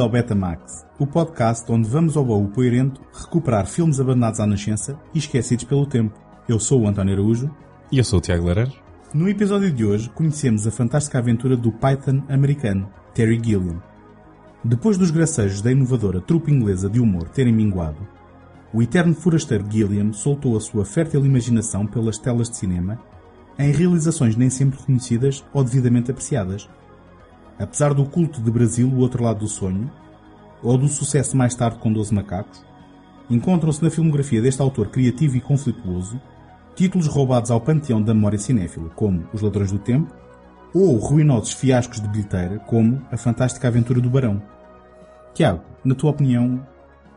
ao 0.00 0.08
Betamax, 0.08 0.86
o 0.98 1.06
podcast 1.06 1.70
onde 1.70 1.88
vamos 1.88 2.16
ao 2.16 2.24
baú 2.24 2.48
poeirento 2.48 3.00
recuperar 3.12 3.66
filmes 3.66 4.00
abandonados 4.00 4.40
à 4.40 4.46
nascença 4.46 4.98
e 5.14 5.18
esquecidos 5.18 5.64
pelo 5.64 5.86
tempo. 5.86 6.18
Eu 6.48 6.58
sou 6.58 6.82
o 6.82 6.88
António 6.88 7.14
Araújo. 7.14 7.50
E 7.92 7.98
eu 7.98 8.04
sou 8.04 8.18
o 8.18 8.22
Tiago 8.22 8.46
Laranjo. 8.46 8.80
No 9.12 9.28
episódio 9.28 9.70
de 9.70 9.84
hoje 9.84 10.08
conhecemos 10.10 10.66
a 10.66 10.70
fantástica 10.70 11.18
aventura 11.18 11.56
do 11.56 11.70
Python 11.72 12.22
americano, 12.28 12.88
Terry 13.12 13.40
Gilliam. 13.42 13.82
Depois 14.64 14.96
dos 14.96 15.10
gracejos 15.10 15.60
da 15.60 15.72
inovadora 15.72 16.20
trupe 16.20 16.50
inglesa 16.50 16.88
de 16.88 17.00
humor 17.00 17.28
terem 17.28 17.52
minguado, 17.52 18.06
o 18.72 18.82
eterno 18.82 19.14
forasteiro 19.14 19.66
Gilliam 19.68 20.12
soltou 20.12 20.56
a 20.56 20.60
sua 20.60 20.84
fértil 20.84 21.26
imaginação 21.26 21.86
pelas 21.86 22.18
telas 22.18 22.48
de 22.48 22.56
cinema 22.56 22.98
em 23.58 23.72
realizações 23.72 24.36
nem 24.36 24.48
sempre 24.48 24.78
reconhecidas 24.78 25.44
ou 25.52 25.62
devidamente 25.62 26.10
apreciadas. 26.10 26.68
Apesar 27.60 27.92
do 27.92 28.06
culto 28.06 28.40
de 28.40 28.50
Brasil, 28.50 28.88
o 28.88 29.00
outro 29.00 29.22
lado 29.22 29.40
do 29.40 29.48
sonho, 29.48 29.90
ou 30.62 30.78
do 30.78 30.88
sucesso 30.88 31.36
mais 31.36 31.54
tarde 31.54 31.78
com 31.78 31.92
Doze 31.92 32.14
Macacos, 32.14 32.64
encontram-se 33.28 33.84
na 33.84 33.90
filmografia 33.90 34.40
deste 34.40 34.62
autor 34.62 34.88
criativo 34.88 35.36
e 35.36 35.40
conflituoso 35.42 36.18
títulos 36.74 37.06
roubados 37.06 37.50
ao 37.50 37.60
panteão 37.60 38.00
da 38.00 38.14
memória 38.14 38.38
cinéfila, 38.38 38.88
como 38.96 39.28
Os 39.34 39.42
Ladrões 39.42 39.70
do 39.70 39.78
Tempo, 39.78 40.10
ou 40.72 40.96
ruinosos 40.96 41.52
fiascos 41.52 42.00
de 42.00 42.08
bilheteira, 42.08 42.58
como 42.60 43.02
A 43.12 43.18
Fantástica 43.18 43.68
Aventura 43.68 44.00
do 44.00 44.08
Barão. 44.08 44.42
Tiago, 45.34 45.62
na 45.84 45.94
tua 45.94 46.10
opinião, 46.10 46.66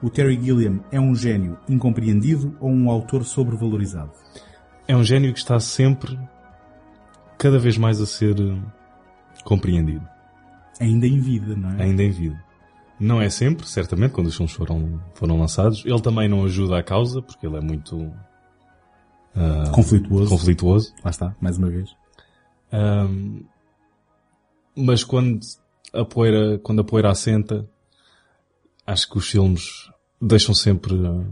o 0.01 0.09
Terry 0.09 0.37
Gilliam 0.41 0.81
é 0.91 0.99
um 0.99 1.15
gênio 1.15 1.57
incompreendido 1.69 2.53
ou 2.59 2.69
um 2.69 2.89
autor 2.89 3.23
sobrevalorizado? 3.23 4.11
É 4.85 4.93
um 4.93 5.03
gênio 5.03 5.31
que 5.31 5.39
está 5.39 5.57
sempre, 5.61 6.19
cada 7.37 7.57
vez 7.57 7.77
mais 7.77 8.01
a 8.01 8.05
ser 8.05 8.35
eh, 8.37 8.57
compreendido. 9.45 10.12
Ainda 10.79 11.07
em 11.07 11.19
vida, 11.19 11.55
não 11.55 11.71
é? 11.71 11.83
Ainda 11.83 12.03
em 12.03 12.11
vida. 12.11 12.43
Não 12.99 13.21
é 13.21 13.29
sempre, 13.29 13.67
certamente, 13.67 14.11
quando 14.11 14.27
os 14.27 14.35
filmes 14.35 14.53
foram, 14.53 15.01
foram 15.13 15.39
lançados. 15.39 15.83
Ele 15.85 16.01
também 16.01 16.29
não 16.29 16.45
ajuda 16.45 16.79
à 16.79 16.83
causa, 16.83 17.21
porque 17.21 17.45
ele 17.45 17.57
é 17.57 17.61
muito 17.61 17.97
uh, 17.97 19.71
conflituoso. 19.73 20.29
conflituoso. 20.29 20.93
Lá 21.03 21.11
está, 21.11 21.35
mais 21.41 21.57
uma 21.57 21.69
vez. 21.69 21.95
Um, 22.71 23.43
mas 24.75 25.03
quando 25.03 25.39
a 25.91 26.05
poeira, 26.05 26.57
quando 26.59 26.81
a 26.81 26.83
poeira 26.83 27.11
assenta, 27.11 27.69
acho 28.85 29.09
que 29.09 29.17
os 29.17 29.29
filmes 29.29 29.89
deixam 30.21 30.55
sempre 30.55 30.93
uh, 30.93 31.25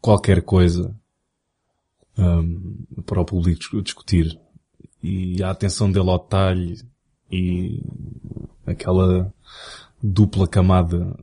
qualquer 0.00 0.42
coisa 0.42 0.94
um, 2.16 2.84
para 3.04 3.20
o 3.20 3.24
público 3.24 3.82
discutir. 3.82 4.38
E 5.02 5.42
a 5.42 5.50
atenção 5.50 5.90
dele 5.90 6.08
ao 6.08 6.18
detalhe 6.18 6.91
e 7.32 7.82
aquela 8.66 9.32
dupla 10.02 10.46
camada, 10.46 11.16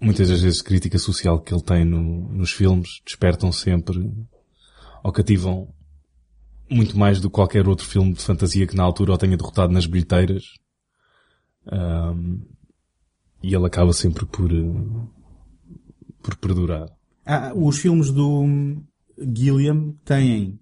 muitas 0.00 0.28
das 0.30 0.40
vezes 0.40 0.62
crítica 0.62 0.98
social 0.98 1.40
que 1.40 1.52
ele 1.52 1.62
tem 1.62 1.84
no, 1.84 2.32
nos 2.32 2.50
filmes, 2.50 3.02
despertam 3.04 3.52
sempre 3.52 4.10
ou 5.04 5.12
cativam 5.12 5.68
muito 6.70 6.98
mais 6.98 7.20
do 7.20 7.28
que 7.28 7.34
qualquer 7.34 7.68
outro 7.68 7.86
filme 7.86 8.14
de 8.14 8.22
fantasia 8.22 8.66
que 8.66 8.76
na 8.76 8.82
altura 8.82 9.12
o 9.12 9.18
tenha 9.18 9.36
derrotado 9.36 9.72
nas 9.72 9.86
bilheteiras. 9.86 10.44
Um, 11.70 12.40
e 13.42 13.54
ele 13.54 13.66
acaba 13.66 13.92
sempre 13.92 14.26
por, 14.26 14.50
por 16.22 16.36
perdurar. 16.36 16.88
Ah, 17.24 17.52
os 17.54 17.78
filmes 17.78 18.10
do 18.10 18.44
Gilliam 19.18 19.92
têm 20.04 20.58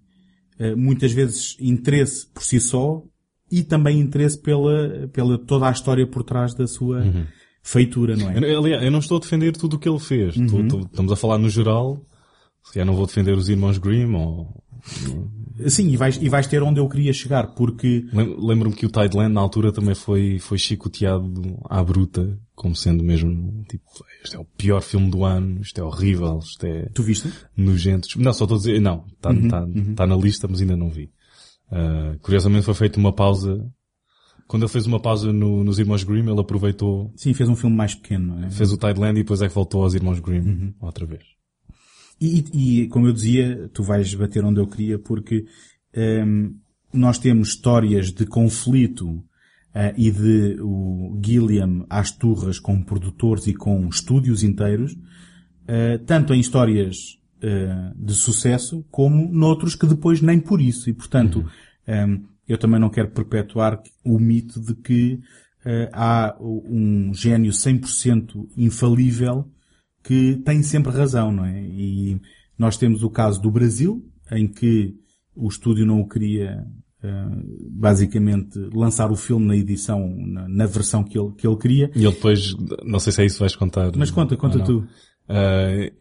muitas 0.75 1.11
vezes 1.11 1.55
interesse 1.59 2.27
por 2.27 2.43
si 2.43 2.59
só 2.59 3.03
e 3.51 3.63
também 3.63 3.99
interesse 3.99 4.39
pela, 4.39 5.07
pela 5.11 5.37
toda 5.37 5.67
a 5.67 5.71
história 5.71 6.05
por 6.05 6.23
trás 6.23 6.53
da 6.53 6.67
sua 6.67 6.99
uhum. 6.99 7.25
feitura, 7.63 8.15
não 8.15 8.29
é? 8.29 8.55
Aliás, 8.55 8.83
eu 8.83 8.91
não 8.91 8.99
estou 8.99 9.17
a 9.17 9.21
defender 9.21 9.55
tudo 9.55 9.75
o 9.75 9.79
que 9.79 9.87
ele 9.87 9.99
fez. 9.99 10.35
Uhum. 10.35 10.45
Estou, 10.45 10.61
estou, 10.61 10.81
estamos 10.81 11.11
a 11.11 11.15
falar 11.15 11.37
no 11.37 11.49
geral. 11.49 12.01
Se 12.63 12.73
calhar 12.73 12.85
não 12.85 12.95
vou 12.95 13.05
defender 13.05 13.37
os 13.37 13.47
irmãos 13.47 13.77
Grimm 13.77 14.15
ou... 14.15 14.63
Sim, 15.67 15.89
e 15.89 15.97
vais, 15.97 16.19
e 16.21 16.29
vais 16.29 16.45
ter 16.45 16.61
onde 16.61 16.79
eu 16.79 16.87
queria 16.87 17.11
chegar, 17.11 17.55
porque... 17.55 18.05
Lembro-me 18.13 18.75
que 18.75 18.85
o 18.85 18.89
Tideland 18.89 19.33
na 19.33 19.41
altura 19.41 19.71
também 19.71 19.95
foi, 19.95 20.37
foi 20.37 20.57
chicoteado 20.57 21.57
à 21.67 21.83
bruta, 21.83 22.37
como 22.53 22.75
sendo 22.75 23.03
mesmo, 23.03 23.63
tipo, 23.67 23.83
este 24.23 24.35
é 24.35 24.39
o 24.39 24.45
pior 24.45 24.81
filme 24.81 25.09
do 25.09 25.23
ano, 25.23 25.61
isto 25.61 25.79
é 25.79 25.83
horrível, 25.83 26.39
isto 26.39 26.63
é... 26.65 26.89
Tu 26.93 27.01
viste? 27.01 27.33
Nojento. 27.55 28.07
Não, 28.17 28.33
só 28.33 28.43
estou 28.45 28.55
a 28.55 28.59
dizer, 28.59 28.79
não, 28.79 29.05
está 29.15 29.31
uhum, 29.31 29.47
tá, 29.47 29.63
uhum. 29.63 29.95
tá 29.95 30.05
na 30.05 30.15
lista, 30.15 30.47
mas 30.47 30.61
ainda 30.61 30.77
não 30.77 30.89
vi. 30.89 31.09
Uh, 31.71 32.17
curiosamente 32.19 32.65
foi 32.65 32.73
feita 32.73 32.99
uma 32.99 33.13
pausa. 33.13 33.65
Quando 34.47 34.63
ele 34.63 34.71
fez 34.71 34.85
uma 34.85 34.99
pausa 34.99 35.33
no, 35.33 35.63
nos 35.63 35.77
Irmãos 35.77 36.03
Grimm, 36.03 36.29
ele 36.29 36.39
aproveitou. 36.39 37.11
Sim, 37.15 37.33
fez 37.33 37.49
um 37.49 37.55
filme 37.55 37.75
mais 37.75 37.93
pequeno, 37.93 38.45
é? 38.45 38.49
Fez 38.49 38.71
o 38.71 38.77
Tideland 38.77 39.19
e 39.19 39.23
depois 39.23 39.41
é 39.41 39.47
que 39.47 39.53
voltou 39.53 39.83
aos 39.83 39.93
Irmãos 39.93 40.19
Grimm 40.19 40.47
uhum. 40.47 40.73
outra 40.79 41.05
vez. 41.05 41.23
E, 42.19 42.45
e, 42.53 42.87
como 42.87 43.07
eu 43.07 43.13
dizia, 43.13 43.69
tu 43.73 43.83
vais 43.83 44.13
bater 44.15 44.43
onde 44.43 44.59
eu 44.59 44.67
queria 44.67 44.97
porque 44.97 45.45
um, 45.95 46.55
nós 46.93 47.19
temos 47.19 47.49
histórias 47.49 48.11
de 48.11 48.25
conflito 48.25 49.09
uh, 49.09 49.23
e 49.95 50.09
de 50.09 50.57
o 50.61 51.19
Gilliam 51.23 51.85
às 51.89 52.11
turras 52.11 52.59
com 52.59 52.81
produtores 52.81 53.47
e 53.47 53.53
com 53.53 53.87
estúdios 53.87 54.43
inteiros, 54.43 54.93
uh, 54.93 56.03
tanto 56.05 56.33
em 56.33 56.39
histórias 56.39 57.17
de 57.95 58.13
sucesso, 58.13 58.85
como 58.89 59.31
noutros 59.31 59.75
que 59.75 59.85
depois 59.85 60.21
nem 60.21 60.39
por 60.39 60.61
isso. 60.61 60.89
E, 60.89 60.93
portanto, 60.93 61.45
uhum. 61.87 62.13
um, 62.15 62.23
eu 62.47 62.57
também 62.57 62.79
não 62.79 62.89
quero 62.89 63.09
perpetuar 63.09 63.81
o 64.03 64.17
mito 64.19 64.59
de 64.59 64.73
que 64.75 65.19
uh, 65.65 65.89
há 65.93 66.35
um 66.39 67.13
gênio 67.13 67.51
100% 67.51 68.49
infalível 68.57 69.49
que 70.03 70.41
tem 70.45 70.63
sempre 70.63 70.91
razão, 70.91 71.31
não 71.31 71.45
é? 71.45 71.61
E 71.61 72.21
nós 72.57 72.77
temos 72.77 73.03
o 73.03 73.09
caso 73.09 73.41
do 73.41 73.51
Brasil, 73.51 74.03
em 74.31 74.47
que 74.47 74.95
o 75.35 75.47
estúdio 75.47 75.85
não 75.85 75.99
o 75.99 76.07
queria 76.07 76.65
basicamente 77.69 78.57
lançar 78.73 79.11
o 79.11 79.15
filme 79.15 79.45
na 79.45 79.55
edição, 79.55 80.15
na, 80.17 80.47
na, 80.47 80.65
versão 80.65 81.03
que 81.03 81.17
ele, 81.17 81.31
que 81.37 81.47
ele 81.47 81.57
queria. 81.57 81.91
E 81.95 82.03
ele 82.03 82.13
depois, 82.13 82.55
não 82.83 82.99
sei 82.99 83.13
se 83.13 83.21
é 83.21 83.25
isso 83.25 83.35
que 83.35 83.41
vais 83.41 83.55
contar. 83.55 83.91
Mas 83.95 84.11
conta, 84.11 84.35
conta 84.35 84.63
tu. 84.63 84.79
Uh, 84.79 85.91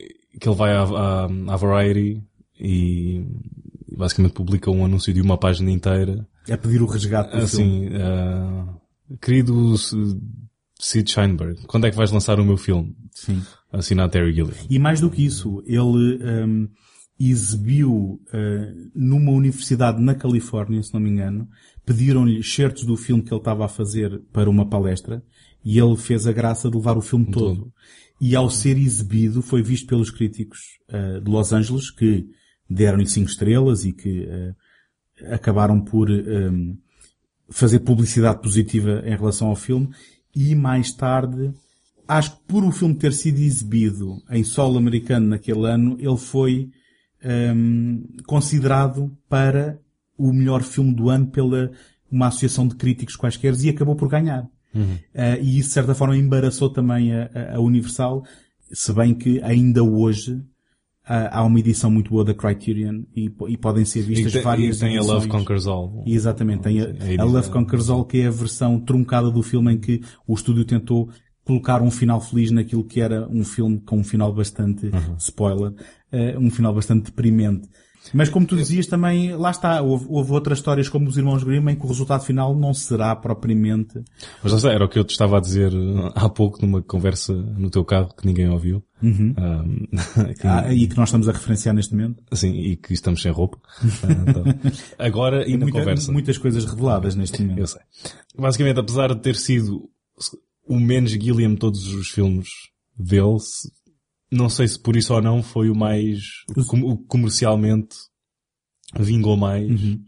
que 0.41 0.48
ele 0.48 0.56
vai 0.56 0.72
à, 0.72 0.82
à, 0.82 1.24
à 1.24 1.56
Variety 1.56 2.22
e 2.58 3.24
basicamente 3.97 4.32
publica 4.32 4.70
um 4.70 4.84
anúncio 4.84 5.12
de 5.12 5.20
uma 5.20 5.38
página 5.38 5.70
inteira. 5.70 6.26
É 6.48 6.56
pedir 6.56 6.82
o 6.82 6.86
resgate 6.86 7.36
do 7.36 7.42
assim. 7.42 7.88
Uh, 7.88 9.16
querido 9.20 9.74
Sid 10.78 11.10
Sheinberg, 11.10 11.62
quando 11.66 11.86
é 11.86 11.91
que 11.91 11.97
vais 11.97 12.10
lançar 12.10 12.38
o 12.38 12.44
meu 12.44 12.56
filme? 12.56 12.94
Sim. 13.12 13.42
Assinado 13.72 14.12
Terry 14.12 14.32
Gilliam. 14.32 14.54
E 14.69 14.78
mais 14.78 15.00
do 15.00 15.10
que 15.10 15.24
isso, 15.24 15.62
ele 15.66 16.19
um, 16.44 16.68
exibiu 17.18 18.20
uh, 18.32 18.91
numa 18.94 19.32
universidade 19.32 20.00
na 20.00 20.14
Califórnia, 20.14 20.82
se 20.82 20.92
não 20.92 21.00
me 21.00 21.10
engano, 21.10 21.48
pediram-lhe 21.84 22.42
certos 22.42 22.84
do 22.84 22.97
filme 22.97 23.22
que 23.22 23.32
ele 23.32 23.41
estava 23.41 23.64
a 23.64 23.68
fazer 23.68 24.22
para 24.32 24.50
uma 24.50 24.68
palestra 24.68 25.22
e 25.64 25.78
ele 25.78 25.97
fez 25.97 26.26
a 26.26 26.32
graça 26.32 26.70
de 26.70 26.76
levar 26.76 26.97
o 26.97 27.03
filme 27.03 27.26
todo. 27.26 27.56
todo 27.56 27.72
e 28.21 28.34
ao 28.34 28.50
ser 28.50 28.77
exibido 28.78 29.43
foi 29.43 29.62
visto 29.62 29.87
pelos 29.87 30.10
críticos 30.10 30.78
uh, 30.88 31.21
de 31.21 31.31
Los 31.31 31.53
Angeles 31.53 31.91
que 31.91 32.27
deram-lhe 32.69 33.06
cinco 33.06 33.28
estrelas 33.28 33.84
e 33.84 33.93
que 33.93 34.25
uh, 34.25 35.34
acabaram 35.34 35.81
por 35.81 36.10
um, 36.10 36.15
ehm, 36.15 36.78
fazer 37.49 37.81
publicidade 37.81 38.43
positiva 38.43 39.03
em 39.06 39.16
relação 39.16 39.49
ao 39.49 39.56
filme 39.56 39.88
e 40.34 40.54
mais 40.54 40.92
tarde 40.92 41.53
acho 42.07 42.36
que 42.36 42.42
por 42.47 42.65
o 42.65 42.72
filme 42.72 42.95
ter 42.95 43.13
sido 43.13 43.39
exibido 43.39 44.22
em 44.30 44.45
solo 44.45 44.77
americano 44.77 45.28
naquele 45.28 45.66
ano 45.66 45.97
ele 45.98 46.16
foi 46.16 46.71
um, 47.24 47.28
ehm, 47.28 48.03
considerado 48.27 49.16
para 49.28 49.80
o 50.19 50.33
melhor 50.33 50.62
filme 50.62 50.95
do 50.95 51.09
ano 51.09 51.28
pela 51.28 51.71
uma 52.10 52.28
associação 52.28 52.66
de 52.66 52.77
críticos 52.77 53.16
quaisquer 53.16 53.54
e 53.60 53.69
acabou 53.69 53.97
por 53.97 54.09
ganhar. 54.09 54.48
Uhum. 54.76 54.94
Uh, 55.14 55.42
e 55.42 55.58
isso 55.58 55.68
de 55.68 55.74
certa 55.74 55.94
forma 55.94 56.16
embaraçou 56.16 56.70
também 56.70 57.12
a, 57.12 57.54
a, 57.54 57.60
Universal, 57.60 58.24
se 58.72 58.92
bem 58.92 59.14
que 59.14 59.40
ainda 59.42 59.82
hoje 59.82 60.34
uh, 60.34 61.30
há 61.30 61.44
uma 61.44 61.58
edição 61.58 61.90
muito 61.90 62.10
boa 62.10 62.24
da 62.24 62.34
Criterion 62.34 63.02
e, 63.14 63.32
e 63.48 63.56
podem 63.56 63.84
ser 63.84 64.02
vistas 64.02 64.34
e 64.34 64.40
várias 64.40 64.76
e 64.76 64.80
tem 64.80 64.96
edições. 64.96 65.10
a 65.10 65.14
Love 65.14 65.28
Conquers 65.28 65.66
All. 65.66 66.04
E 66.06 66.14
exatamente, 66.14 66.62
tem 66.62 66.80
a, 66.80 66.84
a, 66.84 67.22
a 67.22 67.24
Love 67.24 67.50
Conquers 67.50 67.88
All 67.88 68.04
que 68.04 68.18
é 68.18 68.26
a 68.26 68.30
versão 68.30 68.78
truncada 68.80 69.30
do 69.30 69.42
filme 69.42 69.72
em 69.74 69.78
que 69.78 70.00
o 70.26 70.34
estúdio 70.34 70.64
tentou 70.64 71.10
colocar 71.44 71.80
um 71.80 71.90
final 71.90 72.20
feliz 72.20 72.50
naquilo 72.50 72.84
que 72.84 73.00
era 73.00 73.28
um 73.28 73.44
filme 73.44 73.80
com 73.80 73.98
um 73.98 74.04
final 74.04 74.32
bastante, 74.32 74.86
uhum. 74.86 75.16
spoiler, 75.16 75.70
uh, 75.70 76.38
um 76.38 76.50
final 76.50 76.74
bastante 76.74 77.04
deprimente. 77.04 77.68
Mas 78.12 78.28
como 78.28 78.47
tu 78.47 78.56
dizias 78.56 78.86
também, 78.86 79.34
lá 79.36 79.50
está, 79.50 79.82
houve, 79.82 80.06
houve, 80.08 80.32
outras 80.32 80.58
histórias 80.58 80.88
como 80.88 81.08
os 81.08 81.16
Irmãos 81.16 81.42
Grimm 81.42 81.68
em 81.70 81.76
que 81.76 81.84
o 81.84 81.88
resultado 81.88 82.24
final 82.24 82.54
não 82.54 82.72
será 82.72 83.14
propriamente... 83.16 84.03
Mas 84.42 84.53
já 84.53 84.58
sei, 84.58 84.70
era 84.72 84.84
o 84.84 84.88
que 84.88 84.98
eu 84.98 85.04
te 85.04 85.10
estava 85.10 85.38
a 85.38 85.41
dizer 85.41 85.72
há 86.14 86.28
pouco 86.28 86.64
numa 86.64 86.82
conversa 86.82 87.32
no 87.32 87.70
teu 87.70 87.84
carro 87.84 88.14
que 88.14 88.26
ninguém 88.26 88.48
ouviu. 88.48 88.82
Uhum. 89.03 89.34
Um, 89.38 89.86
que... 90.34 90.47
Ah, 90.47 90.72
e 90.72 90.86
que 90.86 90.97
nós 90.97 91.08
estamos 91.08 91.28
a 91.28 91.32
referenciar 91.32 91.74
neste 91.74 91.94
momento. 91.94 92.22
Sim, 92.32 92.53
e 92.53 92.76
que 92.76 92.92
estamos 92.92 93.22
sem 93.22 93.32
roupa. 93.32 93.58
então, 93.82 94.44
agora 94.98 95.48
e 95.48 95.56
na 95.56 95.64
Muita, 95.64 95.78
conversa. 95.78 96.12
Muitas 96.12 96.38
coisas 96.38 96.64
reveladas 96.64 97.14
neste 97.14 97.42
momento. 97.42 97.59
Eu 97.59 97.66
sei. 97.66 97.80
Basicamente, 98.38 98.80
apesar 98.80 99.14
de 99.14 99.20
ter 99.20 99.36
sido 99.36 99.88
o 100.66 100.78
menos 100.78 101.12
Gilliam 101.12 101.50
de 101.50 101.59
todos 101.59 101.86
os 101.94 102.09
filmes 102.09 102.48
dele. 102.98 103.38
Não 104.30 104.48
sei 104.48 104.66
se 104.66 104.78
por 104.78 104.96
isso 104.96 105.14
ou 105.14 105.22
não 105.22 105.42
foi 105.42 105.70
o 105.70 105.74
mais, 105.76 106.18
o 106.56 106.96
comercialmente 107.06 107.96
vingou 108.98 109.36
mais 109.36 109.68
uhum. 109.70 110.02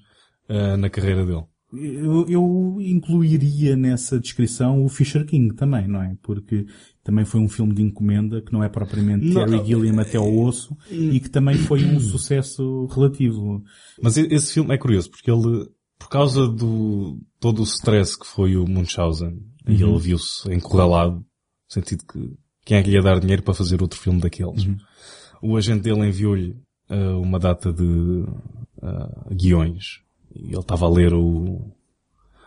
uh, 0.48 0.76
na 0.76 0.90
carreira 0.90 1.24
dele. 1.24 1.44
Eu, 1.70 2.26
eu, 2.28 2.76
incluiria 2.80 3.76
nessa 3.76 4.18
descrição 4.18 4.82
o 4.82 4.88
Fisher 4.88 5.26
King 5.26 5.54
também, 5.54 5.86
não 5.86 6.02
é? 6.02 6.16
Porque 6.22 6.64
também 7.04 7.26
foi 7.26 7.40
um 7.40 7.48
filme 7.48 7.74
de 7.74 7.82
encomenda 7.82 8.40
que 8.40 8.52
não 8.52 8.64
é 8.64 8.70
propriamente 8.70 9.26
não, 9.26 9.44
Terry 9.44 9.66
Gilliam 9.66 10.00
até 10.00 10.16
ao 10.16 10.34
osso 10.34 10.74
e 10.90 11.20
que 11.20 11.28
também 11.28 11.56
foi 11.56 11.84
um 11.84 12.00
sucesso 12.00 12.86
relativo. 12.86 13.62
Mas 14.02 14.16
esse 14.16 14.54
filme 14.54 14.74
é 14.74 14.78
curioso 14.78 15.10
porque 15.10 15.30
ele, 15.30 15.68
por 15.98 16.08
causa 16.08 16.48
do 16.48 17.20
todo 17.38 17.60
o 17.60 17.64
stress 17.64 18.18
que 18.18 18.26
foi 18.26 18.56
o 18.56 18.66
Munchausen, 18.66 19.28
uhum. 19.28 19.74
e 19.74 19.82
ele 19.82 19.98
viu-se 19.98 20.50
encurralado, 20.50 21.16
no 21.16 21.24
sentido 21.68 22.02
que 22.10 22.34
quem 22.68 22.76
é 22.76 22.82
que 22.82 22.90
lhe 22.90 22.96
ia 22.96 23.02
dar 23.02 23.18
dinheiro 23.18 23.42
para 23.42 23.54
fazer 23.54 23.80
outro 23.80 23.98
filme 23.98 24.20
daqueles? 24.20 24.66
Uhum. 24.66 24.76
O 25.40 25.56
agente 25.56 25.84
dele 25.84 26.06
enviou-lhe 26.06 26.54
uh, 26.90 27.18
uma 27.18 27.38
data 27.38 27.72
de 27.72 27.82
uh, 27.82 29.34
guiões 29.34 30.02
e 30.36 30.48
ele 30.48 30.58
estava 30.58 30.84
a 30.84 30.90
ler 30.90 31.14
o, 31.14 31.72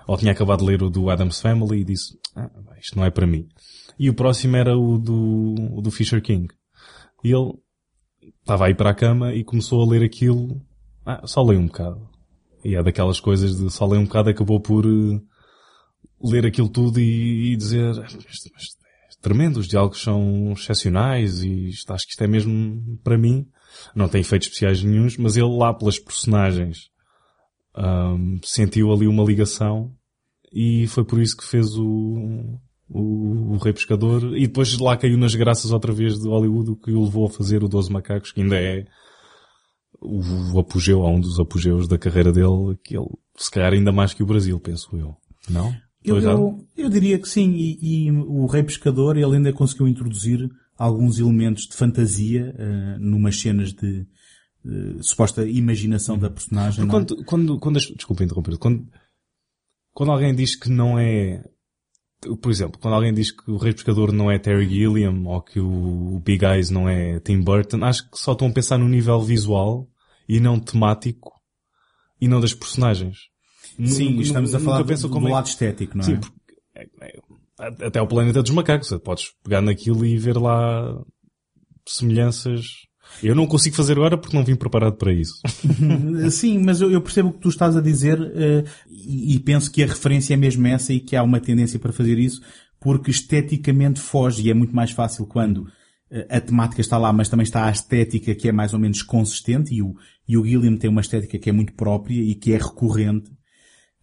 ou 0.05 0.17
tinha 0.17 0.31
acabado 0.31 0.59
de 0.59 0.65
ler 0.65 0.83
o 0.83 0.91
do 0.91 1.09
Adams 1.09 1.41
Family 1.41 1.81
e 1.81 1.83
disse, 1.83 2.19
ah, 2.35 2.51
isto 2.79 2.95
não 2.95 3.03
é 3.03 3.09
para 3.09 3.25
mim. 3.25 3.47
E 3.97 4.11
o 4.11 4.13
próximo 4.13 4.55
era 4.55 4.77
o 4.77 4.99
do, 4.99 5.55
o 5.73 5.81
do 5.81 5.89
Fisher 5.89 6.21
King. 6.21 6.47
E 7.23 7.33
ele 7.33 7.53
estava 8.41 8.67
aí 8.67 8.75
para 8.75 8.91
a 8.91 8.95
cama 8.95 9.33
e 9.33 9.43
começou 9.43 9.81
a 9.81 9.89
ler 9.89 10.03
aquilo, 10.03 10.61
ah, 11.03 11.25
só 11.25 11.41
leio 11.41 11.61
um 11.61 11.65
bocado. 11.65 12.07
E 12.63 12.75
é 12.75 12.83
daquelas 12.83 13.19
coisas 13.19 13.57
de 13.57 13.71
só 13.71 13.87
ler 13.87 13.97
um 13.97 14.05
bocado 14.05 14.29
acabou 14.29 14.61
por 14.61 14.85
uh, 14.85 15.19
ler 16.23 16.45
aquilo 16.45 16.69
tudo 16.69 16.99
e, 16.99 17.53
e 17.53 17.55
dizer, 17.55 17.89
ah, 17.97 18.01
mas, 18.01 18.13
mas, 18.13 18.80
tremendo, 19.21 19.57
os 19.57 19.67
diálogos 19.67 20.01
são 20.01 20.53
excepcionais 20.53 21.43
e 21.43 21.69
acho 21.89 22.05
que 22.05 22.11
isto 22.11 22.23
é 22.23 22.27
mesmo 22.27 22.99
para 23.03 23.17
mim. 23.17 23.47
Não 23.95 24.07
tem 24.09 24.21
efeitos 24.21 24.47
especiais 24.47 24.83
nenhums, 24.83 25.17
mas 25.17 25.37
ele 25.37 25.55
lá 25.55 25.73
pelas 25.73 25.97
personagens 25.97 26.89
um, 27.77 28.39
sentiu 28.43 28.91
ali 28.91 29.07
uma 29.07 29.23
ligação 29.23 29.93
e 30.51 30.85
foi 30.87 31.05
por 31.05 31.21
isso 31.21 31.37
que 31.37 31.45
fez 31.45 31.77
o, 31.77 32.59
o, 32.89 33.53
o 33.53 33.57
Rei 33.57 33.71
Pescador 33.71 34.35
e 34.37 34.47
depois 34.47 34.77
lá 34.77 34.97
caiu 34.97 35.17
nas 35.17 35.35
graças 35.35 35.71
outra 35.71 35.93
vez 35.93 36.19
de 36.19 36.27
Hollywood 36.27 36.71
o 36.71 36.75
que 36.75 36.91
o 36.91 37.05
levou 37.05 37.25
a 37.25 37.29
fazer 37.29 37.63
o 37.63 37.69
Doze 37.69 37.91
Macacos, 37.91 38.31
que 38.31 38.41
ainda 38.41 38.57
é 38.57 38.85
o, 40.01 40.55
o 40.55 40.59
apogeu, 40.59 41.05
um 41.05 41.19
dos 41.19 41.39
apogeus 41.39 41.87
da 41.87 41.97
carreira 41.97 42.31
dele, 42.31 42.77
que 42.83 42.97
ele, 42.97 43.07
se 43.37 43.49
calhar 43.49 43.71
ainda 43.71 43.91
mais 43.91 44.13
que 44.13 44.23
o 44.23 44.25
Brasil, 44.25 44.59
penso 44.59 44.89
eu. 44.97 45.15
Não? 45.49 45.73
Eu, 46.03 46.19
eu, 46.19 46.67
eu, 46.75 46.89
diria 46.89 47.19
que 47.19 47.29
sim, 47.29 47.51
e, 47.51 48.07
e, 48.07 48.11
o 48.11 48.47
Rei 48.47 48.63
Pescador 48.63 49.17
ele 49.17 49.35
ainda 49.35 49.53
conseguiu 49.53 49.87
introduzir 49.87 50.49
alguns 50.77 51.19
elementos 51.19 51.67
de 51.67 51.75
fantasia 51.75 52.55
uh, 52.57 52.99
numas 52.99 53.39
cenas 53.39 53.71
de, 53.71 54.07
uh, 54.65 55.03
suposta 55.03 55.45
imaginação 55.45 56.17
da 56.17 56.29
personagem. 56.29 56.85
É? 56.85 56.87
Quando, 56.87 57.23
quando, 57.23 57.59
quando, 57.59 57.79
desculpa 57.79 58.23
interromper, 58.23 58.57
quando, 58.57 58.87
quando 59.93 60.11
alguém 60.11 60.33
diz 60.33 60.55
que 60.55 60.69
não 60.69 60.97
é, 60.97 61.43
por 62.41 62.51
exemplo, 62.51 62.79
quando 62.79 62.95
alguém 62.95 63.13
diz 63.13 63.31
que 63.31 63.51
o 63.51 63.57
Rei 63.57 63.73
Pescador 63.73 64.11
não 64.11 64.31
é 64.31 64.39
Terry 64.39 64.67
Gilliam 64.67 65.23
ou 65.25 65.39
que 65.39 65.59
o, 65.59 66.15
o 66.15 66.19
Big 66.19 66.43
Eyes 66.43 66.71
não 66.71 66.89
é 66.89 67.19
Tim 67.19 67.41
Burton, 67.41 67.83
acho 67.83 68.09
que 68.09 68.17
só 68.17 68.31
estão 68.31 68.47
a 68.47 68.53
pensar 68.53 68.79
no 68.79 68.89
nível 68.89 69.21
visual 69.21 69.87
e 70.27 70.39
não 70.39 70.59
temático 70.59 71.31
e 72.19 72.27
não 72.27 72.41
das 72.41 72.55
personagens. 72.55 73.30
Sim, 73.87 74.13
N 74.13 74.21
estamos 74.21 74.53
a 74.53 74.59
falar 74.59 74.83
do, 74.83 75.07
do 75.09 75.27
é... 75.27 75.31
lado 75.31 75.47
estético, 75.47 75.97
não 75.97 76.03
é? 76.03 76.05
Sim, 76.05 76.17
porque, 76.17 76.55
é, 76.75 76.87
é, 77.01 77.87
até 77.87 78.01
o 78.01 78.07
planeta 78.07 78.41
dos 78.41 78.51
macacos, 78.51 78.89
podes 79.03 79.33
pegar 79.43 79.61
naquilo 79.61 80.05
e 80.05 80.17
ver 80.17 80.37
lá 80.37 81.01
semelhanças 81.85 82.89
eu 83.21 83.35
não 83.35 83.45
consigo 83.45 83.75
fazer 83.75 83.93
agora 83.93 84.17
porque 84.17 84.35
não 84.35 84.43
vim 84.43 84.55
preparado 84.55 84.95
para 84.95 85.11
isso. 85.11 85.41
Sim, 86.31 86.59
mas 86.63 86.81
eu, 86.81 87.01
percebo 87.01 87.29
o 87.29 87.33
que 87.33 87.39
tu 87.39 87.49
estás 87.49 87.75
a 87.75 87.81
dizer 87.81 88.19
uh, 88.19 88.63
e, 88.89 89.35
e, 89.35 89.39
penso 89.39 89.71
que 89.71 89.83
a 89.83 89.87
referência 89.87 90.33
é 90.33 90.37
mesmo 90.37 90.65
essa 90.67 90.93
e 90.93 90.99
que 90.99 91.15
há 91.15 91.23
uma 91.23 91.39
tendência 91.39 91.79
para 91.79 91.91
fazer 91.91 92.17
isso 92.17 92.41
porque 92.79 93.11
esteticamente 93.11 93.99
foge 93.99 94.43
e 94.43 94.49
é 94.49 94.53
muito 94.53 94.75
mais 94.75 94.91
fácil 94.91 95.25
quando 95.25 95.57
uh, 95.57 96.25
a 96.29 96.39
temática 96.39 96.81
está 96.81 96.97
lá, 96.97 97.11
mas 97.11 97.29
também 97.29 97.43
está 97.43 97.65
a 97.65 97.71
estética 97.71 98.33
que 98.33 98.47
é 98.47 98.51
mais 98.51 98.73
ou 98.73 98.79
menos 98.79 99.03
consistente 99.03 99.73
e 99.73 99.81
o, 99.81 99.93
e 100.27 100.37
o 100.37 100.45
Gilliam 100.45 100.77
tem 100.77 100.89
uma 100.89 101.01
estética 101.01 101.37
que 101.37 101.49
é 101.49 101.53
muito 101.53 101.73
própria 101.73 102.21
e 102.21 102.33
que 102.33 102.53
é 102.53 102.57
recorrente. 102.57 103.29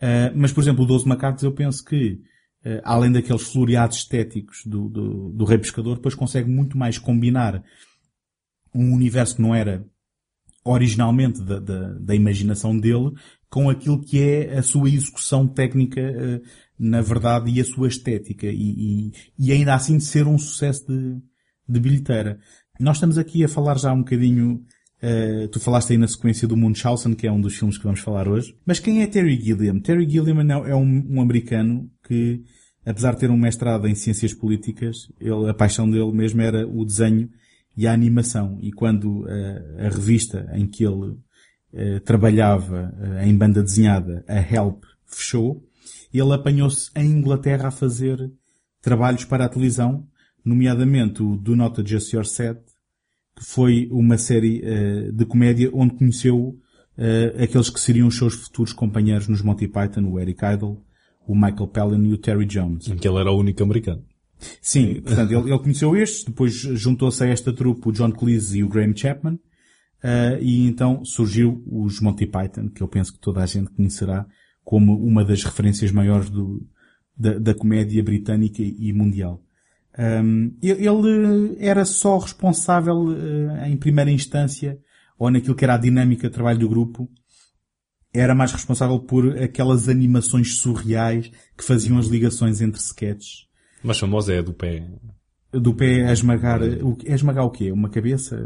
Uh, 0.00 0.32
mas, 0.34 0.52
por 0.52 0.62
exemplo, 0.62 0.84
o 0.84 0.86
Doze 0.86 1.06
Macacos 1.06 1.42
eu 1.42 1.52
penso 1.52 1.84
que 1.84 2.20
além 2.82 3.10
daqueles 3.10 3.42
floreados 3.42 3.98
estéticos 3.98 4.62
do, 4.66 4.88
do, 4.88 5.30
do 5.30 5.44
Rei 5.44 5.56
Pescador, 5.56 5.94
depois 5.94 6.14
consegue 6.14 6.50
muito 6.50 6.76
mais 6.76 6.98
combinar 6.98 7.62
um 8.74 8.92
universo 8.92 9.36
que 9.36 9.42
não 9.42 9.54
era 9.54 9.86
originalmente 10.64 11.42
da, 11.42 11.58
da, 11.58 11.92
da, 11.94 12.14
imaginação 12.14 12.78
dele 12.78 13.12
com 13.48 13.70
aquilo 13.70 14.00
que 14.00 14.20
é 14.20 14.58
a 14.58 14.62
sua 14.62 14.88
execução 14.90 15.46
técnica 15.46 16.00
uh, 16.00 16.42
na 16.78 17.00
verdade 17.00 17.50
e 17.50 17.60
a 17.60 17.64
sua 17.64 17.88
estética 17.88 18.46
e, 18.46 18.52
e, 18.52 19.12
e, 19.38 19.52
ainda 19.52 19.74
assim 19.74 19.96
de 19.96 20.04
ser 20.04 20.26
um 20.26 20.38
sucesso 20.38 20.86
de, 20.86 21.16
de 21.68 21.80
bilheteira. 21.80 22.38
Nós 22.78 22.96
estamos 22.96 23.18
aqui 23.18 23.42
a 23.42 23.48
falar 23.48 23.78
já 23.78 23.92
um 23.92 24.00
bocadinho 24.00 24.62
uh, 25.02 25.48
tu 25.48 25.60
falaste 25.60 25.92
aí 25.92 25.98
na 25.98 26.08
sequência 26.08 26.46
do 26.46 26.56
Munchausen, 26.56 27.14
que 27.14 27.26
é 27.26 27.32
um 27.32 27.40
dos 27.40 27.56
filmes 27.56 27.76
que 27.76 27.84
vamos 27.84 28.00
falar 28.00 28.28
hoje. 28.28 28.56
Mas 28.64 28.78
quem 28.78 29.02
é 29.02 29.06
Terry 29.06 29.40
Gilliam? 29.40 29.78
Terry 29.80 30.08
Gilliam 30.08 30.40
é 30.66 30.74
um, 30.74 31.06
um 31.10 31.20
americano 31.20 31.90
que, 32.06 32.42
apesar 32.84 33.14
de 33.14 33.20
ter 33.20 33.30
um 33.30 33.36
mestrado 33.36 33.86
em 33.86 33.94
ciências 33.94 34.34
políticas, 34.34 35.10
ele, 35.20 35.48
a 35.48 35.54
paixão 35.54 35.88
dele 35.88 36.12
mesmo 36.12 36.40
era 36.40 36.66
o 36.66 36.84
desenho 36.84 37.28
e 37.76 37.86
a 37.86 37.92
animação. 37.92 38.58
E 38.60 38.72
quando 38.72 39.22
uh, 39.22 39.86
a 39.86 39.88
revista 39.88 40.48
em 40.54 40.66
que 40.66 40.84
ele 40.84 41.12
uh, 41.12 42.00
trabalhava 42.04 42.92
em 43.22 43.36
banda 43.36 43.62
desenhada, 43.62 44.24
a 44.28 44.40
Help, 44.40 44.84
fechou, 45.06 45.64
ele 46.12 46.32
apanhou-se 46.32 46.90
em 46.96 47.10
Inglaterra 47.10 47.68
a 47.68 47.70
fazer 47.70 48.30
trabalhos 48.80 49.24
para 49.24 49.44
a 49.44 49.48
televisão, 49.48 50.06
nomeadamente 50.44 51.22
o 51.22 51.36
Do 51.36 51.56
Not 51.56 51.80
Adjust 51.80 52.14
Your 52.14 52.24
Set, 52.24 52.58
que 53.38 53.44
foi 53.44 53.88
uma 53.92 54.18
série 54.18 54.62
de 55.12 55.24
comédia 55.24 55.70
onde 55.72 55.94
conheceu 55.94 56.58
aqueles 57.40 57.70
que 57.70 57.78
seriam 57.78 58.08
os 58.08 58.16
seus 58.16 58.34
futuros 58.34 58.72
companheiros 58.72 59.28
nos 59.28 59.42
Monty 59.42 59.68
Python, 59.68 60.02
o 60.10 60.18
Eric 60.18 60.44
Idle, 60.44 60.78
o 61.28 61.34
Michael 61.34 61.68
Palin 61.68 62.08
e 62.08 62.12
o 62.12 62.18
Terry 62.18 62.46
Jones. 62.46 62.88
Em 62.88 62.96
que 62.96 63.06
ele 63.06 63.18
era 63.18 63.30
o 63.30 63.38
único 63.38 63.62
americano. 63.62 64.02
Sim, 64.60 65.00
portanto, 65.02 65.30
ele, 65.30 65.50
ele 65.50 65.58
conheceu 65.58 65.96
estes, 65.96 66.24
depois 66.24 66.54
juntou-se 66.54 67.22
a 67.22 67.26
esta 67.26 67.52
trupe 67.52 67.88
o 67.88 67.92
John 67.92 68.10
Cleese 68.10 68.58
e 68.58 68.64
o 68.64 68.68
Graham 68.68 68.96
Chapman, 68.96 69.34
uh, 69.34 70.40
e 70.40 70.66
então 70.66 71.04
surgiu 71.04 71.62
os 71.66 72.00
Monty 72.00 72.26
Python, 72.26 72.68
que 72.68 72.82
eu 72.82 72.88
penso 72.88 73.12
que 73.12 73.20
toda 73.20 73.42
a 73.42 73.46
gente 73.46 73.70
conhecerá 73.70 74.26
como 74.64 74.94
uma 74.94 75.24
das 75.24 75.44
referências 75.44 75.90
maiores 75.90 76.30
do, 76.30 76.66
da, 77.16 77.38
da 77.38 77.54
comédia 77.54 78.02
britânica 78.02 78.62
e 78.62 78.92
mundial. 78.92 79.42
Um, 79.98 80.56
ele 80.62 81.56
era 81.58 81.84
só 81.84 82.18
responsável 82.18 82.96
uh, 82.96 83.64
em 83.66 83.76
primeira 83.76 84.10
instância, 84.10 84.78
ou 85.18 85.30
naquilo 85.30 85.56
que 85.56 85.64
era 85.64 85.74
a 85.74 85.78
dinâmica 85.78 86.28
de 86.28 86.34
trabalho 86.34 86.60
do 86.60 86.68
grupo, 86.68 87.08
era 88.14 88.34
mais 88.34 88.52
responsável 88.52 89.00
por 89.00 89.36
aquelas 89.38 89.88
animações 89.88 90.58
surreais 90.58 91.30
que 91.56 91.64
faziam 91.64 91.98
as 91.98 92.06
ligações 92.06 92.60
entre 92.60 92.80
sketches 92.80 93.48
mas 93.82 93.98
famosa 93.98 94.32
é 94.32 94.38
a 94.38 94.42
do 94.42 94.52
pé. 94.52 94.86
Do 95.50 95.74
pé 95.74 96.06
a 96.06 96.12
esmagar, 96.12 96.60
o, 96.62 96.98
a 97.08 97.14
esmagar 97.14 97.44
o 97.44 97.50
quê? 97.50 97.72
Uma 97.72 97.88
cabeça? 97.88 98.36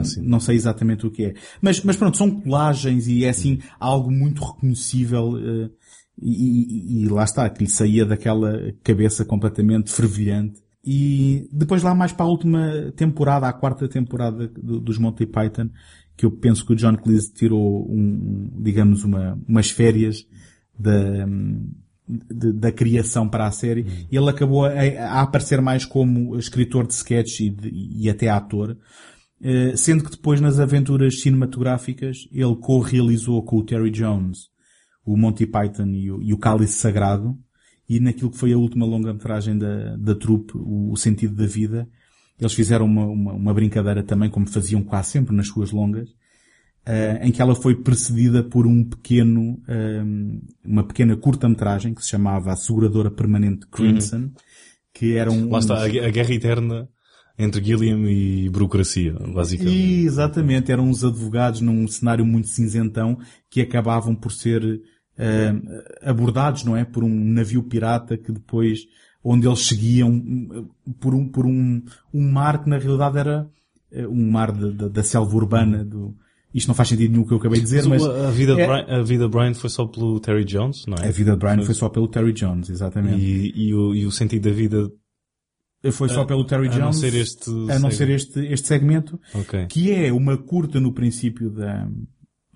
assim. 0.00 0.20
Não 0.20 0.38
sei 0.38 0.54
exatamente 0.54 1.06
o 1.06 1.10
que 1.10 1.24
é. 1.24 1.34
Mas, 1.62 1.82
mas 1.82 1.96
pronto, 1.96 2.16
são 2.16 2.30
colagens 2.42 3.08
e 3.08 3.24
é 3.24 3.30
assim 3.30 3.60
algo 3.80 4.10
muito 4.10 4.44
reconhecível 4.44 5.30
uh, 5.30 5.70
e, 6.20 7.00
e, 7.00 7.04
e, 7.04 7.08
lá 7.08 7.24
está, 7.24 7.48
que 7.50 7.64
lhe 7.64 7.70
saía 7.70 8.06
daquela 8.06 8.72
cabeça 8.82 9.24
completamente 9.24 9.90
fervilhante. 9.90 10.62
E 10.84 11.48
depois 11.52 11.82
lá 11.82 11.94
mais 11.94 12.12
para 12.12 12.26
a 12.26 12.28
última 12.28 12.92
temporada, 12.94 13.48
a 13.48 13.52
quarta 13.52 13.88
temporada 13.88 14.48
do, 14.48 14.80
dos 14.80 14.98
Monty 14.98 15.26
Python, 15.26 15.70
que 16.16 16.26
eu 16.26 16.30
penso 16.30 16.64
que 16.64 16.72
o 16.72 16.76
John 16.76 16.96
Cleese 16.96 17.32
tirou 17.32 17.90
um, 17.90 18.50
digamos, 18.62 19.02
uma, 19.02 19.38
umas 19.48 19.70
férias 19.70 20.26
da, 20.78 21.26
de, 22.08 22.52
da 22.52 22.70
criação 22.70 23.28
para 23.28 23.46
a 23.46 23.50
série, 23.50 23.82
uhum. 23.82 24.06
ele 24.12 24.30
acabou 24.30 24.64
a, 24.64 24.70
a, 24.70 25.22
aparecer 25.22 25.60
mais 25.60 25.84
como 25.84 26.38
escritor 26.38 26.86
de 26.86 26.94
sketches 26.94 27.40
e, 27.40 27.50
de, 27.50 27.70
e 27.72 28.08
até 28.10 28.28
ator, 28.28 28.76
uh, 29.40 29.76
sendo 29.76 30.04
que 30.04 30.10
depois 30.10 30.40
nas 30.40 30.60
aventuras 30.60 31.20
cinematográficas 31.20 32.28
ele 32.30 32.56
co-realizou 32.56 33.42
com 33.42 33.56
o 33.56 33.64
Terry 33.64 33.90
Jones 33.90 34.53
o 35.04 35.16
Monty 35.16 35.46
Python 35.46 35.88
e 35.88 36.10
o, 36.10 36.22
e 36.22 36.32
o 36.32 36.38
Cálice 36.38 36.74
Sagrado, 36.74 37.38
e 37.88 38.00
naquilo 38.00 38.30
que 38.30 38.38
foi 38.38 38.52
a 38.52 38.58
última 38.58 38.86
longa-metragem 38.86 39.58
da, 39.58 39.96
da 39.96 40.14
trupe, 40.14 40.56
o, 40.56 40.92
o, 40.92 40.96
Sentido 40.96 41.34
da 41.34 41.46
Vida, 41.46 41.88
eles 42.38 42.54
fizeram 42.54 42.86
uma, 42.86 43.06
uma, 43.06 43.32
uma, 43.32 43.54
brincadeira 43.54 44.02
também, 44.02 44.30
como 44.30 44.48
faziam 44.48 44.82
quase 44.82 45.10
sempre 45.10 45.36
nas 45.36 45.48
suas 45.48 45.70
longas, 45.70 46.08
em 47.22 47.30
que 47.30 47.40
ela 47.40 47.54
foi 47.54 47.74
precedida 47.74 48.42
por 48.42 48.66
um 48.66 48.84
pequeno, 48.84 49.58
uma 50.64 50.84
pequena 50.84 51.16
curta-metragem 51.16 51.94
que 51.94 52.02
se 52.02 52.10
chamava 52.10 52.52
A 52.52 52.56
Seguradora 52.56 53.10
Permanente 53.10 53.66
Crimson, 53.68 54.16
uhum. 54.16 54.32
que 54.92 55.16
era 55.16 55.30
um... 55.30 55.50
Lá 55.50 55.60
está, 55.60 55.82
a 55.82 55.88
guerra 55.88 56.34
eterna 56.34 56.88
entre 57.38 57.62
Gilliam 57.64 58.08
e 58.08 58.48
burocracia, 58.48 59.12
basicamente. 59.12 59.76
E, 59.76 60.04
exatamente, 60.04 60.70
eram 60.70 60.88
uns 60.88 61.04
advogados 61.04 61.60
num 61.60 61.86
cenário 61.88 62.24
muito 62.24 62.48
cinzentão 62.48 63.18
que 63.50 63.60
acabavam 63.60 64.14
por 64.14 64.30
ser 64.30 64.80
uh, 65.18 66.08
abordados, 66.08 66.64
não 66.64 66.76
é, 66.76 66.84
por 66.84 67.04
um 67.04 67.24
navio 67.24 67.62
pirata 67.62 68.16
que 68.16 68.32
depois, 68.32 68.80
onde 69.22 69.46
eles 69.46 69.66
seguiam 69.66 70.66
por 71.00 71.14
um, 71.14 71.28
por 71.28 71.46
um, 71.46 71.82
um 72.12 72.30
mar 72.30 72.62
que 72.62 72.70
na 72.70 72.78
realidade 72.78 73.18
era 73.18 73.48
uh, 73.92 74.08
um 74.08 74.30
mar 74.30 74.52
de, 74.52 74.72
de, 74.72 74.88
da 74.88 75.02
selva 75.02 75.34
urbana 75.36 75.84
do, 75.84 76.14
isto 76.54 76.68
não 76.68 76.74
faz 76.74 76.88
sentido 76.88 77.10
nenhum 77.10 77.24
que 77.24 77.32
eu 77.32 77.38
acabei 77.38 77.58
de 77.58 77.64
dizer, 77.64 77.84
mas... 77.88 78.00
A 78.04 78.30
vida, 78.30 78.52
é... 78.52 78.66
Brian, 78.66 79.00
a 79.00 79.02
vida 79.02 79.24
de 79.24 79.30
Brian 79.30 79.54
foi 79.54 79.68
só 79.68 79.86
pelo 79.86 80.20
Terry 80.20 80.44
Jones, 80.44 80.86
não 80.86 80.96
é? 80.96 81.08
A 81.08 81.10
vida 81.10 81.32
de 81.32 81.38
Brian 81.38 81.56
foi, 81.56 81.66
foi 81.66 81.74
só 81.74 81.88
pelo 81.88 82.06
Terry 82.06 82.32
Jones, 82.32 82.70
exatamente. 82.70 83.20
E, 83.20 83.52
e, 83.56 83.74
o, 83.74 83.92
e 83.92 84.06
o 84.06 84.12
sentido 84.12 84.48
da 84.48 84.54
vida 84.54 84.88
foi 85.92 86.08
só 86.08 86.24
pelo 86.24 86.44
Terry 86.44 86.68
Jones. 86.68 86.80
A 86.80 86.84
não 86.84 86.92
ser 86.92 87.14
este, 87.14 87.50
a 87.50 87.78
não 87.80 87.90
ser 87.90 88.08
este, 88.08 88.38
este 88.46 88.68
segmento, 88.68 89.20
okay. 89.34 89.66
que 89.66 89.90
é 89.90 90.12
uma 90.12 90.36
curta 90.36 90.78
no 90.78 90.92
princípio 90.92 91.50
da, 91.50 91.88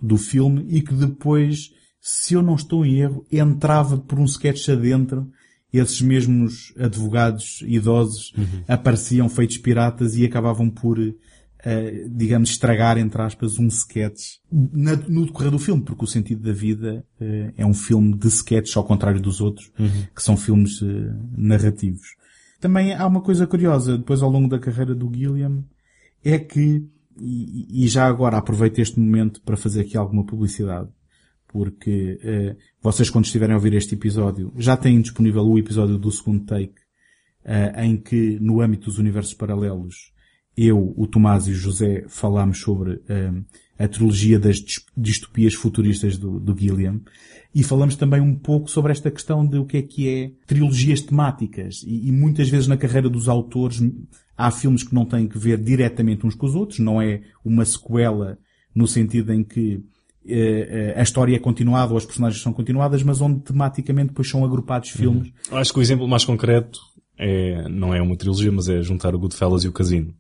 do 0.01 0.17
filme 0.17 0.65
e 0.69 0.81
que 0.81 0.95
depois, 0.95 1.73
se 2.01 2.35
eu 2.35 2.43
não 2.43 2.55
estou 2.55 2.85
em 2.85 3.01
erro, 3.01 3.25
entrava 3.31 3.99
por 3.99 4.19
um 4.19 4.25
sketch 4.25 4.69
adentro, 4.69 5.31
esses 5.73 6.01
mesmos 6.01 6.73
advogados 6.79 7.63
idosos 7.67 8.33
uhum. 8.37 8.63
apareciam 8.67 9.29
feitos 9.29 9.59
piratas 9.59 10.17
e 10.17 10.25
acabavam 10.25 10.71
por, 10.71 10.99
uh, 10.99 11.15
digamos, 12.11 12.51
estragar, 12.51 12.97
entre 12.97 13.21
aspas, 13.21 13.59
um 13.59 13.67
sketch 13.67 14.37
na, 14.51 14.97
no 14.97 15.27
decorrer 15.27 15.51
do 15.51 15.59
filme, 15.59 15.83
porque 15.83 16.05
o 16.05 16.09
sentido 16.09 16.43
da 16.43 16.53
vida 16.53 17.05
uh, 17.21 17.53
é 17.57 17.67
um 17.67 17.75
filme 17.75 18.17
de 18.17 18.29
sketch 18.29 18.77
ao 18.77 18.85
contrário 18.85 19.21
dos 19.21 19.41
outros, 19.41 19.71
uhum. 19.79 20.07
que 20.15 20.23
são 20.23 20.37
filmes 20.37 20.81
uh, 20.81 20.87
narrativos. 21.37 22.17
Também 22.61 22.95
há 22.95 23.07
uma 23.07 23.21
coisa 23.21 23.47
curiosa, 23.47 23.99
depois 23.99 24.23
ao 24.23 24.31
longo 24.31 24.49
da 24.49 24.59
carreira 24.59 24.95
do 24.95 25.13
Gilliam, 25.15 25.65
é 26.25 26.39
que, 26.39 26.83
e, 27.21 27.85
e 27.85 27.89
já 27.89 28.07
agora 28.07 28.39
aproveito 28.39 28.79
este 28.79 28.99
momento 28.99 29.41
para 29.43 29.57
fazer 29.57 29.83
aqui 29.83 29.97
alguma 29.97 30.25
publicidade, 30.25 30.89
porque 31.49 32.19
eh, 32.23 32.57
vocês 32.81 33.11
quando 33.11 33.25
estiverem 33.25 33.55
a 33.55 33.57
ouvir 33.57 33.75
este 33.75 33.95
episódio 33.95 34.53
já 34.57 34.77
têm 34.77 35.01
disponível 35.01 35.43
o 35.43 35.59
episódio 35.59 35.99
do 35.99 36.11
segundo 36.11 36.45
take, 36.45 36.75
eh, 37.45 37.85
em 37.85 37.97
que 37.97 38.39
no 38.41 38.61
âmbito 38.61 38.87
dos 38.87 38.99
universos 38.99 39.35
paralelos 39.35 40.13
eu, 40.57 40.93
o 40.97 41.07
Tomás 41.07 41.47
e 41.47 41.53
o 41.53 41.55
José 41.55 42.05
falámos 42.09 42.59
sobre 42.59 43.01
eh, 43.09 43.33
a 43.79 43.87
trilogia 43.87 44.39
das 44.39 44.57
distopias 44.97 45.55
futuristas 45.55 46.19
do, 46.19 46.41
do 46.41 46.57
Gilliam 46.57 47.01
e 47.55 47.63
falamos 47.63 47.95
também 47.95 48.21
um 48.21 48.35
pouco 48.35 48.69
sobre 48.69 48.91
esta 48.91 49.11
questão 49.11 49.47
de 49.47 49.57
o 49.57 49.65
que 49.65 49.77
é 49.77 49.83
que 49.83 50.09
é 50.09 50.33
trilogias 50.47 51.01
temáticas. 51.01 51.83
E, 51.87 52.09
e, 52.09 52.13
muitas 52.13 52.49
vezes 52.49 52.67
na 52.67 52.77
carreira 52.77 53.09
dos 53.09 53.29
autores 53.29 53.81
há 54.37 54.51
filmes 54.51 54.83
que 54.83 54.95
não 54.95 55.07
têm 55.07 55.29
que 55.29 55.39
ver 55.39 55.59
diretamente 55.59 56.27
uns 56.27 56.35
com 56.35 56.47
os 56.47 56.55
outros, 56.57 56.81
não 56.81 57.01
é 57.01 57.23
uma 57.45 57.65
sequela 57.65 58.37
no 58.75 58.87
sentido 58.87 59.33
em 59.33 59.43
que 59.43 59.81
a 60.97 61.03
história 61.03 61.37
é 61.37 61.39
continuada 61.39 61.93
ou 61.93 61.99
as 61.99 62.05
personagens 62.05 62.43
são 62.43 62.53
continuadas, 62.53 63.03
mas 63.03 63.21
onde 63.21 63.41
tematicamente 63.41 64.09
depois 64.09 64.29
são 64.29 64.45
agrupados 64.45 64.91
filmes. 64.91 65.33
Uhum. 65.51 65.59
Acho 65.59 65.73
que 65.73 65.79
o 65.79 65.83
exemplo 65.83 66.07
mais 66.07 66.25
concreto 66.25 66.79
é, 67.19 67.69
não 67.69 67.93
é 67.95 68.01
uma 68.01 68.17
trilogia, 68.17 68.53
mas 68.53 68.69
é 68.69 68.81
juntar 68.83 69.15
o 69.15 69.19
Goodfellas 69.19 69.65
e 69.65 69.69
o 69.69 69.73
Casino. 69.73 70.15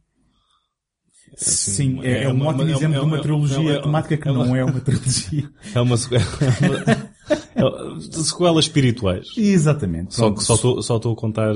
Assim, 1.40 1.70
Sim, 1.70 2.00
é, 2.02 2.24
é, 2.24 2.28
um 2.28 2.44
ótimo 2.44 2.68
é, 2.68 2.72
exemplo 2.72 2.96
é, 2.96 3.00
de 3.00 3.06
uma 3.06 3.20
trilogia 3.20 3.82
temática 3.82 4.16
que 4.16 4.26
não 4.26 4.56
é 4.56 4.64
uma 4.64 4.80
trilogia. 4.80 5.48
É 5.74 5.80
uma, 5.80 5.94
é, 5.94 7.07
sequelas 8.00 8.64
espirituais. 8.66 9.26
Exatamente. 9.36 10.14
Só 10.14 10.30
que 10.30 10.42
só 10.42 10.54
estou 10.54 10.82
só 10.82 10.96
a 10.96 11.16
contar, 11.16 11.54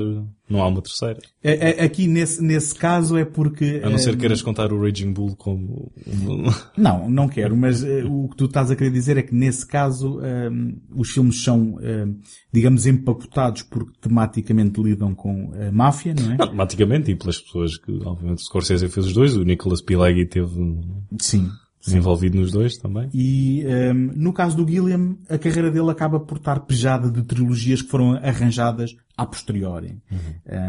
não 0.49 0.61
há 0.61 0.67
uma 0.67 0.81
terceira. 0.81 1.19
É, 1.43 1.81
é, 1.81 1.83
aqui 1.83 2.07
nesse, 2.07 2.41
nesse 2.41 2.75
caso 2.75 3.17
é 3.17 3.25
porque... 3.25 3.81
A 3.83 3.89
não 3.89 3.97
ser 3.97 4.11
que 4.11 4.21
queiras 4.21 4.41
contar 4.41 4.71
o 4.71 4.81
Raging 4.81 5.13
Bull 5.13 5.35
como... 5.35 5.91
Não, 6.77 7.09
não 7.09 7.27
quero, 7.27 7.55
mas 7.55 7.83
uh, 7.83 8.07
o 8.09 8.29
que 8.29 8.35
tu 8.35 8.45
estás 8.45 8.69
a 8.71 8.75
querer 8.75 8.89
dizer 8.89 9.17
é 9.17 9.21
que 9.21 9.33
nesse 9.33 9.65
caso 9.65 10.19
um, 10.19 10.75
os 10.95 11.09
filmes 11.11 11.41
são, 11.43 11.77
um, 11.77 12.19
digamos, 12.51 12.85
empacotados 12.85 13.61
porque 13.63 13.91
tematicamente 14.01 14.81
lidam 14.81 15.13
com 15.13 15.51
a 15.55 15.71
máfia, 15.71 16.13
não 16.13 16.33
é? 16.33 16.37
Não, 16.37 16.47
tematicamente 16.47 17.11
e 17.11 17.15
pelas 17.15 17.39
pessoas 17.39 17.77
que, 17.77 17.91
obviamente, 18.03 18.39
o 18.39 18.43
Scorsese 18.43 18.89
fez 18.89 19.07
os 19.07 19.13
dois, 19.13 19.35
o 19.35 19.43
Nicholas 19.43 19.81
Pileggi 19.81 20.25
teve... 20.25 20.81
Sim 21.19 21.49
envolvido 21.91 22.37
nos 22.37 22.51
dois 22.51 22.77
também. 22.77 23.09
E 23.13 23.65
um, 23.65 24.11
no 24.15 24.31
caso 24.31 24.55
do 24.55 24.69
Gilliam, 24.69 25.17
a 25.29 25.37
carreira 25.37 25.69
dele 25.69 25.91
acaba 25.91 26.19
por 26.19 26.37
estar 26.37 26.61
pejada 26.61 27.11
de 27.11 27.23
trilogias 27.23 27.81
que 27.81 27.89
foram 27.89 28.13
arranjadas 28.15 28.95
a 29.17 29.25
posteriori. 29.25 29.97
Uhum. 30.09 30.17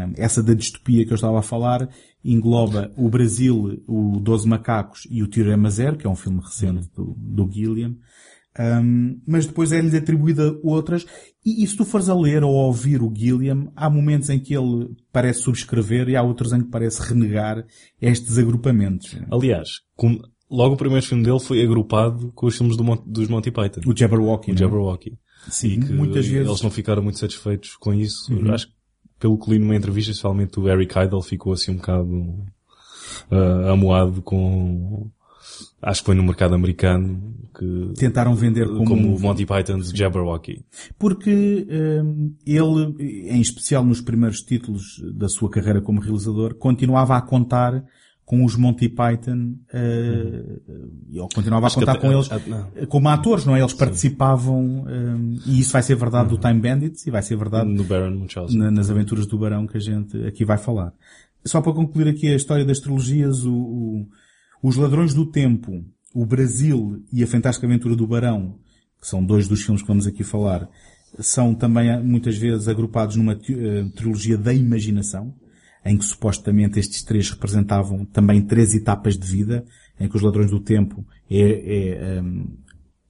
Um, 0.09 0.13
essa 0.17 0.43
da 0.43 0.53
distopia 0.53 1.05
que 1.05 1.11
eu 1.11 1.15
estava 1.15 1.39
a 1.39 1.43
falar 1.43 1.89
engloba 2.23 2.91
o 2.97 3.09
Brasil, 3.09 3.81
o 3.87 4.19
Doze 4.19 4.47
Macacos 4.47 5.07
e 5.09 5.23
o 5.23 5.27
Teorema 5.27 5.69
Zero, 5.69 5.97
que 5.97 6.05
é 6.05 6.09
um 6.09 6.15
filme 6.15 6.41
recente 6.41 6.89
uhum. 6.97 7.15
do, 7.15 7.45
do 7.45 7.51
Gilliam. 7.51 7.95
Um, 8.57 9.19
mas 9.27 9.45
depois 9.45 9.71
é-lhe 9.71 9.97
atribuída 9.97 10.57
outras, 10.63 11.05
e, 11.45 11.63
e, 11.63 11.67
se 11.67 11.75
tu 11.75 11.83
fores 11.83 12.07
a 12.07 12.15
ler 12.15 12.41
ou 12.41 12.57
a 12.57 12.67
ouvir 12.67 13.01
o 13.01 13.13
Gilliam, 13.13 13.69
há 13.75 13.89
momentos 13.89 14.29
em 14.29 14.39
que 14.39 14.55
ele 14.55 14.95
parece 15.11 15.41
subscrever 15.41 16.07
e 16.07 16.15
há 16.15 16.23
outros 16.23 16.53
em 16.53 16.61
que 16.61 16.69
parece 16.69 17.01
renegar 17.01 17.65
estes 18.01 18.37
agrupamentos. 18.37 19.13
Aliás, 19.29 19.81
com, 19.95 20.17
logo 20.49 20.75
o 20.75 20.77
primeiro 20.77 21.05
filme 21.05 21.23
dele 21.23 21.39
foi 21.39 21.63
agrupado 21.63 22.31
com 22.33 22.47
os 22.47 22.57
filmes 22.57 22.77
do 22.77 22.83
Mon 22.83 22.97
dos 23.05 23.27
Monty 23.27 23.51
Python. 23.51 23.81
O 23.85 23.97
Jabberwocky. 23.97 24.51
O 24.51 24.53
é? 24.53 24.57
Jabberwocky. 24.57 25.17
Sim, 25.49 25.79
muitas 25.93 26.25
vezes. 26.25 26.47
Eles 26.47 26.61
não 26.61 26.71
ficaram 26.71 27.03
muito 27.03 27.19
satisfeitos 27.19 27.75
com 27.75 27.93
isso. 27.93 28.33
Uhum. 28.33 28.51
Acho 28.53 28.67
que, 28.67 28.73
pelo 29.19 29.37
que 29.37 29.51
li 29.51 29.59
numa 29.59 29.75
entrevista, 29.75 30.11
especialmente 30.11 30.59
o 30.59 30.67
Eric 30.67 30.97
Idle 30.97 31.21
ficou 31.21 31.53
assim 31.53 31.71
um 31.71 31.77
bocado 31.77 32.13
uh, 33.31 33.71
amoado 33.71 34.21
com, 34.21 35.09
acho 35.81 36.01
que 36.01 36.05
foi 36.05 36.15
no 36.15 36.23
mercado 36.23 36.55
americano 36.55 37.33
que 37.57 37.93
tentaram 37.95 38.35
vender 38.35 38.67
como, 38.67 38.85
como 38.85 39.15
o 39.15 39.19
Monty 39.19 39.45
Python's 39.45 39.89
Jabberwocky. 39.91 40.65
Porque 40.99 41.67
um, 41.69 42.35
ele, 42.45 43.29
em 43.29 43.39
especial 43.39 43.85
nos 43.85 44.01
primeiros 44.01 44.41
títulos 44.41 45.01
da 45.13 45.29
sua 45.29 45.49
carreira 45.49 45.81
como 45.81 46.01
realizador, 46.01 46.55
continuava 46.55 47.15
a 47.15 47.21
contar 47.21 47.83
com 48.25 48.43
os 48.43 48.55
Monty 48.55 48.89
Python, 48.89 49.55
uh, 49.71 50.61
uhum. 51.11 51.27
continuava 51.33 51.67
Acho 51.67 51.77
a 51.77 51.81
contar 51.81 51.99
com 51.99 52.11
eles 52.11 52.27
a, 52.31 52.85
como 52.87 53.07
atores, 53.07 53.45
não 53.45 53.55
é? 53.55 53.59
Eles 53.59 53.71
Sim. 53.71 53.77
participavam, 53.77 54.83
um, 54.87 55.39
e 55.45 55.59
isso 55.59 55.71
vai 55.71 55.83
ser 55.83 55.95
verdade 55.95 56.33
uhum. 56.33 56.39
do 56.39 56.41
Time 56.41 56.59
Bandits 56.59 57.05
e 57.05 57.11
vai 57.11 57.21
ser 57.21 57.37
verdade 57.37 57.69
no 57.69 57.83
Baron 57.83 58.25
na, 58.49 58.71
nas 58.71 58.89
aventuras 58.89 59.27
do 59.27 59.37
Barão 59.37 59.67
que 59.67 59.77
a 59.77 59.79
gente 59.79 60.17
aqui 60.25 60.43
vai 60.43 60.57
falar. 60.57 60.91
Só 61.45 61.61
para 61.61 61.73
concluir 61.73 62.07
aqui 62.07 62.27
a 62.27 62.35
história 62.35 62.65
das 62.65 62.79
trilogias, 62.79 63.45
o, 63.45 63.53
o, 63.53 64.07
os 64.63 64.75
Ladrões 64.75 65.13
do 65.13 65.27
Tempo, 65.27 65.85
o 66.11 66.25
Brasil 66.25 67.03
e 67.13 67.23
a 67.23 67.27
Fantástica 67.27 67.67
Aventura 67.67 67.95
do 67.95 68.07
Barão, 68.07 68.55
que 68.99 69.07
são 69.07 69.23
dois 69.23 69.47
dos 69.47 69.61
filmes 69.61 69.83
que 69.83 69.87
vamos 69.87 70.07
aqui 70.07 70.23
falar, 70.23 70.67
são 71.19 71.53
também 71.53 72.01
muitas 72.01 72.35
vezes 72.35 72.67
agrupados 72.67 73.15
numa 73.17 73.33
uh, 73.33 73.89
trilogia 73.95 74.35
da 74.35 74.51
imaginação, 74.51 75.31
em 75.85 75.97
que 75.97 76.03
supostamente 76.03 76.79
estes 76.79 77.03
três 77.03 77.29
representavam 77.29 78.05
também 78.05 78.41
três 78.41 78.73
etapas 78.73 79.17
de 79.17 79.27
vida, 79.27 79.63
em 79.99 80.09
que 80.09 80.15
os 80.15 80.21
ladrões 80.21 80.49
do 80.49 80.59
tempo 80.59 81.05
é, 81.29 82.17
é 82.17 82.21
um, 82.21 82.47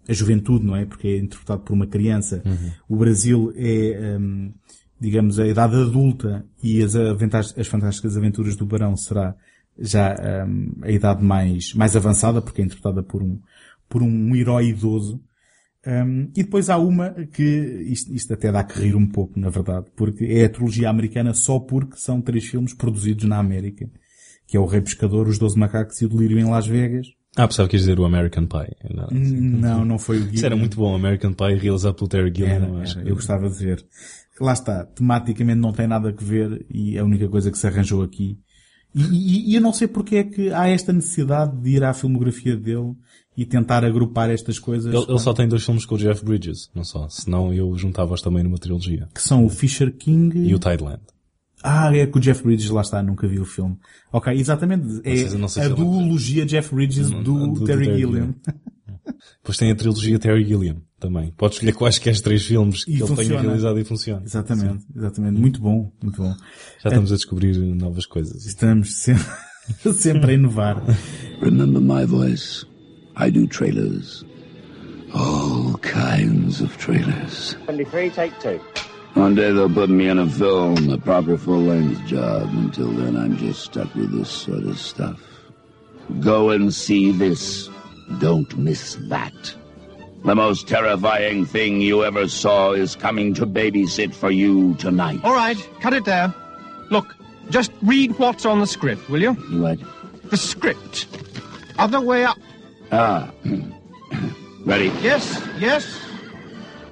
a 0.07 0.13
juventude, 0.13 0.65
não 0.65 0.75
é? 0.75 0.85
Porque 0.85 1.07
é 1.07 1.17
interpretado 1.17 1.61
por 1.61 1.73
uma 1.73 1.87
criança. 1.87 2.43
Uhum. 2.45 2.71
O 2.89 2.97
Brasil 2.97 3.53
é, 3.55 4.17
um, 4.19 4.53
digamos, 4.99 5.39
a 5.39 5.47
idade 5.47 5.75
adulta 5.75 6.45
e 6.61 6.83
as, 6.83 6.95
as 6.95 7.67
fantásticas 7.67 8.17
aventuras 8.17 8.55
do 8.55 8.65
Barão 8.65 8.95
será 8.95 9.35
já 9.79 10.15
um, 10.47 10.75
a 10.81 10.91
idade 10.91 11.23
mais, 11.23 11.73
mais 11.73 11.95
avançada, 11.95 12.41
porque 12.41 12.61
é 12.61 12.65
interpretada 12.65 13.01
por 13.01 13.23
um, 13.23 13.39
por 13.89 14.03
um 14.03 14.35
herói 14.35 14.67
idoso. 14.69 15.21
Um, 15.87 16.31
e 16.35 16.43
depois 16.43 16.69
há 16.69 16.77
uma 16.77 17.11
que, 17.11 17.43
isto, 17.43 18.11
isto 18.13 18.33
até 18.33 18.51
dá 18.51 18.63
que 18.63 18.79
rir 18.79 18.95
um 18.95 19.05
pouco, 19.05 19.39
na 19.39 19.49
verdade, 19.49 19.85
porque 19.95 20.25
é 20.25 20.45
a 20.45 20.49
trilogia 20.49 20.89
americana 20.89 21.33
só 21.33 21.59
porque 21.59 21.97
são 21.97 22.19
três 22.21 22.45
filmes 22.45 22.73
produzidos 22.73 23.25
na 23.25 23.37
América, 23.37 23.87
que 24.47 24.57
é 24.57 24.59
o 24.59 24.65
Rei 24.65 24.81
Pescador, 24.81 25.27
Os 25.27 25.37
Doze 25.37 25.57
Macacos 25.57 26.01
e 26.01 26.05
o 26.05 26.09
Delírio 26.09 26.39
em 26.39 26.49
Las 26.49 26.65
Vegas. 26.65 27.07
Ah, 27.37 27.47
pensava 27.47 27.67
que 27.67 27.77
dizer 27.77 27.99
o 27.99 28.05
American 28.05 28.47
Pie. 28.47 28.75
Não, 28.93 29.07
não, 29.11 29.85
não 29.85 29.99
foi 29.99 30.19
o 30.19 30.33
Isso 30.33 30.45
era 30.45 30.55
muito 30.55 30.77
bom, 30.77 30.95
American 30.95 31.33
Pie, 31.33 31.55
realizado 31.55 31.95
pelo 31.95 32.07
Terry 32.07 32.33
Gilliam. 32.33 32.79
Era, 32.79 32.89
era, 32.89 33.07
eu 33.07 33.15
gostava 33.15 33.49
de 33.49 33.57
ver. 33.57 33.85
Lá 34.39 34.53
está, 34.53 34.85
tematicamente 34.85 35.59
não 35.59 35.73
tem 35.73 35.85
nada 35.85 36.09
a 36.09 36.23
ver 36.23 36.65
e 36.69 36.97
a 36.97 37.03
única 37.03 37.27
coisa 37.27 37.51
que 37.51 37.57
se 37.57 37.67
arranjou 37.67 38.01
aqui. 38.01 38.39
E, 38.95 39.03
e, 39.03 39.51
e 39.51 39.55
eu 39.55 39.61
não 39.61 39.73
sei 39.73 39.87
porque 39.89 40.15
é 40.15 40.23
que 40.23 40.51
há 40.53 40.69
esta 40.69 40.93
necessidade 40.93 41.55
de 41.61 41.69
ir 41.71 41.83
à 41.83 41.93
filmografia 41.93 42.55
dele 42.55 42.93
e 43.37 43.45
tentar 43.45 43.83
agrupar 43.83 44.29
estas 44.29 44.57
coisas. 44.57 44.93
Ele, 44.93 45.05
ele, 45.09 45.19
só 45.19 45.33
tem 45.33 45.47
dois 45.47 45.65
filmes 45.65 45.85
com 45.85 45.95
o 45.95 45.97
Jeff 45.97 46.23
Bridges, 46.23 46.69
não 46.73 46.83
só. 46.85 47.09
Senão 47.09 47.53
eu 47.53 47.75
juntava-os 47.77 48.21
também 48.21 48.41
numa 48.43 48.57
trilogia. 48.57 49.09
Que 49.13 49.21
são 49.21 49.45
o 49.45 49.49
Fisher 49.49 49.91
King 49.91 50.39
e 50.39 50.55
o 50.55 50.59
Tideland. 50.59 51.01
Ah, 51.61 51.93
é 51.95 52.05
que 52.05 52.17
o 52.17 52.21
Jeff 52.21 52.41
Bridges 52.43 52.69
lá 52.69 52.81
está, 52.81 53.01
nunca 53.03 53.27
vi 53.27 53.39
o 53.39 53.45
filme. 53.45 53.75
Ok, 54.13 54.31
exatamente. 54.33 55.01
É 55.03 55.15
sei- 55.27 55.47
sei 55.49 55.63
a 55.63 55.65
ele- 55.65 55.75
duologia 55.75 56.45
Jeff 56.45 56.73
Bridges 56.73 57.09
do, 57.09 57.21
do- 57.23 57.47
do 57.53 57.65
Terry 57.65 57.97
Gilliam. 57.97 58.33
Depois 59.37 59.57
tem 59.57 59.71
a 59.71 59.75
trilogia 59.75 60.17
Terry 60.19 60.43
Gilliam 60.45 60.77
também. 60.99 61.31
Podes 61.37 61.57
escolher 61.57 61.73
quaisquer 61.73 62.19
três 62.21 62.45
filmes 62.45 62.83
que 62.83 62.91
E 62.91 62.95
ele 62.95 63.03
tenha 63.05 63.15
funciona. 63.15 63.41
realizado 63.41 63.79
e 63.79 63.83
funciona. 63.85 64.21
Exatamente, 64.25 64.85
exatamente. 64.95 65.39
Muito 65.39 65.61
bom, 65.61 65.91
muito 66.01 66.21
bom. 66.21 66.33
Já 66.83 66.89
estamos 66.89 67.11
a 67.11 67.15
descobrir 67.15 67.55
novas 67.57 68.05
coisas. 68.05 68.45
Estamos 68.45 68.95
sempre, 68.97 69.25
sempre 69.93 70.31
a 70.31 70.33
inovar. 70.33 70.81
Remember 71.41 71.81
my 71.81 72.05
voice. 72.05 72.65
I 73.17 73.29
do 73.31 73.47
trailers. 73.47 74.25
All 75.13 75.75
kinds 75.81 76.61
of 76.61 76.75
trailers. 76.77 77.55
23, 77.65 78.09
take 78.09 78.33
two. 78.41 78.59
One 79.17 79.33
day 79.35 79.53
they'll 79.53 79.69
put 79.73 79.89
me 79.89 80.09
in 80.09 80.19
a 80.19 80.27
film, 80.27 80.89
a 80.89 80.97
proper 80.97 81.37
full-length 81.37 82.05
job. 82.05 82.49
Until 82.51 82.91
then, 82.91 83.15
I'm 83.15 83.37
just 83.37 83.61
stuck 83.63 83.93
with 83.95 84.11
this 84.11 84.27
sort 84.29 84.63
of 84.65 84.77
stuff. 84.77 85.17
Go 86.19 86.49
and 86.49 86.73
see 86.73 87.13
this. 87.13 87.69
Don't 88.19 88.55
miss 88.57 88.95
that. 89.09 89.55
The 90.23 90.35
most 90.35 90.67
terrifying 90.67 91.45
thing 91.45 91.81
you 91.81 92.03
ever 92.03 92.27
saw 92.27 92.71
is 92.71 92.95
coming 92.95 93.33
to 93.35 93.45
babysit 93.45 94.13
for 94.13 94.31
you 94.31 94.73
tonight. 94.75 95.19
All 95.23 95.35
right, 95.35 95.57
cut 95.81 95.93
it 95.93 96.05
there. 96.05 96.33
Look, 96.89 97.15
just 97.49 97.71
read 97.83 98.17
what's 98.17 98.45
on 98.45 98.59
the 98.59 98.67
script, 98.67 99.07
will 99.09 99.21
you? 99.21 99.33
What? 99.33 99.79
The 100.31 100.37
script. 100.37 101.07
Other 101.77 102.01
way 102.01 102.25
up. 102.25 102.37
Ah. 102.91 103.31
Ready? 104.65 104.85
Yes, 105.01 105.47
yes. 105.59 106.01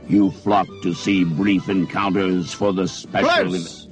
You 0.08 0.30
flock 0.30 0.68
to 0.84 0.94
see 0.94 1.24
brief 1.24 1.70
encounters 1.70 2.54
for 2.54 2.72
the 2.72 2.88
special... 2.88 3.50
Close. 3.50 3.88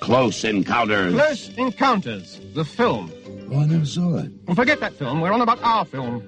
Close 0.00 0.44
encounters. 0.44 1.14
Close 1.14 1.48
Encounters, 1.56 2.40
the 2.54 2.64
film. 2.64 3.12
I 3.52 3.66
never 3.66 3.84
saw 3.86 4.18
it. 4.18 4.30
Well, 4.46 4.54
forget 4.56 4.78
that 4.80 4.94
film. 4.94 5.20
We're 5.20 5.32
on 5.32 5.40
about 5.42 5.60
our 5.62 5.84
film. 5.84 6.22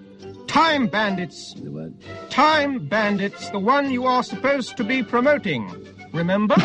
Time 0.47 0.87
Bandits. 0.89 1.55
The 1.55 1.71
what? 1.71 1.93
Time 2.31 2.79
Bandits, 2.81 3.49
the 3.51 3.59
one 3.59 3.91
you 3.93 4.07
are 4.07 4.23
supposed 4.23 4.77
to 4.77 4.85
be 4.85 5.03
promoting. 5.03 5.67
Remember? 6.13 6.57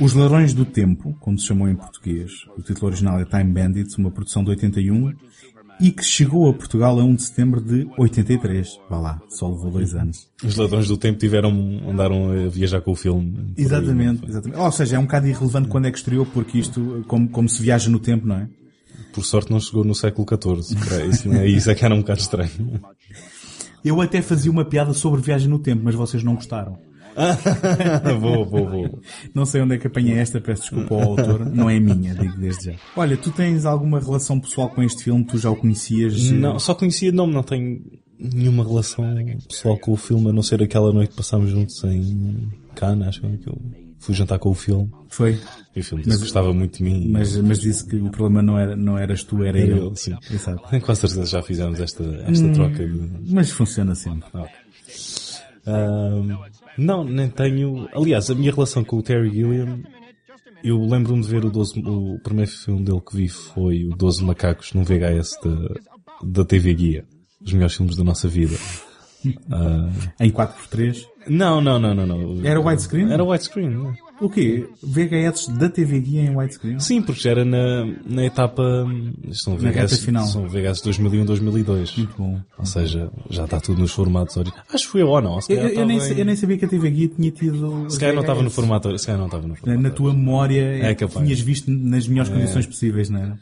Os 0.00 0.12
Ladrões 0.14 0.52
do 0.54 0.64
Tempo, 0.64 1.14
como 1.20 1.38
se 1.38 1.46
chamou 1.46 1.68
em 1.68 1.76
português, 1.76 2.32
o 2.58 2.62
título 2.62 2.88
original 2.88 3.20
é 3.20 3.24
Time 3.24 3.52
Bandits, 3.52 3.96
uma 3.96 4.10
produção 4.10 4.42
de 4.42 4.50
81, 4.50 5.12
e 5.80 5.90
que 5.92 6.02
chegou 6.04 6.48
a 6.48 6.52
Portugal 6.52 6.98
a 6.98 7.04
1 7.04 7.14
de 7.14 7.22
setembro 7.22 7.60
de 7.60 7.86
83. 7.96 8.80
Vá 8.90 8.98
lá, 8.98 9.20
só 9.28 9.48
levou 9.48 9.70
dois 9.70 9.94
anos. 9.94 10.28
Os 10.42 10.56
ladrões 10.56 10.88
do 10.88 10.96
tempo 10.96 11.18
tiveram, 11.18 11.50
andaram 11.88 12.30
a 12.32 12.48
viajar 12.48 12.80
com 12.80 12.90
o 12.92 12.96
filme. 12.96 13.54
aí, 13.56 13.64
Exatamente, 13.64 14.20
foi? 14.20 14.28
exatamente. 14.30 14.58
Ou 14.60 14.72
seja, 14.72 14.96
é 14.96 14.98
um 14.98 15.02
bocado 15.02 15.28
irrelevante 15.28 15.68
quando 15.68 15.86
é 15.86 15.90
que 15.92 15.98
estreou, 15.98 16.26
porque 16.26 16.58
isto, 16.58 17.04
como, 17.06 17.28
como 17.28 17.48
se 17.48 17.62
viaja 17.62 17.88
no 17.90 18.00
tempo, 18.00 18.26
não 18.26 18.36
é? 18.36 18.48
Por 19.14 19.24
sorte 19.24 19.50
não 19.50 19.60
chegou 19.60 19.84
no 19.84 19.94
século 19.94 20.26
XIV. 20.28 20.76
Isso, 21.08 21.28
não 21.28 21.36
é? 21.36 21.46
isso 21.46 21.70
é 21.70 21.74
que 21.74 21.84
era 21.84 21.94
um 21.94 22.00
bocado 22.00 22.20
estranho. 22.20 22.80
Eu 23.84 24.00
até 24.00 24.20
fazia 24.20 24.50
uma 24.50 24.64
piada 24.64 24.92
sobre 24.92 25.20
viagem 25.20 25.48
no 25.48 25.58
tempo, 25.58 25.82
mas 25.84 25.94
vocês 25.94 26.24
não 26.24 26.34
gostaram. 26.34 26.78
vou, 28.20 28.44
vou, 28.44 28.68
vou. 28.68 29.00
Não 29.32 29.46
sei 29.46 29.60
onde 29.60 29.76
é 29.76 29.78
que 29.78 29.86
apanhei 29.86 30.18
esta, 30.18 30.40
peço 30.40 30.62
desculpa 30.62 30.94
ao 30.94 31.10
autor. 31.10 31.46
Não 31.46 31.70
é 31.70 31.78
minha, 31.78 32.14
digo 32.14 32.36
desde 32.36 32.72
já. 32.72 32.72
Olha, 32.96 33.16
tu 33.16 33.30
tens 33.30 33.64
alguma 33.64 34.00
relação 34.00 34.40
pessoal 34.40 34.68
com 34.68 34.82
este 34.82 35.04
filme? 35.04 35.24
Tu 35.24 35.38
já 35.38 35.50
o 35.50 35.56
conhecias? 35.56 36.30
Não, 36.30 36.58
só 36.58 36.74
conhecia 36.74 37.10
de 37.10 37.16
nome, 37.16 37.32
não 37.32 37.42
tenho 37.42 37.80
nenhuma 38.18 38.64
relação 38.64 39.04
pessoal 39.48 39.78
com 39.78 39.92
o 39.92 39.96
filme, 39.96 40.30
a 40.30 40.32
não 40.32 40.42
ser 40.42 40.62
aquela 40.62 40.92
noite 40.92 41.10
que 41.10 41.16
passámos 41.16 41.50
juntos 41.50 41.82
em 41.84 42.48
Cannes, 42.74 43.06
acho 43.06 43.20
que 43.20 43.48
eu 43.48 43.58
fui 44.04 44.14
jantar 44.14 44.38
com 44.38 44.50
o 44.50 44.54
filme. 44.54 44.90
Foi. 45.08 45.40
E 45.74 45.80
o 45.80 45.84
filme 45.84 46.04
disse 46.04 46.18
que 46.18 46.24
gostava 46.24 46.52
muito 46.52 46.78
de 46.78 46.84
mim. 46.84 47.08
Mas, 47.10 47.36
mas 47.38 47.58
disse 47.58 47.86
que 47.88 47.96
o 47.96 48.10
problema 48.10 48.42
não, 48.42 48.58
era, 48.58 48.76
não 48.76 48.98
eras 48.98 49.24
tu, 49.24 49.42
era 49.42 49.58
Era 49.58 49.76
ele, 49.76 49.96
sim. 49.96 50.14
Exato. 50.30 50.62
Tenho 50.68 50.82
quase 50.82 51.00
certeza 51.00 51.22
que 51.22 51.30
já 51.30 51.42
fizemos 51.42 51.80
esta, 51.80 52.04
esta 52.26 52.48
troca 52.52 52.86
de... 52.86 53.32
Mas 53.32 53.50
funciona 53.50 53.94
sempre. 53.94 54.28
Ahm, 55.66 56.36
não, 56.76 57.02
nem 57.04 57.30
tenho. 57.30 57.88
Aliás, 57.94 58.28
a 58.30 58.34
minha 58.34 58.52
relação 58.52 58.84
com 58.84 58.98
o 58.98 59.02
Terry 59.02 59.30
Gilliam, 59.30 59.82
eu 60.62 60.78
lembro-me 60.84 61.22
de 61.22 61.28
ver 61.28 61.44
o 61.46 61.50
12, 61.50 61.80
o 61.80 62.18
primeiro 62.22 62.50
filme 62.50 62.84
dele 62.84 63.00
que 63.00 63.16
vi 63.16 63.28
foi 63.28 63.86
o 63.86 63.96
12 63.96 64.22
Macacos 64.22 64.74
num 64.74 64.84
VHS 64.84 65.38
da, 65.42 65.74
da 66.22 66.44
TV 66.44 66.74
Guia. 66.74 67.04
Os 67.40 67.52
melhores 67.52 67.74
filmes 67.74 67.96
da 67.96 68.04
nossa 68.04 68.28
vida. 68.28 68.56
Ah, 69.50 69.88
Em 70.20 70.30
4x3. 70.30 71.04
não, 71.28 71.60
não, 71.60 71.78
não, 71.78 71.94
não, 71.94 72.06
não. 72.06 72.46
Era 72.46 72.60
widescreen? 72.60 73.12
Era 73.12 73.24
widescreen. 73.24 73.70
né? 73.70 73.94
O 74.20 74.30
quê? 74.30 74.68
VHS 74.80 75.48
da 75.58 75.68
TV 75.68 75.98
Guia 76.00 76.22
em 76.22 76.36
widescreen? 76.36 76.78
Sim, 76.78 77.02
porque 77.02 77.20
já 77.20 77.30
era 77.32 77.44
na, 77.44 77.84
na 78.06 78.24
etapa. 78.24 78.62
São 79.32 79.54
Na 79.58 79.70
VHS, 79.72 79.98
final. 80.04 80.24
são 80.26 80.46
VHS 80.48 80.82
2001, 80.82 81.24
2002. 81.24 81.96
Muito 81.96 82.14
bom. 82.16 82.40
Ou 82.56 82.64
seja, 82.64 83.10
já 83.28 83.44
está 83.44 83.58
tudo 83.60 83.80
nos 83.80 83.90
formatos 83.92 84.36
originais. 84.36 84.64
Acho 84.72 84.84
que 84.84 84.90
foi 84.92 85.02
eu 85.02 85.08
ou 85.08 85.20
não. 85.20 85.38
Eu, 85.48 85.56
eu 85.68 85.84
nem, 85.84 85.98
em- 85.98 86.18
eu 86.18 86.24
nem 86.24 86.36
sabia 86.36 86.56
que 86.56 86.64
a 86.64 86.68
TV 86.68 86.90
Guia 86.90 87.08
tinha 87.08 87.30
tido. 87.32 87.86
Se 87.90 87.98
calhar 87.98 88.14
não 88.14 88.22
estava 88.22 88.40
no 88.42 88.50
formato. 88.50 88.96
Se 88.98 89.04
calhar 89.06 89.18
não 89.18 89.26
estava 89.26 89.46
no 89.48 89.56
formato. 89.56 89.80
Na 89.82 89.90
tua 89.90 90.14
memória, 90.14 90.60
É 90.62 90.90
é 90.90 90.94
capaz. 90.94 91.24
tinhas 91.26 91.40
visto 91.40 91.68
nas 91.70 92.06
melhores 92.06 92.30
condições 92.30 92.66
possíveis, 92.66 93.10
não 93.10 93.20
era? 93.20 93.38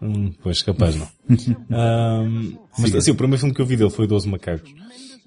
Hum, 0.00 0.32
pois, 0.42 0.62
capaz 0.62 0.96
não. 0.96 1.08
Ahm, 1.70 2.52
mas 2.78 2.94
assim, 2.94 3.10
o 3.10 3.14
primeiro 3.14 3.38
filme 3.40 3.54
que 3.54 3.60
eu 3.60 3.66
vi 3.66 3.76
dele 3.76 3.90
foi 3.90 4.06
12 4.06 4.28
Macacos. 4.28 4.72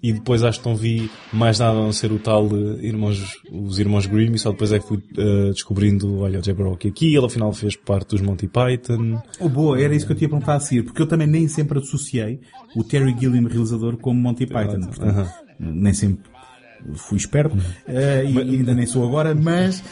E 0.01 0.13
depois 0.13 0.43
acho 0.43 0.62
que 0.62 0.69
não 0.69 0.75
vi 0.75 1.09
mais 1.33 1.59
nada 1.59 1.77
a 1.77 1.81
não 1.81 1.91
ser 1.91 2.12
o 2.12 2.19
tal 2.19 2.47
de 2.47 2.85
irmãos, 2.85 3.21
os 3.51 3.79
irmãos 3.79 4.05
Grimm 4.05 4.33
e 4.33 4.39
só 4.39 4.51
depois 4.51 4.71
é 4.71 4.79
que 4.79 4.88
fui 4.88 5.03
eh, 5.17 5.51
descobrindo, 5.51 6.19
olha, 6.19 6.39
o 6.39 6.43
Jabberwocky 6.43 6.88
aqui, 6.88 7.15
ele 7.15 7.25
afinal 7.25 7.51
fez 7.51 7.75
parte 7.75 8.12
dos 8.12 8.21
Monty 8.21 8.47
Python. 8.47 9.21
Oh, 9.39 9.49
boa, 9.49 9.79
era 9.79 9.93
isso 9.93 10.05
que 10.05 10.13
eu 10.13 10.15
tinha 10.15 10.29
perguntar 10.29 10.55
a 10.55 10.59
seguir, 10.59 10.83
porque 10.83 11.01
eu 11.01 11.07
também 11.07 11.27
nem 11.27 11.47
sempre 11.47 11.79
associei 11.79 12.39
o 12.75 12.83
Terry 12.83 13.13
Gilliam, 13.19 13.47
realizador, 13.47 13.97
como 13.97 14.19
Monty 14.19 14.45
Python. 14.45 14.81
Portanto, 14.81 15.29
nem 15.59 15.93
sempre 15.93 16.29
fui 16.93 17.17
esperto, 17.17 17.55
eh, 17.87 18.23
e 18.25 18.37
ainda 18.37 18.73
nem 18.73 18.85
sou 18.85 19.05
agora, 19.07 19.35
mas 19.35 19.83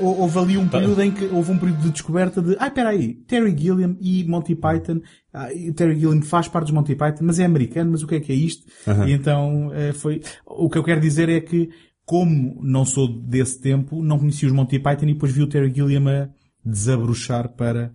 hou- 0.00 0.20
houve 0.20 0.38
ali 0.38 0.56
um 0.58 0.66
período 0.68 1.02
em 1.02 1.10
que 1.10 1.24
houve 1.26 1.52
um 1.52 1.58
período 1.58 1.80
de 1.82 1.90
descoberta 1.90 2.40
de, 2.42 2.56
ah, 2.58 2.66
espera 2.68 2.88
aí, 2.90 3.14
Terry 3.26 3.56
Gilliam 3.56 3.96
e 4.00 4.24
Monty 4.24 4.54
Python, 4.54 5.00
ah, 5.32 5.48
Terry 5.76 5.98
Gilliam 5.98 6.22
faz 6.22 6.48
parte 6.48 6.66
dos 6.66 6.74
Monty 6.74 6.94
Python, 6.94 7.24
mas 7.24 7.38
é 7.38 7.44
americano, 7.44 7.90
mas 7.92 8.02
o 8.02 8.06
que 8.06 8.16
é 8.16 8.20
que 8.20 8.32
é 8.32 8.34
isto? 8.34 8.66
E 9.08 9.12
então 9.12 9.70
eh, 9.74 9.92
foi, 9.92 10.20
o 10.46 10.68
que 10.70 10.78
eu 10.78 10.82
quero 10.84 11.00
dizer 11.00 11.28
é 11.28 11.40
que, 11.40 11.68
como 12.04 12.58
não 12.62 12.84
sou 12.84 13.06
desse 13.08 13.60
tempo, 13.60 14.02
não 14.02 14.18
conheci 14.18 14.44
os 14.46 14.52
Monty 14.52 14.78
Python 14.78 15.06
e 15.06 15.12
depois 15.14 15.32
vi 15.32 15.42
o 15.42 15.46
Terry 15.46 15.72
Gilliam 15.72 16.08
a 16.08 16.28
desabrochar 16.64 17.48
para 17.50 17.92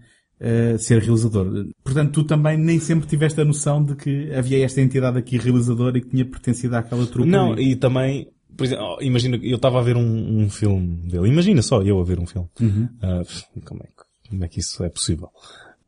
ser 0.78 1.02
realizador. 1.02 1.67
Portanto, 1.84 2.12
tu 2.12 2.23
também 2.23 2.58
nem 2.58 2.80
sempre 2.80 3.08
tiveste 3.08 3.41
a 3.41 3.45
noção 3.45 3.84
de 3.84 3.95
que 3.95 4.32
havia 4.34 4.63
esta 4.63 4.82
entidade 4.82 5.17
aqui 5.17 5.38
realizadora 5.38 5.97
e 5.97 6.02
que 6.02 6.10
tinha 6.10 6.26
pertencido 6.26 6.76
àquela 6.76 7.06
trupe. 7.08 7.30
Não, 7.30 7.54
ali. 7.54 7.71
e 7.71 7.76
também, 7.76 8.28
por 8.56 8.65
exemplo, 8.65 8.97
oh, 8.97 9.02
imagina, 9.02 9.38
eu 9.41 9.56
estava 9.56 9.80
a 9.80 9.84
ver 9.84 9.95
um, 9.97 10.43
um 10.43 10.50
filme 10.50 11.08
dele. 11.08 11.30
Imagina 11.30 11.62
só 11.62 11.82
eu 11.82 12.00
a 12.00 12.04
ver 12.04 12.19
um 12.19 12.26
filme. 12.28 12.47
Ah, 13.02 13.21
como, 13.65 13.82
é 13.82 13.88
que, 13.88 14.30
como 14.30 14.45
é 14.45 14.47
que 14.47 14.60
isso 14.60 14.84
é 14.84 14.89
possível? 14.89 15.30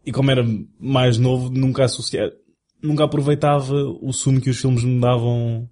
E 0.05 0.11
como 0.11 0.31
era 0.31 0.43
mais 0.79 1.17
novo, 1.17 1.49
nunca 1.49 1.85
associava, 1.85 2.31
nunca 2.81 3.03
aproveitava 3.03 3.75
o 4.01 4.11
sumo 4.11 4.41
que 4.41 4.49
os 4.49 4.59
filmes 4.59 4.83
me 4.83 4.99
davam 4.99 5.69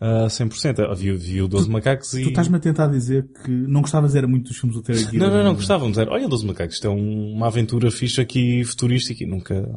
a 0.00 0.26
100%. 0.28 0.78
Eu 0.78 0.94
Vi, 0.94 1.12
vi 1.12 1.42
o 1.42 1.48
12 1.48 1.68
Macacos 1.70 2.14
e... 2.14 2.22
Tu 2.22 2.28
estás-me 2.28 2.56
a 2.56 2.60
tentar 2.60 2.86
dizer 2.86 3.26
que 3.44 3.50
não 3.50 3.80
gostavas 3.80 4.14
era 4.14 4.26
muito 4.28 4.48
dos 4.48 4.56
filmes 4.58 4.76
do 4.76 4.82
Terry 4.82 4.98
Gilliam. 5.00 5.26
Não, 5.28 5.36
não, 5.36 5.44
não, 5.44 5.54
gostávamos. 5.54 5.98
Era, 5.98 6.10
olha, 6.12 6.28
12 6.28 6.46
Macacos, 6.46 6.74
isto 6.76 6.86
é 6.86 6.90
um- 6.90 7.32
uma 7.32 7.46
aventura 7.48 7.90
fixe 7.90 8.20
aqui, 8.20 8.64
futurística 8.64 9.22
e 9.24 9.26
nunca... 9.26 9.68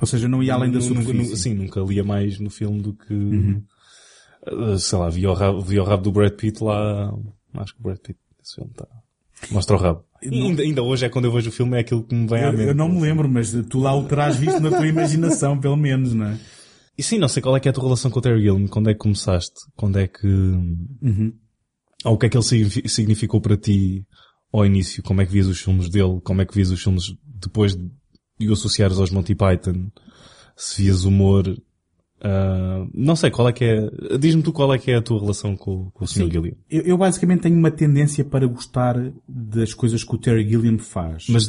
Ou 0.00 0.06
seja, 0.06 0.28
não 0.28 0.42
ia 0.42 0.54
além 0.54 0.70
da 0.70 0.80
superfície. 0.80 1.12
nunca- 1.22 1.36
sim, 1.36 1.54
nunca 1.54 1.80
lia 1.80 2.04
mais 2.04 2.38
no 2.38 2.50
filme 2.50 2.80
do 2.80 2.92
que... 2.94 3.14
Uh, 4.50 4.78
sei 4.78 4.98
lá, 4.98 5.08
vi 5.10 5.26
o, 5.26 5.32
rabo, 5.34 5.58
o 5.58 5.84
rabo 5.84 6.02
do 6.02 6.12
Brad 6.12 6.32
Pitt 6.32 6.62
lá... 6.62 7.12
Acho 7.54 7.74
que 7.74 7.80
o 7.80 7.82
Brad 7.82 7.98
Pitt, 7.98 8.18
esse 8.42 8.54
filme 8.54 8.70
está... 8.70 8.86
Mostra 9.50 9.76
o 9.76 9.78
rabo. 9.78 10.04
E 10.22 10.28
ainda, 10.42 10.62
ainda 10.62 10.82
hoje 10.82 11.04
é 11.06 11.08
quando 11.08 11.26
eu 11.26 11.32
vejo 11.32 11.50
o 11.50 11.52
filme, 11.52 11.76
é 11.76 11.80
aquilo 11.80 12.02
que 12.02 12.12
me 12.14 12.26
vem 12.26 12.40
à 12.40 12.46
Eu, 12.46 12.52
mente. 12.52 12.68
eu 12.68 12.74
não 12.74 12.88
me 12.88 13.00
lembro, 13.00 13.28
mas 13.28 13.52
tu 13.70 13.78
lá 13.78 13.94
o 13.96 14.04
terás 14.04 14.36
visto 14.36 14.58
na 14.60 14.68
tua 14.70 14.86
imaginação, 14.86 15.58
pelo 15.60 15.76
menos, 15.76 16.12
não 16.12 16.26
é? 16.26 16.38
E 16.98 17.02
sim, 17.02 17.16
não 17.18 17.28
sei 17.28 17.40
qual 17.40 17.56
é 17.56 17.60
que 17.60 17.68
é 17.68 17.70
a 17.70 17.72
tua 17.74 17.84
relação 17.84 18.10
com 18.10 18.18
o 18.18 18.22
Terry 18.22 18.42
Gilliam, 18.42 18.66
quando 18.66 18.90
é 18.90 18.92
que 18.92 18.98
começaste, 18.98 19.54
quando 19.76 19.98
é 19.98 20.08
que... 20.08 20.26
Ou 22.04 22.14
o 22.14 22.18
que 22.18 22.26
é 22.26 22.28
que 22.28 22.36
ele 22.36 22.44
signifi- 22.44 22.88
significou 22.88 23.40
para 23.40 23.56
ti 23.56 24.04
ao 24.52 24.64
início, 24.66 25.02
como 25.02 25.20
é 25.20 25.26
que 25.26 25.32
vias 25.32 25.46
os 25.46 25.60
filmes 25.60 25.88
dele, 25.88 26.20
como 26.24 26.40
é 26.42 26.44
que 26.46 26.54
vias 26.54 26.70
os 26.70 26.82
filmes 26.82 27.14
depois 27.24 27.76
de 27.76 28.48
o 28.48 28.52
associares 28.52 28.98
aos 28.98 29.10
Monty 29.10 29.34
Python, 29.34 29.90
se 30.56 30.82
vias 30.82 31.04
humor, 31.04 31.44
ah, 32.20 32.84
não 32.94 33.14
sei, 33.16 33.30
qual 33.30 33.48
é 33.48 33.52
que 33.52 33.64
é, 33.64 34.16
diz-me 34.18 34.42
tu 34.42 34.52
qual 34.52 34.72
é 34.74 34.78
que 34.78 34.90
é 34.90 34.96
a 34.96 35.02
tua 35.02 35.20
relação 35.20 35.56
com, 35.56 35.90
com 35.90 36.04
o 36.04 36.08
Sr. 36.08 36.30
Gilliam. 36.30 36.56
Eu, 36.70 36.82
eu 36.82 36.98
basicamente 36.98 37.42
tenho 37.42 37.56
uma 37.58 37.70
tendência 37.70 38.24
para 38.24 38.46
gostar 38.46 38.94
das 39.28 39.72
coisas 39.74 40.02
que 40.04 40.14
o 40.14 40.18
Terry 40.18 40.48
Gilliam 40.48 40.78
faz. 40.78 41.26
Mas 41.28 41.48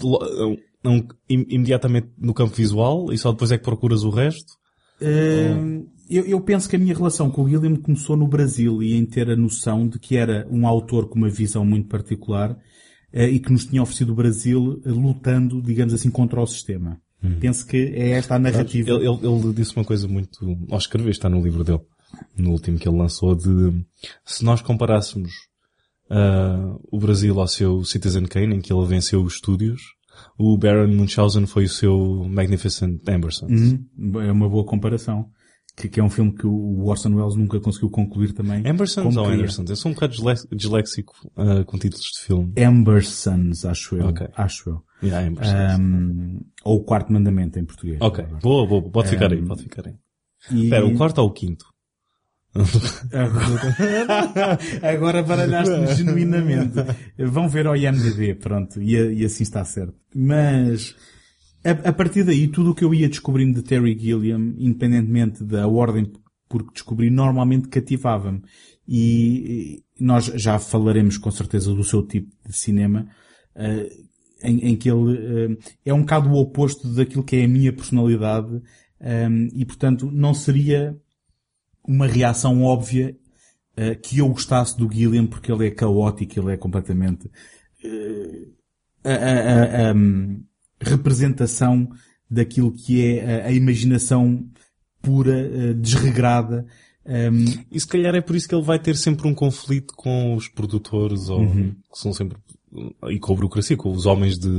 não, 0.84 1.08
im- 1.30 1.46
imediatamente 1.50 2.08
no 2.18 2.34
campo 2.34 2.56
visual 2.56 3.12
e 3.14 3.18
só 3.18 3.32
depois 3.32 3.52
é 3.52 3.58
que 3.58 3.64
procuras 3.64 4.04
o 4.04 4.10
resto? 4.10 4.54
Hum, 5.02 5.88
eu, 6.10 6.26
eu 6.26 6.42
penso 6.42 6.68
que 6.68 6.76
a 6.76 6.80
minha 6.80 6.96
relação 6.96 7.30
com 7.30 7.44
o 7.44 7.50
Gilliam 7.50 7.76
começou 7.76 8.18
no 8.18 8.28
Brasil 8.28 8.82
e 8.84 8.94
em 8.96 9.06
ter 9.06 9.30
a 9.30 9.36
noção 9.36 9.88
de 9.88 10.00
que 10.00 10.16
era 10.18 10.48
um 10.52 10.66
autor 10.68 11.08
com 11.08 11.16
uma 11.20 11.30
visão 11.30 11.64
muito 11.66 11.88
particular 11.88 12.58
eh, 13.14 13.30
e 13.30 13.40
que 13.40 13.52
nos 13.52 13.66
tinha 13.66 13.82
oferecido 13.82 14.12
o 14.12 14.16
Brasil 14.16 14.82
eh, 14.86 14.90
lutando, 14.90 15.62
digamos 15.62 15.94
assim, 15.94 16.10
contra 16.10 16.42
o 16.42 16.48
sistema. 16.48 17.00
Penso 17.40 17.66
que 17.68 17.76
é 17.78 18.12
esta 18.12 18.36
a 18.36 18.40
narrativa. 18.40 18.92
Ele, 18.92 19.06
ele- 19.08 19.28
ele 19.28 19.54
disse 19.54 19.76
uma 19.76 19.84
coisa 19.86 20.08
muito, 20.08 20.40
ao 20.70 20.78
escrever, 20.78 21.10
está 21.12 21.28
no 21.30 21.42
livro 21.44 21.64
dele, 21.64 21.82
no 22.38 22.52
último 22.52 22.78
que 22.80 22.88
ele 22.88 22.98
lançou, 22.98 23.36
de 23.36 23.86
se 24.26 24.44
nós 24.44 24.62
comparássemos 24.62 25.30
ah, 26.10 26.76
o 26.92 26.98
Brasil 26.98 27.40
ao 27.40 27.48
seu 27.48 27.84
Citizen 27.84 28.24
Kane, 28.26 28.56
em 28.56 28.62
que 28.62 28.72
ele 28.74 28.86
venceu 28.86 29.22
os 29.22 29.34
estúdios, 29.36 29.82
o 30.40 30.58
Baron 30.58 30.88
Munchausen 30.88 31.46
foi 31.46 31.66
o 31.66 31.70
seu 31.70 32.24
Magnificent 32.30 33.02
Amberson. 33.08 33.48
Uhum. 33.48 34.22
É 34.22 34.32
uma 34.32 34.48
boa 34.48 34.66
comparação. 34.66 35.30
Que, 35.76 35.88
que 35.88 36.00
é 36.00 36.04
um 36.04 36.10
filme 36.10 36.34
que 36.34 36.48
o 36.48 36.86
Orson 36.86 37.14
Welles 37.14 37.36
nunca 37.36 37.60
conseguiu 37.60 37.90
concluir 37.90 38.34
também. 38.34 38.66
Ambersons 38.66 39.16
como 39.16 39.20
ou. 39.20 39.34
Andersons? 39.34 39.70
Eu 39.70 39.76
sou 39.76 39.92
um 39.92 39.94
bocado 39.94 40.14
disléxico 40.52 41.14
ah, 41.38 41.64
com 41.66 41.78
títulos 41.78 42.06
de 42.06 42.26
filme. 42.26 42.54
Ambersons, 42.58 43.66
acho 43.66 43.96
eu. 43.96 44.08
Ok. 44.08 44.28
Acho 44.36 44.70
eu. 44.72 44.82
Yeah. 45.02 45.78
Um, 45.80 46.42
ou 46.66 46.80
o 46.80 46.84
quarto 46.84 47.14
mandamento 47.14 47.60
em 47.60 47.66
português. 47.66 47.98
ok, 48.02 48.26
boa, 48.42 48.68
boa, 48.68 48.90
pode 48.90 49.10
ficar 49.10 49.32
aí, 49.32 49.42
pode 49.42 49.64
ficar 49.64 49.88
aí. 49.88 49.96
E... 50.52 50.64
Espera, 50.64 50.86
o 50.86 50.98
quarto 50.98 51.20
ou 51.20 51.28
o 51.28 51.32
quinto? 51.32 51.66
Agora, 54.82 55.24
baralhaste-me 55.24 55.88
genuinamente. 55.96 56.76
Vão 57.18 57.48
ver 57.48 57.68
ao 57.68 57.76
IMDB, 57.76 58.36
pronto, 58.36 58.82
e, 58.82 58.96
e 58.96 59.26
assim 59.26 59.44
está 59.44 59.64
certo. 59.66 59.94
Mas, 60.16 60.96
a, 61.64 61.90
a 61.90 61.94
partir 61.94 62.24
daí, 62.24 62.48
tudo 62.48 62.72
o 62.72 62.76
que 62.76 62.84
eu 62.84 62.94
ia 62.94 63.10
descobrindo 63.10 63.62
de 63.62 63.68
Terry 63.68 63.98
Gilliam, 63.98 64.54
independentemente 64.58 65.44
da 65.44 65.68
ordem 65.68 66.12
porque 66.50 66.72
descobri, 66.74 67.12
normalmente 67.12 67.68
cativava-me. 67.68 68.42
E, 68.88 69.84
e 70.00 70.04
nós 70.04 70.26
já 70.26 70.58
falaremos 70.58 71.18
com 71.18 71.30
certeza 71.30 71.74
do 71.74 71.84
seu 71.84 72.02
tipo 72.02 72.32
de 72.44 72.58
cinema, 72.58 73.08
eh, 73.56 73.88
em, 74.42 74.70
em 74.70 74.76
que 74.76 74.90
ele 74.90 75.16
eh, 75.16 75.58
é 75.86 75.94
um 75.94 76.00
bocado 76.00 76.30
o 76.30 76.40
oposto 76.40 76.88
daquilo 76.88 77.24
que 77.24 77.36
é 77.36 77.46
a 77.46 77.48
minha 77.48 77.72
personalidade, 77.72 78.60
eh, 79.00 79.30
e 79.54 79.64
portanto 79.64 80.10
não 80.12 80.34
seria 80.34 80.98
uma 81.88 82.08
reação 82.08 82.64
óbvia 82.64 83.16
eh, 83.78 83.96
que 83.96 84.20
eu 84.20 84.30
gostasse 84.30 84.78
do 84.78 84.92
Gilliam 84.92 85.26
porque 85.28 85.52
ele 85.52 85.68
é 85.68 85.72
caótico, 85.72 86.40
ele 86.40 86.54
é 86.54 86.58
completamente 86.58 87.30
eh, 87.84 88.48
a, 89.04 89.10
a- 89.14 89.90
a- 89.90 89.94
hum, 89.94 90.44
representação 90.82 91.90
daquilo 92.30 92.72
que 92.72 93.04
é 93.04 93.44
a, 93.44 93.48
a 93.48 93.52
imaginação 93.52 94.46
pura, 95.02 95.40
eh, 95.40 95.74
desregrada. 95.74 96.66
hum, 97.06 97.46
E 97.72 97.80
se 97.80 97.88
calhar 97.88 98.14
é 98.16 98.22
por 98.22 98.36
isso 98.36 98.48
que 98.48 98.54
ele 98.56 98.64
vai 98.64 98.78
ter 98.80 98.96
sempre 98.96 99.28
um 99.28 99.34
conflito 99.34 99.94
com 99.96 100.36
os 100.36 100.48
produtores, 100.48 101.30
ou 101.30 101.42
que 101.92 102.00
são 102.00 102.14
sempre, 102.14 102.38
e 103.10 103.18
com 103.20 103.34
a 103.34 103.36
burocracia, 103.36 103.76
com 103.78 103.92
os 103.92 104.06
homens 104.06 104.38
de, 104.38 104.50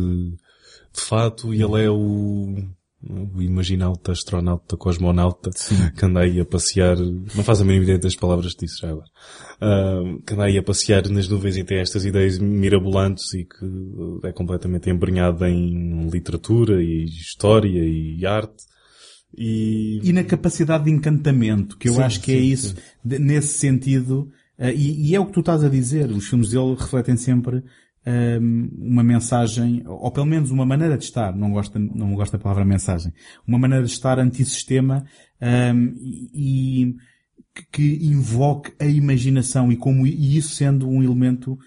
de 0.92 1.00
fato, 1.00 1.54
e 1.54 1.62
ele 1.62 1.85
é 1.85 1.90
o, 1.90 2.56
o 3.02 3.40
imaginauta, 3.40 4.12
astronauta, 4.12 4.76
cosmonauta, 4.76 5.50
que 5.96 6.04
anda 6.04 6.20
aí 6.20 6.38
a 6.38 6.44
passear, 6.44 6.96
não 6.98 7.42
faz 7.42 7.60
a 7.60 7.64
mínima 7.64 7.84
ideia 7.84 7.98
das 7.98 8.14
palavras 8.14 8.52
que 8.54 8.66
disse 8.66 8.80
já 8.80 8.90
agora, 8.90 9.06
Ah, 9.60 10.02
que 10.26 10.34
anda 10.34 10.44
aí 10.44 10.58
a 10.58 10.62
passear 10.62 11.08
nas 11.08 11.28
nuvens 11.28 11.56
e 11.56 11.64
tem 11.64 11.78
estas 11.78 12.04
ideias 12.04 12.38
mirabolantes 12.38 13.32
e 13.34 13.44
que 13.44 14.26
é 14.26 14.32
completamente 14.32 14.90
embrenhado 14.90 15.44
em 15.46 16.08
literatura 16.10 16.82
e 16.82 17.04
história 17.04 17.82
e 17.84 18.24
arte. 18.26 18.64
E, 19.36 20.00
e 20.02 20.12
na 20.12 20.24
capacidade 20.24 20.84
de 20.84 20.90
encantamento, 20.90 21.78
que 21.78 21.88
eu 21.88 21.94
Sim, 21.94 22.02
acho 22.02 22.20
que 22.20 22.32
é 22.32 22.36
sim, 22.38 22.42
isso, 22.42 22.74
de- 23.04 23.18
nesse 23.18 23.58
sentido, 23.58 24.30
eh, 24.58 24.74
e, 24.74 25.08
e 25.10 25.14
é 25.14 25.20
o 25.20 25.26
que 25.26 25.32
tu 25.32 25.40
estás 25.40 25.62
a 25.64 25.68
dizer, 25.68 26.10
os 26.10 26.26
filmes 26.28 26.50
dele 26.50 26.74
refletem 26.78 27.16
sempre 27.16 27.62
uma 28.06 29.02
mensagem, 29.02 29.82
ou 29.86 30.10
pelo 30.10 30.26
menos 30.26 30.50
uma 30.50 30.64
maneira 30.64 30.96
de 30.96 31.04
estar, 31.04 31.36
não 31.36 31.52
gosto, 31.52 31.78
não 31.78 32.14
gosto 32.14 32.32
da 32.32 32.38
palavra 32.38 32.64
mensagem, 32.64 33.12
uma 33.46 33.58
maneira 33.58 33.84
de 33.84 33.92
estar 33.92 34.18
antissistema 34.18 35.04
hum, 35.40 35.94
e, 36.00 36.30
e 36.34 36.94
que, 37.54 37.66
que 37.70 38.06
invoque 38.06 38.72
a 38.78 38.86
imaginação 38.86 39.70
e 39.70 39.76
como 39.76 40.06
e 40.06 40.36
isso 40.36 40.54
sendo 40.54 40.88
um 40.88 41.02
elemento 41.02 41.58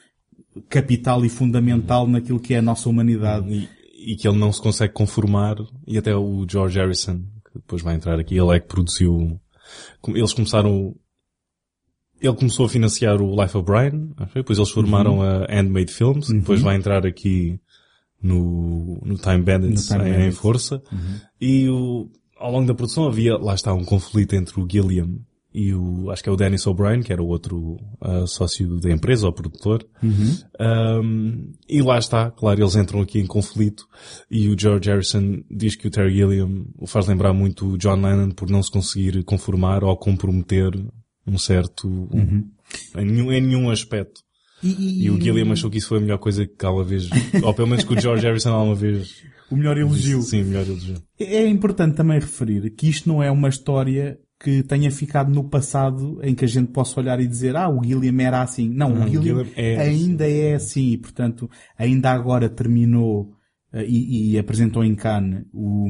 capital 0.70 1.24
e 1.24 1.30
fundamental 1.30 2.08
naquilo 2.08 2.40
que 2.40 2.54
é 2.54 2.58
a 2.58 2.64
nossa 2.64 2.90
humanidade. 2.90 3.52
e, 3.52 3.70
e 4.04 4.16
que 4.16 4.28
ele 4.28 4.38
não 4.38 4.52
se 4.52 4.62
consegue 4.62 4.94
conformar, 4.94 5.56
e 5.88 5.98
até 5.98 6.16
o 6.16 6.46
George 6.50 6.78
Harrison, 6.78 7.20
que 7.20 7.56
depois 7.56 7.82
vai 7.82 7.96
entrar 7.96 8.20
aqui, 8.20 8.38
ele 8.38 8.56
é 8.56 8.60
que 8.60 8.68
produziu, 8.68 9.40
eles 10.08 10.34
começaram, 10.34 10.96
ele 12.22 12.36
começou 12.36 12.66
a 12.66 12.70
financiar 12.70 13.22
o 13.22 13.42
Life 13.42 13.58
of 13.58 13.66
Brian, 13.66 14.10
depois 14.34 14.58
eles 14.58 14.72
formaram 14.72 15.22
a 15.22 15.46
Handmade 15.50 15.92
Films, 15.92 16.30
depois 16.30 16.62
vai 16.62 16.76
entrar 16.76 17.06
aqui 17.06 17.60
no, 18.22 19.02
no 19.04 19.16
Time 19.16 19.42
Bandits, 19.42 19.90
No 19.90 19.98
Time 19.98 20.28
em, 20.28 20.32
força, 20.32 20.82
e 21.40 21.68
o, 21.70 22.10
ao 22.38 22.52
longo 22.52 22.66
da 22.66 22.74
produção 22.74 23.06
havia, 23.06 23.38
lá 23.38 23.54
está, 23.54 23.74
um 23.74 23.84
conflito 23.84 24.36
entre 24.36 24.60
o 24.60 24.68
Gilliam 24.70 25.20
e 25.54 25.72
o, 25.74 26.10
acho 26.10 26.24
que 26.24 26.30
é 26.30 26.32
o 26.32 26.36
Dennis 26.36 26.66
O'Brien, 26.66 27.04
que 27.04 27.14
era 27.14 27.22
o 27.22 27.28
outro 27.28 27.78
ah, 28.02 28.26
sócio 28.26 28.80
da 28.80 28.90
empresa, 28.90 29.28
ou 29.28 29.34
produtor, 29.34 29.86
um, 30.60 31.52
e 31.70 31.82
lá 31.82 32.00
está, 32.00 32.32
claro, 32.32 32.62
eles 32.62 32.76
entram 32.76 33.02
aqui 33.02 33.20
em 33.20 33.28
conflito 33.28 33.86
e 34.32 34.50
o 34.50 34.60
George 34.60 34.90
Harrison 34.90 35.44
diz 35.52 35.76
que 35.76 35.88
o 35.88 35.92
Terry 35.92 36.16
Gilliam 36.16 36.66
o 36.78 36.88
faz 36.88 37.06
lembrar 37.06 37.34
muito 37.34 37.74
o 37.74 37.78
John 37.78 38.02
Lennon 38.02 38.32
por 38.32 38.50
não 38.50 38.64
se 38.64 38.72
conseguir 38.72 39.24
conformar 39.24 39.84
ou 39.84 39.96
comprometer 39.96 40.72
um 41.26 41.38
certo, 41.38 42.10
em, 42.96 43.06
nenhum, 43.06 43.32
em 43.32 43.42
nenhum 43.42 43.70
aspecto. 43.70 44.22
E 44.64 45.10
o 45.10 45.20
Gilliam 45.20 45.52
achou 45.52 45.70
que 45.70 45.78
isso 45.78 45.90
foi 45.90 45.98
a 45.98 46.02
melhor 46.02 46.18
coisa 46.18 46.46
que 46.46 46.66
alguma 46.66 46.86
vez, 46.86 47.10
ou 47.44 47.54
pelo 47.54 47.68
menos 47.68 47.84
que 47.84 47.94
o 47.94 48.00
George 48.00 48.26
Harrison 48.26 48.54
alguma 48.54 48.76
vez, 48.76 49.22
o 49.52 49.58
melhor 49.58 49.78
elogio. 49.78 50.22
sim, 50.22 50.44
melhor 50.44 50.66
elogio. 50.66 50.96
É 51.20 51.46
importante 51.48 51.96
também 51.96 52.20
referir 52.20 52.70
que 52.72 52.88
isto 52.88 53.10
não 53.10 53.22
é 53.22 53.30
uma 53.30 53.50
história 53.50 54.18
que 54.40 54.64
tenha 54.64 54.92
ficado 54.92 55.32
no 55.32 55.50
passado 55.50 56.20
em 56.22 56.34
que 56.36 56.44
a 56.44 56.48
gente 56.48 56.72
possa 56.72 57.00
olhar 57.00 57.20
e 57.20 57.28
dizer 57.28 57.56
ah, 57.56 57.70
o 57.70 57.84
Gilliam 57.84 58.20
era 58.20 58.42
assim. 58.42 58.70
Não, 58.70 58.90
Não, 58.90 59.06
o 59.06 59.10
Gilliam, 59.10 59.44
Gilliam 59.44 59.54
é 59.56 59.80
ainda 59.80 60.30
é 60.30 60.56
assim 60.56 60.92
e, 60.92 60.98
portanto, 60.98 61.50
ainda 61.78 62.12
agora 62.12 62.50
terminou 62.50 63.34
eh, 63.72 63.86
e, 63.88 64.32
e 64.32 64.40
apresentou 64.40 64.84
em 64.84 64.96
Cannes 64.96 65.46
o, 65.54 65.88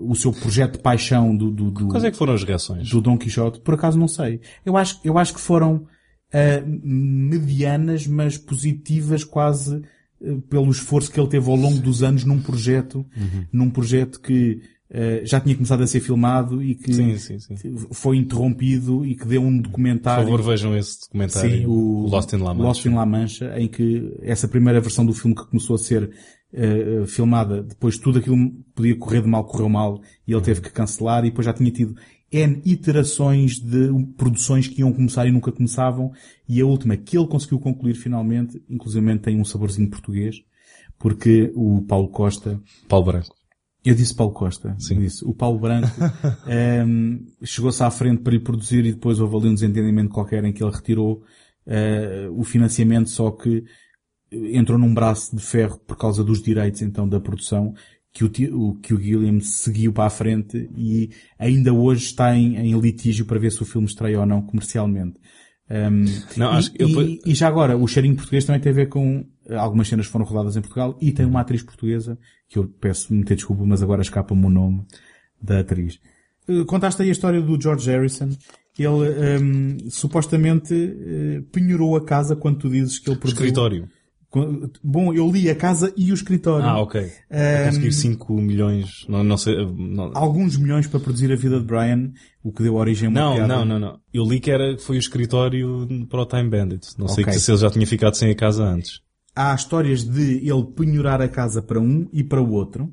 o 0.00 0.14
seu 0.14 0.32
projeto 0.32 0.72
de 0.74 0.78
paixão 0.80 1.36
do, 1.36 1.50
do, 1.50 1.70
do, 1.70 1.88
Quais 1.88 2.04
é 2.04 2.10
que 2.10 2.16
foram 2.16 2.32
as 2.34 2.42
reações? 2.42 2.88
do 2.88 3.00
Dom 3.00 3.16
Quixote. 3.18 3.60
Por 3.60 3.74
acaso 3.74 3.98
não 3.98 4.08
sei. 4.08 4.40
Eu 4.64 4.76
acho, 4.76 4.98
eu 5.04 5.18
acho 5.18 5.34
que 5.34 5.40
foram 5.40 5.86
ah, 6.32 6.62
medianas, 6.64 8.06
mas 8.06 8.36
positivas 8.38 9.24
quase 9.24 9.82
eh, 10.22 10.36
pelo 10.48 10.70
esforço 10.70 11.10
que 11.10 11.18
ele 11.20 11.28
teve 11.28 11.48
ao 11.50 11.56
longo 11.56 11.78
dos 11.80 12.02
anos 12.02 12.24
num 12.24 12.40
projeto, 12.40 13.04
Uhum. 13.16 13.44
num 13.52 13.70
projeto 13.70 14.20
que 14.20 14.60
eh, 14.92 15.22
já 15.24 15.40
tinha 15.40 15.54
começado 15.54 15.82
a 15.82 15.86
ser 15.86 16.00
filmado 16.00 16.62
e 16.62 16.74
que 16.74 16.92
Sim, 16.92 17.16
sim, 17.16 17.38
sim. 17.38 17.76
foi 17.92 18.16
interrompido 18.16 19.04
e 19.06 19.14
que 19.14 19.24
deu 19.26 19.42
um 19.42 19.56
Por 19.56 19.62
documentário. 19.68 20.24
favor, 20.24 20.42
vejam 20.42 20.76
esse 20.76 21.00
documentário, 21.02 21.58
Sim, 21.58 21.66
o 21.66 22.06
Lost 22.08 22.32
in 22.32 22.38
La 22.38 22.52
Mancha. 22.54 22.62
Lost 22.66 22.86
in 22.86 22.94
La 22.94 23.06
Mancha, 23.06 23.54
em 23.60 23.68
que 23.68 24.12
essa 24.22 24.48
primeira 24.48 24.80
versão 24.80 25.06
do 25.06 25.12
filme 25.12 25.34
que 25.36 25.46
começou 25.46 25.76
a 25.76 25.78
ser 25.78 26.10
eh, 26.52 27.04
filmada, 27.06 27.62
depois 27.62 27.96
tudo 27.96 28.18
aquilo 28.18 28.36
podia 28.74 28.96
correr 28.96 29.22
de 29.22 29.28
mal, 29.28 29.44
correu 29.44 29.68
mal, 29.68 30.00
e 30.26 30.32
ele 30.32 30.42
teve 30.42 30.60
que 30.60 30.70
cancelar, 30.70 31.24
e 31.24 31.30
depois 31.30 31.46
já 31.46 31.52
tinha 31.52 31.70
tido 31.70 31.94
N 32.32 32.60
iterações 32.64 33.58
de 33.58 33.88
produções 34.16 34.68
que 34.68 34.80
iam 34.80 34.92
começar 34.92 35.26
e 35.26 35.32
nunca 35.32 35.52
começavam, 35.52 36.12
e 36.48 36.60
a 36.60 36.66
última 36.66 36.96
que 36.96 37.16
ele 37.16 37.26
conseguiu 37.26 37.58
concluir 37.58 37.94
finalmente, 37.94 38.62
inclusive 38.68 39.18
tem 39.18 39.40
um 39.40 39.44
saborzinho 39.44 39.90
português, 39.90 40.42
porque 40.98 41.52
o 41.54 41.82
Paulo 41.82 42.08
Costa, 42.08 42.60
Paulo 42.88 43.06
Branco. 43.06 43.34
eu 43.84 43.94
disse 43.94 44.14
Paulo 44.14 44.32
Costa. 44.32 44.76
Sim. 44.78 45.00
Disse. 45.00 45.24
O 45.24 45.32
Paulo 45.32 45.58
Branco 45.58 45.88
ehm, 46.46 47.26
chegou-se 47.42 47.82
à 47.82 47.90
frente 47.90 48.22
para 48.22 48.32
lhe 48.32 48.40
produzir 48.40 48.84
e 48.84 48.92
depois 48.92 49.18
houve 49.18 49.36
ali 49.36 49.48
um 49.48 49.54
desentendimento 49.54 50.10
qualquer 50.10 50.44
em 50.44 50.52
que 50.52 50.62
ele 50.62 50.72
retirou 50.72 51.22
eh, 51.66 52.28
o 52.30 52.44
financiamento, 52.44 53.08
só 53.08 53.30
que 53.30 53.64
entrou 54.32 54.78
num 54.78 54.92
braço 54.94 55.34
de 55.36 55.42
ferro 55.42 55.78
por 55.86 55.96
causa 55.96 56.22
dos 56.22 56.42
direitos 56.42 56.82
então 56.82 57.08
da 57.08 57.18
produção 57.20 57.74
que 58.12 58.24
o, 58.24 58.74
que 58.76 58.92
o 58.92 59.00
Gilliam 59.00 59.40
seguiu 59.40 59.92
para 59.92 60.06
a 60.06 60.10
frente 60.10 60.68
e 60.76 61.10
ainda 61.38 61.72
hoje 61.72 62.06
está 62.06 62.36
em, 62.36 62.56
em 62.56 62.78
litígio 62.80 63.24
para 63.24 63.38
ver 63.38 63.52
se 63.52 63.62
o 63.62 63.64
filme 63.64 63.86
estreia 63.86 64.18
ou 64.18 64.26
não 64.26 64.42
comercialmente. 64.42 65.16
Ehm, 65.68 66.04
Não, 66.36 66.52
e, 66.52 66.56
acho 66.56 66.72
que 66.72 66.82
eu- 66.82 66.88
e- 67.02 67.20
e 67.24 67.34
já 67.36 67.46
agora, 67.46 67.76
o 67.76 67.86
cheirinho 67.86 68.16
português 68.16 68.44
também 68.44 68.60
tem 68.60 68.72
a 68.72 68.74
ver 68.74 68.88
com 68.88 69.24
eh, 69.48 69.54
algumas 69.54 69.86
cenas 69.86 70.06
que 70.06 70.12
foram 70.12 70.24
rodadas 70.24 70.56
em 70.56 70.60
Portugal 70.60 70.98
e 71.00 71.12
tem 71.12 71.24
uma 71.24 71.40
atriz 71.40 71.62
portuguesa, 71.62 72.18
que 72.48 72.58
eu 72.58 72.66
peço 72.66 73.14
muita 73.14 73.36
desculpa, 73.36 73.64
mas 73.64 73.80
agora 73.80 74.02
escapa-me 74.02 74.44
o 74.44 74.50
nome 74.50 74.84
da 75.40 75.60
atriz. 75.60 76.00
Eh, 76.48 76.64
Contaste 76.66 77.02
aí 77.02 77.08
a 77.10 77.12
história 77.12 77.40
do 77.40 77.60
George 77.60 77.88
Harrison. 77.88 78.30
Ele 78.76 79.08
ehm, 79.08 79.88
supostamente 79.90 80.74
eh, 80.74 81.42
penhorou 81.52 81.96
a 81.96 82.04
casa 82.04 82.34
quando 82.34 82.58
tu 82.58 82.68
dizes 82.68 82.98
que 82.98 83.08
ele 83.08 83.18
produziu, 83.18 83.44
Escritório. 83.46 83.88
Bom, 84.82 85.12
eu 85.12 85.28
li 85.30 85.50
a 85.50 85.56
casa 85.56 85.92
e 85.96 86.12
o 86.12 86.14
escritório. 86.14 86.64
Ah, 86.64 86.80
ok. 86.80 87.10
Ehm, 87.30 87.66
Conseguir 87.66 87.92
5 87.92 88.34
milhões, 88.34 89.04
não, 89.08 89.24
não 89.24 89.36
sei, 89.36 89.56
não, 89.76 90.12
Alguns 90.14 90.56
milhões 90.56 90.86
para 90.86 91.00
produzir 91.00 91.32
a 91.32 91.36
vida 91.36 91.58
de 91.58 91.66
Brian, 91.66 92.12
o 92.42 92.52
que 92.52 92.62
deu 92.62 92.76
origem 92.76 93.08
a 93.08 93.10
uma 93.10 93.20
não, 93.20 93.34
piada. 93.34 93.48
não, 93.48 93.64
não, 93.64 93.78
não. 93.80 94.00
Eu 94.14 94.24
li 94.24 94.38
que 94.38 94.50
era, 94.52 94.78
foi 94.78 94.96
o 94.96 95.00
escritório 95.00 96.06
para 96.08 96.22
o 96.22 96.26
Time 96.26 96.48
Bandit. 96.48 96.94
Não 96.96 97.08
sei 97.08 97.24
se 97.32 97.50
ele 97.50 97.58
já 97.58 97.70
tinha 97.70 97.86
ficado 97.86 98.14
sem 98.14 98.30
a 98.30 98.34
casa 98.34 98.62
antes. 98.62 99.00
Há 99.34 99.52
histórias 99.54 100.04
de 100.04 100.48
ele 100.48 100.64
penhorar 100.76 101.20
a 101.20 101.28
casa 101.28 101.60
para 101.60 101.80
um 101.80 102.08
e 102.12 102.22
para 102.22 102.40
o 102.40 102.52
outro. 102.52 102.92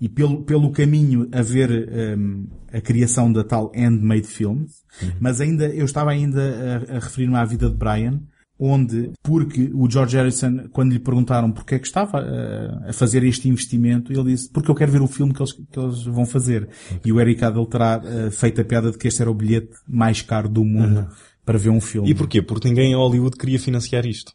E 0.00 0.08
pelo, 0.08 0.42
pelo 0.44 0.72
caminho 0.72 1.28
haver 1.30 2.16
hum, 2.16 2.46
a 2.72 2.80
criação 2.80 3.30
da 3.30 3.44
tal 3.44 3.70
Handmade 3.76 4.26
Films. 4.26 4.82
Mas 5.20 5.42
ainda, 5.42 5.68
eu 5.68 5.84
estava 5.84 6.10
ainda 6.10 6.86
a, 6.88 6.96
a 6.96 6.98
referir-me 7.00 7.36
à 7.36 7.44
vida 7.44 7.68
de 7.68 7.76
Brian, 7.76 8.18
onde, 8.60 9.10
porque 9.22 9.70
o 9.72 9.90
George 9.90 10.16
Harrison, 10.16 10.68
quando 10.70 10.92
lhe 10.92 10.98
perguntaram 10.98 11.50
porque 11.50 11.76
é 11.76 11.78
que 11.78 11.86
estava 11.86 12.18
uh, 12.20 12.90
a 12.90 12.92
fazer 12.92 13.24
este 13.24 13.48
investimento, 13.48 14.12
ele 14.12 14.32
disse, 14.32 14.50
porque 14.50 14.70
eu 14.70 14.74
quero 14.74 14.92
ver 14.92 15.00
o 15.00 15.06
filme 15.06 15.32
que 15.32 15.40
eles, 15.40 15.52
que 15.52 15.78
eles 15.78 16.04
vão 16.04 16.26
fazer. 16.26 16.68
E 17.04 17.10
o 17.10 17.18
Eric 17.18 17.42
Idle 17.42 17.66
terá 17.66 17.98
uh, 17.98 18.30
feito 18.30 18.60
a 18.60 18.64
piada 18.64 18.90
de 18.90 18.98
que 18.98 19.08
este 19.08 19.22
era 19.22 19.30
o 19.30 19.34
bilhete 19.34 19.70
mais 19.88 20.20
caro 20.20 20.48
do 20.48 20.62
mundo 20.62 21.08
para 21.44 21.58
ver 21.58 21.70
um 21.70 21.80
filme. 21.80 22.10
E 22.10 22.14
porquê? 22.14 22.42
Porque 22.42 22.68
ninguém 22.68 22.92
em 22.92 22.94
Hollywood 22.94 23.36
queria 23.36 23.58
financiar 23.58 24.04
isto. 24.04 24.32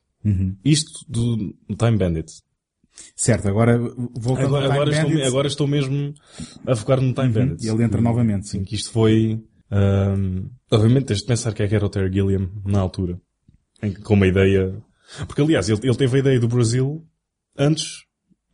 Isto 0.65 1.05
do 1.07 1.53
Time 1.77 1.97
Bandit. 1.97 2.31
Certo, 3.15 3.47
agora 3.47 3.77
voltando 4.15 4.55
Agora, 4.55 4.65
ao 4.65 4.71
Time 4.71 4.73
agora, 4.73 4.89
estou, 4.89 5.27
agora 5.27 5.47
estou 5.47 5.67
mesmo 5.67 6.13
a 6.65 6.75
focar 6.75 6.99
no 6.99 7.13
Time 7.13 7.29
Bandit. 7.29 7.67
ele 7.67 7.83
entra 7.83 8.01
novamente, 8.01 8.49
sim. 8.49 8.63
Que 8.63 8.75
isto 8.75 8.91
foi... 8.91 9.39
ahm, 9.69 10.47
obviamente 10.71 11.05
tens 11.05 11.19
de 11.19 11.25
pensar 11.27 11.53
que 11.53 11.61
é 11.61 11.67
que 11.67 11.75
era 11.75 11.85
o 11.85 11.89
Terry 11.89 12.11
Gilliam 12.11 12.49
na 12.65 12.79
altura. 12.79 13.19
Com 14.03 14.13
uma 14.13 14.27
ideia... 14.27 14.75
Porque 15.27 15.41
aliás, 15.41 15.69
ele, 15.69 15.79
ele 15.83 15.95
teve 15.95 16.17
a 16.17 16.19
ideia 16.19 16.39
do 16.39 16.47
Brasil 16.47 17.05
antes 17.57 18.05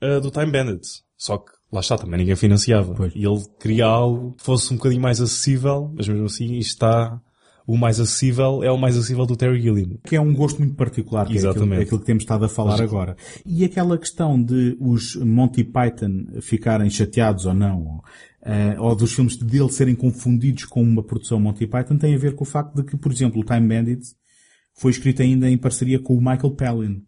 ah, 0.02 0.20
do 0.20 0.32
Time 0.32 0.52
Bandit. 0.52 0.88
Só 1.18 1.38
que 1.38 1.52
lá 1.72 1.80
está, 1.80 1.98
também 1.98 2.20
ninguém 2.20 2.36
financiava. 2.36 2.94
Pois. 2.94 3.14
E 3.16 3.26
ele 3.26 3.42
queria 3.60 3.86
algo 3.86 4.34
que 4.34 4.44
fosse 4.44 4.74
um 4.74 4.78
bocadinho 4.78 5.02
mais 5.02 5.22
acessível, 5.22 5.92
mas 5.96 6.08
mesmo 6.08 6.26
assim 6.26 6.58
está... 6.58 7.20
O 7.68 7.78
mais 7.78 8.00
acessível 8.00 8.64
é 8.64 8.72
o 8.72 8.78
mais 8.78 8.98
acessível 8.98 9.26
do 9.26 9.38
Terry 9.38 9.62
Gilliam. 9.62 9.98
que 10.04 10.16
é 10.16 10.20
um 10.20 10.34
gosto 10.34 10.58
muito 10.58 10.76
particular, 10.76 11.28
que 11.28 11.34
é 11.34 11.36
aquilo, 11.36 11.52
Exatamente. 11.52 11.80
é 11.80 11.84
aquilo 11.84 12.00
que 12.00 12.06
temos 12.06 12.24
estado 12.24 12.44
a 12.44 12.50
falar 12.50 12.82
agora. 12.82 13.16
E 13.46 13.64
aquela 13.64 13.98
questão 14.00 14.42
de 14.42 14.76
os 14.80 15.16
Monty 15.16 15.64
Python 15.64 16.26
ficarem 16.42 16.90
chateados 16.90 17.46
ou 17.46 17.54
não, 17.54 17.82
ou, 17.82 18.04
eh, 18.42 18.76
ou 18.80 18.96
dos 18.96 19.14
filmes 19.14 19.38
dele 19.38 19.72
serem 19.72 19.96
confundidos 19.96 20.66
com 20.66 20.82
uma 20.82 21.04
produção 21.04 21.40
Monty 21.40 21.68
Python, 21.68 21.98
tem 21.98 22.16
a 22.16 22.18
ver 22.18 22.36
com 22.36 22.44
o 22.44 22.48
facto 22.48 22.76
de 22.76 22.84
que, 22.84 22.98
por 22.98 23.12
exemplo, 23.12 23.40
o 23.40 23.46
Time 23.46 23.68
Bandits 23.68 24.16
foi 24.82 24.90
escrito 24.90 25.22
ainda 25.22 25.48
em 25.48 25.58
parceria 25.58 26.00
com 26.00 26.16
o 26.16 26.20
Michael 26.20 26.56
Palin, 26.56 27.04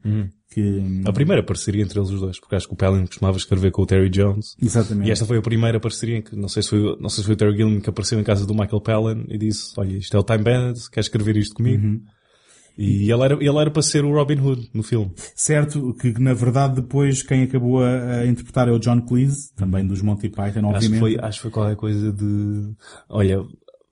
que, 0.52 0.84
A 1.06 1.12
primeira 1.12 1.42
parceria 1.42 1.82
entre 1.82 1.98
eles 1.98 2.12
os 2.12 2.20
dois, 2.20 2.40
porque 2.40 2.56
acho 2.56 2.68
que 2.68 2.74
o 2.74 2.78
Palin 2.78 3.08
costumava 3.08 3.36
escrever 3.36 3.72
com 3.72 3.82
o 3.82 3.86
Terry 3.88 4.12
Jones. 4.12 4.56
exatamente, 4.62 5.08
E 5.08 5.12
esta 5.12 5.26
foi 5.26 5.40
a 5.40 5.42
primeira 5.42 5.80
parceria 5.80 6.18
em 6.18 6.22
que, 6.22 6.36
não 6.36 6.48
sei 6.48 6.62
se 6.62 6.70
foi, 6.70 6.80
não 7.00 7.10
sei 7.10 7.24
se 7.24 7.26
foi 7.26 7.34
o 7.34 7.38
Terry 7.38 7.58
Gilliam 7.58 7.82
que 7.82 7.90
apareceu 7.90 8.20
em 8.20 8.24
casa 8.24 8.46
do 8.46 8.54
Michael 8.54 8.80
Palin 8.82 9.26
e 9.28 9.40
disse, 9.40 9.74
olha, 9.78 9.98
isto 9.98 10.16
é 10.16 10.20
o 10.20 10.24
Time 10.24 10.44
Bandit, 10.44 10.88
quer 10.92 11.00
escrever 11.00 11.36
isto 11.36 11.56
comigo? 11.56 11.84
Uhum. 11.84 12.02
E 12.78 13.12
ele 13.12 13.24
era, 13.24 13.34
ele 13.36 13.58
era 13.58 13.72
para 13.72 13.82
ser 13.82 14.06
o 14.06 14.12
Robin 14.14 14.40
Hood 14.40 14.70
no 14.72 14.84
filme. 14.84 15.12
certo 15.36 15.96
que 15.96 16.14
na 16.20 16.34
verdade 16.36 16.76
depois 16.76 17.24
quem 17.24 17.42
acabou 17.44 17.82
a, 17.84 18.20
a 18.20 18.26
interpretar 18.28 18.68
é 18.68 18.72
o 18.72 18.80
John 18.80 19.02
Cleese, 19.02 19.52
também 19.56 19.86
dos 19.86 20.02
Monty 20.04 20.30
Python, 20.30 20.46
Acho 20.46 20.60
que 20.60 20.66
obviamente. 20.66 21.00
foi, 21.00 21.18
acho 21.20 21.38
que 21.40 21.42
foi 21.42 21.52
qualquer 21.52 21.76
coisa 21.76 22.12
de, 22.14 22.74
olha, 23.10 23.44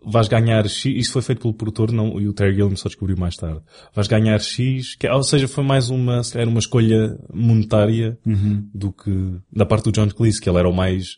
vais 0.03 0.27
ganhar 0.27 0.67
X, 0.67 0.85
isto 0.85 1.13
foi 1.13 1.21
feito 1.21 1.41
pelo 1.41 1.53
produtor, 1.53 1.91
não, 1.91 2.19
e 2.19 2.27
o 2.27 2.33
Terry 2.33 2.55
Gilliam 2.55 2.75
só 2.75 2.87
descobriu 2.89 3.15
mais 3.17 3.35
tarde. 3.35 3.61
Vais 3.93 4.07
ganhar 4.07 4.39
X, 4.39 4.95
que, 4.95 5.07
ou 5.09 5.23
seja, 5.23 5.47
foi 5.47 5.63
mais 5.63 5.89
uma, 5.89 6.23
se 6.23 6.33
calhar 6.33 6.47
uma 6.49 6.59
escolha 6.59 7.17
monetária 7.33 8.17
Uhum. 8.25 8.67
do 8.73 8.91
que, 8.91 9.11
da 9.51 9.65
parte 9.65 9.85
do 9.85 9.91
John 9.91 10.09
Cleese, 10.09 10.41
que 10.41 10.49
ele 10.49 10.57
era 10.59 10.69
o 10.69 10.73
mais, 10.73 11.17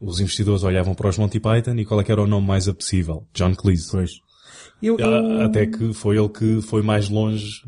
os 0.00 0.20
investidores 0.20 0.62
olhavam 0.64 0.94
para 0.94 1.08
os 1.08 1.18
Monty 1.18 1.40
Python 1.40 1.74
e 1.76 1.84
qual 1.84 2.00
é 2.00 2.04
que 2.04 2.12
era 2.12 2.22
o 2.22 2.26
nome 2.26 2.46
mais 2.46 2.68
apetecível? 2.68 3.26
John 3.34 3.54
Cleese. 3.54 3.90
Pois. 3.90 4.10
Eu, 4.82 4.96
eu- 4.98 5.42
Até 5.42 5.66
que 5.66 5.92
foi 5.92 6.16
ele 6.18 6.28
que 6.28 6.60
foi 6.62 6.82
mais 6.82 7.08
longe 7.08 7.62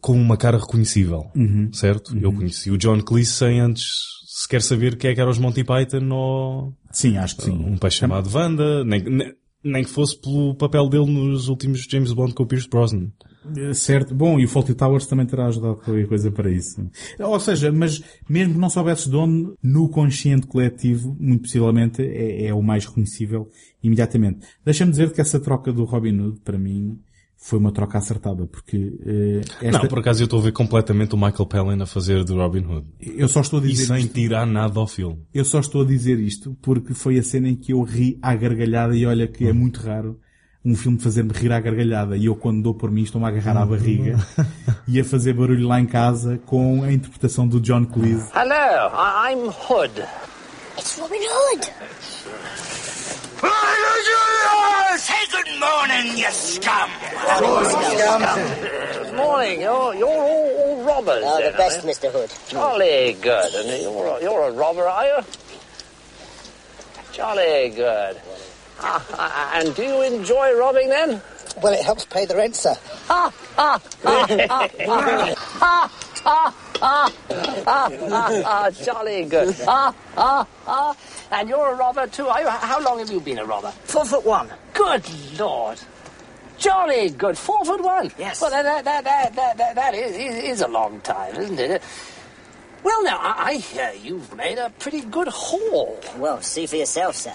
com 0.00 0.12
uma 0.14 0.36
cara 0.36 0.56
reconhecível, 0.58 1.30
Uhum. 1.36 1.70
certo? 1.72 2.16
Eu 2.18 2.32
conheci 2.32 2.70
o 2.70 2.78
John 2.78 3.00
Cleese 3.02 3.32
sem 3.32 3.60
antes 3.60 3.86
sequer 4.42 4.62
saber 4.62 4.96
quem 4.96 5.10
é 5.10 5.14
que 5.14 5.20
era 5.20 5.30
os 5.30 5.38
Monty 5.38 5.64
Python 5.64 6.08
ou 6.10 6.74
Sim, 6.90 7.16
acho 7.16 7.36
que 7.36 7.44
sim. 7.44 7.52
um 7.52 7.76
peixe 7.76 7.98
chamado 7.98 8.30
Wanda, 8.34 8.84
nem, 8.84 9.02
nem, 9.02 9.34
nem 9.62 9.84
que 9.84 9.90
fosse 9.90 10.20
pelo 10.20 10.54
papel 10.54 10.88
dele 10.88 11.10
nos 11.10 11.48
últimos 11.48 11.82
James 11.82 12.12
Bond 12.12 12.34
com 12.34 12.42
o 12.42 12.46
Pierce 12.46 12.68
Brosnan. 12.68 13.10
Eh, 13.56 13.74
Certo. 13.74 14.14
Bom, 14.14 14.38
e 14.38 14.44
o 14.44 14.48
Fawlty 14.48 14.74
Towers 14.74 15.06
também 15.06 15.26
terá 15.26 15.46
ajudado 15.46 15.76
qualquer 15.76 16.06
coisa 16.06 16.30
para 16.30 16.50
isso. 16.50 16.88
Ou 17.18 17.40
seja, 17.40 17.70
mas 17.72 18.02
mesmo 18.28 18.54
que 18.54 18.60
não 18.60 18.70
soubesses 18.70 19.08
de 19.08 19.16
onde, 19.16 19.52
no 19.62 19.88
consciente 19.88 20.46
coletivo, 20.46 21.16
muito 21.18 21.42
possivelmente, 21.42 22.02
é, 22.02 22.46
é 22.46 22.54
o 22.54 22.62
mais 22.62 22.86
reconhecível 22.86 23.48
imediatamente. 23.82 24.46
Deixa-me 24.64 24.90
dizer 24.90 25.12
que 25.12 25.20
essa 25.20 25.40
troca 25.40 25.72
do 25.72 25.84
Robin 25.84 26.18
Hood, 26.18 26.40
para 26.40 26.58
mim, 26.58 26.98
foi 27.42 27.58
uma 27.58 27.72
troca 27.72 27.96
acertada, 27.96 28.46
porque 28.46 28.98
eh, 29.06 29.40
esta, 29.62 29.78
Não, 29.78 29.88
por 29.88 30.00
acaso 30.00 30.20
eu 30.22 30.24
estou 30.26 30.38
a 30.40 30.42
ver 30.42 30.52
completamente 30.52 31.14
o 31.14 31.16
Michael 31.18 31.46
Palin 31.46 31.80
a 31.82 31.86
fazer 31.86 32.22
de 32.22 32.34
Robin 32.34 32.64
Hood. 32.66 32.86
eu 33.00 33.28
só 33.28 33.40
estou 33.40 33.60
a 33.60 33.64
E 33.64 33.68
dizer 33.68 33.86
sem 33.86 33.96
isto, 34.00 34.12
tirar 34.12 34.46
nada 34.46 34.78
ao 34.78 34.86
filme. 34.86 35.18
eu 35.32 35.44
só 35.44 35.58
estou 35.58 35.80
a 35.82 35.84
dizer 35.86 36.18
isto 36.20 36.54
porque 36.60 36.92
foi 36.92 37.18
a 37.18 37.22
cena 37.22 37.48
em 37.48 37.56
que 37.56 37.72
eu 37.72 37.82
ri 37.82 38.18
à 38.20 38.34
gargalhada 38.34 38.94
e 38.94 39.06
olha 39.06 39.26
que 39.26 39.46
é 39.48 39.52
muito 39.54 39.80
raro 39.80 40.20
um 40.62 40.76
filme 40.76 40.98
fazer-me 40.98 41.32
rir 41.32 41.50
à 41.50 41.58
gargalhada 41.58 42.14
e 42.14 42.26
eu 42.26 42.36
quando 42.36 42.62
dou 42.62 42.74
por 42.74 42.90
mim 42.90 43.02
estou-me 43.04 43.26
a 43.26 43.30
agarrar 43.30 43.56
à 43.56 43.64
barriga 43.64 44.18
e 44.86 45.00
a 45.00 45.04
fazer 45.04 45.32
barulho 45.32 45.66
lá 45.66 45.80
em 45.80 45.86
casa 45.86 46.36
com 46.44 46.82
a 46.84 46.92
interpretação 46.92 47.48
do 47.48 47.58
John 47.58 47.86
Cleese. 47.86 48.28
Hello, 48.34 48.92
I'm 49.26 49.48
Hood. 49.48 50.02
It's 50.78 50.98
Robin 50.98 51.16
Hood. 51.16 51.70
Say 55.00 55.14
good 55.32 55.58
morning, 55.58 56.18
you 56.18 56.30
scum! 56.30 56.90
Good 57.38 59.14
morning. 59.16 59.62
You're, 59.62 59.94
you're 59.94 60.06
all, 60.06 60.50
all 60.60 60.84
robbers. 60.84 61.24
Oh, 61.26 61.38
then, 61.40 61.52
the 61.52 61.56
best, 61.56 61.82
you? 61.82 61.90
Mr. 61.90 62.12
Hood. 62.12 62.30
Jolly 62.50 63.16
good. 63.22 63.54
And 63.54 63.82
you're 63.82 64.06
a, 64.06 64.20
you're 64.22 64.48
a 64.48 64.52
robber, 64.52 64.86
are 64.86 65.06
you? 65.06 65.24
Jolly 67.12 67.70
good. 67.70 68.20
Ah, 68.80 69.06
ah, 69.14 69.58
and 69.58 69.74
do 69.74 69.82
you 69.84 70.02
enjoy 70.02 70.54
robbing 70.58 70.90
then? 70.90 71.22
Well, 71.62 71.72
it 71.72 71.82
helps 71.82 72.04
pay 72.04 72.26
the 72.26 72.36
rent, 72.36 72.54
sir. 72.56 72.74
Ah, 73.08 73.32
ah, 73.56 73.80
ah, 74.04 74.26
ah, 74.50 74.68
ah, 74.86 75.40
ah, 75.62 75.90
ah, 76.26 76.54
ah, 76.82 77.12
ah, 77.66 77.90
ah, 78.10 78.42
ah, 78.44 78.70
jolly 78.70 79.24
good. 79.24 79.54
Ah, 79.66 79.94
ah, 80.16 80.46
ah. 80.66 80.96
And 81.30 81.48
you're 81.48 81.72
a 81.72 81.74
robber 81.74 82.06
too, 82.06 82.26
are 82.26 82.40
you? 82.40 82.48
How 82.48 82.80
long 82.82 82.98
have 82.98 83.10
you 83.10 83.20
been 83.20 83.38
a 83.38 83.44
robber? 83.44 83.70
Four 83.84 84.04
foot 84.04 84.24
one. 84.24 84.50
Good 84.74 85.04
Lord. 85.38 85.78
Jolly 86.58 87.10
good. 87.10 87.38
Four 87.38 87.64
foot 87.64 87.82
one. 87.82 88.10
Yes. 88.18 88.40
Well, 88.40 88.50
that, 88.50 88.84
that, 88.84 88.84
that, 88.84 89.34
that, 89.34 89.56
that, 89.56 89.74
that, 89.74 89.94
is, 89.94 90.16
is 90.16 90.60
a 90.60 90.68
long 90.68 91.00
time, 91.00 91.36
isn't 91.36 91.58
it? 91.58 91.82
Well, 92.82 93.04
now, 93.04 93.18
I, 93.18 93.34
I 93.38 93.54
hear 93.56 93.92
you've 94.02 94.34
made 94.34 94.58
a 94.58 94.70
pretty 94.78 95.02
good 95.02 95.28
haul. 95.28 96.00
Well, 96.16 96.40
see 96.40 96.66
for 96.66 96.76
yourself, 96.76 97.16
sir. 97.16 97.34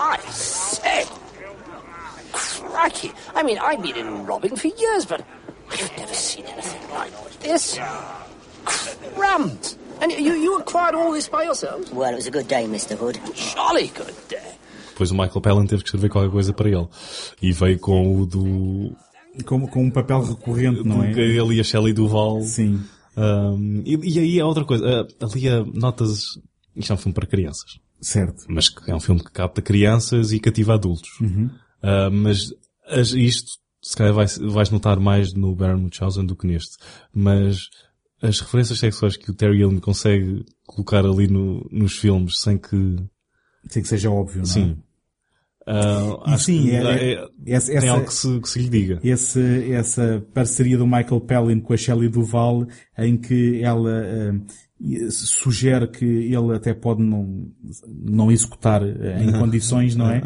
I 0.00 0.18
say. 0.30 1.04
Crikey. 2.32 3.12
I 3.34 3.42
mean, 3.42 3.58
I've 3.58 3.82
been 3.82 3.96
in 3.96 4.26
robbing 4.26 4.56
for 4.56 4.68
years, 4.68 5.04
but 5.04 5.24
I've 5.72 5.96
never 5.98 6.14
seen 6.14 6.44
anything 6.46 6.80
like 6.92 7.12
this. 7.40 7.78
Crumbs. 9.14 9.78
And 10.00 10.12
you, 10.12 10.34
you 10.34 10.58
acquired 10.58 10.94
all 10.94 11.12
this 11.12 11.28
by 11.28 11.42
yourselves? 11.44 11.90
Well, 11.92 12.10
it 12.12 12.16
was 12.16 12.26
a 12.26 12.30
good 12.30 12.46
day, 12.46 12.64
Mr. 12.66 12.96
Hood. 12.96 13.18
Jolly 13.34 13.88
good 13.88 14.14
day. 14.28 14.54
Depois 14.90 15.10
o 15.10 15.14
Michael 15.14 15.40
Palin 15.40 15.66
teve 15.66 15.82
que 15.82 15.88
escrever 15.88 16.08
qualquer 16.08 16.30
coisa 16.30 16.52
para 16.52 16.68
ele. 16.68 16.86
E 17.42 17.52
veio 17.52 17.78
com 17.78 18.20
o 18.20 18.26
do, 18.26 18.96
Com, 19.44 19.66
com 19.66 19.84
um 19.84 19.90
papel 19.90 20.22
recorrente, 20.22 20.82
não 20.84 21.02
é? 21.02 21.10
ele 21.12 21.54
e 21.56 21.60
a 21.60 21.64
Shelley 21.64 21.92
Duval. 21.92 22.40
Sim. 22.42 22.80
Um, 23.16 23.82
e, 23.84 23.96
e 24.14 24.18
aí 24.20 24.38
é 24.38 24.44
outra 24.44 24.64
coisa. 24.64 24.84
Uh, 25.02 25.24
ali 25.24 25.48
uh, 25.48 25.64
notas. 25.74 26.38
Isto 26.76 26.92
é 26.92 26.94
um 26.94 26.98
filme 26.98 27.14
para 27.14 27.26
crianças. 27.26 27.78
Certo. 28.00 28.44
Mas 28.48 28.72
é 28.86 28.94
um 28.94 29.00
filme 29.00 29.22
que 29.22 29.32
capta 29.32 29.60
crianças 29.60 30.30
e 30.32 30.38
cativa 30.38 30.74
adultos. 30.74 31.10
Uhum. 31.20 31.50
Uh, 31.82 32.10
mas 32.12 32.52
as- 32.86 33.12
isto, 33.12 33.50
se 33.88 33.96
calhar 33.96 34.12
vais, 34.12 34.36
vais 34.38 34.70
notar 34.70 35.00
mais 35.00 35.32
no 35.32 35.54
Baron 35.54 35.78
Munchausen 35.78 36.26
do 36.26 36.36
que 36.36 36.46
neste. 36.46 36.76
Mas 37.14 37.70
as 38.20 38.40
referências 38.40 38.78
sexuais 38.78 39.16
que 39.16 39.30
o 39.30 39.34
Terry 39.34 39.58
Gilliam 39.58 39.80
consegue 39.80 40.44
colocar 40.66 41.04
ali 41.06 41.26
no, 41.28 41.66
nos 41.72 41.96
filmes 41.98 42.38
sem 42.40 42.58
que... 42.58 42.96
Sem 43.68 43.82
que 43.82 43.88
seja 43.88 44.10
óbvio, 44.10 44.36
não 44.38 44.42
é? 44.42 44.46
Sim. 44.46 44.76
Uh, 45.66 46.22
E 46.26 46.32
acho 46.32 46.44
sim, 46.44 46.62
que 46.62 46.70
é- 46.70 46.82
é- 46.82 47.12
é- 47.14 47.28
essa- 47.52 47.66
tem 47.68 47.76
essa- 47.76 47.90
algo 47.92 48.06
que 48.06 48.14
se, 48.14 48.40
que 48.40 48.48
se 48.48 48.58
lhe 48.58 48.68
diga. 48.70 49.00
esse, 49.04 49.72
essa 49.72 50.26
parceria 50.32 50.78
do 50.78 50.86
Michael 50.86 51.20
Palin 51.20 51.60
com 51.60 51.72
a 51.72 51.76
Shelley 51.76 52.08
Duval, 52.08 52.66
em 52.96 53.16
que 53.18 53.62
ela 53.62 54.02
eh, 54.02 54.32
sugere 55.10 55.86
que 55.88 56.04
ele 56.06 56.54
até 56.54 56.72
pode 56.72 57.02
não, 57.02 57.50
não 57.86 58.32
executar 58.32 58.82
eh, 58.82 59.22
em 59.22 59.30
condições, 59.38 59.94
não 59.94 60.10
é? 60.10 60.22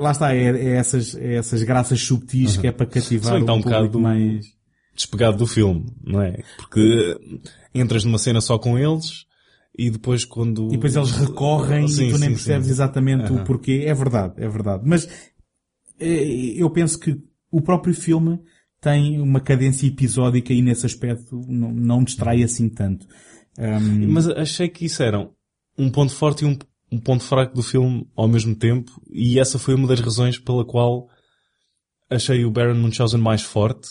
Lá 0.00 0.12
está, 0.12 0.34
é, 0.34 0.44
é 0.44 0.76
essas, 0.76 1.14
é 1.14 1.34
essas 1.34 1.62
graças 1.62 2.00
subtis 2.02 2.56
que 2.56 2.66
é 2.66 2.72
para 2.72 2.86
cativar 2.86 3.32
Só 3.32 3.38
então 3.38 3.56
um 3.56 3.58
um 3.58 3.62
público 3.62 4.00
mais... 4.00 4.46
despegado 4.94 5.36
do 5.36 5.46
filme, 5.46 5.86
não 6.02 6.22
é? 6.22 6.42
Porque 6.56 7.18
entras 7.74 8.04
numa 8.04 8.18
cena 8.18 8.40
só 8.40 8.58
com 8.58 8.78
eles 8.78 9.26
e 9.76 9.90
depois 9.90 10.24
quando... 10.24 10.68
E 10.68 10.72
depois 10.72 10.96
eles 10.96 11.10
recorrem 11.12 11.86
Sim, 11.86 12.08
e 12.08 12.12
tu 12.12 12.18
nem 12.18 12.30
sim, 12.30 12.34
percebes 12.34 12.66
sim. 12.66 12.72
exatamente 12.72 13.30
o 13.30 13.36
Aham. 13.36 13.44
porquê. 13.44 13.84
É 13.86 13.94
verdade, 13.94 14.34
é 14.38 14.48
verdade. 14.48 14.82
Mas 14.86 15.06
eh, 15.98 16.54
eu 16.56 16.70
penso 16.70 16.98
que 16.98 17.20
o 17.50 17.60
próprio 17.60 17.94
filme 17.94 18.40
tem 18.80 19.20
uma 19.20 19.40
cadência 19.40 19.86
episódica 19.86 20.52
e 20.52 20.62
nesse 20.62 20.86
aspecto 20.86 21.40
não, 21.46 21.70
não 21.72 22.02
distrai 22.02 22.42
assim 22.42 22.68
tanto. 22.68 23.06
Ahm, 23.58 24.06
Mas 24.08 24.26
achei 24.28 24.68
que 24.68 24.86
isso 24.86 25.02
era 25.02 25.28
um 25.76 25.90
ponto 25.90 26.14
forte 26.14 26.44
e 26.44 26.46
um, 26.46 26.56
um 26.90 26.98
ponto 26.98 27.22
fraco 27.22 27.54
do 27.54 27.62
filme 27.62 28.08
ao 28.16 28.26
mesmo 28.26 28.54
tempo 28.54 28.90
e 29.10 29.38
essa 29.38 29.58
foi 29.58 29.74
uma 29.74 29.86
das 29.86 30.00
razões 30.00 30.38
pela 30.38 30.64
qual 30.64 31.08
achei 32.10 32.44
o 32.44 32.50
Baron 32.50 32.74
Munchausen 32.74 33.20
mais 33.20 33.42
forte, 33.42 33.88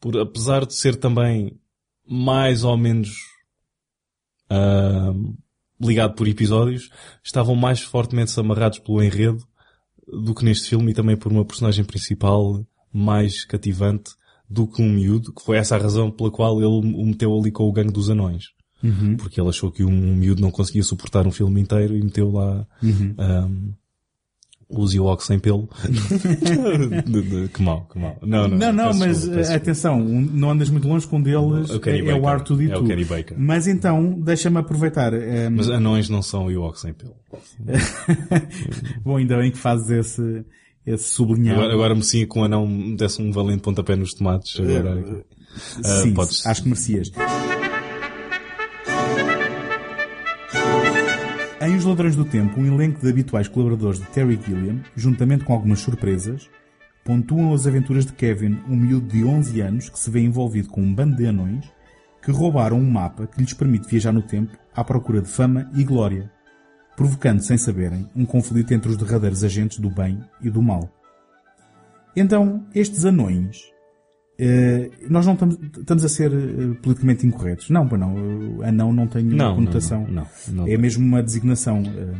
por, 0.00 0.16
apesar 0.16 0.64
de 0.64 0.74
ser 0.74 0.96
também 0.96 1.58
mais 2.06 2.62
ou 2.62 2.76
menos 2.76 3.10
ahm, 4.48 5.34
ligado 5.80 6.14
por 6.14 6.28
episódios, 6.28 6.88
estavam 7.24 7.56
mais 7.56 7.80
fortemente 7.80 8.38
amarrados 8.38 8.78
pelo 8.78 9.02
enredo 9.02 9.44
do 10.06 10.34
que 10.34 10.44
neste 10.44 10.68
filme 10.68 10.92
e 10.92 10.94
também 10.94 11.16
por 11.16 11.32
uma 11.32 11.44
personagem 11.44 11.84
principal 11.84 12.64
mais 12.92 13.44
cativante 13.44 14.12
do 14.48 14.66
que 14.66 14.82
um 14.82 14.90
miúdo, 14.92 15.32
que 15.32 15.42
foi 15.42 15.56
essa 15.56 15.76
a 15.76 15.78
razão 15.78 16.10
pela 16.10 16.30
qual 16.30 16.58
ele 16.58 16.66
o 16.66 17.06
meteu 17.06 17.36
ali 17.36 17.52
com 17.52 17.64
o 17.64 17.72
gangue 17.72 17.92
dos 17.92 18.10
anões. 18.10 18.46
Porque 19.18 19.40
ele 19.40 19.48
achou 19.48 19.70
que 19.70 19.84
um 19.84 20.14
miúdo 20.14 20.40
não 20.40 20.50
conseguia 20.50 20.82
suportar 20.82 21.26
um 21.26 21.30
filme 21.30 21.60
inteiro 21.60 21.96
e 21.96 22.02
meteu 22.02 22.30
lá 22.30 22.66
um, 22.82 23.72
os 24.70 24.94
Ewoks 24.94 25.26
sem 25.26 25.38
pelo. 25.38 25.68
Que 27.52 27.62
mal, 27.62 27.86
que 27.92 27.98
mal. 27.98 28.16
Não, 28.22 28.46
não, 28.48 28.56
Não, 28.56 28.72
não, 28.72 28.94
mas 28.94 29.22
desculpa, 29.22 29.40
eh, 29.40 29.54
atenção, 29.56 30.00
um- 30.00 30.20
não 30.20 30.50
andas 30.50 30.70
muito 30.70 30.86
longe 30.86 31.06
com 31.06 31.16
um 31.18 31.22
deles, 31.22 31.70
O 31.70 31.80
é, 31.88 31.98
é 31.98 32.14
o. 32.14 32.26
Arthur 32.28 32.62
e 32.62 32.70
É 32.70 32.76
o 32.78 32.84
Kenny 32.84 33.04
Baker. 33.04 33.36
Mas 33.38 33.66
então, 33.66 34.12
deixa-me 34.20 34.58
aproveitar. 34.58 35.12
ehm, 35.12 35.50
Mas 35.56 35.68
anões 35.68 36.08
não 36.08 36.22
são 36.22 36.50
Ewoks 36.50 36.80
sem 36.82 36.92
pelo. 36.92 37.14
Bom, 39.04 39.16
ainda 39.16 39.36
bem 39.38 39.50
que 39.50 39.58
fazes 39.58 39.90
esse, 39.90 40.44
esse 40.86 41.08
sublinhado. 41.10 41.58
Agora, 41.60 41.74
agora 41.74 41.94
merecia 41.94 42.26
que 42.26 42.38
um 42.38 42.44
anão 42.44 42.66
me 42.66 42.96
desse 42.96 43.20
um 43.20 43.32
valente 43.32 43.62
pontapé 43.62 43.96
nos 43.96 44.14
tomates. 44.14 44.58
Agora, 44.60 45.24
Ah, 45.84 46.02
Sim, 46.02 46.14
podes- 46.14 46.46
acho 46.46 46.62
que 46.62 46.68
merecias. 46.68 47.10
Em 51.70 51.76
Os 51.76 51.84
Ladrões 51.84 52.16
do 52.16 52.24
Tempo, 52.24 52.58
um 52.58 52.66
elenco 52.66 53.00
de 53.00 53.08
habituais 53.08 53.46
colaboradores 53.46 54.00
de 54.00 54.06
Terry 54.06 54.36
Gilliam, 54.44 54.80
juntamente 54.96 55.44
com 55.44 55.52
algumas 55.52 55.78
surpresas, 55.78 56.50
pontuam 57.04 57.54
as 57.54 57.64
aventuras 57.64 58.04
de 58.04 58.12
Kevin, 58.12 58.58
um 58.68 58.74
miúdo 58.74 59.06
de 59.06 59.24
11 59.24 59.60
anos 59.60 59.88
que 59.88 59.96
se 59.96 60.10
vê 60.10 60.18
envolvido 60.18 60.68
com 60.68 60.82
um 60.82 60.92
bando 60.92 61.14
de 61.14 61.26
anões 61.26 61.64
que 62.20 62.32
roubaram 62.32 62.76
um 62.76 62.90
mapa 62.90 63.28
que 63.28 63.40
lhes 63.40 63.54
permite 63.54 63.88
viajar 63.88 64.10
no 64.10 64.20
tempo 64.20 64.58
à 64.74 64.82
procura 64.82 65.22
de 65.22 65.28
fama 65.28 65.70
e 65.72 65.84
glória, 65.84 66.28
provocando, 66.96 67.40
sem 67.40 67.56
saberem, 67.56 68.10
um 68.16 68.26
conflito 68.26 68.74
entre 68.74 68.90
os 68.90 68.96
derradeiros 68.96 69.44
agentes 69.44 69.78
do 69.78 69.90
bem 69.90 70.20
e 70.42 70.50
do 70.50 70.60
mal. 70.60 70.90
Então, 72.16 72.66
estes 72.74 73.04
anões 73.04 73.70
nós 75.08 75.26
não 75.26 75.34
estamos, 75.34 75.58
estamos 75.78 76.04
a 76.04 76.08
ser 76.08 76.32
eh, 76.32 76.74
politicamente 76.82 77.26
incorretos. 77.26 77.68
Não, 77.70 77.86
pois 77.86 78.00
não. 78.00 78.62
Anão 78.62 78.92
não 78.92 79.06
tem 79.06 79.22
nenhuma 79.22 79.54
conotação. 79.54 80.06
não, 80.08 80.26
não, 80.48 80.54
não 80.64 80.68
é 80.68 80.76
mesmo 80.76 81.04
uma 81.04 81.22
designação. 81.22 81.82
eh. 81.86 82.14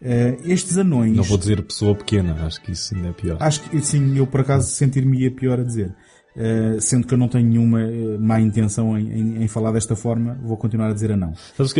Eh, 0.00 0.36
estes 0.44 0.76
anões. 0.76 1.16
Não 1.16 1.24
vou 1.24 1.38
dizer 1.38 1.62
pessoa 1.62 1.94
pequena, 1.94 2.34
acho 2.44 2.60
que 2.60 2.72
isso 2.72 2.94
ainda 2.94 3.08
é 3.08 3.12
pior. 3.12 3.38
Acho 3.40 3.62
que 3.62 3.80
sim, 3.80 4.16
eu 4.18 4.26
por 4.26 4.40
acaso 4.40 4.70
sentir-me 4.70 5.30
pior 5.30 5.58
a 5.58 5.64
dizer. 5.64 5.94
Eh, 6.38 6.76
sendo 6.80 7.06
que 7.06 7.14
eu 7.14 7.18
não 7.18 7.28
tenho 7.28 7.48
nenhuma 7.48 7.80
eh, 7.80 8.18
má 8.18 8.38
intenção 8.38 8.98
em, 8.98 9.10
em- 9.10 9.42
em 9.44 9.48
falar 9.48 9.72
desta 9.72 9.96
forma, 9.96 10.38
vou 10.42 10.56
continuar 10.58 10.90
a 10.90 10.92
dizer 10.92 11.10
a 11.12 11.16
não. 11.16 11.32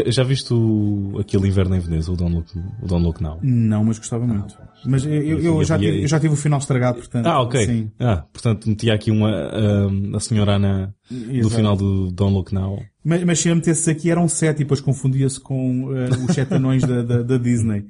Já 0.07 0.23
viste 0.25 0.55
o, 0.55 1.19
aquele 1.21 1.47
inverno 1.49 1.77
em 1.77 1.81
Veneza, 1.81 2.11
o 2.11 2.17
Don't 2.17 2.35
Look, 2.35 2.59
o 2.83 2.87
Don't 2.87 3.05
Look 3.05 3.21
Now? 3.23 3.39
Não, 3.43 3.85
mas 3.85 3.99
gostava 3.99 4.27
muito. 4.27 4.57
Mas 4.87 5.05
eu, 5.05 5.13
eu- 5.13 5.39
eu 5.41 5.65
já 5.65 5.79
tive, 5.79 6.03
eu 6.05 6.09
já 6.09 6.19
tive 6.19 6.33
o 6.33 6.37
final 6.37 6.59
estragado, 6.59 6.99
portanto. 6.99 7.27
Ah, 7.27 7.43
ok. 7.43 7.67
Sim. 7.67 7.91
Ah, 8.01 8.25
portanto 8.33 8.67
metia 8.69 8.95
aqui 8.95 9.11
uma, 9.11 9.31
ah, 9.31 10.17
a 10.17 10.21
senhora 10.21 10.57
Ana 10.57 10.95
do 11.11 11.51
final 11.51 11.77
do 11.77 12.11
Don't 12.11 12.33
Look 12.35 12.55
Now. 12.55 12.79
Mas, 13.05 13.25
mas 13.25 13.39
se 13.39 13.49
eu 13.51 13.57
metesse 13.57 13.91
aqui 13.91 14.11
eram 14.11 14.27
sete 14.27 14.57
e 14.61 14.65
depois 14.65 14.81
confundia-se 14.81 15.39
com 15.39 15.95
eh, 15.95 16.09
os 16.27 16.35
sete 16.35 16.55
anões 16.55 16.83
da, 16.83 17.03
da, 17.03 17.23
da 17.23 17.37
Disney. 17.37 17.85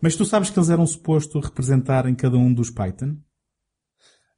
Mas 0.00 0.16
tu 0.16 0.24
sabes 0.24 0.48
que 0.50 0.58
eles 0.58 0.70
eram 0.70 0.86
supostos 0.86 1.44
representar 1.44 2.06
em 2.08 2.14
cada 2.14 2.36
um 2.38 2.52
dos 2.52 2.70
Python? 2.70 3.16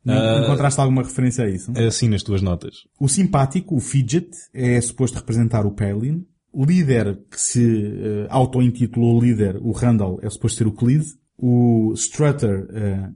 Ah, 0.07 0.41
Encontraste 0.43 0.81
alguma 0.81 1.03
referência 1.03 1.45
a 1.45 1.51
isso? 1.51 1.73
É 1.77 1.87
assim 1.87 2.09
nas 2.09 2.23
tuas 2.23 2.41
notas. 2.41 2.75
O 2.99 3.09
simpático, 3.09 3.77
o 3.77 3.81
Fidget, 3.81 4.31
é 4.55 4.81
suposto 4.81 5.19
representar 5.19 5.67
o 5.67 5.73
Palin. 5.73 6.27
O 6.53 6.65
líder, 6.65 7.19
que 7.31 7.39
se 7.41 7.87
eh, 7.87 8.27
auto-intitulou 8.31 9.21
líder, 9.21 9.59
o 9.61 9.71
Randall, 9.73 10.19
é 10.23 10.31
suposto 10.31 10.59
ser 10.59 10.67
o 10.67 10.73
Cleese. 10.73 11.15
O 11.37 11.93
Strutter, 11.95 12.67
eh, 12.73 13.11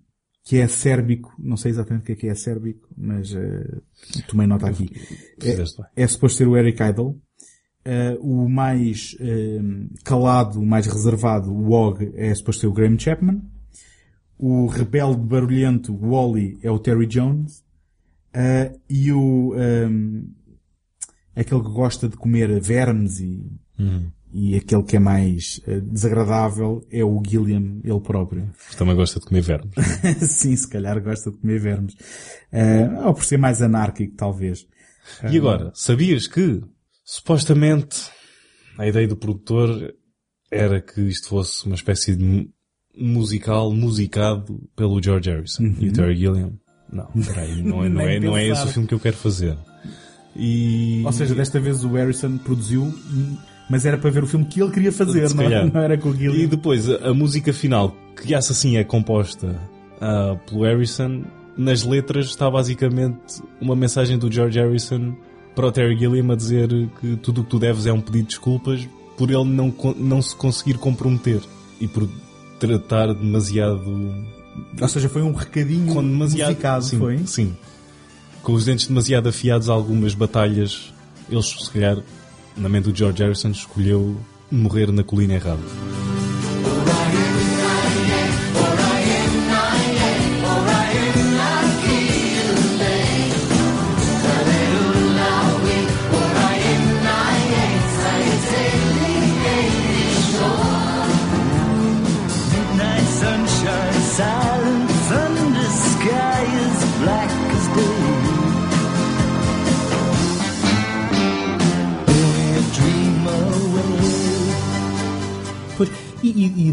que 0.45 0.59
é 0.59 0.69
sérbico, 0.69 1.33
não 1.39 1.57
sei 1.57 1.71
exatamente 1.71 2.03
o 2.03 2.07
que 2.07 2.13
é 2.13 2.17
que 2.17 2.29
é 2.29 2.35
sérbico, 2.35 2.89
mas 2.97 3.35
eh, 3.35 3.81
tomei 4.29 4.47
nota 4.47 4.69
aqui. 4.69 4.91
Bem. 5.41 5.57
É 5.97 6.07
suposto 6.07 6.39
ser 6.39 6.47
o 6.49 6.57
Eric 6.57 6.83
Idle. 6.83 7.17
Eh, 7.85 8.17
o 8.21 8.49
mais 8.49 9.17
calado, 10.05 10.61
o 10.61 10.67
mais 10.67 10.87
reservado, 10.87 11.51
o 11.53 11.71
Og, 11.73 12.13
é 12.15 12.35
suposto 12.35 12.61
ser 12.61 12.67
o 12.67 12.73
Graham 12.73 12.99
Chapman. 12.99 13.41
O 14.45 14.67
rebelde 14.67 15.23
barulhento, 15.23 15.97
Wally, 15.97 16.59
é 16.65 16.71
o 16.71 16.81
Terry 16.81 17.07
Jones. 17.07 17.63
Eh, 18.35 18.73
e 18.91 19.13
o 19.13 19.55
ehm, 19.55 20.25
aquele 21.37 21.63
que 21.63 21.71
gosta 21.71 22.09
de 22.09 22.17
comer 22.17 22.61
vermes 22.61 23.21
e, 23.21 23.47
e 24.33 24.57
aquele 24.57 24.83
que 24.83 24.97
é 24.97 24.99
mais 24.99 25.61
eh, 25.65 25.79
desagradável 25.79 26.85
é 26.91 27.05
o 27.05 27.23
Gilliam, 27.25 27.81
ele 27.85 28.01
próprio. 28.01 28.51
Também 28.77 28.97
gosta 28.97 29.21
de 29.21 29.27
comer 29.27 29.43
vermes. 29.43 29.75
Sim, 30.29 30.57
se 30.57 30.69
calhar 30.69 31.01
gosta 31.01 31.31
de 31.31 31.37
comer 31.37 31.61
vermes. 31.61 31.95
Eh, 32.51 32.89
ou 33.05 33.15
por 33.15 33.25
ser 33.25 33.37
mais 33.37 33.63
anárquico, 33.63 34.17
talvez. 34.17 34.67
E 35.31 35.39
agora, 35.39 35.71
sabias 35.73 36.27
que, 36.27 36.61
supostamente, 37.05 38.11
a 38.77 38.89
ideia 38.89 39.07
do 39.07 39.17
produtor 39.17 39.95
era 40.51 40.81
que 40.81 41.01
isto 41.03 41.29
fosse 41.29 41.65
uma 41.65 41.77
espécie 41.77 42.17
de 42.17 42.51
musical 42.97 43.73
musicado 43.73 44.61
pelo 44.77 45.03
George 45.03 45.31
Harrison 45.31 45.75
e 45.81 45.89
o 45.89 45.93
Terry 45.93 46.17
Gilliam? 46.17 46.53
Não, 46.93 47.07
peraí, 47.27 47.63
não 47.63 47.85
é, 47.85 47.89
não 47.89 48.01
é, 48.01 48.21
não 48.21 48.37
é 48.37 48.47
esse 48.49 48.65
o 48.65 48.69
filme 48.69 48.89
que 48.89 48.95
eu 48.95 49.01
quero 49.01 49.17
fazer. 49.17 49.57
E... 50.37 51.03
Ou 51.05 51.13
seja, 51.13 51.35
desta 51.35 51.61
vez 51.61 51.85
o 51.85 51.91
Harrison 51.93 52.39
produziu, 52.39 52.93
mas 53.69 53.85
era 53.85 53.99
para 53.99 54.11
ver 54.11 54.25
o 54.25 54.27
filme 54.27 54.47
que 54.47 54.63
ele 54.63 54.71
queria 54.71 54.93
fazer, 54.93 55.29
não, 55.31 55.37
calhar. 55.37 55.73
não 55.73 55.81
era 55.81 55.99
com 55.99 56.11
o 56.11 56.15
E 56.15 56.19
Gilliam. 56.19 56.49
depois 56.49 56.89
a, 56.89 57.09
a 57.09 57.15
música 57.15 57.53
final, 57.53 57.95
que 58.23 58.35
essa 58.35 58.55
sim 58.55 58.77
é 58.77 58.85
composta 58.85 59.59
ah, 60.01 60.37
pelo 60.47 60.63
Harrison, 60.63 61.23
nas 61.57 61.83
letras 61.83 62.27
está 62.27 62.51
basicamente 62.51 63.43
uma 63.61 63.77
mensagem 63.77 64.19
do 64.19 64.31
George 64.33 64.59
Harrison 64.59 65.15
para 65.55 65.67
o 65.67 65.73
Terry 65.73 65.99
Gilliam 65.99 66.33
a 66.33 66.37
dizer 66.37 66.69
que 67.01 67.17
tudo 67.17 67.43
o 67.43 67.45
que 67.45 67.51
tu 67.51 67.59
deves 67.59 67.87
é 67.87 67.93
um 67.93 68.01
pedido 68.01 68.23
de 68.23 68.29
desculpas 68.29 68.89
por 69.19 69.31
ele 69.31 69.45
não, 69.45 69.73
não 69.99 70.23
se 70.23 70.35
conseguir 70.35 70.79
comprometer 70.79 71.41
e 71.81 71.87
por 71.87 72.09
tratar 72.67 73.13
demasiado 73.13 74.15
Ou 74.81 74.89
seja, 74.89 75.09
foi 75.09 75.23
um 75.23 75.33
recadinho 75.33 75.93
com 75.93 76.03
demasiado 76.03 76.49
musicado, 76.51 76.85
sim, 76.85 76.99
foi? 76.99 77.19
sim 77.27 77.57
com 78.43 78.53
os 78.53 78.65
dentes 78.65 78.87
demasiado 78.87 79.29
afiados 79.29 79.69
a 79.69 79.73
algumas 79.73 80.15
batalhas 80.15 80.93
eles 81.29 81.47
se 81.47 81.71
calhar 81.71 81.99
na 82.57 82.69
mente 82.69 82.91
do 82.91 82.97
George 82.97 83.23
Harrison 83.23 83.51
escolheu 83.51 84.17
morrer 84.51 84.93
na 84.93 85.03
colina 85.03 85.35
errada 85.35 85.63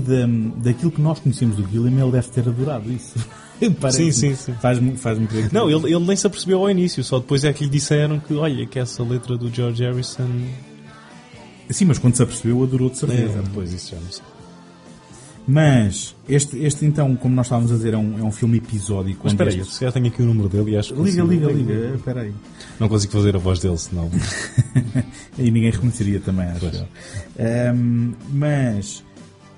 da, 0.10 0.28
daquilo 0.58 0.92
que 0.92 1.02
nós 1.02 1.20
conhecemos 1.20 1.56
do 1.56 1.68
Gilliam, 1.70 2.02
ele 2.04 2.12
deve 2.12 2.28
ter 2.30 2.42
adorado 2.48 2.92
isso. 2.92 3.14
Sim, 3.92 4.10
sim, 4.14 4.36
sim. 4.36 4.54
Faz-me 4.62 4.96
faz 4.96 5.20
crer 5.28 5.52
Não, 5.52 5.70
ele, 5.70 5.94
ele 5.94 6.06
nem 6.06 6.16
se 6.16 6.26
apercebeu 6.26 6.60
ao 6.60 6.70
início, 6.70 7.04
só 7.04 7.20
depois 7.20 7.44
é 7.44 7.52
que 7.52 7.66
lhe 7.66 7.70
disseram 7.70 8.18
que, 8.18 8.34
olha, 8.34 8.66
que 8.66 8.80
essa 8.80 9.04
letra 9.04 9.36
do 9.38 9.54
George 9.54 9.84
Harrison. 9.84 10.30
Sim, 11.70 11.84
mas 11.84 11.98
quando 12.00 12.16
se 12.16 12.24
apercebeu, 12.24 12.64
adorou 12.64 12.90
de 12.90 12.98
certeza. 12.98 13.40
É, 13.40 13.42
depois 13.42 13.74
isso 13.74 13.92
já 13.92 13.98
não 14.00 14.10
sei. 14.10 14.24
Mas, 15.46 16.16
este, 16.28 16.58
este 16.60 16.86
então, 16.86 17.16
como 17.16 17.34
nós 17.36 17.48
estávamos 17.48 17.72
a 17.72 17.76
dizer, 17.76 17.94
é 17.96 17.98
um, 17.98 18.20
é 18.20 18.24
um 18.24 18.32
filme 18.32 18.60
episódico. 18.60 19.22
Mas 19.24 19.34
espera 19.34 19.50
aí, 19.50 19.60
este- 19.60 19.74
se 19.74 19.84
já 19.84 19.92
tenho 19.92 20.08
aqui 20.08 20.22
o 20.22 20.26
número 20.26 20.48
dele 20.48 20.72
e 20.72 20.78
acho 20.78 20.94
que 20.94 21.02
Liga, 21.02 21.24
consigo- 21.24 21.48
liga, 21.50 21.74
liga. 21.74 21.96
Espera 21.96 22.22
aí. 22.22 22.34
Não 22.80 22.88
consigo 22.88 23.12
fazer 23.14 23.36
a 23.36 23.40
voz 23.40 23.60
dele, 23.60 23.78
senão. 23.78 24.10
e 25.40 25.50
ninguém 25.50 25.72
reconheceria 25.72 26.20
também, 26.20 26.46
acho 26.48 26.60
Pois. 26.62 26.84
Ahm, 27.40 28.12
mas, 28.32 29.04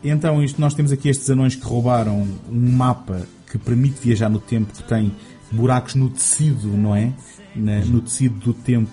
então, 0.10 0.43
isto, 0.43 0.60
nós 0.60 0.74
temos 0.74 0.91
aqui 0.91 1.10
estes 1.10 1.30
anões 1.30 1.56
que 1.56 1.64
roubaram 1.66 2.28
um 2.49 2.72
mapa 2.72 3.22
que 3.49 3.58
permite 3.58 3.99
viajar 4.02 4.30
no 4.30 4.39
tempo, 4.39 4.74
que 4.74 4.84
tem 4.84 5.12
buracos 5.52 5.95
no 5.95 6.10
tecido, 6.10 6.68
não 6.70 6.95
é? 6.95 7.12
Na- 7.56 7.84
no 7.86 8.02
tecido 8.02 8.36
do 8.39 8.54
tempo, 8.54 8.89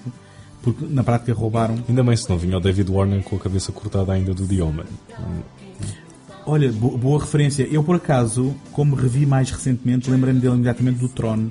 porque 0.62 0.84
na 0.88 1.04
prática 1.04 1.32
roubaram. 1.32 1.76
Ainda 1.88 2.02
bem 2.02 2.16
se 2.16 2.28
não 2.28 2.36
vinha 2.36 2.56
o 2.56 2.60
David 2.60 2.90
Warner 2.90 3.22
com 3.22 3.36
a 3.36 3.38
cabeça 3.38 3.70
cortada 3.70 4.12
ainda 4.12 4.34
do 4.34 4.46
The 4.46 4.62
Omen. 4.62 4.84
Olha, 6.46 6.72
bo- 6.72 6.96
boa 6.96 7.20
referência. 7.20 7.62
Eu, 7.70 7.84
por 7.84 7.96
acaso, 7.96 8.54
como 8.72 8.96
revi 8.96 9.26
mais 9.26 9.50
recentemente, 9.50 10.10
lembrei-me 10.10 10.40
dele 10.40 10.54
imediatamente 10.54 10.98
do 10.98 11.08
Tron, 11.08 11.48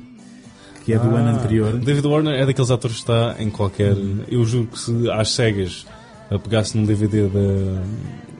que 0.84 0.92
é 0.92 0.98
do 1.00 1.16
Ah, 1.16 1.20
ano 1.20 1.38
anterior. 1.38 1.78
David 1.78 2.06
Warner 2.08 2.34
é 2.34 2.46
daqueles 2.46 2.72
atores 2.72 2.98
que 2.98 3.04
está 3.04 3.36
em 3.40 3.50
qualquer. 3.50 3.96
Eu 4.28 4.44
juro 4.44 4.68
que 4.68 4.80
se 4.80 5.10
às 5.12 5.30
cegas 5.32 5.86
a 6.32 6.40
pegasse 6.40 6.76
num 6.76 6.84
DVD 6.86 7.28
da- 7.28 7.84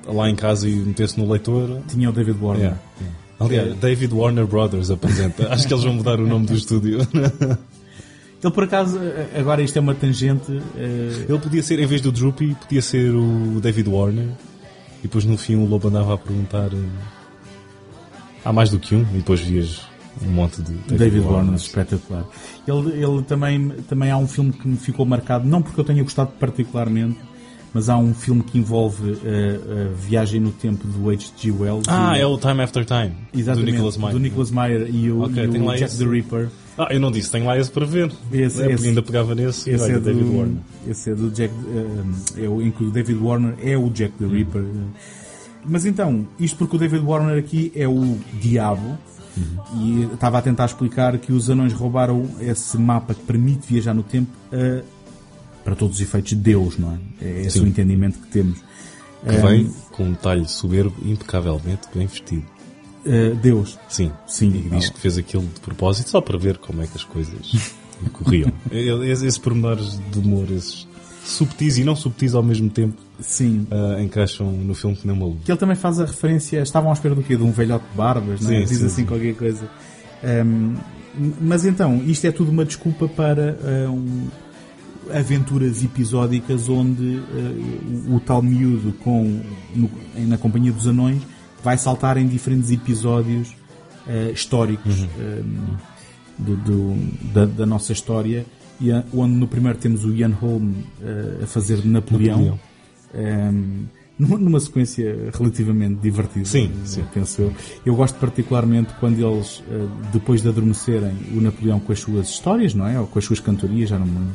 lá 0.08 0.30
em 0.30 0.36
casa 0.36 0.68
e 0.68 0.76
metesse 0.76 1.20
no 1.20 1.30
leitor. 1.32 1.82
Tinha 1.88 2.10
o 2.10 2.14
David 2.14 2.38
Warner. 2.42 2.64
Yeah. 2.66 2.80
Aliás, 3.40 3.76
David 3.78 4.14
Warner 4.14 4.46
Brothers 4.48 4.90
apresenta. 4.90 5.48
Acho 5.54 5.68
que 5.68 5.74
eles 5.74 5.84
vão 5.84 5.94
mudar 5.94 6.20
o 6.20 6.26
nome 6.28 6.46
do 6.48 6.54
estúdio. 6.56 7.00
Ele, 8.44 8.54
por 8.54 8.64
acaso, 8.66 9.00
agora 9.38 9.62
isto 9.64 9.78
é 9.78 9.82
uma 9.82 9.96
tangente. 9.96 10.52
eh, 10.76 11.26
Ele 11.28 11.40
podia 11.40 11.62
ser, 11.64 11.80
em 11.80 11.86
vez 11.88 12.02
do 12.02 12.12
Droopy, 12.12 12.56
podia 12.62 12.82
ser 12.84 13.10
o 13.14 13.60
David 13.60 13.90
Warner. 13.90 14.28
E 15.00 15.04
depois 15.04 15.26
no 15.26 15.38
fim 15.38 15.56
o 15.56 15.66
Lobo 15.66 15.88
andava 15.88 16.14
a 16.14 16.18
perguntar. 16.18 16.70
eh, 16.72 16.78
Há 18.46 18.54
mais 18.54 18.70
do 18.70 18.80
que 18.80 18.96
um, 18.96 19.02
e 19.14 19.18
depois 19.18 19.42
vias 19.42 19.82
um 20.24 20.30
monte 20.30 20.62
de 20.62 20.72
David, 20.72 20.98
David, 20.98 21.20
Warner, 21.22 21.36
Warner. 21.38 21.56
espetacular. 21.56 22.26
Ele, 22.68 23.04
ele 23.04 23.22
também, 23.24 23.70
também 23.90 24.10
há 24.10 24.18
um 24.18 24.28
filme 24.28 24.52
que 24.54 24.68
me 24.68 24.78
ficou 24.78 25.06
marcado, 25.06 25.48
não 25.48 25.62
porque 25.62 25.80
eu 25.80 25.84
tenha 25.84 26.02
gostado 26.02 26.32
particularmente, 26.40 27.18
mas 27.74 27.90
há 27.90 27.98
um 27.98 28.14
filme 28.14 28.42
que 28.44 28.58
envolve 28.58 29.18
eh, 29.24 29.60
a 29.92 29.94
viagem 30.08 30.40
no 30.40 30.52
tempo 30.52 30.88
do 30.88 31.10
H.G. 31.10 31.52
Wells. 31.52 31.84
Ah, 31.88 32.18
e- 32.18 32.22
é 32.22 32.26
o 32.26 32.38
Time 32.38 32.62
After 32.64 32.84
Time. 32.86 33.12
Exatamente, 33.34 33.66
Do 33.66 33.72
Nicholas 33.72 33.98
Meyer. 33.98 34.14
do 34.14 34.20
Nicholas 34.20 34.52
Meyer 34.52 34.90
e 34.94 35.12
o, 35.12 35.22
Ok, 35.24 35.44
e 35.44 35.48
o 35.48 35.52
Jack 35.72 35.84
esse. 35.84 35.98
the 35.98 36.06
Ripper. 36.10 36.48
Ah, 36.78 36.88
eu 36.92 37.00
não 37.00 37.10
disse, 37.12 37.32
tem 37.32 37.44
lá 37.44 37.58
esse 37.58 37.72
para 37.72 37.86
ver. 37.86 38.12
Esse- 38.32 38.62
é, 38.64 38.72
esse- 38.72 38.88
ainda 38.88 39.02
pegava 39.02 39.34
nesse. 39.36 39.70
Esse 39.70 39.92
é, 39.92 39.94
do, 39.96 40.02
David 40.02 40.30
Warner. 40.36 40.58
esse 40.88 41.10
é 41.12 41.16
do 41.16 41.30
Jack, 41.32 41.54
eh, 42.38 42.44
é 42.46 42.48
o, 42.50 42.62
em 42.62 42.72
que 42.72 42.84
o 42.84 42.92
David 42.92 43.20
Warner 43.20 43.56
é 43.64 43.76
o 43.78 43.90
Jack 43.90 44.14
the 44.20 44.26
Ripper. 44.28 44.64
Mas 45.66 45.86
então, 45.86 46.26
isto 46.40 46.58
porque 46.58 46.76
o 46.76 46.80
David 46.80 47.04
Warner 47.04 47.38
aqui 47.38 47.72
é 47.76 47.88
o 47.88 48.18
diabo 48.40 48.98
e 49.82 50.04
estava 50.14 50.38
a 50.38 50.42
tentar 50.42 50.66
explicar 50.66 51.18
que 51.18 51.32
os 51.34 51.50
anões 51.50 51.74
roubaram 51.74 52.26
esse 52.40 52.78
mapa 52.78 53.14
que 53.14 53.22
permite 53.24 53.68
viajar 53.72 53.94
no 53.94 54.02
tempo 54.04 54.30
para 55.68 55.76
todos 55.76 55.98
os 55.98 56.02
efeitos 56.02 56.30
de 56.30 56.38
Deus, 56.38 56.78
não 56.78 56.94
é? 56.94 57.26
É 57.26 57.42
esse 57.42 57.60
Sim. 57.60 57.66
o 57.66 57.68
entendimento 57.68 58.20
que 58.20 58.28
temos. 58.28 58.58
Que 59.28 59.36
Eh, 59.36 59.42
vem 59.42 59.70
com 59.92 60.06
um 60.06 60.12
detalhe 60.12 60.48
soberbo, 60.48 60.96
impecavelmente 61.04 61.82
bem 61.94 62.08
vestido. 62.08 62.46
eh, 63.06 63.32
Deus. 63.42 63.78
Sim. 63.90 64.10
Sim. 64.26 64.64
E 64.66 64.70
diz 64.78 64.90
que 64.90 64.98
fez 64.98 65.18
aquilo 65.18 65.44
de 65.44 65.60
propósito 65.60 66.10
só 66.10 66.22
para 66.22 66.38
ver 66.38 66.58
como 66.58 66.82
é 66.82 66.88
que 66.88 66.96
as 66.96 67.04
coisas 67.04 67.76
corriam. 68.14 68.50
Esses 68.72 69.24
esse 69.24 69.40
pormenores 69.42 70.00
de 70.10 70.20
humor, 70.20 70.50
esses 70.52 70.88
subtis 71.26 71.78
e 71.78 71.84
não 71.84 71.98
subtis 71.98 72.34
ao 72.34 72.42
mesmo 72.44 72.70
tempo, 72.70 72.96
Sim. 73.20 73.68
ah, 73.70 74.02
encaixam 74.02 74.50
no 74.50 74.74
filme 74.74 74.96
que 74.96 75.06
nem 75.06 75.14
uma 75.18 75.26
luva. 75.26 75.40
Que 75.44 75.52
ele 75.52 75.60
também 75.60 75.76
faz 75.76 76.00
a 76.00 76.06
referência. 76.06 76.62
Estavam 76.62 76.92
à 76.92 76.94
espera 76.94 77.14
do 77.14 77.24
quê? 77.24 77.36
De 77.36 77.44
um 77.44 77.52
velhote 77.52 77.84
de 77.92 77.98
barbas, 77.98 78.40
não 78.40 78.52
é? 78.52 78.60
Sim, 78.62 78.66
Diz 78.70 78.78
sim, 78.78 78.86
assim 78.86 78.96
sim. 79.02 79.06
qualquer 79.06 79.36
coisa. 79.36 79.70
Ahm, 80.24 80.76
mas 81.42 81.66
então, 81.66 82.02
isto 82.06 82.26
é 82.26 82.32
tudo 82.32 82.52
uma 82.52 82.64
desculpa 82.64 83.08
para 83.10 83.58
um, 83.90 84.28
aventuras 85.14 85.84
episódicas 85.84 86.68
onde 86.70 87.20
ah, 87.20 88.10
o, 88.10 88.16
o 88.16 88.20
tal 88.20 88.42
miúdo 88.42 88.94
com, 89.04 89.42
no- 89.76 89.90
na 90.28 90.38
companhia 90.38 90.72
dos 90.72 90.88
anões 90.88 91.22
vai 91.64 91.78
saltar 91.78 92.18
em 92.18 92.28
diferentes 92.28 92.72
episódios 92.72 93.56
ah, 94.08 94.32
históricos 94.32 95.02
Uhum. 95.02 95.08
ahm, 95.20 95.78
do- 96.38 96.56
do- 96.58 97.34
da, 97.34 97.46
da 97.46 97.66
nossa 97.66 97.92
história. 97.94 98.46
E 98.80 98.92
a- 98.92 99.04
onde 99.14 99.34
no 99.36 99.48
primeiro 99.48 99.78
temos 99.80 100.06
o 100.06 100.14
Ian 100.14 100.30
Holm 100.40 100.72
ah, 101.04 101.44
a 101.44 101.48
fazer 101.48 101.84
Napoleão. 101.86 102.38
Napoleão. 102.38 102.60
Um, 103.16 103.86
numa, 104.20 104.60
sequência 104.60 105.30
relativamente 105.34 105.96
divertida, 106.02 106.46
Sim, 106.46 106.72
sim. 106.86 107.04
penso 107.14 107.42
eu. 107.44 107.54
Eu 107.86 107.96
gosto 107.96 108.16
particularmente 108.20 108.92
quando 109.00 109.20
eles, 109.20 109.60
uh, 109.60 109.88
depois 110.12 110.42
de 110.42 110.50
adormecerem 110.50 111.14
o 111.36 111.40
Napoleão 111.40 111.80
com 111.80 111.94
as 111.94 112.00
suas 112.00 112.28
histórias, 112.30 112.74
não 112.74 112.88
é? 112.88 113.00
Ou 113.00 113.06
com 113.06 113.20
as 113.20 113.26
suas 113.26 113.40
cantorias, 113.40 113.90
já 113.90 114.00
não 114.00 114.08
me 114.08 114.14
lembro, 114.18 114.34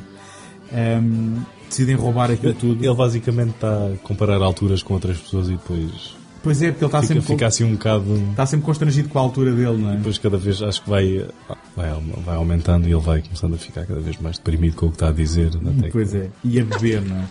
um, 0.73 1.43
decidem 1.69 1.95
roubar 1.95 2.31
aquilo 2.31 2.55
tudo. 2.55 2.85
Ele 2.85 2.95
basicamente 2.95 3.51
está 3.55 3.69
a 3.69 3.97
comparar 4.03 4.41
alturas 4.43 4.83
com 4.83 4.95
outras 4.95 5.19
pessoas 5.19 5.49
e 5.49 5.53
depois 5.53 6.15
Pois 6.43 6.61
é, 6.61 6.73
porque 6.73 6.85
ele 6.85 6.89
está 6.89 7.01
fica, 7.03 7.15
sempre, 7.15 7.27
fica 7.35 7.47
assim 7.47 7.63
um 7.65 7.73
bocado. 7.75 8.17
está 8.31 8.45
sempre 8.47 8.67
constrangido 8.67 9.09
com 9.09 9.17
a 9.19 9.23
altura 9.23 9.53
dele, 9.53 9.77
não 9.79 9.93
é? 9.93 9.97
Depois 9.97 10.19
cada 10.19 10.37
vez 10.37 10.61
acho 10.61 10.83
que 10.83 10.91
vai, 10.91 11.25
vai, 11.77 11.89
vai 12.25 12.35
aumentando 12.35 12.89
e 12.89 12.93
ele 12.93 13.01
vai 13.01 13.23
começando 13.23 13.55
a 13.55 13.59
ficar 13.59 13.87
cada 13.87 14.01
vez 14.01 14.17
mais 14.19 14.39
deprimido 14.39 14.75
com 14.75 14.87
o 14.87 14.89
que 14.89 14.97
está 14.97 15.09
a 15.11 15.13
dizer. 15.13 15.49
Até 15.57 15.83
que- 15.87 15.93
Pois 15.93 16.13
é. 16.15 16.29
E 16.43 16.59
a 16.61 16.65
beber, 16.65 17.01
não 17.03 17.17
é? 17.17 17.29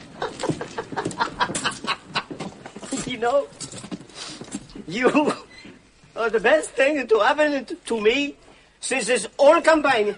You 3.05 3.19
know, 3.19 3.47
you 4.87 5.09
are 6.15 6.29
the 6.31 6.39
best 6.39 6.69
thing 6.75 7.05
to 7.07 7.19
happen 7.19 7.65
to- 7.85 8.01
me 8.01 8.35
since 8.79 9.05
this 9.07 9.27
whole 9.37 9.61
campaign. 9.61 10.15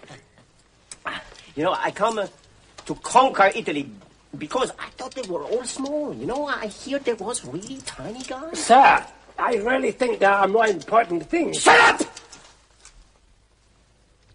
You 1.56 1.64
know, 1.66 1.74
I 1.74 1.92
come 1.92 2.22
to 2.86 2.96
conquer 2.96 3.52
Italy 3.56 3.90
because 4.38 4.72
I 4.80 4.90
thought 4.98 5.14
they 5.16 5.22
were 5.30 5.44
all 5.44 5.64
small. 5.64 6.14
You 6.14 6.26
know, 6.26 6.46
I 6.48 6.68
hear 6.68 7.00
there 7.00 7.16
was 7.16 7.46
really 7.46 7.78
tiny 7.86 8.24
guys. 8.24 8.60
Sir, 8.60 9.06
I 9.38 9.56
really 9.58 9.92
think 9.92 10.20
there 10.20 10.32
are 10.32 10.48
more 10.48 10.68
important 10.68 11.30
things. 11.30 11.62
Shut 11.62 12.02
up! 12.02 12.08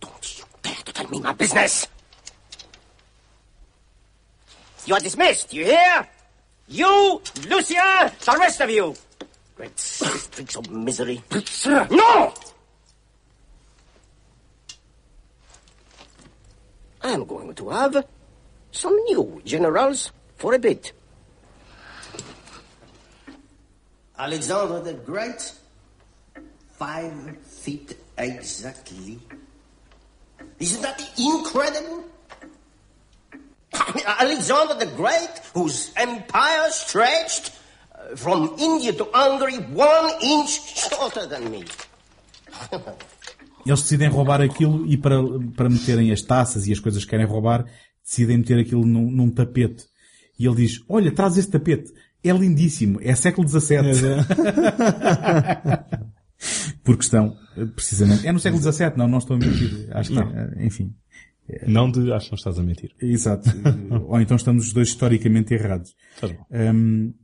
Don't 0.01 0.39
you 0.39 0.45
dare 0.63 0.75
to 0.75 0.93
tell 0.93 1.09
me 1.11 1.21
my 1.21 1.33
business. 1.33 1.87
You 4.87 4.95
are 4.95 5.01
dismissed. 5.01 5.53
You 5.53 5.65
hear? 5.65 6.09
You, 6.69 7.21
Lucia, 7.49 8.13
the 8.25 8.37
rest 8.39 8.61
of 8.61 8.71
you. 8.71 8.95
Great 9.57 9.79
streaks 9.79 10.57
of 10.57 10.71
misery. 10.71 11.23
Sir, 11.45 11.87
No! 11.91 12.33
I 17.01 17.11
am 17.13 17.25
going 17.25 17.55
to 17.55 17.69
have 17.71 18.05
some 18.73 18.97
new 19.05 19.41
generals 19.45 20.13
for 20.37 20.55
a 20.55 20.59
bit. 20.59 20.93
Alexander 24.19 24.81
the 24.81 24.95
Great, 24.95 25.53
five 26.73 27.37
feet 27.39 27.97
exactly. 28.17 29.19
Isn't 30.59 30.83
that 30.83 31.01
incredible? 31.19 32.05
Alexander 34.07 34.75
the 34.75 34.87
Great, 34.97 35.31
whose 35.55 35.93
empire 35.97 36.71
stretched 36.71 37.53
uh, 37.95 38.17
from 38.17 38.57
India 38.59 38.93
to 38.93 39.09
Hungary 39.13 39.59
one 39.73 40.11
inch 40.21 40.77
shorter 40.77 41.27
than 41.27 41.51
me. 41.51 41.65
Eles 43.67 43.83
decidem 43.83 44.09
roubar 44.09 44.41
aquilo 44.41 44.87
e 44.87 44.97
para, 44.97 45.17
para 45.55 45.69
meterem 45.69 46.11
as 46.11 46.23
taças 46.23 46.67
e 46.67 46.73
as 46.73 46.81
coisas 46.81 47.05
que 47.05 47.11
querem 47.11 47.27
roubar, 47.27 47.67
decidem 48.09 48.39
meter 48.39 48.59
aquilo 48.59 48.87
num, 48.87 49.11
num 49.11 49.31
tapete. 49.31 49.85
E 50.39 50.47
ele 50.47 50.57
diz, 50.57 50.83
olha, 50.89 51.13
traz 51.13 51.37
esse 51.37 51.51
tapete. 51.51 51.93
É 52.25 52.33
lindíssimo. 52.33 52.99
É 53.03 53.15
século 53.15 53.47
XVII. 53.47 53.85
Porque 56.83 57.03
estão, 57.03 57.37
precisamente. 57.75 58.27
É 58.27 58.33
no 58.33 58.41
século 58.41 58.63
XVII, 58.63 58.93
não, 58.97 59.09
não 59.09 59.19
estou 59.19 59.37
a 59.37 59.39
mentir. 59.39 59.89
Acho 59.91 60.13
que, 60.13 60.19
eh, 60.19 60.65
enfim. 60.65 60.95
Não 61.67 61.91
de 61.91 62.13
acho 62.13 62.27
que 62.27 62.33
não 62.33 62.37
estás 62.37 62.59
a 62.59 62.63
mentir. 62.63 62.95
Exato. 63.01 63.51
Ou 64.09 64.21
então 64.21 64.37
estamos 64.37 64.67
os 64.67 64.73
dois 64.73 64.89
historicamente 64.89 65.55
errados. 65.55 65.95
Faz 66.17 66.33
mal. 66.33 66.47
Hum, 66.51 67.15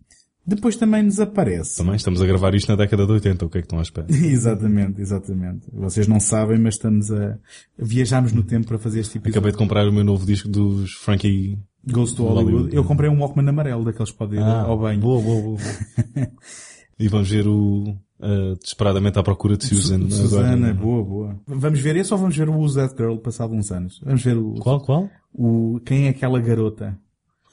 depois 0.47 0.76
também 0.76 1.03
nos 1.03 1.18
aparece. 1.20 1.76
Também 1.78 1.95
estamos 1.97 2.20
a 2.20 2.26
gravar 2.26 2.55
isto 2.55 2.68
na 2.68 2.76
década 2.76 3.07
de 3.07 3.12
80, 3.12 3.47
o 3.47 3.49
que 3.49 3.59
é 3.59 3.61
que 3.62 3.66
estão 3.66 3.78
à 3.78 3.82
espera? 3.82 4.07
exatamente, 4.12 5.01
exatamente. 5.01 5.66
Vocês 5.72 6.07
não 6.07 6.20
sabem, 6.20 6.59
mas 6.59 6.74
estamos 6.74 7.11
a, 7.11 7.38
viajamos 7.78 8.32
no 8.32 8.42
tempo 8.42 8.66
para 8.68 8.78
fazer 8.78 9.01
este 9.01 9.18
episódio. 9.18 9.38
Acabei 9.38 9.53
de 9.53 9.59
comprar 9.59 9.88
o 9.88 9.92
meu 9.92 10.05
novo 10.05 10.26
disco 10.26 10.49
dos 10.49 10.92
Frankie 10.95 11.59
Goes 11.86 12.12
to 12.12 12.24
Hollywood. 12.24 12.74
Eu 12.74 12.84
comprei 12.84 13.11
um 13.11 13.20
Walkman 13.20 13.49
amarelo 13.49 13.84
daqueles 13.84 14.11
que 14.11 14.18
podem 14.18 14.38
ir 14.40 14.42
Ah, 14.42 14.62
ao 14.62 14.78
banho. 14.78 15.01
Boa, 15.01 15.20
boa, 15.22 15.40
boa. 15.42 15.57
boa. 15.59 16.28
e 16.99 17.09
vamos 17.09 17.28
ver 17.30 17.47
o 17.47 17.90
uh, 18.20 18.55
Desesperadamente 18.61 19.18
à 19.18 19.22
Procura 19.22 19.57
de 19.57 19.64
Susan. 19.66 20.09
Su- 20.09 20.28
Susana, 20.28 20.68
agora. 20.70 20.74
boa, 20.74 21.05
boa. 21.05 21.40
Vamos 21.47 21.80
ver 21.80 21.97
esse 21.97 22.12
ou 22.12 22.18
vamos 22.18 22.36
ver 22.36 22.49
o 22.49 22.53
Who's 22.55 22.74
That 22.74 22.95
Girl 22.97 23.16
passado 23.16 23.53
uns 23.53 23.70
anos? 23.70 24.01
Vamos 24.05 24.22
ver 24.22 24.36
o, 24.36 24.55
Qual, 24.55 24.80
qual? 24.80 25.11
o 25.34 25.80
Quem 25.84 26.07
é 26.07 26.09
aquela 26.11 26.40
garota? 26.40 26.97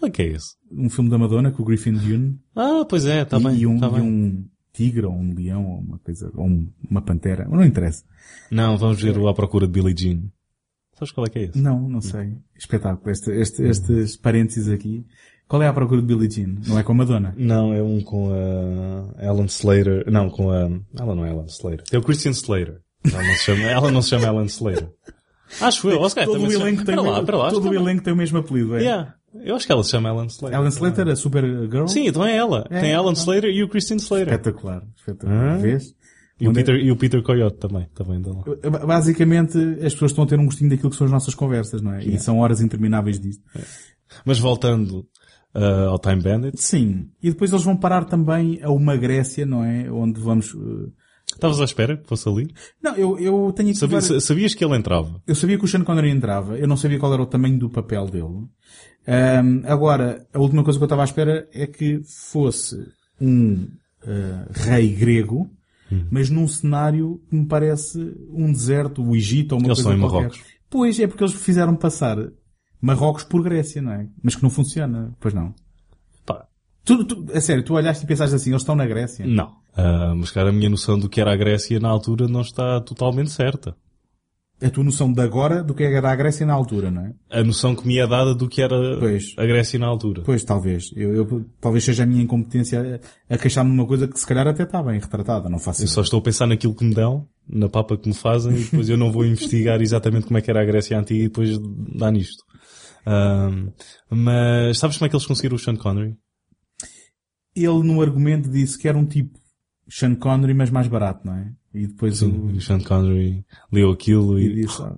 Qual 0.01 0.07
é 0.09 0.11
que 0.11 0.21
é 0.23 0.27
esse? 0.29 0.55
Um 0.71 0.89
filme 0.89 1.09
da 1.09 1.17
Madonna 1.17 1.51
com 1.51 1.61
o 1.61 1.65
Griffin 1.65 1.93
Dune. 1.93 2.39
Ah, 2.55 2.83
pois 2.89 3.05
é, 3.05 3.21
está 3.21 3.39
e, 3.39 3.43
bem. 3.43 3.55
e 3.57 3.67
um, 3.67 3.79
tá 3.79 3.87
e 3.87 3.91
bem. 3.91 4.01
um, 4.01 4.45
tigre 4.73 5.05
ou 5.05 5.13
um 5.13 5.33
leão 5.33 5.65
ou 5.65 5.79
uma 5.79 5.99
coisa, 5.99 6.31
ou 6.35 6.45
um- 6.47 6.67
uma 6.89 7.01
pantera, 7.01 7.47
não 7.47 7.63
interessa. 7.63 8.03
Não, 8.49 8.77
vamos 8.77 9.01
ver 9.01 9.17
o 9.17 9.27
À 9.27 9.33
Procura 9.33 9.67
de 9.67 9.73
Billie 9.73 9.95
Jean. 9.97 10.23
Sabes 10.93 11.11
qual 11.11 11.27
é 11.27 11.29
que 11.29 11.39
é 11.39 11.43
esse? 11.45 11.57
Não, 11.61 11.87
não 11.87 12.01
sei. 12.01 12.35
Espetáculo. 12.57 13.09
Este, 13.11 13.31
este, 13.31 13.63
estes 13.63 14.17
parênteses 14.17 14.67
aqui. 14.69 15.05
Qual 15.47 15.61
é 15.61 15.67
a 15.67 15.73
procura 15.73 16.01
de 16.01 16.07
Billie 16.07 16.29
Jean? 16.31 16.55
Não 16.67 16.79
é 16.79 16.83
com 16.83 16.93
a 16.93 16.95
Madonna? 16.95 17.33
Não, 17.37 17.73
é 17.73 17.81
um 17.83 18.01
com 18.01 18.29
a 18.31 19.23
Ellen 19.25 19.45
Slater. 19.47 20.09
Não, 20.09 20.29
com 20.29 20.49
a... 20.51 20.69
Ela 20.97 21.13
não 21.15 21.25
é 21.25 21.29
Ellen 21.31 21.45
Slater. 21.47 21.83
Tem 21.83 21.99
o 21.99 22.03
Christian 22.03 22.31
Slater. 22.31 22.81
Ela 23.03 23.23
não 23.23 23.33
se 23.35 23.43
chama, 23.43 23.63
ela 23.63 23.91
não 23.91 24.01
se 24.01 24.09
chama 24.09 24.27
Ellen 24.27 24.45
Slater. 24.45 24.89
Acho 25.59 25.89
eu. 25.89 25.99
Oscar, 25.99 26.23
todo 26.25 26.35
o 26.37 26.47
também 26.47 26.51
chama- 26.75 26.85
tem, 26.85 26.95
o- 26.97 27.03
lá, 27.03 27.19
lá, 27.19 27.49
todo 27.49 27.57
o 27.59 27.61
também- 27.63 27.81
elenco 27.81 28.03
tem 28.03 28.13
o 28.13 28.15
mesmo 28.15 28.37
apelido, 28.37 28.77
é? 28.77 28.81
Yeah. 28.83 29.15
Eu 29.33 29.55
acho 29.55 29.65
que 29.65 29.71
ela 29.71 29.83
se 29.83 29.91
chama 29.91 30.09
Ellen 30.09 30.27
Slater. 30.27 30.57
Ellen 30.59 30.69
Slater, 30.69 31.07
a 31.07 31.15
Supergirl? 31.15 31.87
Sim, 31.87 32.07
então 32.07 32.25
é 32.25 32.35
ela. 32.35 32.65
É, 32.69 32.79
Tem 32.81 32.89
a 32.93 32.97
Ellen 32.97 33.11
então. 33.11 33.13
Slater 33.23 33.49
e 33.49 33.63
o 33.63 33.69
Christian 33.69 33.95
Slater. 33.97 34.27
Espetacular. 34.33 34.83
Espetacular. 34.97 35.53
Ah. 35.53 35.57
Vês? 35.57 35.95
E 36.39 36.47
o, 36.47 36.51
é- 36.51 36.53
Peter, 36.53 36.75
e 36.75 36.91
o 36.91 36.95
Peter 36.97 37.21
Coyote 37.23 37.57
também. 37.57 37.87
Também 37.93 38.19
dela. 38.21 38.43
Basicamente, 38.85 39.57
as 39.85 39.93
pessoas 39.93 40.11
estão 40.11 40.23
a 40.23 40.27
ter 40.27 40.39
um 40.39 40.45
gostinho 40.45 40.69
daquilo 40.69 40.89
que 40.89 40.95
são 40.95 41.05
as 41.05 41.11
nossas 41.11 41.33
conversas, 41.35 41.81
não 41.81 41.93
é? 41.93 41.99
E 42.01 42.05
Yeah. 42.05 42.19
são 42.19 42.39
horas 42.39 42.61
intermináveis 42.61 43.19
disto. 43.19 43.43
Mas 44.25 44.39
voltando 44.39 45.05
uh, 45.55 45.89
ao 45.89 45.99
Time 45.99 46.21
Bandit. 46.21 46.59
Sim. 46.61 47.09
E 47.21 47.29
depois 47.29 47.51
eles 47.51 47.63
vão 47.63 47.77
parar 47.77 48.05
também 48.05 48.59
a 48.63 48.69
uma 48.71 48.97
Grécia, 48.97 49.45
não 49.45 49.63
é? 49.63 49.89
Onde 49.91 50.19
vamos... 50.19 50.53
uh, 50.53 50.91
Estavas 51.31 51.61
à 51.61 51.63
espera 51.63 51.95
que 51.95 52.07
fosse 52.09 52.27
ali? 52.27 52.53
Não, 52.83 52.93
eu, 52.97 53.17
eu 53.17 53.53
tenho 53.55 53.69
aqui 53.69 53.77
Sabia- 53.77 54.01
várias- 54.01 54.23
Sabias 54.25 54.53
que 54.53 54.65
ele 54.65 54.75
entrava? 54.75 55.21
Eu 55.25 55.33
sabia 55.35 55.57
que 55.57 55.63
o 55.63 55.67
Sean 55.67 55.83
Connery 55.83 56.09
entrava, 56.09 56.57
eu 56.57 56.67
não 56.67 56.75
sabia 56.75 56.99
qual 56.99 57.13
era 57.13 57.21
o 57.21 57.25
tamanho 57.25 57.57
do 57.57 57.69
papel 57.69 58.05
dele. 58.07 58.47
Ahm, 59.07 59.63
agora, 59.65 60.25
a 60.33 60.39
última 60.39 60.63
coisa 60.63 60.77
que 60.77 60.83
eu 60.83 60.87
estava 60.87 61.01
à 61.01 61.05
espera 61.05 61.47
é 61.53 61.65
que 61.67 62.01
fosse 62.05 62.77
um 63.19 63.67
ah, 64.05 64.47
rei 64.51 64.93
grego, 64.93 65.49
Hum. 65.91 66.05
mas 66.09 66.29
num 66.29 66.47
cenário 66.47 67.21
que 67.29 67.35
me 67.35 67.45
parece 67.45 67.99
um 68.29 68.49
deserto, 68.49 69.03
o 69.03 69.13
Egito 69.13 69.51
ou 69.55 69.59
uma 69.59 69.67
Eles 69.67 69.81
coisa 69.83 69.97
em 69.97 69.99
qualquer. 69.99 70.17
Marrocos. 70.19 70.41
Pois, 70.69 70.97
é 71.01 71.05
porque 71.05 71.21
eles 71.21 71.33
fizeram 71.33 71.75
passar 71.75 72.17
Marrocos 72.81 73.25
por 73.25 73.43
Grécia, 73.43 73.81
não 73.81 73.91
é? 73.91 74.07
Mas 74.23 74.33
que 74.35 74.41
não 74.41 74.49
funciona, 74.49 75.13
pois 75.19 75.33
não. 75.33 75.53
Pá. 76.25 76.45
Tu, 76.85 77.03
tu, 77.03 77.25
a 77.33 77.41
sério, 77.41 77.61
tu 77.61 77.73
olhaste 77.73 78.05
e 78.05 78.07
pensaste 78.07 78.33
assim, 78.33 78.51
eles 78.51 78.61
estão 78.61 78.73
na 78.73 78.85
Grécia? 78.85 79.25
Não. 79.27 79.51
Ah, 79.75 80.13
mas 80.15 80.31
cara, 80.31 80.49
a 80.49 80.53
minha 80.53 80.69
noção 80.69 80.97
do 80.97 81.09
que 81.09 81.19
era 81.19 81.33
a 81.33 81.35
Grécia 81.35 81.77
na 81.77 81.89
altura 81.89 82.25
não 82.27 82.39
está 82.41 82.79
totalmente 82.79 83.31
certa. 83.31 83.75
A 84.63 84.69
tua 84.69 84.83
noção 84.83 85.11
de 85.11 85.19
agora 85.21 85.63
do 85.63 85.73
que 85.73 85.83
era 85.83 86.11
a 86.11 86.15
Grécia 86.15 86.45
na 86.45 86.53
altura, 86.53 86.91
não 86.91 87.03
é? 87.05 87.13
A 87.31 87.43
noção 87.43 87.75
que 87.75 87.87
me 87.87 87.97
é 87.97 88.05
dada 88.05 88.35
do 88.35 88.47
que 88.47 88.61
era 88.61 88.97
Pois. 88.99 89.33
a 89.37 89.43
Grécia 89.45 89.79
na 89.79 89.87
altura. 89.87 90.21
Pois, 90.23 90.43
talvez. 90.43 90.91
Eu, 90.95 91.15
eu- 91.15 91.45
talvez 91.59 91.83
seja 91.83 92.03
a 92.03 92.05
minha 92.05 92.21
incompetência 92.21 93.01
a, 93.29 93.33
a 93.33 93.37
queixar-me 93.39 93.71
de 93.71 93.75
uma 93.79 93.87
coisa 93.87 94.07
que 94.07 94.19
se 94.19 94.27
calhar 94.27 94.47
até 94.47 94.61
está 94.63 94.83
bem 94.83 94.99
retratada, 94.99 95.49
não 95.49 95.57
faço 95.57 95.81
Eu 95.83 95.87
só 95.87 96.01
estou 96.01 96.19
a 96.19 96.23
pensar 96.23 96.45
naquilo 96.45 96.75
que 96.75 96.83
me 96.85 96.93
dão, 96.93 97.27
na 97.49 97.67
papa 97.69 97.97
que 97.97 98.07
me 98.07 98.13
fazem, 98.13 98.53
e 98.55 98.63
depois 98.65 98.87
eu 98.87 98.97
não 98.97 99.11
vou 99.11 99.25
investigar 99.25 99.81
exatamente 99.81 100.27
como 100.27 100.37
é 100.37 100.41
que 100.41 100.51
era 100.51 100.61
a 100.61 100.65
Grécia 100.65 100.99
antiga 100.99 101.19
e 101.23 101.27
depois 101.27 101.57
dá 101.97 102.11
nisto. 102.11 102.43
Ahm, 103.03 103.69
mas 104.11 104.77
sabes 104.77 104.95
como 104.97 105.07
é 105.07 105.09
que 105.09 105.15
eles 105.15 105.25
conseguiram 105.25 105.55
o 105.55 105.59
Sean 105.59 105.75
Connery? 105.75 106.15
Ele 107.55 107.83
no 107.83 107.99
argumento 108.01 108.47
disse 108.49 108.77
que 108.77 108.87
era 108.87 108.97
um 108.97 109.05
tipo 109.05 109.37
Sean 109.93 110.15
Connery, 110.15 110.53
mas 110.53 110.69
mais 110.69 110.87
barato, 110.87 111.27
não 111.27 111.35
é? 111.35 111.51
E 111.73 111.85
depois 111.85 112.19
Sim, 112.19 112.31
o... 112.31 112.45
o 112.55 112.61
Sean 112.61 112.79
Connery 112.79 113.45
leu 113.71 113.91
aquilo 113.91 114.39
e 114.39 114.45
e... 114.45 114.55
disse, 114.65 114.81
"Ah, 114.81 114.95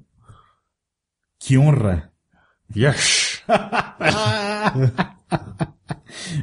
que 1.40 1.58
honra! 1.58 2.12
Yes! 2.76 3.42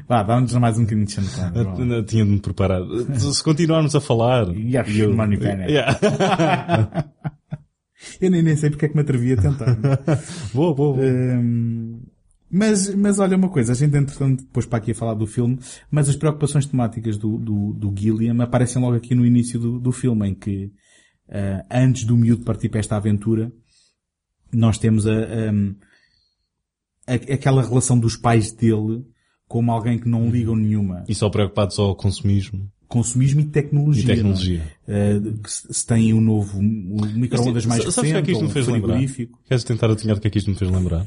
Vá, 0.08 0.22
dá-nos 0.24 0.52
mais 0.54 0.76
um 0.78 0.82
bocadinho 0.82 1.06
de 1.06 1.12
Sean 1.12 1.24
Connery. 1.24 1.64
vá 1.64 1.72
lá. 1.72 1.94
Eu 1.96 2.04
Tinha 2.04 2.24
de 2.24 2.30
me 2.30 2.40
preparar. 2.40 2.82
Se 3.18 3.42
continuarmos 3.44 3.94
a 3.94 4.00
falar... 4.00 4.48
Yes, 4.48 4.96
eu- 4.96 5.14
money. 5.14 5.38
Yeah. 5.40 5.96
Eu 8.20 8.30
nem, 8.30 8.42
nem 8.42 8.56
sei 8.56 8.70
porque 8.70 8.86
é 8.86 8.88
que 8.88 8.94
me 8.94 9.02
atrevi 9.02 9.34
a 9.34 9.36
tentar. 9.36 9.76
boa, 10.54 10.74
boa, 10.74 10.96
boa. 10.96 11.06
Hum, 11.06 12.00
mas, 12.50 12.94
mas 12.94 13.18
olha 13.18 13.36
uma 13.36 13.48
coisa, 13.48 13.72
a 13.72 13.74
gente 13.74 13.96
entretanto 13.96 14.42
depois 14.42 14.66
para 14.66 14.78
aqui 14.78 14.90
a 14.90 14.94
falar 14.94 15.14
do 15.14 15.26
filme, 15.26 15.58
mas 15.90 16.08
as 16.08 16.16
preocupações 16.16 16.66
temáticas 16.66 17.16
do, 17.16 17.38
do, 17.38 17.72
do 17.74 17.94
Gilliam 17.96 18.40
aparecem 18.42 18.80
logo 18.82 18.96
aqui 18.96 19.14
no 19.14 19.24
início 19.24 19.58
do, 19.60 19.78
do 19.78 19.92
filme, 19.92 20.28
em 20.28 20.34
que 20.34 20.72
ah, 21.28 21.64
antes 21.70 22.04
do 22.04 22.16
miúdo 22.16 22.44
partir 22.44 22.68
para 22.68 22.80
esta 22.80 22.96
aventura, 22.96 23.52
nós 24.52 24.78
temos 24.78 25.06
a, 25.06 25.12
hum, 25.52 25.74
a- 27.06 27.14
aquela 27.34 27.62
relação 27.62 27.98
dos 27.98 28.16
pais 28.16 28.52
dele 28.52 29.04
como 29.46 29.70
alguém 29.72 29.98
que 29.98 30.08
não 30.08 30.28
ligam 30.30 30.54
nenhuma. 30.56 31.04
E 31.08 31.14
só 31.14 31.28
preocupado 31.28 31.72
só 31.74 31.86
com 31.86 31.90
o 31.92 31.96
consumismo. 31.96 32.70
Consumismo 32.88 33.40
e 33.40 33.44
tecnologia. 33.44 34.02
E 34.02 34.06
tecnologia. 34.06 34.62
é? 34.88 35.12
Ah, 35.14 35.38
que 35.42 35.50
se 35.52 35.72
se 35.72 35.86
tem 35.86 36.12
o 36.12 36.20
novo 36.20 36.58
o 36.58 36.62
micro-ondas 37.06 37.64
mais 37.66 37.82
Sabes 37.84 37.96
o 37.96 38.00
que 38.00 38.06
é 38.08 38.10
recente, 38.10 38.26
que 38.26 38.32
isto 38.32 38.44
me 38.44 38.50
fez 38.50 38.66
lembrar? 38.66 38.98
Queres 39.46 39.64
tentar 39.64 39.90
adivinhar 39.90 40.16
o 40.16 40.20
que 40.20 40.26
é 40.26 40.30
que 40.30 40.38
isto 40.38 40.50
me 40.50 40.56
fez 40.56 40.68
lembrar? 40.70 41.06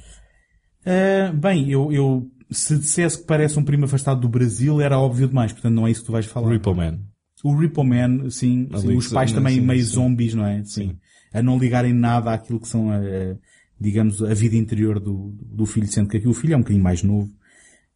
Ah, 0.86 1.31
bem, 1.34 1.69
eu, 1.69 1.91
eu, 1.91 2.31
se 2.51 2.77
dissesse 2.77 3.19
que 3.19 3.25
parece 3.25 3.57
um 3.57 3.63
primo 3.63 3.86
afastado 3.86 4.21
do 4.21 4.29
Brasil, 4.29 4.81
era 4.81 4.99
óbvio 4.99 5.27
demais, 5.27 5.51
portanto 5.51 5.73
não 5.73 5.88
é 5.88 5.91
isso 5.91 6.01
que 6.01 6.07
tu 6.07 6.11
vais 6.11 6.25
falar. 6.25 6.49
Repo 6.49 6.73
Man. 6.73 6.99
O 7.43 7.55
Repo 7.55 7.84
Man, 7.84 8.29
sim, 8.29 8.69
sim, 8.77 8.95
os 8.95 9.07
pais 9.09 9.31
também 9.31 9.55
sim, 9.55 9.61
meio 9.61 9.84
sim. 9.84 9.91
zombies, 9.91 10.34
não 10.34 10.45
é? 10.45 10.63
Sim. 10.63 10.97
A 11.34 11.41
não 11.41 11.57
ligarem 11.57 11.93
nada 11.93 12.31
àquilo 12.31 12.59
que 12.59 12.67
são, 12.67 12.89
a, 12.89 12.97
a, 12.97 13.36
digamos, 13.79 14.21
a 14.23 14.34
vida 14.34 14.55
interior 14.55 14.99
do, 14.99 15.36
do 15.41 15.65
filho, 15.65 15.88
sendo 15.88 16.09
que 16.09 16.17
aqui 16.17 16.27
o 16.27 16.34
filho 16.34 16.53
é 16.53 16.57
um 16.57 16.61
bocadinho 16.61 16.84
mais 16.84 17.03
novo. 17.03 17.29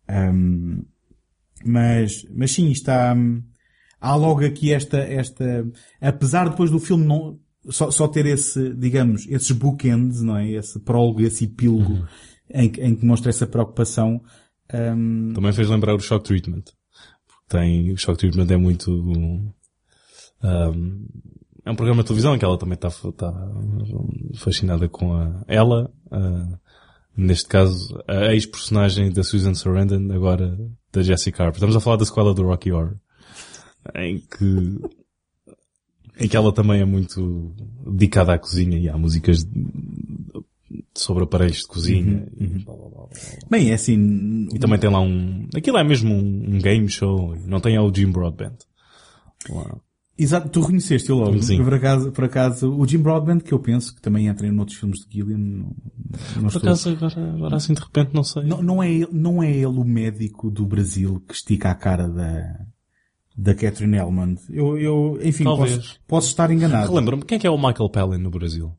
Ahm, 0.07 0.81
mas, 1.63 2.25
mas 2.33 2.51
sim, 2.51 2.69
está, 2.71 3.15
há 4.01 4.15
logo 4.15 4.45
aqui 4.45 4.73
esta, 4.73 4.97
esta, 4.97 5.65
apesar 6.01 6.49
depois 6.49 6.69
do 6.69 6.79
filme 6.79 7.05
não, 7.05 7.39
só, 7.69 7.89
só 7.89 8.07
ter 8.07 8.25
esse, 8.25 8.73
digamos, 8.73 9.25
esses 9.29 9.51
bookends, 9.51 10.21
não 10.21 10.37
é? 10.37 10.51
Esse 10.51 10.79
prólogo, 10.79 11.21
esse 11.21 11.45
epílogo 11.45 11.93
Uhum. 11.93 12.05
Em, 12.49 12.71
em 12.79 12.95
que 12.95 13.05
mostra 13.05 13.29
essa 13.29 13.47
preocupação. 13.47 14.21
hum, 14.73 15.33
Também 15.33 15.53
fez 15.53 15.69
lembrar 15.69 15.95
o 15.95 15.99
Shock 15.99 16.25
Treatment. 16.25 16.63
Tem, 17.47 17.91
o 17.91 17.97
Shock 17.97 18.17
Treatment 18.17 18.53
é 18.53 18.57
muito, 18.57 18.91
um, 18.91 19.51
é 21.65 21.71
um 21.71 21.75
programa 21.75 22.03
de 22.03 22.07
televisão 22.07 22.37
que 22.37 22.43
ela 22.43 22.57
também 22.57 22.75
está, 22.75 22.89
está 22.89 23.51
fascinada 24.35 24.89
com 24.89 25.13
a, 25.13 25.43
ela, 25.47 25.89
neste 27.15 27.47
caso, 27.47 27.97
a 28.07 28.33
ex-personagem 28.33 29.11
da 29.11 29.23
Susan 29.23 29.53
Sarandon, 29.53 30.13
agora 30.13 30.57
da 30.91 31.01
Jessica 31.01 31.43
Harper. 31.43 31.57
Estamos 31.57 31.75
a 31.75 31.79
falar 31.79 31.97
da 31.97 32.05
sequela 32.05 32.33
do 32.33 32.43
Rocky 32.43 32.71
Horror. 32.71 32.95
Em 33.95 34.19
que, 34.19 34.79
em 36.19 36.27
que 36.27 36.35
ela 36.35 36.51
também 36.51 36.81
é 36.81 36.85
muito 36.85 37.55
dedicada 37.85 38.33
à 38.33 38.39
cozinha 38.39 38.77
e 38.77 38.89
há 38.89 38.97
músicas 38.97 39.45
sobre 40.99 41.23
aparelhos 41.23 41.57
de 41.59 41.67
cozinha. 41.67 42.27
e 42.39 42.47
blá, 42.47 42.75
blá, 42.75 42.89
blá, 42.89 42.89
blá. 43.07 43.07
Bem, 43.49 43.71
é 43.71 43.73
assim, 43.73 44.47
E 44.53 44.59
também 44.59 44.79
tem 44.79 44.89
lá 44.89 44.99
um... 45.01 45.47
Aquilo 45.55 45.77
é 45.77 45.83
mesmo 45.83 46.13
um, 46.13 46.55
um 46.55 46.59
game 46.59 46.87
show. 46.89 47.35
Não 47.45 47.59
tem 47.59 47.75
é 47.75 47.81
o 47.81 47.93
Jim 47.93 48.11
Broadbent. 48.11 48.55
Lá. 49.49 49.77
Exato, 50.19 50.49
tu 50.49 50.61
reconheceste 50.61 51.11
logo. 51.11 51.39
Sim. 51.43 51.63
Por 51.63 51.75
acaso, 51.75 52.11
por 52.11 52.23
acaso, 52.23 52.71
o 52.75 52.87
Jim 52.87 52.97
Broadbent, 52.97 53.41
que 53.43 53.53
eu 53.53 53.59
penso 53.59 53.93
que 53.93 54.01
também 54.01 54.25
entra 54.27 54.47
em 54.47 54.57
outros 54.59 54.77
filmes 54.77 55.05
de 55.07 55.13
Gilliam, 55.15 55.37
não, 55.37 55.75
não 56.41 56.49
Por 56.49 56.57
acaso, 56.57 56.89
agora, 56.89 57.33
agora 57.35 57.55
assim 57.55 57.73
de 57.75 57.79
repente 57.81 58.15
não 58.15 58.23
sei. 58.23 58.43
Não, 58.43 58.63
não 58.63 58.81
é, 58.81 58.91
ele- 58.91 59.07
não 59.11 59.43
é 59.43 59.51
ele 59.51 59.65
o 59.67 59.83
médico 59.83 60.49
do 60.49 60.65
Brasil 60.65 61.23
que 61.27 61.35
estica 61.35 61.69
a 61.69 61.75
cara 61.75 62.09
da, 62.09 62.59
da 63.37 63.53
Catherine 63.53 63.95
Elmond. 63.97 64.39
Eu, 64.49 64.75
eu, 64.79 65.19
enfim, 65.21 65.43
Talvez. 65.43 65.75
posso, 65.75 65.99
posso 66.07 66.27
estar 66.29 66.49
enganado. 66.49 66.89
Relembra-me, 66.89 67.23
quem 67.23 67.35
é 67.35 67.39
que 67.39 67.45
é 67.45 67.51
o 67.51 67.55
Michael 67.57 67.89
Palin 67.91 68.17
no 68.17 68.31
Brasil? 68.31 68.73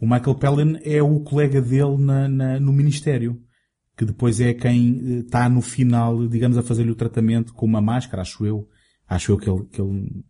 O 0.00 0.06
Michael 0.06 0.34
Palin 0.36 0.78
é 0.84 1.02
o 1.02 1.20
colega 1.20 1.60
dele 1.60 1.96
na, 1.98 2.28
na- 2.28 2.60
no 2.60 2.72
Ministério. 2.72 3.40
Que 3.96 4.04
depois 4.04 4.40
é 4.40 4.54
quem 4.54 5.18
está 5.20 5.48
no 5.48 5.60
final, 5.60 6.28
digamos, 6.28 6.56
a 6.56 6.62
fazer-lhe 6.62 6.90
o 6.92 6.94
tratamento 6.94 7.52
com 7.52 7.66
uma 7.66 7.80
máscara, 7.80 8.22
acho 8.22 8.46
eu. 8.46 8.68
Acho 9.08 9.32
eu 9.32 9.38
que 9.38 9.50
ele, 9.50 9.64
que 9.72 9.80
ele 9.80 10.24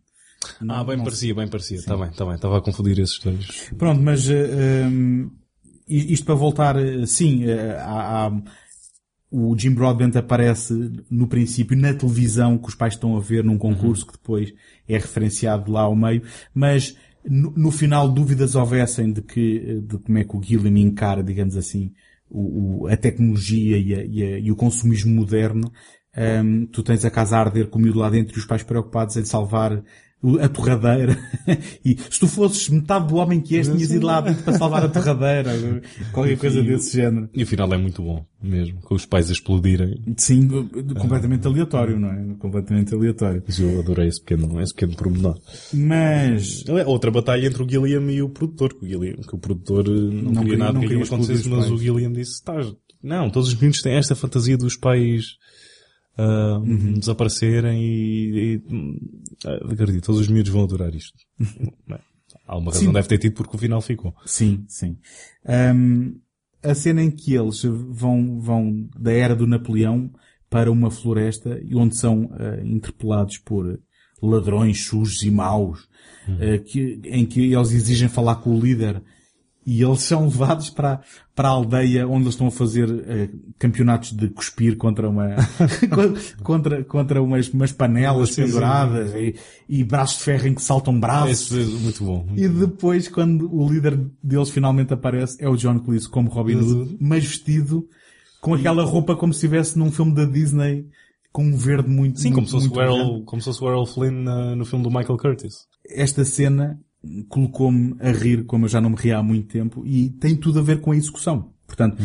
ah, 0.69 0.83
bem 0.83 0.97
não 0.97 1.03
parecia, 1.03 1.35
bem 1.35 1.47
parecia. 1.47 1.77
Está 1.77 1.95
bem, 1.95 2.09
está 2.09 2.25
bem. 2.25 2.33
Estava 2.35 2.57
a 2.57 2.61
confundir 2.61 2.97
esses 2.97 3.19
dois. 3.19 3.69
Pronto, 3.77 4.01
mas 4.01 4.27
eh, 4.27 4.87
hum, 4.87 5.29
isto 5.87 6.25
para 6.25 6.33
voltar, 6.33 6.77
eh, 6.77 7.05
sim, 7.05 7.43
eh, 7.45 7.77
há, 7.79 8.25
há- 8.27 8.41
o 9.31 9.55
Jim 9.55 9.71
Broadbent 9.75 10.15
aparece 10.15 10.73
no 11.11 11.27
princípio 11.27 11.77
na 11.77 11.93
televisão 11.93 12.57
que 12.57 12.69
os 12.69 12.73
pais 12.73 12.95
estão 12.95 13.15
a 13.15 13.19
ver 13.19 13.43
num 13.43 13.59
concurso 13.59 14.07
que 14.07 14.13
depois 14.13 14.51
é 14.87 14.93
referenciado 14.97 15.71
lá 15.71 15.81
ao 15.81 15.95
meio, 15.95 16.23
mas 16.55 16.95
no, 17.25 17.51
no 17.51 17.71
final 17.71 18.09
dúvidas 18.11 18.55
houvessem 18.55 19.11
de 19.11 19.21
que, 19.21 19.81
de 19.81 19.97
como 19.99 20.17
é 20.17 20.23
que 20.23 20.35
o 20.37 20.41
Gilliam 20.43 20.77
encara, 20.79 21.23
digamos 21.23 21.55
assim, 21.57 21.93
o, 22.29 22.83
o- 22.83 22.87
a 22.87 22.95
tecnologia 22.97 23.77
e, 23.77 23.93
a- 23.95 24.05
e 24.05 24.23
a- 24.23 24.39
e 24.39 24.51
o 24.51 24.55
consumismo 24.55 25.13
moderno, 25.13 25.71
hum, 26.43 26.65
tu 26.67 26.83
tens 26.83 27.05
a 27.05 27.11
casa 27.11 27.37
a 27.37 27.39
arder 27.41 27.69
com 27.69 27.79
o 27.79 27.81
miúdo 27.81 27.99
lá 27.99 28.09
dentro 28.09 28.35
e 28.35 28.39
os 28.39 28.45
pais 28.45 28.63
preocupados 28.63 29.15
em 29.17 29.25
salvar 29.25 29.83
a 30.41 30.49
torradeira. 30.49 31.17
e 31.83 31.97
se 32.09 32.19
tu 32.19 32.27
fosses 32.27 32.67
metade 32.69 33.07
do 33.07 33.15
homem 33.15 33.39
que 33.39 33.55
és, 33.57 33.67
tinhas 33.67 33.91
ido 33.91 34.05
lá 34.05 34.21
dentro 34.21 34.43
para 34.43 34.57
salvar 34.57 34.83
a 34.83 34.89
torradeira. 34.89 35.51
Qualquer 36.11 36.37
coisa 36.37 36.61
desse 36.61 36.97
género. 36.97 37.29
E 37.33 37.43
o 37.43 37.47
final 37.47 37.73
é 37.73 37.77
muito 37.77 38.01
bom, 38.01 38.25
mesmo. 38.41 38.81
Com 38.81 38.95
os 38.95 39.05
pais 39.05 39.29
a 39.29 39.33
explodirem. 39.33 40.01
Sim, 40.17 40.47
completamente 40.99 41.47
aleatório, 41.47 41.99
não 41.99 42.09
é? 42.09 42.35
Completamente 42.37 42.93
aleatório. 42.93 43.43
Mas 43.45 43.59
eu 43.59 43.79
adorei 43.79 44.07
esse 44.07 44.21
pequeno, 44.21 44.61
esse 44.61 44.73
pequeno 44.73 44.95
pormenor. 44.95 45.39
Mas, 45.73 46.63
É 46.67 46.85
outra 46.85 47.11
batalha 47.11 47.47
entre 47.47 47.63
o 47.63 47.69
Gilliam 47.69 48.09
e 48.11 48.21
o 48.21 48.29
produtor. 48.29 48.73
Que 48.73 48.85
o, 48.85 48.87
Gilliam, 48.87 49.15
que 49.15 49.35
o 49.35 49.37
produtor 49.37 49.87
eh, 49.87 49.91
não, 49.91 50.31
Não 50.31 50.43
queria 50.43 50.57
nada 50.57 50.73
não 50.73 50.81
que 50.81 50.87
queria 50.87 51.03
acontecesse, 51.03 51.49
mas 51.49 51.65
o 51.65 51.69
pais. 51.69 51.81
Gilliam 51.81 52.11
disse, 52.11 52.33
estás, 52.33 52.73
não, 53.01 53.29
todos 53.29 53.49
os 53.49 53.55
meninos 53.55 53.81
têm 53.81 53.93
esta 53.93 54.15
fantasia 54.15 54.57
dos 54.57 54.75
pais 54.75 55.37
Uhum. 56.17 56.93
desaparecerem 56.93 57.81
e, 57.81 58.55
e 58.55 58.61
ah, 59.45 59.71
acredito, 59.71 60.05
todos 60.05 60.21
os 60.21 60.27
miúdos 60.27 60.51
vão 60.51 60.63
adorar 60.63 60.93
isto. 60.93 61.17
Há 62.45 62.57
uma 62.57 62.71
razão 62.71 62.87
Sim. 62.87 62.93
deve 62.93 63.07
ter 63.07 63.17
tido 63.19 63.33
porque 63.33 63.55
o 63.55 63.59
final 63.59 63.81
ficou. 63.81 64.13
sim, 64.25 64.65
sim. 64.67 64.97
Ahm, 65.45 66.15
a 66.61 66.73
cena 66.73 67.01
em 67.01 67.09
que 67.09 67.33
eles 67.33 67.63
vão, 67.63 68.39
vão 68.41 68.89
da 68.97 69.13
era 69.13 69.35
do 69.35 69.47
Napoleão 69.47 70.11
para 70.49 70.71
uma 70.71 70.91
floresta 70.91 71.59
e 71.63 71.75
onde 71.75 71.95
são 71.95 72.29
ah, 72.33 72.59
interpelados 72.63 73.37
por 73.37 73.79
ladrões 74.21 74.83
sujos 74.83 75.23
e 75.23 75.31
maus, 75.31 75.87
ah, 76.27 76.57
que, 76.57 76.99
em 77.05 77.25
que 77.25 77.53
eles 77.53 77.71
exigem 77.71 78.09
falar 78.09 78.35
com 78.37 78.55
o 78.55 78.59
líder 78.59 79.01
e 79.71 79.83
eles 79.83 80.01
são 80.01 80.23
levados 80.25 80.69
para, 80.69 81.01
para 81.35 81.47
a 81.47 81.51
aldeia 81.51 82.07
onde 82.07 82.23
eles 82.23 82.33
estão 82.33 82.47
a 82.47 82.51
fazer 82.51 82.89
eh, 83.07 83.29
campeonatos 83.59 84.11
de 84.13 84.27
cuspir 84.29 84.75
contra 84.77 85.07
uma, 85.09 85.35
contra, 86.43 86.83
contra 86.83 87.21
umas, 87.21 87.49
umas 87.49 87.71
panelas 87.71 88.35
penduradas 88.35 89.13
e, 89.13 89.35
e 89.67 89.83
braços 89.83 90.17
de 90.17 90.23
ferro 90.23 90.47
em 90.47 90.53
que 90.55 90.61
saltam 90.61 90.99
braços. 90.99 91.51
Esse 91.51 91.61
é 91.61 91.79
muito 91.79 92.03
bom. 92.03 92.23
muito 92.27 92.41
E 92.41 92.47
bom. 92.47 92.59
depois, 92.59 93.07
quando 93.07 93.53
o 93.53 93.69
líder 93.71 93.99
deles 94.23 94.49
finalmente 94.49 94.93
aparece, 94.93 95.37
é 95.39 95.47
o 95.47 95.55
John 95.55 95.79
Cleese 95.79 96.09
como 96.09 96.29
Robin 96.29 96.55
Hood, 96.55 96.97
mas 96.99 97.23
vestido 97.25 97.87
com 98.41 98.53
aquela 98.53 98.83
roupa 98.83 99.15
como 99.15 99.33
se 99.33 99.37
estivesse 99.45 99.77
num 99.77 99.91
filme 99.91 100.13
da 100.15 100.25
Disney 100.25 100.85
com 101.31 101.43
um 101.43 101.55
verde 101.55 101.89
muito 101.89 102.19
Sim, 102.19 102.29
como 102.31 102.47
muito, 102.47 102.49
se 102.49 102.53
fosse 102.55 102.67
o 102.67 102.69
muito 102.69 102.79
grande. 102.79 102.99
Errol, 102.99 103.23
como 103.23 103.41
se 103.41 103.45
fosse 103.45 103.63
o 103.63 103.67
Errol 103.69 103.85
Flynn 103.85 104.23
na- 104.23 104.55
no 104.55 104.65
filme 104.65 104.83
do 104.83 104.89
Michael 104.89 105.17
Curtis. 105.17 105.67
Esta 105.87 106.25
cena 106.25 106.79
colocou-me 107.27 107.95
a 107.99 108.11
rir 108.11 108.45
como 108.45 108.65
eu 108.65 108.69
já 108.69 108.81
não 108.81 108.89
me 108.89 108.95
ria 108.95 109.17
há 109.17 109.23
muito 109.23 109.47
tempo 109.47 109.85
e 109.85 110.09
tem 110.09 110.35
tudo 110.35 110.59
a 110.59 110.61
ver 110.61 110.81
com 110.81 110.91
a 110.91 110.97
execução. 110.97 111.53
Portanto, 111.65 112.01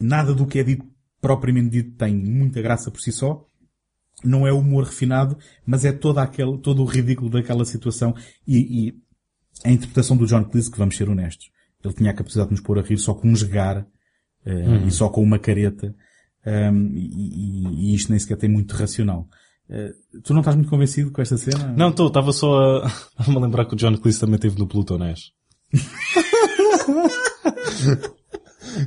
nada 0.00 0.34
do 0.34 0.46
que 0.46 0.58
é 0.58 0.62
dito 0.64 0.86
propriamente 1.20 1.70
dito 1.70 1.96
tem 1.96 2.14
muita 2.14 2.60
graça 2.62 2.90
por 2.90 3.00
si 3.00 3.10
só. 3.10 3.44
Não 4.24 4.46
é 4.46 4.52
humor 4.52 4.84
refinado, 4.84 5.36
mas 5.66 5.84
é 5.84 5.92
todo, 5.92 6.18
aquele, 6.18 6.56
todo 6.58 6.82
o 6.82 6.86
ridículo 6.86 7.28
daquela 7.30 7.64
situação 7.64 8.14
e, 8.46 8.88
e 8.88 8.94
a 9.64 9.70
interpretação 9.70 10.16
do 10.16 10.26
John 10.26 10.44
Cleese, 10.44 10.70
que 10.70 10.78
vamos 10.78 10.96
ser 10.96 11.08
honestos, 11.08 11.50
ele 11.84 11.94
tinha 11.94 12.10
a 12.10 12.14
capacidade 12.14 12.48
de 12.48 12.54
nos 12.54 12.62
pôr 12.62 12.78
a 12.78 12.82
rir 12.82 12.98
só 12.98 13.12
com 13.14 13.28
um 13.28 13.32
esgar 13.32 13.86
eh, 14.44 14.86
e 14.86 14.90
só 14.90 15.08
com 15.08 15.22
uma 15.22 15.38
careta 15.38 15.94
um, 16.46 16.86
e, 16.94 17.06
e- 17.06 17.90
e 17.92 17.94
isto 17.94 18.10
nem 18.10 18.18
sequer 18.18 18.36
tem 18.36 18.48
muito 18.48 18.72
racional. 18.74 19.28
Eh, 19.68 19.92
tu 20.22 20.32
não 20.32 20.40
estás 20.40 20.56
muito 20.56 20.70
convencido 20.70 21.10
com 21.10 21.20
esta 21.20 21.36
cena? 21.36 21.74
Não, 21.76 21.90
estou, 21.90 22.06
estava 22.06 22.32
só 22.32 22.58
a, 22.58 22.86
a 23.18 23.28
me 23.30 23.40
lembrar 23.40 23.66
que 23.66 23.74
o 23.74 23.76
John 23.76 23.96
Cleese 23.96 24.20
também 24.20 24.36
esteve 24.36 24.58
no 24.58 24.66
Pluto 24.66 24.96
Nash. 24.96 25.32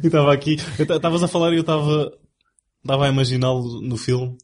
e 0.02 0.08
estava 0.08 0.34
aqui, 0.34 0.56
estavas 0.78 1.24
a 1.24 1.28
falar 1.28 1.52
e 1.52 1.58
eu 1.58 1.62
estava, 1.62 2.12
estava 2.82 3.06
a 3.06 3.10
imaginá-lo 3.10 3.82
no 3.82 3.98
filme. 3.98 4.38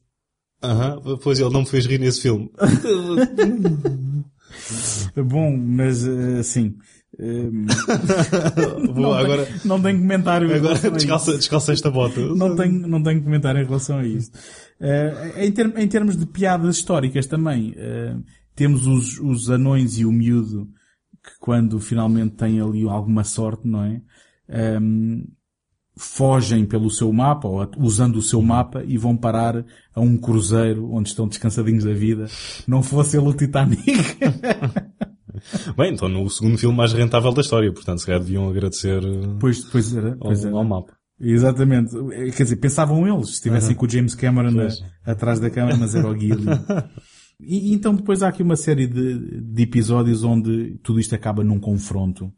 Aham, 0.62 1.02
pois 1.22 1.40
ele 1.40 1.52
não 1.52 1.62
me 1.62 1.68
fez 1.68 1.86
rir 1.86 2.00
nesse 2.00 2.22
filme. 2.22 2.50
Bom, 5.16 5.56
mas 5.58 6.06
assim. 6.40 6.76
Eh, 7.18 7.50
Vou 8.94 9.04
não, 9.04 9.14
agora, 9.14 9.46
tenho, 9.46 9.60
não 9.66 9.82
tenho 9.82 10.00
comentário 10.00 10.54
agora 10.54 10.92
descalça, 10.92 11.38
descalça 11.38 11.74
esta 11.74 11.90
bota. 11.90 12.20
Não 12.20 12.56
tenho, 12.56 12.88
não 12.88 13.02
tenho 13.02 13.24
comentário 13.24 13.62
em 13.62 13.66
relação 13.66 14.00
a 14.00 14.06
isso. 14.06 14.32
Eh, 14.80 15.46
em, 15.46 15.84
em 15.84 15.88
termos 15.88 16.18
de 16.18 16.26
piadas 16.26 16.78
históricas 16.78 17.26
também, 17.26 17.74
eh, 17.78 18.16
temos 18.56 18.86
os, 18.86 19.20
os 19.20 19.50
anões 19.50 19.98
e 19.98 20.06
o 20.06 20.12
miúdo 20.12 20.68
que 21.24 21.32
quando 21.40 21.80
finalmente 21.80 22.36
têm 22.36 22.62
ali 22.62 22.88
alguma 22.88 23.24
sorte, 23.24 23.68
não 23.68 23.84
é? 23.84 24.02
Ehm, 24.48 25.24
fogem 25.98 26.66
pelo 26.66 26.92
seu 26.92 27.12
mapa, 27.12 27.48
ou 27.48 27.68
usando 27.78 28.18
o 28.18 28.22
seu 28.22 28.42
mapa, 28.42 28.84
e 28.86 28.98
vão 28.98 29.16
parar 29.16 29.66
a 29.94 30.02
um 30.02 30.18
cruzeiro 30.18 30.92
onde 30.92 31.10
estão 31.10 31.28
descansadinhos 31.28 31.86
da 31.86 31.94
vida. 31.94 32.28
Não 32.68 32.84
fosse 32.84 33.18
ele 33.18 33.28
o 33.28 33.34
Titanic. 33.34 33.82
Bem, 35.78 35.94
então 35.94 36.10
no 36.10 36.30
segundo 36.30 36.58
filme 36.58 36.76
mais 36.76 36.94
rentável 36.94 37.32
da 37.34 37.42
história, 37.42 37.72
portanto 37.72 38.00
se 38.00 38.06
calhar 38.06 38.22
deviam 38.22 38.50
agradecer 38.50 39.04
eh, 39.04 39.36
pois, 39.40 39.64
pois 39.66 39.96
era, 39.96 40.12
ao, 40.14 40.18
pois 40.20 40.44
era. 40.46 40.56
ao 40.56 40.64
mapa. 40.64 40.94
Exatamente. 41.20 41.92
Quer 42.36 42.44
dizer, 42.44 42.56
pensavam 42.58 43.08
eles, 43.08 43.28
se 43.30 43.34
estivessem 43.36 43.76
com 43.76 43.86
o 43.86 43.90
James 43.90 44.16
Cameron 44.16 44.60
a- 44.60 45.12
atrás 45.12 45.40
da 45.40 45.50
câmara, 45.50 45.78
mas 45.78 45.96
era 45.96 46.08
o 46.10 46.18
Gilly. 46.18 46.46
E, 47.38 47.74
então 47.74 47.94
depois 47.94 48.24
há 48.24 48.30
aqui 48.30 48.42
uma 48.42 48.56
série 48.56 48.88
de, 48.88 49.42
de 49.42 49.64
episódios 49.64 50.24
onde 50.24 50.80
tudo 50.82 51.02
isto 51.02 51.14
acaba 51.16 51.44
num 51.44 51.60
confronto 51.60 52.32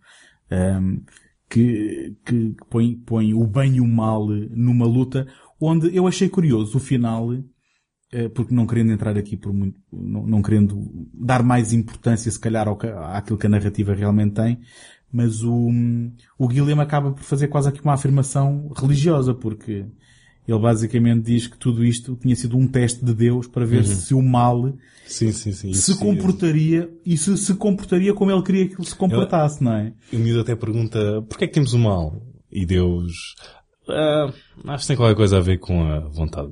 ehm, 0.50 1.02
que, 1.48 2.16
que 2.26 2.56
põe, 2.68 2.96
põe 3.06 3.32
o 3.32 3.46
bem 3.46 3.76
e 3.76 3.80
o 3.80 3.86
mal 3.88 4.26
numa 4.50 4.88
luta 4.88 5.28
onde 5.62 5.96
eu 5.96 6.08
achei 6.08 6.28
curioso 6.28 6.78
o 6.78 6.80
final 6.80 7.30
porque 8.34 8.54
não 8.56 8.66
querendo 8.66 8.92
entrar 8.92 9.18
aqui 9.18 9.36
por 9.36 9.52
muito, 9.54 9.80
não, 9.92 10.26
não 10.26 10.42
querendo 10.42 10.90
dar 11.14 11.44
mais 11.44 11.74
importância 11.74 12.32
se 12.32 12.40
calhar 12.40 12.68
ao, 12.68 12.78
que- 12.78 12.88
àquilo 12.88 13.38
que 13.38 13.46
a 13.48 13.50
narrativa 13.50 13.94
realmente 13.94 14.34
tem, 14.36 14.60
mas 15.12 15.44
o, 15.44 15.70
o 16.38 16.48
Guilherme 16.48 16.82
acaba 16.82 17.12
por 17.12 17.24
fazer 17.24 17.48
quase 17.48 17.70
aqui 17.70 17.82
uma 17.82 17.94
afirmação 17.94 18.72
religiosa, 18.76 19.34
porque 19.34 19.86
ele 20.48 20.60
basicamente 20.60 21.24
diz 21.26 21.48
que 21.48 21.58
tudo 21.58 21.84
isto 21.84 22.16
tinha 22.16 22.36
sido 22.36 22.58
um 22.58 22.68
teste 22.68 23.04
de 23.04 23.14
Deus 23.14 23.48
para 23.48 23.66
ver 23.66 23.84
se 23.86 24.14
o 24.14 24.22
mal 24.22 24.74
Sim, 25.06 25.32
sim, 25.34 25.52
sim. 25.52 25.74
se 25.74 25.98
comportaria 25.98 26.90
e 27.06 27.18
se 27.18 27.38
se 27.38 27.54
comportaria 27.56 28.14
como 28.14 28.32
ele 28.32 28.42
queria 28.44 28.68
que 28.68 28.76
ele 28.76 28.88
se 28.88 28.96
comportasse, 28.96 29.62
não 29.64 29.74
é? 29.74 29.94
E 30.12 30.16
o 30.16 30.20
miúdo 30.20 30.42
até 30.42 30.56
pergunta, 30.56 31.22
porquê 31.28 31.44
é 31.44 31.48
que 31.48 31.54
temos 31.54 31.74
o 31.74 31.80
mal? 31.80 32.22
E 32.50 32.66
Deus, 32.66 33.36
ah, 33.90 34.32
acho 34.68 34.84
que 34.84 34.88
tem 34.88 34.98
qualquer 34.98 35.16
coisa 35.16 35.38
a 35.38 35.42
ver 35.42 35.58
com 35.60 35.84
a 35.84 36.00
vontade, 36.08 36.52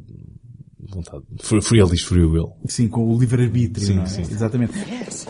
vontade, 0.95 1.23
free, 1.41 1.61
free, 1.61 1.79
ele 1.79 1.91
diz 1.91 2.01
free 2.01 2.23
will. 2.25 2.53
Sim, 2.67 2.87
com 2.87 3.13
o 3.13 3.19
livre-arbítrio, 3.19 3.85
Sim, 3.87 3.93
não 3.95 4.03
é? 4.03 4.07
sim. 4.07 4.21
Exatamente. 4.21 4.73
Yes. 4.79 5.25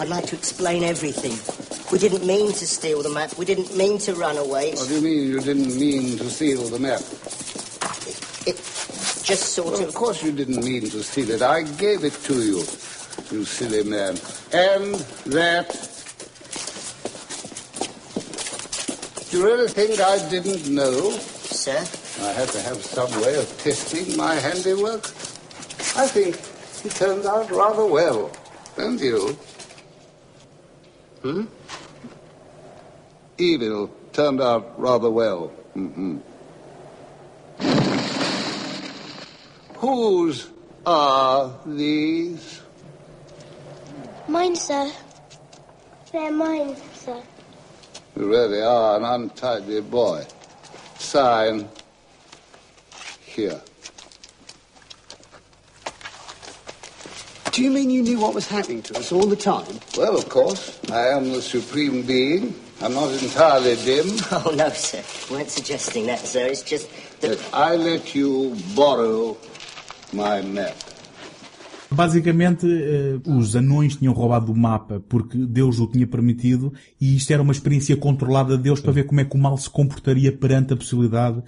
I'd 0.00 0.08
like 0.08 0.26
to 0.28 0.34
explain 0.36 0.82
everything. 0.84 1.34
We 1.92 1.98
didn't 1.98 2.24
mean 2.24 2.52
to 2.52 2.66
steal 2.66 3.02
the 3.02 3.08
map. 3.10 3.36
We 3.36 3.44
didn't 3.44 3.76
mean 3.76 3.98
to 3.98 4.14
run 4.14 4.38
away. 4.38 4.72
What 4.74 4.88
do 4.88 4.94
you 4.94 5.00
mean 5.02 5.28
you 5.28 5.40
didn't 5.40 5.76
mean 5.76 6.16
to 6.18 6.30
steal 6.30 6.62
the 6.70 6.78
map? 6.78 7.00
It 8.46 8.56
just 9.24 9.52
sort 9.54 9.72
Well, 9.72 9.82
of... 9.82 9.88
of 9.88 9.94
course 9.94 10.22
you 10.22 10.32
didn't 10.32 10.64
mean 10.64 10.88
to 10.90 11.02
steal 11.02 11.30
it. 11.30 11.42
I 11.42 11.62
gave 11.62 12.04
it 12.04 12.14
to 12.24 12.34
you, 12.34 12.62
you 13.32 13.44
silly 13.44 13.82
man. 13.84 14.16
And 14.52 14.94
that... 15.26 15.68
Do 19.30 19.38
you 19.38 19.44
really 19.44 19.68
think 19.68 20.00
I 20.00 20.18
didn't 20.28 20.68
know? 20.74 21.10
Sir? 21.10 21.78
I 22.22 22.32
had 22.32 22.48
to 22.50 22.60
have 22.60 22.82
some 22.82 23.10
way 23.22 23.36
of 23.36 23.48
testing 23.62 24.16
my 24.16 24.34
handiwork. 24.34 25.04
I 25.96 26.06
think 26.06 26.36
it 26.84 26.92
turned 26.92 27.26
out 27.26 27.50
rather 27.50 27.86
well, 27.86 28.30
don't 28.76 29.00
you? 29.00 29.36
Hmm? 31.22 31.44
Evil 33.38 33.90
turned 34.12 34.40
out 34.40 34.78
rather 34.78 35.10
well. 35.10 35.48
hmm 35.74 36.18
Whose 39.76 40.48
are 40.84 41.58
these? 41.64 42.60
Mine, 44.28 44.54
sir. 44.56 44.92
They're 46.12 46.30
mine, 46.30 46.76
sir. 46.94 47.22
You 48.16 48.28
really 48.28 48.60
are 48.60 48.98
an 48.98 49.04
untidy 49.04 49.80
boy. 49.80 50.26
Sign 50.98 51.68
here. 53.40 53.60
Do 57.52 57.64
you 57.64 57.70
mean 57.70 57.90
you 57.90 58.02
knew 58.02 58.20
what 58.20 58.32
was 58.32 58.46
happening 58.46 58.80
to 58.82 58.98
us 58.98 59.10
all 59.12 59.26
the 59.26 59.36
time? 59.36 59.74
Well, 59.98 60.16
of 60.16 60.28
course, 60.28 60.78
I 60.90 61.08
am 61.16 61.32
the 61.32 61.42
supreme 61.42 62.02
being. 62.02 62.54
I'm 62.80 62.94
not 62.94 63.10
entirely 63.22 63.76
dim. 63.76 64.06
Oh, 64.32 64.52
no, 64.56 64.68
sir. 64.70 65.02
We 65.28 65.36
weren't 65.36 65.50
suggesting 65.50 66.06
that, 66.06 66.20
sir. 66.20 66.46
It's 66.46 66.62
just 66.62 66.88
that... 67.20 67.36
That 67.36 67.40
I 67.52 67.76
let 67.76 68.14
you 68.14 68.56
borrow 68.74 69.36
my 70.12 70.42
map. 70.42 70.76
Basicamente, 71.92 72.66
eh, 72.66 73.18
os 73.26 73.56
anões 73.56 73.96
tinham 73.96 74.14
roubado 74.14 74.52
o 74.52 74.56
mapa 74.56 75.02
porque 75.08 75.36
Deus 75.36 75.80
o 75.80 75.88
tinha 75.88 76.06
permitido 76.06 76.72
e 77.00 77.16
isto 77.16 77.32
era 77.32 77.42
uma 77.42 77.52
experiência 77.52 77.96
controlada 77.96 78.56
de 78.56 78.62
Deus 78.62 78.80
para 78.80 78.92
ver 78.92 79.06
como 79.06 79.20
é 79.20 79.24
que 79.24 79.36
o 79.36 79.38
mal 79.38 79.58
se 79.58 79.68
comportaria 79.68 80.30
perante 80.30 80.72
a 80.72 80.76
possibilidade. 80.76 81.42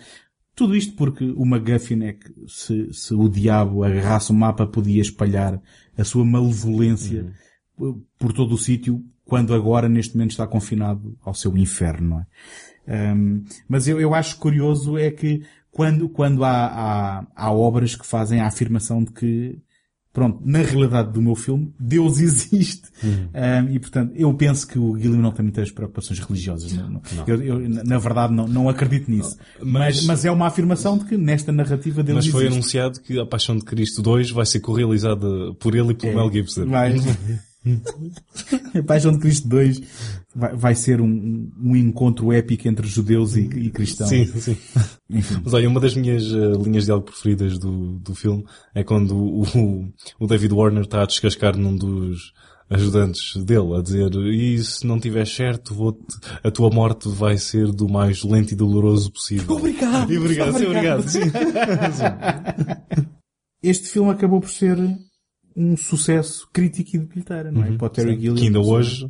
Tudo 0.55 0.77
isto 0.77 0.95
porque 0.95 1.25
o 1.25 1.45
MacGuffin 1.47 2.05
é 2.05 2.13
que 2.13 2.31
se, 2.47 2.93
se 2.93 3.15
o 3.15 3.29
diabo 3.29 3.85
agarrasse 3.85 4.31
o 4.31 4.35
mapa 4.35 4.67
podia 4.67 5.01
espalhar 5.01 5.61
a 5.97 6.05
sua 6.05 6.25
malevolência 6.25 7.33
por, 7.77 8.03
por 8.19 8.33
todo 8.33 8.55
o 8.55 8.59
sítio, 8.59 9.03
quando 9.25 9.55
agora, 9.55 9.89
neste 9.89 10.15
momento, 10.15 10.33
está 10.33 10.47
confinado 10.47 11.17
ao 11.23 11.35
seu 11.35 11.57
inferno, 11.57 12.09
não 12.11 12.21
é? 12.21 12.27
Um, 13.15 13.45
mas 13.69 13.87
eu, 13.87 14.01
eu 14.01 14.13
acho 14.13 14.39
curioso 14.39 14.99
é 14.99 15.11
que 15.11 15.43
quando, 15.71 16.09
quando 16.09 16.45
há, 16.45 16.67
há, 16.67 17.27
há 17.35 17.53
obras 17.53 17.95
que 17.95 18.07
fazem 18.07 18.41
a 18.41 18.47
afirmação 18.47 19.03
de 19.03 19.13
que 19.13 19.59
pronto, 20.13 20.41
na 20.45 20.59
realidade 20.59 21.13
do 21.13 21.23
meu 21.23 21.35
filme, 21.35 21.73
Deus 21.79 22.19
existe. 22.21 22.83
Uhum. 23.03 23.29
Um, 23.35 23.71
e 23.75 23.79
portanto, 23.79 24.13
eu 24.15 24.33
penso 24.35 24.67
que 24.67 24.79
o 24.79 24.93
Guilherme 24.93 25.23
não 25.23 25.33
tem 25.33 25.43
muitas 25.43 25.71
preocupações 25.71 26.21
religiosas. 26.21 26.73
Não, 26.73 26.91
não. 26.91 27.03
Eu, 27.27 27.43
eu, 27.43 27.69
na 27.69 27.99
verdade, 27.99 28.33
não, 28.33 28.47
não 28.47 28.69
acredito 28.69 29.11
nisso. 29.11 29.37
Mas, 29.61 29.97
mas, 29.97 30.05
mas, 30.05 30.25
é 30.25 30.31
uma 30.31 30.47
afirmação 30.47 30.99
de 30.99 31.07
que 31.07 31.17
nesta 31.17 31.51
narrativa 31.51 32.03
Deus 32.03 32.17
Mas 32.17 32.27
foi 32.29 32.43
existe. 32.45 32.55
anunciado 32.55 33.01
que 33.01 33.19
a 33.19 33.27
Paixão 33.27 33.57
de 33.57 33.65
Cristo 33.65 34.03
2 34.03 34.31
vai 34.31 34.45
ser 34.47 34.61
correalizada 34.61 35.27
por 35.59 35.75
ele 35.75 35.93
e 35.93 35.95
pelo 35.95 36.13
É, 36.13 36.17
Mel 36.17 36.33
Gibson. 36.33 36.67
vai. 36.67 36.95
A 38.79 38.83
Paixão 38.83 39.13
de 39.13 39.19
Cristo 39.19 39.49
2 39.49 39.81
vai, 40.35 40.57
vai 40.57 40.75
ser 40.75 41.01
um, 41.01 41.51
um 41.63 41.77
encontro 41.77 42.33
épico 42.33 42.69
entre 42.69 42.87
judeus 42.87 43.37
e, 43.37 43.43
e 43.43 43.71
cristãos. 43.71 44.09
Sim, 44.09 44.27
sim. 44.27 44.57
Mas 45.45 45.53
olha, 45.53 45.69
uma 45.69 45.81
das 45.81 45.95
minhas 45.95 46.31
uh, 46.33 46.63
linhas 46.63 46.87
de 46.87 46.93
algo 46.93 47.05
preferidas 47.05 47.59
do, 47.59 47.99
do 47.99 48.15
filme 48.15 48.45
é 48.75 48.83
quando 48.83 49.17
o, 49.17 49.43
o, 50.19 50.27
David 50.27 50.55
Warner 50.55 50.83
está 50.83 51.03
a 51.03 51.07
descascar 51.07 51.57
num 51.57 51.77
dos 51.77 52.33
ajudantes 52.71 53.37
dele, 53.45 53.77
a 53.77 53.83
dizer, 53.83 54.15
e 54.15 54.59
se 54.65 54.87
não 54.87 54.99
tiver 54.99 55.27
certo, 55.27 55.75
vou 55.75 55.99
a 56.43 56.51
tua 56.51 56.71
morte 56.71 57.07
vai 57.07 57.37
ser 57.37 57.71
do 57.71 57.87
mais 57.87 58.25
lento 58.25 58.53
e 58.53 58.57
doloroso 58.57 59.13
possível. 59.13 59.57
Obrigado! 59.57 60.11
E 60.11 60.17
obrigado, 60.17 60.57
sim, 60.57 60.67
obrigado. 60.67 61.09
Sim. 61.09 61.21
Este 63.63 63.89
filme 63.91 64.11
acabou 64.11 64.41
por 64.41 64.51
ser 64.51 64.77
um 65.57 65.77
sucesso 65.77 66.49
crítico 66.53 66.97
e 66.97 66.99
de 66.99 67.07
bilheteira, 67.07 67.53
não 67.53 67.63
é? 67.63 67.69
Uhum, 67.71 67.79
Para 67.79 67.87
o 67.87 67.91
Terry. 67.91 68.15
Gilliam. 68.15 68.35
Que 68.35 68.47
ainda 68.47 68.61
hoje 68.61 69.09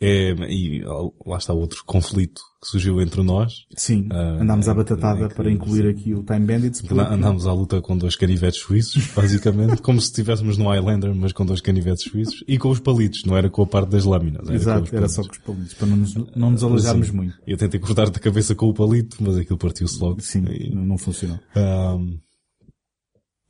é, 0.00 0.30
e 0.50 0.82
lá 1.26 1.38
está 1.38 1.52
outro 1.52 1.82
conflito 1.84 2.40
que 2.62 2.68
surgiu 2.68 3.00
entre 3.00 3.22
nós. 3.22 3.52
Sim, 3.76 4.08
Ah, 4.10 4.38
andámos 4.40 4.68
à 4.68 4.74
batatada 4.74 5.26
é 5.26 5.28
para 5.28 5.50
incluir 5.50 5.86
aqui 5.88 6.12
o 6.14 6.22
Time 6.24 6.40
Bandits. 6.46 6.82
porque- 6.82 7.00
Andámos 7.00 7.46
à 7.46 7.52
luta 7.52 7.80
com 7.80 7.96
dois 7.96 8.16
canivetes 8.16 8.60
suíços, 8.60 9.06
basicamente, 9.14 9.80
como 9.82 10.00
se 10.00 10.08
estivéssemos 10.08 10.56
no 10.58 10.68
Highlander, 10.68 11.14
mas 11.14 11.32
com 11.32 11.46
dois 11.46 11.60
canivetes 11.60 12.04
suíços, 12.04 12.42
e 12.48 12.58
com 12.58 12.68
os 12.70 12.80
palitos, 12.80 13.24
não 13.24 13.36
era 13.36 13.48
com 13.48 13.62
a 13.62 13.66
parte 13.66 13.90
das 13.90 14.04
lâminas. 14.04 14.46
Era 14.46 14.56
Exato, 14.56 14.96
era 14.96 15.08
só 15.08 15.22
com 15.22 15.30
os 15.30 15.38
palitos, 15.38 15.74
para 15.74 15.86
não 15.86 15.96
nos, 15.96 16.14
não 16.34 16.50
nos 16.50 16.64
alejarmos 16.64 17.08
Sim. 17.08 17.16
muito. 17.16 17.34
Eu 17.46 17.56
tentei 17.56 17.78
cortar-te 17.78 18.16
a 18.16 18.20
cabeça 18.20 18.54
com 18.54 18.66
o 18.66 18.74
palito, 18.74 19.16
mas 19.20 19.36
aquilo 19.36 19.58
partiu-se 19.58 20.00
logo. 20.00 20.20
Sim, 20.20 20.44
não, 20.72 20.84
não 20.84 20.98
funcionou. 20.98 21.38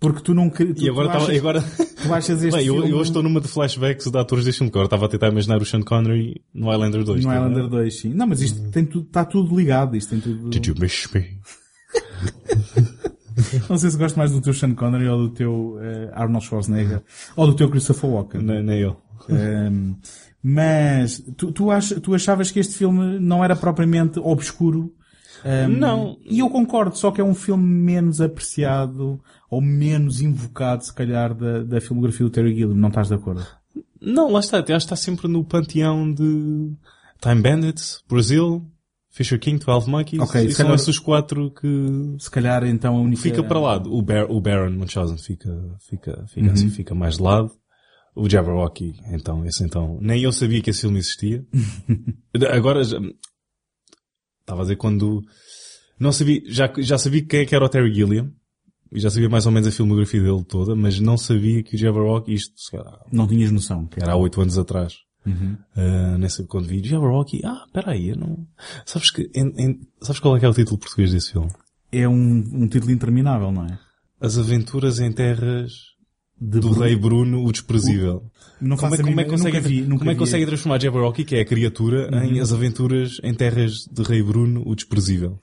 Porque 0.00 0.22
tu 0.22 0.32
não 0.32 0.48
tu, 0.48 0.62
e 0.62 0.88
agora 0.88 1.08
tu 1.08 1.16
achas, 1.16 1.36
agora, 1.36 1.60
tu 1.60 2.14
achas 2.14 2.42
este 2.42 2.56
Bem, 2.56 2.66
eu, 2.66 2.74
filme 2.74 2.90
eu 2.90 2.96
hoje 2.98 3.10
estou 3.10 3.20
numa 3.20 3.40
de 3.40 3.48
flashbacks 3.48 4.08
de 4.08 4.16
atores 4.16 4.44
deste 4.44 4.58
filme, 4.58 4.70
que 4.70 4.78
agora 4.78 4.86
estava 4.86 5.06
a 5.06 5.08
tentar 5.08 5.28
imaginar 5.28 5.60
o 5.60 5.64
Sean 5.64 5.82
Connery 5.82 6.40
no 6.54 6.70
Highlander 6.70 7.02
2. 7.02 7.24
no 7.24 7.30
tá? 7.30 7.34
Highlander 7.36 7.68
2, 7.68 8.00
sim. 8.00 8.14
Não, 8.14 8.26
mas 8.28 8.40
isto 8.40 8.70
tem 8.70 8.84
tudo, 8.84 9.06
está 9.06 9.24
tudo 9.24 9.56
ligado, 9.56 9.96
isto 9.96 10.10
tem 10.10 10.20
tudo... 10.20 10.50
Did 10.50 10.66
you 10.66 10.74
miss 10.78 11.08
me? 11.12 11.40
Não 13.68 13.76
sei 13.76 13.90
se 13.90 13.96
gosto 13.96 14.16
mais 14.16 14.30
do 14.30 14.40
teu 14.40 14.52
Sean 14.52 14.74
Connery 14.74 15.08
ou 15.08 15.28
do 15.28 15.30
teu 15.30 15.78
eh, 15.80 16.10
Arnold 16.12 16.44
Schwarzenegger 16.44 17.02
ou 17.36 17.46
do 17.46 17.54
teu 17.54 17.68
Christopher 17.68 18.10
Walken. 18.10 18.42
Nem, 18.42 18.62
nem 18.62 18.80
eu. 18.80 18.96
Ehm, 19.28 19.94
mas 20.42 21.22
tu, 21.36 21.52
tu, 21.52 21.70
ach, 21.70 21.92
tu 22.02 22.14
achavas 22.14 22.50
que 22.50 22.60
este 22.60 22.76
filme 22.76 23.18
não 23.18 23.44
era 23.44 23.56
propriamente 23.56 24.18
obscuro? 24.18 24.92
Ehm, 25.44 25.78
Não. 25.78 26.18
E 26.24 26.38
eu 26.40 26.48
concordo, 26.50 26.96
só 26.96 27.10
que 27.10 27.20
é 27.20 27.24
um 27.24 27.34
filme 27.34 27.64
menos 27.64 28.20
apreciado 28.20 29.20
ou 29.50 29.60
menos 29.60 30.20
invocado, 30.20 30.84
se 30.84 30.92
calhar, 30.94 31.34
da, 31.34 31.62
da 31.62 31.80
filmografia 31.80 32.24
do 32.26 32.30
Terry 32.30 32.54
Gilliam. 32.54 32.74
Não 32.76 32.88
estás 32.88 33.08
de 33.08 33.14
acordo? 33.14 33.46
Não, 34.00 34.30
lá 34.30 34.40
está, 34.40 34.58
até 34.58 34.74
acho 34.74 34.86
que 34.86 34.94
está 34.94 34.96
sempre 34.96 35.26
no 35.28 35.44
panteão 35.44 36.12
de 36.12 36.72
Time 37.20 37.42
Bandits, 37.42 38.02
Brasil, 38.08 38.64
Fisher 39.10 39.38
King, 39.40 39.64
12 39.64 39.90
Monkeys, 39.90 40.22
Ok, 40.22 40.40
e 40.44 40.48
se 40.50 40.54
são 40.56 40.66
calhar- 40.66 40.74
esses 40.76 40.88
os 40.88 40.98
quatro 40.98 41.50
que 41.50 42.14
Se 42.18 42.30
calhar 42.30 42.64
então 42.64 42.96
a 42.96 43.00
única... 43.00 43.20
fica 43.22 43.42
para 43.42 43.58
lado. 43.58 43.92
O, 43.92 44.00
Bar 44.02 44.30
o 44.30 44.40
Baron 44.40 44.70
Munchausen 44.70 45.18
fica, 45.18 45.50
fica, 45.88 46.24
fica 46.28 46.46
Uhum. 46.46 46.52
assim, 46.52 46.70
fica 46.70 46.94
mais 46.94 47.16
de 47.16 47.22
lado. 47.22 47.50
O 48.14 48.28
Jabberwocky, 48.28 48.94
então, 49.12 49.44
esse 49.44 49.62
então, 49.64 49.98
nem 50.00 50.22
eu 50.22 50.32
sabia 50.32 50.60
que 50.60 50.70
esse 50.70 50.80
filme 50.82 50.98
existia. 50.98 51.44
Agora, 52.52 52.82
já- 52.84 52.98
estava 54.48 54.62
a 54.62 54.64
dizer 54.64 54.76
quando, 54.76 55.22
não 56.00 56.10
sabia, 56.10 56.40
já, 56.46 56.72
já 56.78 56.96
sabia 56.98 57.22
quem 57.24 57.40
é 57.40 57.44
que 57.46 57.54
era 57.54 57.64
o 57.64 57.68
Terry 57.68 57.92
Gilliam, 57.94 58.32
e 58.90 58.98
já 58.98 59.10
sabia 59.10 59.28
mais 59.28 59.44
ou 59.44 59.52
menos 59.52 59.68
a 59.68 59.72
filmografia 59.72 60.22
dele 60.22 60.42
toda, 60.44 60.74
mas 60.74 60.98
não 60.98 61.18
sabia 61.18 61.62
que 61.62 61.76
o 61.76 61.78
Jabberwocky, 61.78 62.32
isto, 62.32 62.54
se 62.58 62.70
calhar, 62.70 62.98
Não 63.12 63.26
tinhas 63.28 63.52
noção. 63.52 63.86
que 63.86 64.02
era 64.02 64.12
há 64.12 64.16
oito 64.16 64.40
anos 64.40 64.56
atrás. 64.56 64.94
Uhum. 65.26 65.56
Uh, 65.76 66.16
nessa, 66.18 66.42
quando 66.44 66.66
vi 66.68 66.82
Jabberwocky, 66.82 67.42
ah, 67.44 67.66
peraí, 67.70 68.08
eu 68.08 68.16
não... 68.16 68.46
Sabes 68.86 69.10
que, 69.10 69.30
em- 69.34 69.52
em- 69.62 69.80
sabes 70.00 70.20
qual 70.20 70.34
é 70.36 70.40
que 70.40 70.46
é 70.46 70.48
o 70.48 70.54
título 70.54 70.78
português 70.78 71.12
desse 71.12 71.32
filme? 71.32 71.50
É 71.92 72.08
um, 72.08 72.14
um 72.54 72.66
título 72.68 72.90
interminável, 72.92 73.52
não 73.52 73.66
é? 73.66 73.78
As 74.20 74.38
Aventuras 74.38 74.98
em 75.00 75.12
Terras 75.12 75.72
do 76.40 76.60
Bruno- 76.60 76.80
Rei 76.80 76.96
Bruno, 76.96 77.44
o 77.44 77.52
Desprezível. 77.52 78.22
Não 78.60 78.76
como, 78.76 78.94
é, 78.94 78.98
a 78.98 79.02
como 79.02 79.20
é 79.20 79.24
que 79.24 79.30
consegue, 79.30 79.60
vi- 79.60 79.82
como 79.86 80.10
é 80.10 80.14
que 80.14 80.18
consegue 80.18 80.46
transformar 80.46 80.80
Jabberwocky, 80.80 81.24
que 81.24 81.36
é 81.36 81.40
a 81.40 81.44
criatura, 81.44 82.08
em 82.24 82.34
Uhum. 82.34 82.42
As 82.42 82.52
Aventuras 82.52 83.18
em 83.22 83.32
Terras 83.34 83.86
de 83.90 84.02
Rei 84.02 84.22
Bruno, 84.22 84.62
o 84.66 84.74
Desprezível? 84.74 85.38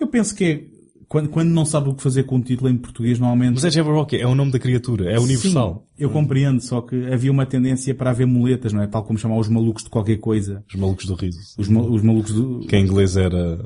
Eu 0.00 0.08
penso 0.08 0.34
que 0.34 0.44
é, 0.44 0.60
quando, 1.08 1.28
quando 1.28 1.50
não 1.50 1.64
sabe 1.64 1.88
o 1.90 1.94
que 1.94 2.02
fazer 2.02 2.22
com 2.24 2.36
o 2.36 2.42
título 2.42 2.70
em 2.70 2.76
português, 2.76 3.18
normalmente... 3.18 3.54
Mas 3.54 3.64
é 3.64 3.70
Jabberwocky, 3.70 4.16
é 4.16 4.26
o 4.26 4.34
nome 4.34 4.50
da 4.50 4.58
criatura, 4.58 5.10
é 5.12 5.18
universal. 5.20 5.86
Sim, 5.96 6.02
eu 6.04 6.10
compreendo, 6.10 6.60
só 6.60 6.80
que 6.80 6.96
havia 7.12 7.30
uma 7.30 7.44
tendência 7.46 7.94
para 7.94 8.10
haver 8.10 8.26
muletas, 8.26 8.72
não 8.72 8.82
é? 8.82 8.86
Tal 8.86 9.04
como 9.04 9.18
chamar 9.18 9.38
os 9.38 9.48
malucos 9.48 9.84
de 9.84 9.90
qualquer 9.90 10.16
coisa. 10.16 10.64
Os 10.68 10.80
malucos 10.80 11.04
do 11.06 11.14
riso. 11.14 11.38
Os, 11.58 11.68
ma- 11.68 11.82
os 11.82 12.02
malucos 12.02 12.32
do... 12.32 12.60
Que 12.60 12.76
em 12.76 12.84
inglês 12.84 13.16
era... 13.16 13.58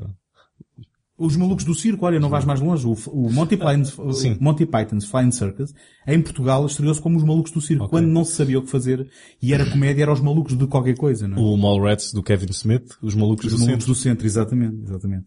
Os 1.18 1.34
malucos 1.34 1.64
do 1.64 1.74
circo, 1.74 2.04
olha, 2.04 2.20
não 2.20 2.28
vais 2.28 2.44
mais 2.44 2.60
longe. 2.60 2.86
O, 2.86 2.92
o 3.10 3.32
Monty, 3.32 3.56
Python's, 3.58 3.96
o. 3.98 4.36
Monty 4.38 4.66
Python's 4.66 5.06
Flying 5.06 5.30
Circus, 5.30 5.72
em 6.06 6.20
Portugal, 6.20 6.66
estreou-se 6.66 7.00
como 7.00 7.16
os 7.16 7.24
malucos 7.24 7.50
do 7.52 7.60
circo, 7.60 7.88
quando 7.88 8.06
não 8.06 8.22
se 8.22 8.32
sabia 8.32 8.58
o 8.58 8.62
que 8.62 8.70
fazer, 8.70 9.08
e 9.40 9.54
era 9.54 9.64
comédia, 9.70 10.02
era 10.02 10.12
os 10.12 10.20
malucos 10.20 10.56
de 10.56 10.66
qualquer 10.66 10.94
coisa, 10.94 11.26
não 11.26 11.38
é? 11.38 11.40
O 11.40 11.56
Mallrats 11.56 12.12
do 12.12 12.22
Kevin 12.22 12.50
Smith, 12.50 12.96
os 13.00 13.14
malucos 13.14 13.46
Os 13.46 13.52
do 13.52 13.58
malucos 13.60 13.84
centro. 13.84 13.86
do 13.86 13.94
centro, 13.94 14.26
exatamente, 14.26 14.76
exatamente. 14.84 15.24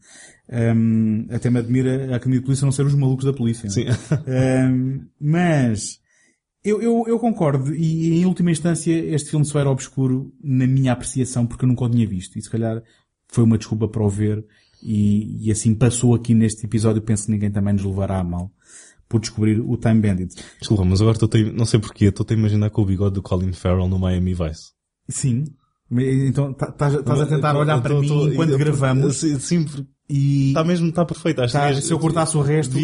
Hum, 0.52 1.26
até 1.32 1.50
me 1.50 1.60
admira 1.60 2.12
a 2.14 2.16
Academia 2.18 2.40
de 2.40 2.46
Polícia 2.46 2.66
não 2.66 2.72
ser 2.72 2.86
os 2.86 2.94
malucos 2.94 3.26
da 3.26 3.34
polícia. 3.34 3.68
não 3.68 3.92
é? 3.92 3.94
Sim. 3.94 4.16
Hum, 4.28 5.06
mas, 5.20 6.00
eu, 6.64 6.82
eu, 6.82 7.06
eu 7.08 7.18
concordo, 7.20 7.74
e 7.74 8.20
em 8.20 8.26
última 8.26 8.52
instância 8.52 8.92
este 8.92 9.32
filme 9.32 9.46
só 9.46 9.60
era 9.60 9.70
obscuro 9.70 10.32
na 10.44 10.68
minha 10.68 10.92
apreciação 10.92 11.48
porque 11.48 11.66
eu 11.66 11.70
nunca 11.70 11.84
o 11.86 11.90
tinha 11.90 12.08
visto, 12.08 12.38
e 12.38 12.42
se 12.42 12.50
calhar 12.50 12.84
foi 13.28 13.44
uma 13.44 13.58
desculpa 13.58 13.88
para 13.88 14.04
o 14.04 14.10
ver, 14.10 14.44
e, 14.82 15.47
e 15.47 15.51
assim 15.51 15.73
passou 15.75 16.13
aqui 16.15 16.34
neste 16.34 16.65
episódio, 16.65 17.01
penso 17.01 17.25
que 17.25 17.32
ninguém 17.32 17.51
também 17.51 17.73
nos 17.73 17.84
levará 17.84 18.19
a 18.19 18.23
mal 18.23 18.51
por 19.07 19.19
descobrir 19.19 19.59
o 19.59 19.75
Time 19.77 19.99
Bandit. 20.01 20.36
Desculpa, 20.59 20.86
mas 20.86 21.01
agora 21.01 21.17
estou 21.17 21.30
não 21.53 21.65
sei 21.65 21.80
porquê, 21.80 22.05
estou 22.05 22.25
a 22.30 22.34
imaginar 22.34 22.69
com 22.69 22.82
o 22.82 22.86
bigode 22.86 23.15
do 23.15 23.21
Colin 23.23 23.51
Farrell 23.53 23.88
no 23.88 23.97
Miami 23.97 24.34
Vice. 24.36 24.71
Sim. 25.07 25.45
Então 25.91 26.53
tá- 26.53 26.69
estás 26.69 26.93
estás 26.93 27.19
a 27.21 27.25
tentar 27.25 27.55
olhar 27.55 27.82
para 27.82 27.95
Tô- 27.95 28.01
mim 28.01 28.07
tô- 28.07 28.27
enquanto 28.27 28.55
gravamos. 28.57 29.17
Sim, 29.39 29.65
e 30.07 30.49
está 30.49 30.63
mesmo, 30.63 30.89
está 30.89 31.03
perfeito. 31.03 31.41
Acho 31.41 31.53
Tá, 31.53 31.73
se 31.82 31.91
eu 31.91 31.97
cortasse 31.97 32.38
o 32.38 32.41
resto, 32.41 32.75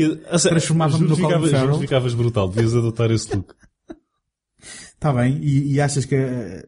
transformava-me 0.50 1.08
no 1.08 1.16
Colin 1.16 1.48
Farrell. 1.50 1.80
ficavas 1.80 2.14
brutal, 2.16 2.50
devias 2.50 2.76
adotar 2.76 3.12
esse 3.12 3.36
look. 3.36 3.54
Está 4.60 5.14
bem, 5.14 5.38
e, 5.44 5.74
e 5.74 5.82
achas 5.82 6.06
que 6.06 6.16
eh, 6.16 6.66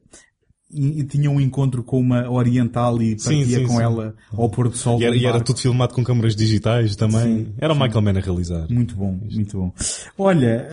e, 0.69 1.03
tinha 1.05 1.31
um 1.31 1.39
encontro 1.39 1.81
com 1.81 1.99
uma 1.99 2.29
oriental 2.29 3.01
e 3.01 3.17
Sim, 3.17 3.39
partia 3.39 3.59
sim, 3.59 3.67
com 3.67 3.77
sim. 3.77 3.81
ela 3.81 4.15
ao 4.33 4.49
pôr 4.49 4.69
do 4.69 4.75
sol 4.75 4.99
E 4.99 5.05
era, 5.05 5.15
e 5.15 5.25
era 5.25 5.41
tudo 5.41 5.59
filmado 5.59 5.93
com 5.93 6.03
câmaras 6.03 6.35
digitais 6.35 6.95
também. 6.95 7.45
Sim, 7.45 7.53
era 7.57 7.71
o 7.71 7.75
sim. 7.75 7.83
Michael 7.83 8.01
Mann 8.01 8.17
a 8.17 8.21
realizar. 8.21 8.67
Muito 8.69 8.95
bom, 8.95 9.19
muito 9.31 9.57
bom. 9.57 9.73
Olha, 10.17 10.67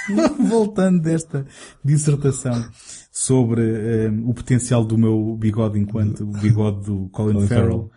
voltando 0.48 1.02
desta 1.02 1.46
dissertação 1.84 2.68
sobre 3.12 3.62
eh, 3.62 4.10
o 4.24 4.32
potencial 4.32 4.84
do 4.84 4.96
meu 4.96 5.36
bigode 5.36 5.78
enquanto 5.78 6.22
o 6.22 6.32
bigode 6.32 6.86
do 6.86 7.08
Colin, 7.12 7.34
Colin 7.34 7.46
Farrell, 7.46 7.90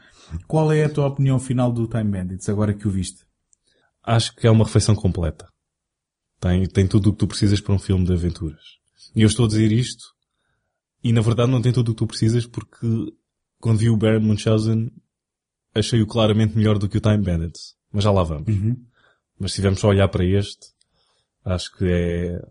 qual 0.47 0.71
é 0.71 0.83
a 0.83 0.89
tua 0.89 1.07
opinião 1.07 1.39
final 1.39 1.71
do 1.71 1.87
Time 1.87 2.11
Bandits, 2.11 2.49
agora 2.49 2.73
que 2.73 2.87
o 2.87 2.91
viste? 2.91 3.25
Acho 4.03 4.35
que 4.35 4.45
é 4.45 4.51
uma 4.51 4.65
refeição 4.65 4.95
completa. 4.95 5.47
Tem, 6.39 6.65
tem 6.67 6.87
tudo 6.87 7.09
o 7.09 7.13
que 7.13 7.19
tu 7.19 7.27
precisas 7.27 7.59
para 7.59 7.73
um 7.73 7.79
filme 7.79 8.05
de 8.05 8.13
aventuras. 8.13 8.77
E 9.15 9.21
eu 9.21 9.27
estou 9.27 9.45
a 9.45 9.47
dizer 9.47 9.71
isto, 9.71 10.03
e 11.03 11.11
na 11.13 11.21
verdade 11.21 11.51
não 11.51 11.61
tem 11.61 11.71
tudo 11.71 11.89
o 11.89 11.93
que 11.93 11.99
tu 11.99 12.07
precisas 12.07 12.45
porque 12.45 12.87
quando 13.59 13.77
vi 13.77 13.89
o 13.89 13.97
Baron 13.97 14.21
Munchausen 14.21 14.91
achei-o 15.73 16.07
claramente 16.07 16.55
melhor 16.57 16.77
do 16.77 16.89
que 16.89 16.97
o 16.97 17.01
Time 17.01 17.19
Bandits. 17.19 17.75
Mas 17.91 18.03
já 18.03 18.11
lá 18.11 18.23
vamos. 18.23 18.47
Uhum. 18.47 18.75
Mas 19.39 19.51
se 19.51 19.57
tivermos 19.57 19.79
só 19.79 19.87
a 19.87 19.89
olhar 19.91 20.07
para 20.07 20.25
este, 20.25 20.67
acho 21.45 21.75
que 21.77 21.85
é... 21.85 22.41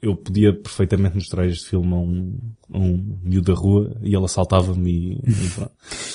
Eu 0.00 0.16
podia 0.16 0.52
perfeitamente 0.52 1.14
mostrar 1.14 1.46
este 1.46 1.70
filme 1.70 1.92
a 1.92 1.96
um, 1.96 2.38
a 2.72 2.78
um 2.78 3.20
miúdo 3.22 3.52
da 3.52 3.58
rua 3.58 3.96
e 4.02 4.14
ele 4.14 4.24
assaltava-me 4.24 4.90
e... 4.90 5.20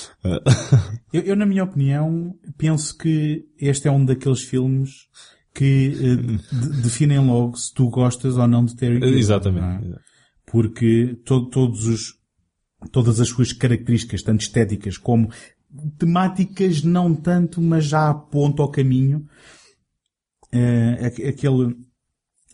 Eu, 1.14 1.22
eu, 1.22 1.36
na 1.38 1.46
minha 1.46 1.64
opinião, 1.64 2.36
penso 2.58 2.98
que 2.98 3.48
este 3.58 3.88
é 3.88 3.92
um 3.92 4.04
daqueles 4.04 4.42
filmes 4.42 5.08
que 5.54 5.90
de- 5.92 6.82
definem 6.82 7.26
logo 7.26 7.56
se 7.56 7.74
tu 7.74 7.90
gostas 7.90 8.36
ou 8.36 8.48
não 8.48 8.66
de 8.66 8.76
Terry 8.76 8.96
Gilliam. 9.00 9.16
Exatamente. 9.18 9.94
é? 9.94 10.00
Porque 10.50 11.16
to- 11.26 11.46
todos 11.50 11.86
os, 11.86 12.16
todas 12.92 13.20
as 13.20 13.28
suas 13.28 13.52
características, 13.54 14.24
tanto 14.24 14.42
estéticas 14.42 14.98
como 14.98 15.30
temáticas, 16.00 16.82
não 16.82 17.14
tanto, 17.14 17.62
mas 17.62 17.86
já 17.86 18.10
apontam 18.10 18.64
ao 18.66 18.72
caminho, 18.72 19.28
aqu- 21.06 21.28
aquele, 21.28 21.76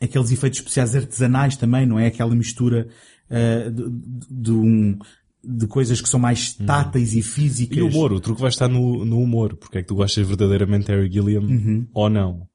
aqueles 0.02 0.32
efeitos 0.32 0.60
especiais 0.60 0.96
artesanais 0.96 1.56
também, 1.56 1.86
não 1.86 2.00
é? 2.00 2.08
Aquela 2.08 2.36
mistura 2.36 2.88
eh, 3.30 3.70
de, 3.70 3.84
de- 4.30 4.52
um, 4.52 4.98
de 5.44 5.68
coisas 5.68 6.02
que 6.02 6.10
são 6.10 6.20
mais 6.20 6.54
táteis 6.54 7.14
e 7.14 7.22
físicas. 7.22 7.78
E 7.78 7.82
o 7.82 7.88
humor, 7.88 8.12
o 8.14 8.20
truque 8.20 8.42
vai 8.42 8.50
estar 8.50 8.68
no, 8.68 9.04
no 9.06 9.20
humor. 9.20 9.56
Porque 9.58 9.78
é 9.78 9.82
que 9.82 9.88
tu 9.88 9.96
gostas 9.96 10.26
verdadeiramente 10.28 10.82
de 10.82 10.88
Terry 10.88 11.12
Gilliam 11.12 11.42
Uhum. 11.42 11.88
ou 11.94 12.10
não? 12.10 12.48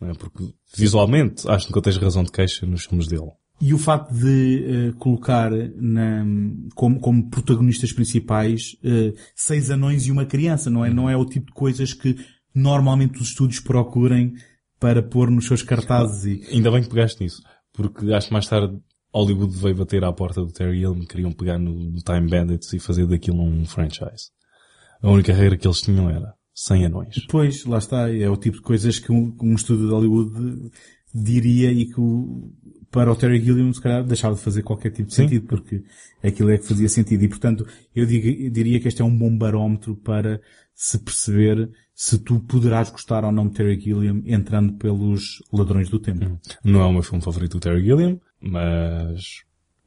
Não 0.00 0.10
é? 0.10 0.14
Porque 0.14 0.52
visualmente 0.76 1.48
acho 1.48 1.68
que 1.70 1.76
eu 1.78 1.82
tens 1.82 1.96
razão 1.96 2.24
de 2.24 2.32
queixa 2.32 2.66
nos 2.66 2.84
filmes 2.86 3.06
dele. 3.06 3.30
E 3.64 3.72
o 3.72 3.78
facto 3.78 4.12
de 4.12 4.64
eh, 4.88 4.92
colocar 4.98 5.52
na, 5.76 6.26
como, 6.74 6.98
como 6.98 7.30
protagonistas 7.30 7.92
principais 7.92 8.76
eh, 8.82 9.14
seis 9.36 9.70
anões 9.70 10.04
e 10.04 10.10
uma 10.10 10.26
criança, 10.26 10.68
não 10.68 10.84
é? 10.84 10.92
Não 10.92 11.08
é 11.08 11.16
o 11.16 11.24
tipo 11.24 11.46
de 11.46 11.52
coisas 11.52 11.94
que 11.94 12.16
normalmente 12.52 13.22
os 13.22 13.28
estúdios 13.28 13.60
procurem 13.60 14.34
para 14.80 15.00
pôr 15.00 15.30
nos 15.30 15.46
seus 15.46 15.62
cartazes 15.62 16.24
e... 16.24 16.52
Ainda 16.52 16.72
bem 16.72 16.82
que 16.82 16.88
pegaste 16.88 17.22
nisso. 17.22 17.40
Porque 17.72 18.12
acho 18.12 18.26
que 18.26 18.32
mais 18.32 18.48
tarde 18.48 18.76
Hollywood 19.14 19.56
veio 19.56 19.76
bater 19.76 20.02
à 20.02 20.12
porta 20.12 20.40
do 20.40 20.50
Terry 20.50 20.80
Gilliam, 20.80 21.06
queriam 21.06 21.30
pegar 21.30 21.56
no, 21.56 21.72
no 21.72 22.02
Time 22.02 22.28
Bandits 22.28 22.72
e 22.72 22.80
fazer 22.80 23.06
daquilo 23.06 23.44
um 23.44 23.64
franchise. 23.64 24.32
A 25.00 25.08
única 25.08 25.32
regra 25.32 25.56
que 25.56 25.68
eles 25.68 25.82
tinham 25.82 26.10
era 26.10 26.34
100 26.52 26.86
anões. 26.86 27.26
Pois, 27.28 27.64
lá 27.64 27.78
está, 27.78 28.12
é 28.12 28.28
o 28.28 28.36
tipo 28.36 28.56
de 28.56 28.62
coisas 28.64 28.98
que 28.98 29.12
um, 29.12 29.32
um 29.40 29.54
estúdio 29.54 29.86
de 29.86 29.92
Hollywood 29.92 30.72
diria 31.14 31.70
e 31.70 31.86
que 31.86 32.00
o, 32.00 32.50
para 32.92 33.10
o 33.10 33.16
Terry 33.16 33.40
Gilliam 33.44 33.72
se 33.72 33.80
calhar 33.80 34.04
deixava 34.04 34.34
de 34.36 34.40
fazer 34.42 34.62
qualquer 34.62 34.90
tipo 34.90 35.08
de 35.08 35.14
Sim. 35.14 35.22
sentido, 35.24 35.46
porque 35.46 35.82
aquilo 36.22 36.50
é 36.50 36.58
que 36.58 36.66
fazia 36.68 36.88
sentido. 36.88 37.24
E 37.24 37.28
portanto, 37.28 37.66
eu, 37.96 38.06
digo- 38.06 38.28
eu 38.28 38.50
diria 38.50 38.78
que 38.78 38.86
este 38.86 39.02
é 39.02 39.04
um 39.04 39.16
bom 39.18 39.36
barómetro 39.36 39.96
para 39.96 40.40
se 40.74 40.98
perceber 40.98 41.70
se 41.94 42.18
tu 42.18 42.38
poderás 42.40 42.90
gostar 42.90 43.24
ou 43.24 43.32
não 43.32 43.48
de 43.48 43.54
Terry 43.54 43.80
Gilliam 43.80 44.22
entrando 44.26 44.74
pelos 44.74 45.42
ladrões 45.52 45.88
do 45.88 45.98
tempo. 45.98 46.38
Não 46.64 46.80
é 46.80 46.84
o 46.86 46.92
meu 46.92 47.02
filme 47.02 47.22
favorito 47.24 47.52
do 47.52 47.60
Terry 47.60 47.82
Gilliam, 47.84 48.20
mas 48.40 49.22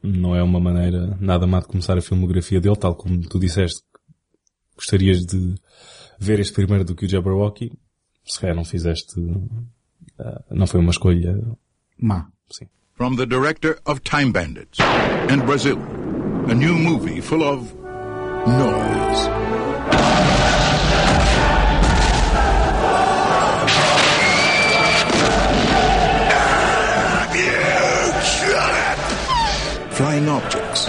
não 0.04 0.36
é 0.36 0.42
uma 0.44 0.60
maneira 0.60 1.18
nada 1.20 1.46
má 1.48 1.60
de 1.60 1.68
começar 1.68 1.98
a 1.98 2.02
filmografia 2.02 2.60
dele, 2.60 2.76
tal 2.76 2.96
como 2.96 3.20
tu 3.22 3.40
disseste. 3.40 3.82
Gostarias 4.76 5.26
de 5.26 5.56
ver 6.20 6.40
este 6.40 6.54
primeiro 6.54 6.84
do 6.84 6.96
que 6.96 7.06
o 7.06 7.10
Jabberwocky. 7.10 7.72
Se 8.26 8.40
calhar 8.40 8.56
não 8.56 8.66
fizeste, 8.66 9.14
ah, 10.20 10.44
não 10.52 10.68
foi 10.68 10.80
uma 10.80 10.92
escolha 10.92 11.40
má. 11.98 12.30
Sim. 12.52 12.66
From 12.96 13.18
the 13.18 13.26
director 13.26 13.78
of 13.86 14.06
Time 14.06 14.32
Bandits 14.32 14.80
and 14.80 15.46
Brazil, 15.46 15.78
a 16.48 16.56
new 16.56 16.78
movie 16.78 17.20
full 17.20 17.44
of 17.44 17.76
noise. 18.48 19.28
Flying 29.98 30.30
objects. 30.30 30.86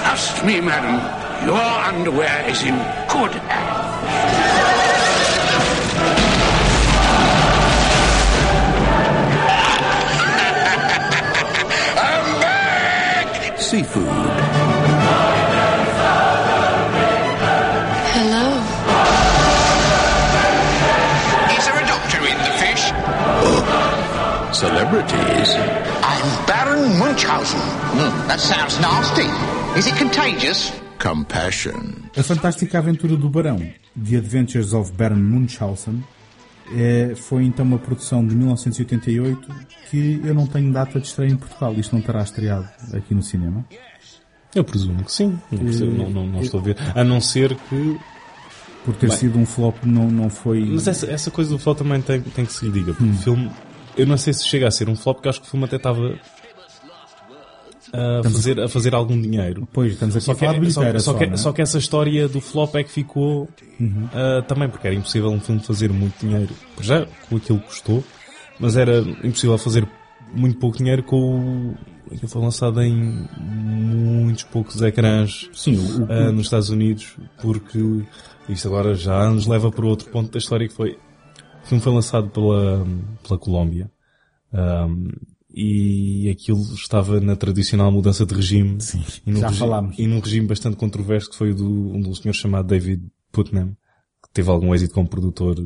Trust 0.00 0.44
me, 0.44 0.60
madam. 0.60 1.00
Your 1.48 1.56
underwear 1.56 2.46
is 2.46 2.62
in 2.62 2.74
good 3.08 3.32
hands. 3.48 3.69
Seafood. 13.70 14.02
Hello. 18.10 18.46
Is 21.56 21.64
there 21.66 21.78
a 21.78 21.86
doctor 21.86 22.18
in 22.18 22.38
the 22.42 22.50
fish? 22.58 22.90
Celebrities. 24.58 25.54
I'm 26.02 26.46
Baron 26.46 26.98
Munchausen. 26.98 27.60
Hmm, 27.94 28.26
that 28.26 28.40
sounds 28.40 28.80
nasty. 28.80 29.28
Is 29.78 29.86
it 29.86 29.94
contagious? 29.96 30.72
Compassion. 30.98 32.10
A 32.16 32.24
Fantástica 32.24 32.78
Aventura 32.78 33.16
do 33.16 33.30
Barão, 33.30 33.72
The 33.94 34.16
Adventures 34.16 34.74
of 34.74 34.90
Baron 34.96 35.22
Munchausen, 35.22 36.02
eh, 36.72 37.14
foi 37.16 37.44
então 37.44 37.64
uma 37.64 37.78
produção 37.78 38.26
de 38.26 38.34
1988 38.34 39.48
que 39.90 40.20
eu 40.24 40.34
não 40.34 40.46
tenho 40.46 40.72
data 40.72 41.00
de 41.00 41.06
estreia 41.06 41.30
em 41.30 41.36
Portugal. 41.36 41.74
Isto 41.74 41.94
não 41.94 42.02
terá 42.02 42.22
estreado 42.22 42.68
aqui 42.92 43.14
no 43.14 43.22
cinema. 43.22 43.64
Eu 44.54 44.64
presumo 44.64 45.04
que 45.04 45.12
sim. 45.12 45.38
Não, 45.50 45.58
percebo, 45.58 45.92
não, 45.92 46.10
não, 46.10 46.26
não 46.26 46.40
estou 46.40 46.60
a 46.60 46.62
ver. 46.62 46.76
A 46.94 47.04
não 47.04 47.20
ser 47.20 47.54
que... 47.68 47.98
Por 48.84 48.94
ter 48.96 49.08
Bem. 49.08 49.16
sido 49.16 49.38
um 49.38 49.44
flop 49.44 49.76
não, 49.84 50.10
não 50.10 50.30
foi... 50.30 50.64
Mas 50.64 50.88
essa, 50.88 51.10
essa 51.10 51.30
coisa 51.30 51.50
do 51.50 51.58
flop 51.58 51.78
também 51.78 52.00
tem, 52.00 52.20
tem 52.20 52.46
que 52.46 52.52
se 52.52 52.64
lhe 52.64 52.72
diga. 52.72 52.94
Porque 52.94 53.10
o 53.10 53.16
filme... 53.16 53.50
Eu 53.96 54.06
não 54.06 54.16
sei 54.16 54.32
se 54.32 54.46
chega 54.46 54.66
a 54.66 54.70
ser 54.70 54.88
um 54.88 54.96
flop, 54.96 55.16
porque 55.16 55.28
acho 55.28 55.40
que 55.40 55.46
o 55.46 55.50
filme 55.50 55.66
até 55.66 55.76
estava... 55.76 56.18
A 57.92 58.22
fazer, 58.22 58.60
a 58.60 58.68
fazer 58.68 58.94
algum 58.94 59.20
dinheiro. 59.20 59.68
Pois, 59.72 59.92
estamos 59.92 60.14
aqui 60.16 60.24
Só 60.26 60.32
a 60.32 60.34
falar 60.34 60.52
de 60.54 60.60
que, 60.60 60.70
só, 60.72 60.80
bilheteira 60.80 61.00
só, 61.00 61.12
só, 61.12 61.18
que, 61.18 61.24
é? 61.24 61.36
só 61.36 61.52
que 61.52 61.62
essa 61.62 61.78
história 61.78 62.28
do 62.28 62.40
flop 62.40 62.74
é 62.76 62.84
que 62.84 62.90
ficou 62.90 63.48
Uhum. 63.80 64.08
ah, 64.12 64.42
também, 64.42 64.68
porque 64.68 64.86
era 64.86 64.94
impossível 64.96 65.30
um 65.30 65.40
filme 65.40 65.60
fazer 65.62 65.92
muito 65.92 66.14
dinheiro. 66.24 66.54
Já 66.80 67.06
com 67.28 67.36
aquilo 67.36 67.58
que 67.60 67.66
custou, 67.66 68.04
mas 68.58 68.76
era 68.76 69.00
impossível 69.24 69.56
fazer 69.58 69.86
muito 70.32 70.58
pouco 70.58 70.76
dinheiro 70.78 71.02
com 71.02 71.16
o. 71.72 71.74
Aquilo 72.12 72.28
foi 72.28 72.42
lançado 72.42 72.82
em 72.82 73.26
muitos 73.40 74.42
poucos 74.44 74.80
ecrãs 74.82 75.48
Sim, 75.52 75.76
o- 75.76 76.06
ah, 76.10 76.32
nos 76.32 76.42
Estados 76.46 76.68
Unidos, 76.70 77.16
porque 77.40 77.78
isto 78.48 78.66
agora 78.68 78.94
já 78.94 79.30
nos 79.30 79.46
leva 79.46 79.70
para 79.70 79.86
outro 79.86 80.10
ponto 80.10 80.30
da 80.32 80.38
história 80.38 80.66
que 80.68 80.74
foi. 80.74 80.98
O 81.62 81.66
filme 81.66 81.82
foi 81.82 81.92
lançado 81.92 82.28
pela, 82.30 82.84
pela 83.26 83.38
Colômbia. 83.38 83.90
Ahm, 84.52 85.08
e 85.52 86.28
aquilo 86.30 86.60
estava 86.74 87.20
na 87.20 87.34
tradicional 87.36 87.90
mudança 87.90 88.24
de 88.24 88.34
regime 88.34 88.78
e, 89.26 89.30
num 89.30 89.40
já 89.40 89.48
regi- 89.48 89.58
falámos. 89.58 89.98
e 89.98 90.06
num 90.06 90.20
regime 90.20 90.46
bastante 90.46 90.76
controverso 90.76 91.30
que 91.30 91.36
foi 91.36 91.50
o 91.50 91.54
do, 91.54 91.68
um 91.68 92.00
dos 92.00 92.18
senhores 92.18 92.40
chamado 92.40 92.68
David 92.68 93.02
Putnam 93.32 93.76
que 94.22 94.30
teve 94.32 94.48
algum 94.50 94.74
êxito 94.74 94.94
como 94.94 95.08
produtor 95.08 95.56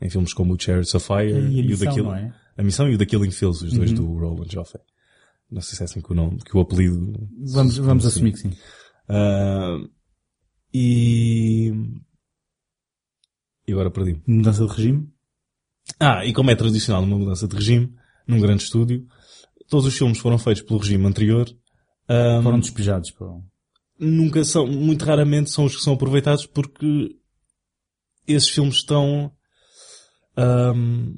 em 0.00 0.08
filmes 0.10 0.32
como 0.32 0.54
o 0.54 0.60
Chariots 0.60 0.94
of 0.94 1.06
Fire 1.06 1.30
E 1.32 1.60
a 1.72 1.74
o 1.74 1.78
daquilo, 1.78 2.12
é? 2.12 2.32
a 2.56 2.62
missão 2.62 2.88
e 2.88 2.94
o 2.94 2.98
The 2.98 3.06
Killing 3.06 3.30
Fields 3.32 3.62
os 3.62 3.72
dois 3.72 3.90
Uhum. 3.90 3.96
do 3.96 4.18
Roland 4.18 4.52
Joffe 4.52 4.78
não 5.50 5.60
sei 5.60 5.76
se 5.76 5.82
é 5.82 5.84
assim 5.86 6.00
que 6.00 6.12
o 6.12 6.14
nome 6.14 6.38
que 6.38 6.56
o 6.56 6.60
apelido 6.60 7.12
Vamos- 7.52 7.76
vamos 7.78 8.04
Sim. 8.04 8.08
assumir 8.08 8.32
que 8.32 8.38
sim. 8.38 8.52
Ah, 9.08 9.78
e 10.72 11.72
e 13.66 13.72
agora 13.72 13.90
perdi 13.90 14.20
Mudança 14.26 14.66
de 14.66 14.72
regime? 14.72 15.08
ah, 16.00 16.24
e 16.24 16.32
como 16.32 16.50
é 16.50 16.54
tradicional 16.56 17.02
uma 17.02 17.18
mudança 17.18 17.46
de 17.48 17.54
regime, 17.56 17.94
num 18.26 18.40
grande 18.40 18.62
estúdio, 18.62 19.06
todos 19.68 19.86
os 19.86 19.96
filmes 19.96 20.18
foram 20.18 20.38
feitos 20.38 20.62
pelo 20.62 20.78
regime 20.78 21.06
anterior. 21.06 21.48
ahm, 22.08 22.42
Foram 22.42 22.60
despejados. 22.60 23.10
Pô. 23.10 23.42
nunca 23.98 24.44
são, 24.44 24.66
muito 24.66 25.04
raramente 25.04 25.50
são 25.50 25.64
os 25.64 25.76
que 25.76 25.82
são 25.82 25.94
aproveitados 25.94 26.46
porque 26.46 27.16
esses 28.26 28.48
filmes 28.50 28.76
estão 28.76 29.30
ahm, 30.36 31.14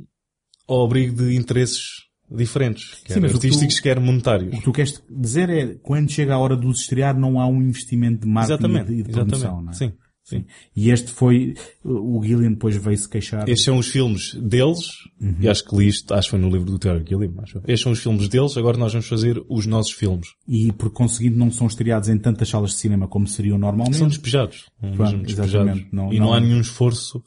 ao 0.69 0.85
abrigo 0.85 1.17
de 1.17 1.35
interesses 1.37 2.05
diferentes, 2.31 3.03
quer 3.05 3.15
Sim, 3.15 3.21
que 3.23 3.29
tu- 3.29 3.35
artísticos, 3.37 3.79
quer 3.81 4.01
monetários. 4.01 4.53
O 4.53 4.59
que 4.59 4.65
tu 4.65 4.73
queres 4.73 5.01
dizer 5.09 5.49
é, 5.49 5.75
quando 5.77 6.11
chega 6.11 6.35
a 6.35 6.39
hora 6.39 6.57
de 6.57 6.67
os 6.67 6.81
estrear, 6.81 7.17
não 7.17 7.41
há 7.41 7.47
um 7.47 7.63
investimento 7.63 8.23
de 8.23 8.27
marketing 8.27 8.53
Exatamente, 8.65 8.93
e 8.93 8.97
de, 8.97 9.03
de 9.05 9.11
promoção, 9.13 9.37
exatamente. 9.39 9.65
não 9.65 9.71
é? 9.71 9.75
Sim, 9.75 9.93
sim. 10.27 10.45
E 10.77 10.91
este 10.91 11.11
foi, 11.11 11.55
o 11.85 12.21
Gillian 12.23 12.51
depois 12.51 12.77
veio 12.77 12.99
se 12.99 13.09
queixar. 13.09 13.49
Estes 13.49 13.65
são 13.65 13.79
os 13.79 13.87
filmes 13.89 14.35
deles, 14.35 14.79
Uhum. 15.21 15.37
e 15.41 15.49
acho 15.49 15.65
que 15.65 15.75
li 15.77 15.89
isto, 15.89 16.13
acho 16.13 16.27
que 16.27 16.31
foi 16.33 16.39
no 16.41 16.51
livro 16.51 16.71
do 16.71 16.79
Terry 16.79 17.03
Gilliam, 17.09 17.33
acho. 17.43 17.59
Estes 17.59 17.81
são 17.81 17.93
os 17.93 18.01
filmes 18.01 18.29
deles, 18.29 18.57
agora 18.57 18.77
nós 18.77 18.93
vamos 18.93 19.09
fazer 19.09 19.43
os 19.49 19.65
nossos 19.67 19.93
filmes. 19.93 20.29
E 20.47 20.71
por 20.73 20.91
conseguinte 20.91 21.37
não 21.37 21.51
são 21.51 21.67
estreados 21.67 22.09
em 22.09 22.19
tantas 22.19 22.49
salas 22.49 22.71
de 22.73 22.77
cinema 22.77 23.09
como 23.09 23.27
seriam 23.27 23.57
normalmente. 23.57 23.97
São 23.97 24.09
despejados. 24.09 24.67
Pronto, 24.81 24.99
Mesmo 24.99 25.23
despejados. 25.23 25.55
exatamente. 25.55 25.89
Não- 25.93 26.13
e 26.13 26.19
não, 26.19 26.27
não- 26.27 26.35
há 26.35 26.41
nenhum 26.41 26.61
esforço 26.61 27.23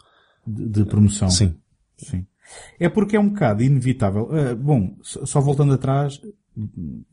de, 0.45 0.68
de 0.70 0.86
promoção. 0.86 1.30
Sim. 1.30 1.56
Sim. 1.97 2.26
É 2.80 2.89
porque 2.89 3.16
é 3.16 3.20
um 3.20 3.30
bocado 3.30 3.62
inevitável. 3.64 4.28
Ah, 4.32 4.56
bom, 4.56 4.95
só 5.04 5.39
voltando 5.39 5.74
atrás, 5.74 6.20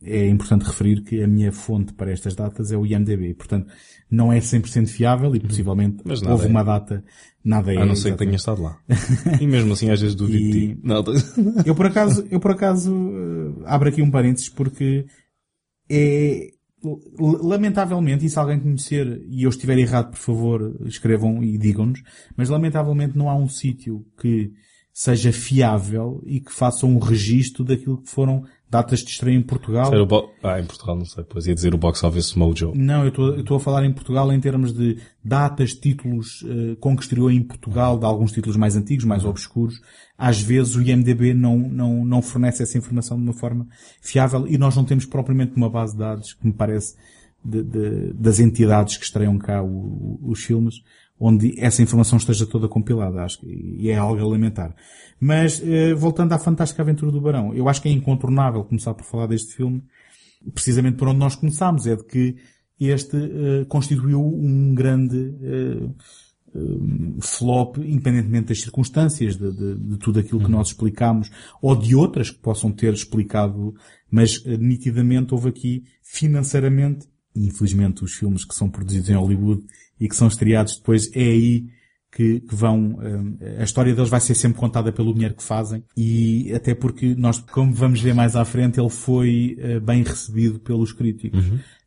é 0.03 0.29
importante 0.29 0.65
referir 0.65 1.03
que 1.03 1.23
a 1.23 1.27
minha 1.27 1.53
fonte 1.53 1.93
para 1.93 2.11
estas 2.13 2.35
datas 2.35 2.73
é 2.73 2.77
o 2.77 2.85
IMDB. 2.87 3.35
Portanto, 3.35 3.73
não 4.11 4.33
é 4.33 4.39
100% 4.39 4.87
fiável 4.89 5.35
e 5.35 5.41
possivelmente 5.41 6.03
Uhum. 6.05 6.15
Nada 6.15 6.33
houve 6.33 6.47
é. 6.47 6.49
uma 6.49 6.63
data, 6.63 7.05
nada 7.45 7.73
é. 7.73 7.77
A 7.79 7.87
não 7.87 7.97
ser 7.97 8.13
que 8.13 8.19
tenha 8.19 8.37
estado 8.37 8.63
lá. 8.63 8.79
e 9.41 9.47
mesmo 9.47 9.73
assim 9.73 9.91
às 9.91 10.01
vezes 10.01 10.15
duvido 10.15 10.39
de 10.39 10.59
E- 10.59 10.75
ti. 10.75 10.81
Não, 10.83 11.03
eu 11.65 11.75
por 11.75 11.87
acaso, 11.87 12.27
eu 12.31 12.41
por 12.41 12.51
acaso 12.53 12.93
eh, 12.95 13.63
abro 13.67 13.89
aqui 13.89 14.03
um 14.03 14.11
parênteses 14.11 14.49
porque 14.49 15.07
é 15.91 16.51
lamentavelmente, 17.19 18.25
e 18.27 18.31
se 18.31 18.39
alguém 18.39 18.61
conhecer 18.61 19.25
e 19.29 19.43
eu 19.43 19.51
estiver 19.51 19.79
errado, 19.79 20.11
por 20.11 20.19
favor, 20.19 20.77
escrevam 20.87 21.43
e 21.43 21.59
digam-nos, 21.59 22.03
mas 22.37 22.49
lamentavelmente 22.49 23.17
não 23.17 23.29
há 23.29 23.35
um 23.37 23.49
sítio 23.49 24.07
que 24.21 24.53
seja 24.93 25.33
fiável 25.33 26.23
e 26.25 26.41
que 26.41 26.53
faça 26.53 26.87
um 26.87 26.99
registro 26.99 27.65
daquilo 27.65 28.01
que 28.03 28.11
foram 28.11 28.45
datas 28.69 29.01
de 29.01 29.11
estreia 29.11 29.37
em 29.37 29.43
Portugal. 29.43 29.91
Ah, 30.43 30.61
em 30.61 30.65
Portugal 30.65 30.97
não 30.97 31.05
sei, 31.05 31.23
pois 31.25 31.47
ia 31.47 31.55
dizer 31.55 31.75
o 31.75 31.79
Box 31.79 32.03
Office 32.05 32.35
Mojo. 32.35 32.73
Não, 32.75 33.05
eu 33.05 33.09
estou- 33.39 33.57
a 33.57 33.61
falar 33.61 33.85
em 33.85 33.93
Portugal 33.93 34.33
em 34.33 34.41
termos 34.41 34.73
de 34.73 34.99
datas, 35.25 35.73
títulos 35.75 36.45
eh, 36.49 36.77
com 36.81 36.97
que 36.97 37.03
estreou 37.03 37.31
em 37.31 37.43
Portugal, 37.43 37.99
de 37.99 38.05
alguns 38.05 38.33
títulos 38.33 38.57
mais 38.57 38.75
antigos, 38.77 39.05
mais 39.05 39.25
obscuros. 39.25 39.81
Às 40.19 40.41
vezes 40.41 40.75
o 40.75 40.83
IMDB 40.83 41.33
não, 41.35 41.57
não, 41.59 42.05
não 42.05 42.21
fornece 42.23 42.63
essa 42.63 42.77
informação 42.77 43.17
de 43.17 43.23
uma 43.23 43.33
forma 43.35 43.67
fiável 44.01 44.47
e 44.49 44.59
nós 44.59 44.75
não 44.75 44.85
temos 44.85 45.07
propriamente 45.07 45.53
uma 45.57 45.71
base 45.71 45.93
de 45.93 45.99
dados 46.01 46.33
que 46.35 46.47
me 46.47 46.53
parece 46.53 46.97
de- 47.45 47.63
de- 47.63 48.13
das 48.15 48.41
entidades 48.41 48.97
que 48.97 49.05
estreiam 49.05 49.39
cá 49.39 49.63
o- 49.63 50.19
os 50.23 50.43
filmes, 50.43 50.83
onde 51.19 51.55
essa 51.59 51.83
informação 51.83 52.19
esteja 52.19 52.47
toda 52.47 52.69
compilada, 52.69 53.23
acho 53.23 53.41
que, 53.41 53.47
e 53.47 53.89
é 53.91 53.97
algo 53.97 54.21
a 54.23 54.29
lamentar. 54.29 54.75
Mas, 55.19 55.63
eh, 55.65 55.95
voltando 55.95 56.33
à 56.33 56.39
fantástica 56.39 56.83
aventura 56.83 57.11
do 57.11 57.21
Barão, 57.21 57.55
eu 57.55 57.69
acho 57.69 57.81
que 57.81 57.89
é 57.89 57.93
incontornável 57.93 58.63
começar 58.65 58.93
por 58.95 59.05
falar 59.05 59.27
deste 59.27 59.55
filme, 59.55 59.83
precisamente 60.55 60.97
por 60.99 61.09
onde 61.09 61.19
nós 61.19 61.35
começámos, 61.35 61.87
é 61.87 61.97
de 61.97 62.05
que 62.05 62.37
este 62.79 63.17
eh, 63.17 63.65
constituiu 63.67 64.21
um 64.23 64.75
grande 64.75 65.35
eh, 65.43 65.89
eh, 66.55 66.59
flop, 67.21 67.79
independentemente 67.79 68.49
das 68.49 68.61
circunstâncias, 68.61 69.37
de, 69.37 69.51
de- 69.53 69.75
de 69.77 69.97
tudo 69.99 70.21
aquilo 70.21 70.41
que 70.45 70.51
nós 70.51 70.69
explicámos, 70.69 71.31
ou 71.63 71.75
de 71.75 71.97
outras 71.97 72.29
que 72.31 72.39
possam 72.39 72.71
ter 72.71 72.93
explicado, 72.93 73.75
mas 74.11 74.43
eh, 74.45 74.59
nitidamente 74.59 75.33
houve 75.33 75.49
aqui, 75.49 75.85
financeiramente, 76.03 77.07
e 77.35 77.47
infelizmente 77.47 78.05
os 78.05 78.13
filmes 78.13 78.45
que 78.45 78.55
são 78.55 78.69
produzidos 78.69 79.09
em 79.09 79.15
Hollywood 79.15 79.63
e 79.99 80.09
que 80.09 80.17
são 80.17 80.29
estreados 80.29 80.77
depois, 80.77 81.11
é 81.15 81.23
aí 81.23 81.67
que, 82.13 82.41
que 82.41 82.55
vão, 82.55 82.99
eh, 83.41 83.61
a 83.61 83.65
história 83.65 83.95
deles 83.95 84.09
vai 84.09 84.21
ser 84.21 84.35
sempre 84.35 84.59
contada 84.59 84.91
pelo 84.91 85.13
dinheiro 85.13 85.35
que 85.35 85.43
fazem 85.43 85.85
e 85.97 86.53
até 86.55 86.75
porque 86.75 87.15
nós, 87.15 87.39
como 87.41 87.73
vamos 87.75 88.01
ver 88.01 88.15
mais 88.15 88.35
à 88.35 88.45
frente, 88.45 88.81
ele 88.81 88.89
foi 88.89 89.57
eh, 89.59 89.81
bem 89.81 90.03
recebido 90.03 90.59
pelos 90.59 90.93
críticos. 90.93 91.45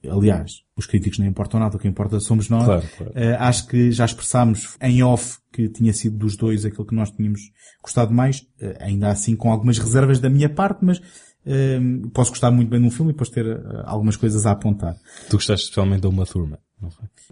Aliás, 0.07 0.63
os 0.77 0.85
críticos 0.85 1.19
não 1.19 1.25
importam 1.25 1.59
nada, 1.59 1.75
o 1.75 1.79
que 1.79 1.87
importa 1.87 2.19
somos 2.19 2.47
nós. 2.47 2.63
Claro, 2.63 2.87
claro. 2.97 3.13
Eh, 3.15 3.35
acho 3.37 3.67
que 3.67 3.91
já 3.91 4.05
expressámos 4.05 4.77
em 4.81 5.03
off 5.03 5.39
que 5.51 5.67
tinha 5.67 5.91
sido 5.91 6.17
dos 6.17 6.37
dois 6.37 6.63
aquilo 6.63 6.85
que 6.85 6.95
nós 6.95 7.11
tínhamos 7.11 7.41
gostado 7.83 8.13
mais, 8.13 8.45
eh, 8.61 8.77
ainda 8.79 9.09
assim 9.09 9.35
com 9.35 9.51
algumas 9.51 9.77
reservas 9.77 10.19
da 10.19 10.29
minha 10.29 10.47
parte, 10.47 10.85
mas 10.85 11.01
eh, 11.45 11.79
posso 12.13 12.31
gostar 12.31 12.49
muito 12.49 12.69
bem 12.69 12.79
de 12.79 12.87
um 12.87 12.91
filme 12.91 13.11
e 13.11 13.13
depois 13.13 13.29
ter 13.29 13.45
algumas 13.83 14.15
coisas 14.15 14.45
a 14.45 14.51
apontar. 14.51 14.95
Tu 15.29 15.35
gostaste 15.35 15.65
especialmente 15.65 16.01
da 16.01 16.09
Uma 16.09 16.25
Thurman, 16.25 16.59
foi? 16.59 16.68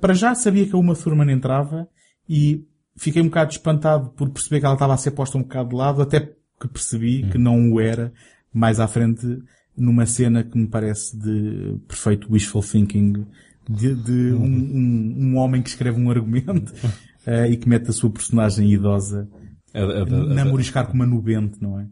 Para 0.02 0.14
já 0.14 0.34
sabia 0.36 0.66
que 0.66 0.76
a 0.76 0.78
Uma 0.80 0.96
Thurman 0.96 1.32
entrava 1.32 1.88
e 2.30 2.66
fiquei 2.96 3.22
um 3.22 3.26
bocado 3.26 3.52
espantado 3.52 4.10
por 4.12 4.30
perceber 4.30 4.60
que 4.60 4.66
ela 4.66 4.76
estava 4.76 4.94
a 4.94 4.98
ser 4.98 5.12
posta 5.12 5.38
um 5.38 5.42
bocado 5.44 5.70
de 5.70 5.76
lado, 5.76 6.02
até 6.02 6.20
que 6.60 6.68
percebi 6.68 7.24
que 7.30 7.38
não 7.38 7.72
o 7.72 7.80
era 7.80 8.12
mais 8.54 8.80
à 8.80 8.88
frente 8.88 9.42
numa 9.78 10.06
cena 10.08 10.44
que 10.44 10.58
me 10.58 10.68
parece 10.68 11.16
de 11.18 11.78
perfeito 11.88 12.28
wishful 12.32 12.64
thinking 12.64 13.26
de, 13.70 13.94
de 13.96 14.32
um, 14.34 14.44
um- 14.46 15.16
um 15.20 15.38
homem 15.38 15.62
que 15.62 15.70
escreve 15.70 16.02
um 16.02 16.10
argumento 16.10 16.74
eh, 17.26 17.50
e 17.52 17.58
que 17.58 17.70
mete 17.70 17.90
a 17.90 17.94
sua 17.94 18.10
personagem 18.10 18.72
idosa 18.74 19.30
A- 19.74 19.80
a- 19.80 19.84
a- 19.84 20.02
a- 20.02 20.34
namoriscar 20.34 20.88
com 20.88 20.94
uma 20.94 21.06
nubente, 21.06 21.62
não 21.62 21.80
é? 21.80 21.88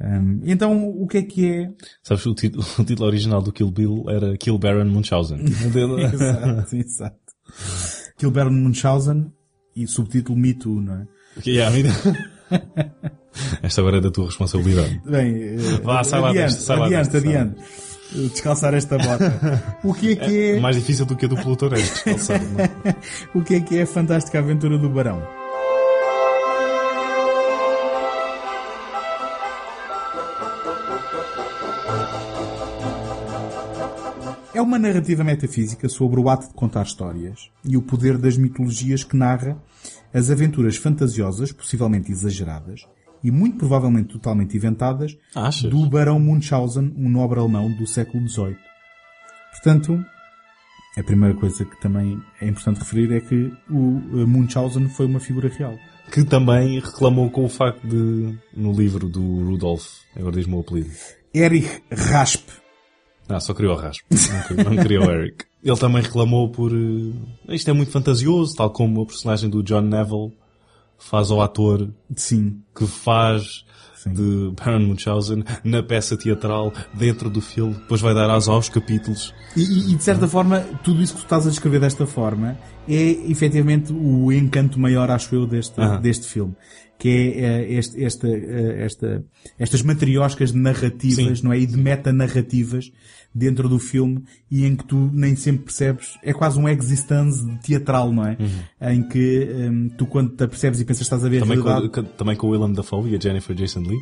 Um, 0.00 0.40
então, 0.44 0.88
o 0.88 1.06
que 1.06 1.18
é 1.18 1.22
que 1.22 1.46
é? 1.50 1.70
Sabes, 2.02 2.26
o 2.26 2.34
título, 2.34 2.64
o 2.78 2.84
título 2.84 3.06
original 3.08 3.40
do 3.40 3.52
Kill 3.52 3.70
Bill 3.70 4.04
era 4.08 4.36
Kill 4.36 4.58
Baron 4.58 4.86
Munchausen. 4.86 5.38
exato, 5.44 6.76
exato. 6.76 7.16
Kill 8.18 8.30
Baron 8.30 8.50
Munchausen 8.52 9.32
e 9.76 9.86
subtítulo 9.86 10.38
Me 10.38 10.54
Too, 10.54 10.80
não 10.80 10.94
é? 10.94 11.06
Yeah, 11.46 11.74
me- 11.76 11.84
Esta 13.62 13.80
agora 13.80 13.98
é 13.98 14.00
da 14.00 14.10
tua 14.10 14.26
responsabilidade. 14.26 15.00
Bem, 15.04 15.34
eh, 15.36 15.56
Vá, 15.82 16.04
sai 16.04 16.20
lá 16.20 16.30
adiante, 16.30 16.46
deste, 16.52 16.62
sai 16.62 16.78
lá 16.78 16.86
adiante, 16.86 17.10
deste, 17.10 17.26
lá 17.28 17.32
adiante. 17.40 17.60
Eh, 17.60 18.28
Descalçar 18.28 18.74
esta 18.74 18.96
bota. 18.98 19.78
O 19.82 19.92
que 19.92 20.12
é 20.12 20.16
que 20.16 20.42
é... 20.52 20.60
Mais 20.60 20.76
difícil 20.76 21.04
do 21.06 21.16
que 21.16 21.24
a 21.24 21.28
do 21.28 21.36
Pluto 21.36 21.66
é 21.66 21.70
descalçar, 21.70 22.40
é? 22.40 22.94
o 23.36 23.42
que 23.42 23.54
é 23.56 23.60
que 23.60 23.78
é 23.78 23.82
a 23.82 23.86
fantástica 23.86 24.38
aventura 24.38 24.78
do 24.78 24.88
Barão? 24.88 25.20
É 34.54 34.62
uma 34.62 34.78
narrativa 34.78 35.24
metafísica 35.24 35.88
sobre 35.88 36.20
o 36.20 36.28
ato 36.28 36.46
de 36.46 36.54
contar 36.54 36.84
histórias 36.84 37.50
e 37.64 37.76
o 37.76 37.82
poder 37.82 38.16
das 38.16 38.36
mitologias 38.36 39.02
que 39.02 39.16
narra 39.16 39.60
as 40.12 40.30
aventuras 40.30 40.76
fantasiosas, 40.76 41.50
possivelmente 41.50 42.12
exageradas, 42.12 42.86
e 43.22 43.32
muito 43.32 43.58
provavelmente 43.58 44.12
totalmente 44.12 44.56
inventadas, 44.56 45.18
Achas? 45.34 45.68
do 45.68 45.90
Barão 45.90 46.20
Munchausen, 46.20 46.94
um 46.96 47.08
nobre 47.08 47.40
alemão 47.40 47.68
do 47.68 47.84
século 47.84 48.28
XVIII. 48.28 48.56
Portanto, 49.50 50.04
a 50.96 51.02
primeira 51.02 51.34
coisa 51.34 51.64
que 51.64 51.80
também 51.80 52.22
é 52.40 52.46
importante 52.46 52.78
referir 52.78 53.12
é 53.12 53.18
que 53.18 53.52
o 53.68 54.20
eh, 54.20 54.24
Munchausen 54.24 54.88
foi 54.88 55.06
uma 55.06 55.18
figura 55.18 55.48
real. 55.48 55.76
Que 56.12 56.22
também 56.22 56.78
reclamou 56.78 57.28
com 57.28 57.44
o 57.44 57.48
facto 57.48 57.84
de, 57.84 58.38
no 58.56 58.72
livro 58.72 59.08
do 59.08 59.20
Rudolf, 59.50 59.84
agora 60.14 60.36
diz-me 60.36 60.54
o 60.54 60.60
apelido. 60.60 60.90
Erich 61.34 61.82
Rasp. 61.90 62.63
Ah, 63.28 63.40
só 63.40 63.54
criou 63.54 63.74
o 63.74 63.78
raspo. 63.78 64.04
Não 64.10 64.42
criou, 64.42 64.70
não 64.74 64.82
criou 64.82 65.06
o 65.06 65.10
Eric. 65.10 65.44
Ele 65.64 65.76
também 65.78 66.02
reclamou 66.02 66.48
por... 66.50 66.70
eh, 66.72 67.54
isto 67.54 67.70
é 67.70 67.72
muito 67.72 67.90
fantasioso, 67.90 68.54
tal 68.54 68.70
como 68.70 69.00
a 69.02 69.06
personagem 69.06 69.48
do 69.48 69.62
John 69.62 69.80
Neville 69.80 70.32
faz 70.98 71.30
ao 71.30 71.40
ator 71.40 71.88
Sim. 72.14 72.60
que 72.76 72.86
faz 72.86 73.64
de 74.06 74.52
Baron 74.62 74.80
Munchausen 74.80 75.42
na 75.64 75.82
peça 75.82 76.14
teatral 76.18 76.70
dentro 76.92 77.30
do 77.30 77.40
filme, 77.40 77.72
depois 77.72 78.02
vai 78.02 78.12
dar 78.14 78.28
asa 78.28 78.52
aos 78.52 78.68
capítulos. 78.68 79.32
E, 79.56 79.62
e- 79.92 79.96
de 79.96 80.02
certa 80.04 80.28
forma, 80.28 80.60
tudo 80.84 81.00
isso 81.02 81.14
que 81.14 81.20
tu 81.20 81.24
estás 81.24 81.46
a 81.46 81.50
descrever 81.50 81.80
desta 81.80 82.06
forma 82.06 82.58
é 82.86 83.02
efetivamente 83.30 83.90
o 83.94 84.30
encanto 84.30 84.78
maior, 84.78 85.10
acho 85.10 85.34
eu, 85.34 85.46
deste, 85.46 85.74
deste 86.02 86.26
filme. 86.26 86.54
Que 87.04 87.34
é 87.36 87.44
eh, 87.44 87.72
este, 87.74 88.02
esta, 88.02 88.26
eh, 88.26 88.82
esta, 88.82 89.22
estas 89.58 89.82
matrioscas 89.82 90.52
narrativas, 90.52 91.42
não 91.42 91.52
é? 91.52 91.58
E 91.58 91.66
de 91.66 91.76
metanarrativas 91.76 92.90
dentro 93.34 93.68
do 93.68 93.78
filme 93.78 94.24
e 94.50 94.64
em 94.64 94.74
que 94.74 94.84
tu 94.84 95.10
nem 95.12 95.36
sempre 95.36 95.64
percebes, 95.64 96.16
é 96.22 96.32
quase 96.32 96.58
um 96.58 96.66
existence 96.66 97.44
teatral, 97.58 98.10
não 98.10 98.24
é? 98.24 98.38
Em 98.80 99.06
que 99.06 99.46
hum, 99.52 99.90
tu 99.98 100.06
quando 100.06 100.30
te 100.30 100.44
apercebes 100.44 100.80
e 100.80 100.84
pensas 100.86 101.00
que 101.00 101.14
estás 101.14 101.22
a 101.22 101.28
ver 101.28 101.42
a 101.42 101.46
Também 101.46 101.60
realidade... 101.60 101.90
com, 101.90 102.02
também 102.04 102.36
com 102.36 102.46
o 102.46 102.50
Willem 102.52 102.72
Dafoe 102.72 103.10
e 103.10 103.16
a 103.16 103.20
Jennifer 103.20 103.54
Jason 103.54 103.80
Leigh. 103.80 104.00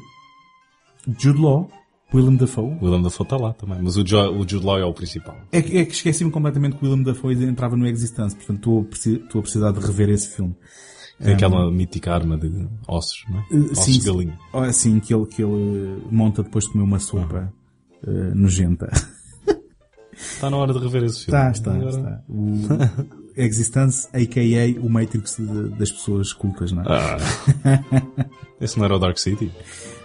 Jude 1.18 1.40
Law, 1.40 1.68
Willem 2.14 2.36
Dafoe. 2.36 2.78
Willem 2.80 3.02
Dafoe 3.02 3.24
está 3.24 3.36
lá 3.36 3.52
também, 3.52 3.78
mas 3.82 3.96
o, 3.96 4.06
jo, 4.06 4.18
o 4.30 4.48
Jude 4.48 4.64
Law 4.64 4.78
é 4.78 4.84
o 4.84 4.94
principal. 4.94 5.36
É 5.50 5.60
que, 5.60 5.76
é 5.76 5.84
que 5.84 5.92
esqueci-me 5.92 6.30
completamente 6.30 6.76
que 6.76 6.84
o 6.84 6.88
Willem 6.88 7.02
Dafoe 7.02 7.34
entrava 7.42 7.76
no 7.76 7.84
Existence, 7.84 8.36
portanto 8.36 8.86
a, 8.86 8.96
estou 9.08 9.40
a 9.40 9.42
precisar 9.42 9.72
de 9.72 9.80
rever 9.80 10.08
esse 10.08 10.28
filme. 10.28 10.54
É 11.20 11.30
Um, 11.30 11.34
aquela 11.34 11.70
mítica 11.70 12.12
arma 12.14 12.36
de 12.36 12.68
ossos, 12.88 13.24
não 13.30 13.38
é? 13.38 13.44
Uh, 13.54 13.70
Ossos 13.72 13.84
sim, 13.84 13.92
de 14.00 14.06
galinha. 14.06 14.38
oh, 14.52 14.72
sim, 14.72 14.98
que 15.00 15.14
ele, 15.14 15.26
que 15.26 15.42
ele 15.42 16.02
monta 16.10 16.42
depois 16.42 16.64
de 16.64 16.72
comer 16.72 16.84
uma 16.84 16.98
sopa 16.98 17.52
uh, 18.06 18.34
nojenta. 18.34 18.90
Está 20.12 20.50
na 20.50 20.56
hora 20.56 20.72
de 20.72 20.78
rever 20.80 21.04
esse 21.04 21.24
filme. 21.24 21.40
Está, 21.40 21.50
está, 21.50 21.74
Agora- 21.74 21.90
está. 21.90 22.22
O 22.28 23.40
Existence, 23.40 24.08
a.k.a. 24.12 24.80
o 24.80 24.90
Matrix 24.90 25.36
de- 25.38 25.68
das 25.70 25.90
pessoas 25.90 26.32
cultas, 26.32 26.70
não 26.72 26.82
é? 26.82 26.86
Ah. 26.88 27.16
Esse 28.60 28.76
não 28.78 28.84
era 28.84 28.94
o 28.96 28.98
Dark 28.98 29.16
City? 29.18 29.50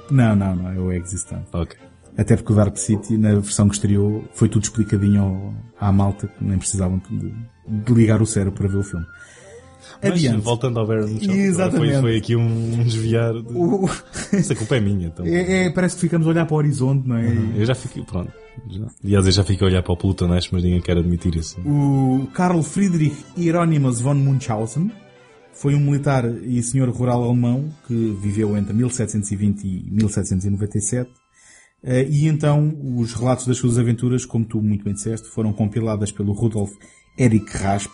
Não, 0.10 0.36
não, 0.36 0.55
não, 0.55 0.70
é 0.72 0.80
o 0.80 0.91
Existence. 0.91 1.45
Ok. 1.51 1.78
Até 2.18 2.36
porque 2.36 2.53
o 2.53 2.55
Dark 2.55 2.78
City, 2.78 3.18
na 3.18 3.34
versão 3.36 3.68
que 3.68 3.76
estreou, 3.76 4.24
foi 4.34 4.47
tudo 4.49 4.64
explicadinho 4.64 5.22
ao- 5.22 5.53
à 5.80 5.91
malta, 5.91 6.28
que 6.28 6.43
nem 6.43 6.58
precisavam 6.58 7.01
de, 7.10 7.34
de 7.68 7.93
ligar 7.93 8.22
o 8.22 8.26
cérebro 8.26 8.58
para 8.58 8.68
ver 8.70 8.78
o 8.78 8.84
filme. 8.84 9.05
Mas, 10.02 10.12
Adiante. 10.14 10.41
voltando 10.41 10.80
ao 10.80 10.86
Baron 10.88 11.08
Munchausen, 11.08 11.41
Exatamente. 11.41 11.91
Foi, 11.93 12.02
foi 12.02 12.18
aqui 12.18 12.36
um, 12.36 12.74
um 12.80 12.84
desviar. 12.84 13.34
De... 13.34 13.54
O- 13.54 13.89
Essa 14.34 14.54
culpa 14.56 14.76
é 14.76 14.80
minha, 14.80 15.08
então. 15.08 15.26
É, 15.26 15.66
é, 15.66 15.70
parece 15.72 15.95
que 15.95 16.02
ficamos 16.02 16.28
a 16.28 16.30
olhar 16.30 16.45
para 16.45 16.54
o 16.56 16.58
horizonte, 16.58 17.08
não 17.08 17.18
é? 17.18 17.26
Eu 17.56 17.66
já 17.66 17.74
fiquei, 17.76 18.04
pronto. 18.04 18.32
Já. 18.70 18.86
Aliás, 19.04 19.26
eu 19.26 19.32
já 19.32 19.43
fiquei 19.43 19.66
a 19.68 19.70
olhar 19.70 19.84
para 19.84 19.93
o 19.93 19.98
Plutoneste, 19.98 20.54
mas 20.54 20.64
ninguém 20.64 20.82
quer 20.82 20.98
admitir 20.98 21.36
isso. 21.36 21.60
O 21.62 22.28
Karl 22.34 22.62
Friedrich 22.64 23.16
Hieronymus 23.38 24.00
von 24.02 24.16
Munchausen 24.16 24.91
foi 25.54 25.74
um 25.76 25.80
militar 25.80 26.26
e 26.43 26.62
senhor 26.62 26.89
rural 26.89 27.24
alemão 27.24 27.70
que 27.88 28.18
viveu 28.22 28.56
entre 28.58 28.74
1720 28.74 29.64
e 29.66 29.89
1797. 29.91 31.10
Eh, 31.84 32.08
E 32.10 32.28
então 32.28 32.76
os 32.98 33.14
relatos 33.14 33.45
das 33.48 33.58
suas 33.58 33.78
aventuras, 33.78 34.26
como 34.26 34.45
tu 34.45 34.62
muito 34.62 34.84
bem 34.84 34.93
disseste, 34.93 35.28
foram 35.30 35.54
compiladas 35.54 36.12
pelo 36.12 36.34
Rudolf 36.34 36.72
Erich 37.18 37.45
Rasp 37.58 37.91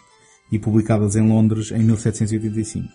e 0.54 0.60
publicadas 0.60 1.16
em 1.16 1.28
Londres 1.28 1.72
em 1.72 1.80
1785. 1.80 2.88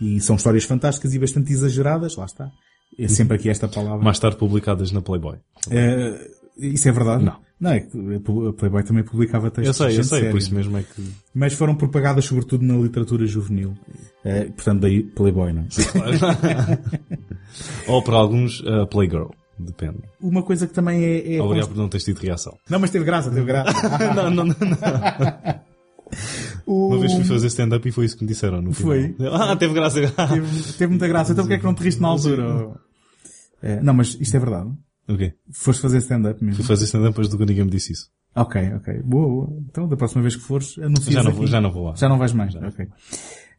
E 0.00 0.20
são 0.20 0.36
histórias 0.36 0.64
fantásticas 0.64 1.14
e 1.14 1.18
bastante 1.18 1.50
exageradas, 1.50 2.16
lá 2.16 2.26
está. 2.26 2.50
É 2.98 3.08
sempre 3.08 3.36
aqui 3.36 3.48
esta 3.48 3.66
palavra. 3.66 4.04
Mais 4.04 4.18
tarde 4.18 4.36
publicadas 4.36 4.92
na 4.92 5.00
Playboy. 5.00 5.38
Eh, 5.70 6.30
isso 6.58 6.86
é 6.86 6.92
verdade? 6.92 7.24
Não. 7.24 7.36
Não, 7.58 7.70
é 7.70 7.80
que 7.80 7.96
a 7.96 8.52
Playboy 8.52 8.82
também 8.82 9.04
publicava 9.04 9.50
textos. 9.50 9.80
Eu 9.80 9.86
sei, 9.86 9.98
eu 9.98 10.04
sei, 10.04 10.18
séria. 10.18 10.30
por 10.30 10.38
isso 10.38 10.54
mesmo 10.54 10.76
é 10.76 10.82
que. 10.82 11.02
Mas 11.32 11.54
foram 11.54 11.74
propagadas 11.74 12.26
sobretudo 12.26 12.62
na 12.62 12.74
literatura 12.74 13.24
juvenil. 13.24 13.72
Eh, 14.22 14.50
portanto, 14.54 14.80
daí 14.80 15.02
Playboy, 15.02 15.52
não 15.54 15.62
é? 15.62 15.68
Ou 17.88 18.02
para 18.02 18.16
alguns, 18.16 18.62
a 18.66 18.86
Playgirl. 18.86 19.30
Depende. 19.58 20.00
Uma 20.20 20.42
coisa 20.42 20.66
que 20.66 20.74
também 20.74 21.02
é... 21.02 21.36
é 21.36 21.42
Obrigado 21.42 21.68
por 21.68 21.76
não 21.78 21.88
teres 21.88 22.04
tido 22.04 22.18
reação. 22.18 22.54
Não, 22.68 22.78
mas 22.78 22.90
teve 22.90 23.04
graça, 23.04 23.30
teve 23.30 23.46
graça. 23.46 23.72
não, 24.14 24.30
não, 24.30 24.44
não. 24.44 24.56
O- 26.72 26.88
Uma 26.88 26.98
vez 26.98 27.12
fui 27.12 27.24
fazer 27.24 27.46
stand-up 27.48 27.88
e 27.88 27.92
foi 27.92 28.04
isso 28.06 28.16
que 28.16 28.24
me 28.24 28.28
disseram 28.28 28.62
no 28.62 28.72
final. 28.72 28.92
Foi? 28.92 29.14
Ah, 29.32 29.54
teve 29.56 29.74
graça. 29.74 30.00
Teve, 30.00 30.72
teve 30.78 30.86
muita 30.90 31.06
graça. 31.08 31.32
Então 31.32 31.44
porquê 31.44 31.54
é 31.54 31.58
que 31.58 31.64
não 31.64 31.74
te 31.74 31.82
riste 31.82 32.00
na 32.00 32.08
altura? 32.08 32.70
É, 33.62 33.80
não, 33.82 33.94
mas 33.94 34.16
isto 34.20 34.36
é 34.36 34.40
verdade. 34.40 34.70
O 35.08 35.16
quê? 35.16 35.34
Foste 35.52 35.82
fazer 35.82 35.98
stand-up 35.98 36.42
mesmo? 36.42 36.56
Fui 36.56 36.64
fazer 36.64 36.84
stand-up 36.84 37.10
depois 37.12 37.28
do 37.28 37.36
que 37.38 37.44
ninguém 37.46 37.64
me 37.64 37.70
disse 37.70 37.92
isso. 37.92 38.06
Ok, 38.34 38.60
ok. 38.76 39.02
Boa, 39.04 39.26
boa. 39.28 39.58
Então, 39.68 39.86
da 39.88 39.96
próxima 39.96 40.22
vez 40.22 40.34
que 40.36 40.42
fores, 40.42 40.78
anuncias 40.78 41.12
Já 41.14 41.22
não 41.22 41.32
vou- 41.32 41.46
já 41.46 41.60
não 41.60 41.70
vou 41.72 41.84
lá. 41.84 41.94
Já 41.96 42.08
não 42.08 42.16
vais 42.18 42.32
mais. 42.32 42.54
Ok. 42.54 42.86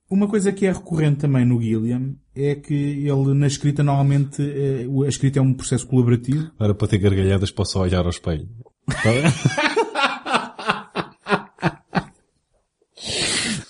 Uma 0.09 0.27
coisa 0.27 0.51
que 0.51 0.65
é 0.65 0.71
recorrente 0.71 1.17
também 1.19 1.45
no 1.45 1.61
Gilliam 1.61 2.15
é 2.35 2.55
que 2.55 2.73
ele, 2.73 3.33
na 3.33 3.47
escrita, 3.47 3.83
normalmente, 3.83 4.41
eh, 4.41 4.85
a 5.05 5.07
escrita 5.09 5.39
é 5.39 5.41
um 5.41 5.53
processo 5.53 5.87
colaborativo. 5.87 6.49
Era 6.59 6.73
para 6.75 6.87
ter 6.87 6.97
gargalhadas, 6.97 7.51
posso 7.51 7.79
olhar 7.79 8.03
ao 8.03 8.09
espelho. 8.09 8.47
Tá 8.87 9.11
bem? 9.11 9.23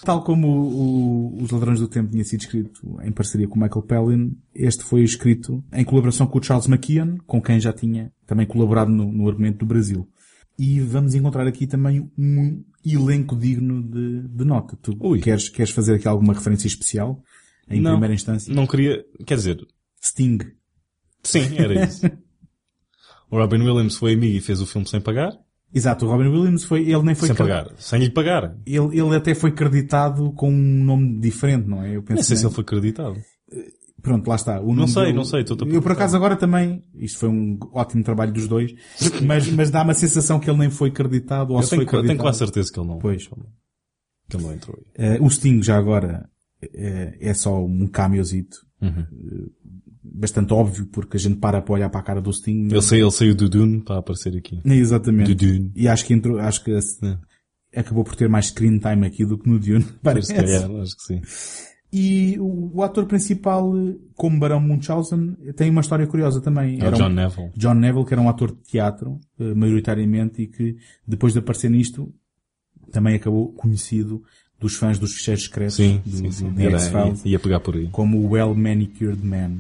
Tal 0.03 0.23
como 0.23 0.47
o, 0.47 1.37
o- 1.39 1.43
Os 1.43 1.51
Ladrões 1.51 1.79
do 1.79 1.87
Tempo 1.87 2.11
tinha 2.11 2.23
sido 2.23 2.41
escrito 2.41 2.99
em 3.03 3.11
parceria 3.11 3.47
com 3.47 3.59
Michael 3.59 3.83
Palin, 3.83 4.37
este 4.53 4.83
foi 4.83 5.03
escrito 5.03 5.63
em 5.71 5.83
colaboração 5.85 6.27
com 6.27 6.39
o 6.39 6.43
Charles 6.43 6.67
McKeon, 6.67 7.17
com 7.25 7.41
quem 7.41 7.59
já 7.59 7.71
tinha 7.71 8.11
também 8.25 8.45
colaborado 8.45 8.91
no, 8.91 9.11
no 9.11 9.27
argumento 9.29 9.59
do 9.59 9.65
Brasil. 9.65 10.07
E 10.59 10.79
vamos 10.81 11.15
encontrar 11.15 11.47
aqui 11.47 11.65
também 11.65 12.11
um 12.17 12.63
elenco 12.85 13.35
digno 13.35 13.81
de, 13.81 14.27
de 14.27 14.45
nota. 14.45 14.77
Tu 14.81 14.95
queres, 15.21 15.49
queres 15.49 15.71
fazer 15.71 15.95
aqui 15.95 16.07
alguma 16.07 16.33
referência 16.33 16.67
especial? 16.67 17.23
Em 17.69 17.81
Não, 17.81 17.91
primeira 17.91 18.13
instância? 18.13 18.53
Não 18.53 18.67
queria, 18.67 19.03
quer 19.25 19.35
dizer... 19.35 19.65
Sting. 20.03 20.39
Sim, 21.23 21.57
era 21.57 21.85
isso. 21.85 22.05
o 23.31 23.37
Robin 23.37 23.61
Williams 23.61 23.95
foi 23.95 24.13
amigo 24.13 24.35
e 24.37 24.41
fez 24.41 24.59
o 24.61 24.65
filme 24.67 24.87
sem 24.87 24.99
pagar. 24.99 25.31
Exato, 25.73 26.05
o 26.05 26.09
Robin 26.09 26.27
Williams 26.27 26.63
foi, 26.65 26.81
ele 26.83 27.01
nem 27.03 27.15
foi 27.15 27.27
Sem 27.29 27.35
pagar. 27.35 27.67
Sem 27.77 27.99
lhe 27.99 28.09
pagar. 28.09 28.55
Ele, 28.65 28.99
ele 28.99 29.15
até 29.15 29.33
foi 29.33 29.51
creditado 29.51 30.31
com 30.33 30.49
um 30.51 30.83
nome 30.83 31.19
diferente, 31.19 31.67
não 31.67 31.83
é? 31.83 31.95
Eu 31.95 32.03
penso 32.03 32.17
Não 32.17 32.23
sei 32.23 32.35
que- 32.35 32.39
se 32.41 32.45
ele 32.45 32.53
foi 32.53 32.61
acreditado. 32.63 33.17
Pronto, 34.01 34.27
lá 34.27 34.35
está. 34.35 34.59
O 34.59 34.75
Não 34.75 34.85
sei, 34.85 35.03
dele- 35.05 35.15
não 35.15 35.23
sei, 35.23 35.45
Eu 35.71 35.81
por 35.81 35.93
acaso 35.93 36.15
agora 36.15 36.35
também, 36.35 36.83
isto 36.95 37.19
foi 37.19 37.29
um 37.29 37.57
ótimo 37.71 38.03
trabalho 38.03 38.33
dos 38.33 38.47
dois, 38.49 38.73
mas, 39.25 39.47
mas 39.49 39.71
dá-me 39.71 39.91
a 39.91 39.93
sensação 39.93 40.39
que 40.39 40.49
ele 40.49 40.59
nem 40.59 40.69
foi 40.69 40.89
acreditado 40.89 41.51
ou 41.51 41.57
Eu 41.59 41.63
se 41.63 41.69
tenho, 41.71 41.89
foi 41.89 41.99
eu 41.99 42.05
tenho 42.05 42.19
quase 42.19 42.37
certeza 42.39 42.71
que 42.71 42.79
ele 42.79 42.87
não. 42.87 42.99
Pois. 42.99 43.27
Que 44.29 44.35
ele 44.37 44.43
não 44.43 44.53
entrou 44.53 44.77
aí. 44.77 44.85
Eh, 45.15 45.17
o 45.21 45.29
Sting 45.29 45.63
já 45.63 45.77
agora 45.77 46.29
eh, 46.61 47.17
é 47.19 47.33
só 47.33 47.63
um 47.63 47.87
cameozito. 47.87 48.57
Uhum. 48.81 48.89
eh, 48.99 49.49
bastante 50.13 50.53
óbvio 50.53 50.85
porque 50.87 51.17
a 51.17 51.19
gente 51.19 51.37
para 51.37 51.61
para 51.61 51.73
olhar 51.73 51.89
para 51.89 51.99
a 51.99 52.03
cara 52.03 52.21
do 52.21 52.31
Sting. 52.31 52.67
Ele 52.69 52.81
saiu, 52.81 53.05
ele 53.07 53.11
saiu 53.11 53.35
do 53.35 53.49
Dune 53.49 53.81
para 53.81 53.97
aparecer 53.99 54.35
aqui. 54.37 54.59
Exatamente. 54.63 55.33
Do 55.33 55.45
Dune. 55.45 55.71
E 55.75 55.87
acho 55.87 56.05
que 56.05 56.13
entrou, 56.13 56.39
acho 56.39 56.63
que 56.63 56.71
acabou 57.75 58.03
por 58.03 58.15
ter 58.15 58.29
mais 58.29 58.47
screen 58.47 58.77
time 58.79 59.07
aqui 59.07 59.25
do 59.25 59.37
que 59.37 59.49
no 59.49 59.59
Dune. 59.59 59.85
parece. 60.03 60.33
Calhar, 60.33 60.69
acho 60.81 60.95
que 60.97 61.03
sim. 61.03 61.21
E 61.95 62.39
o, 62.39 62.71
o 62.73 62.81
ator 62.83 63.05
principal, 63.05 63.71
como 64.15 64.39
Barão 64.39 64.59
Munchausen, 64.59 65.35
tem 65.55 65.69
uma 65.69 65.81
história 65.81 66.07
curiosa 66.07 66.41
também. 66.41 66.79
É 66.81 66.89
o 66.89 66.91
John 66.91 67.05
um- 67.05 67.09
Neville. 67.13 67.51
John 67.55 67.75
Neville, 67.75 68.05
que 68.05 68.13
era 68.15 68.21
um 68.21 68.29
ator 68.29 68.51
de 68.51 68.61
teatro, 68.63 69.19
eh, 69.39 69.53
maioritariamente, 69.53 70.41
e 70.41 70.47
que 70.47 70.75
depois 71.07 71.33
de 71.33 71.39
aparecer 71.39 71.69
nisto, 71.69 72.11
também 72.91 73.15
acabou 73.15 73.53
conhecido 73.53 74.23
dos 74.59 74.75
fãs 74.75 74.97
dos 74.97 75.13
ficheiros 75.13 75.43
secretos 75.43 75.75
Sim, 75.75 76.01
do, 76.03 76.17
sim, 76.17 76.31
sim. 76.31 76.49
do 76.49 76.55
The 76.55 76.63
Era- 76.65 76.77
ia- 77.09 77.13
ia 77.25 77.39
pegar 77.39 77.59
por 77.59 77.75
aí. 77.75 77.87
como 77.91 78.17
o 78.19 78.31
Well 78.31 78.55
Manicured 78.55 79.23
Man, 79.23 79.57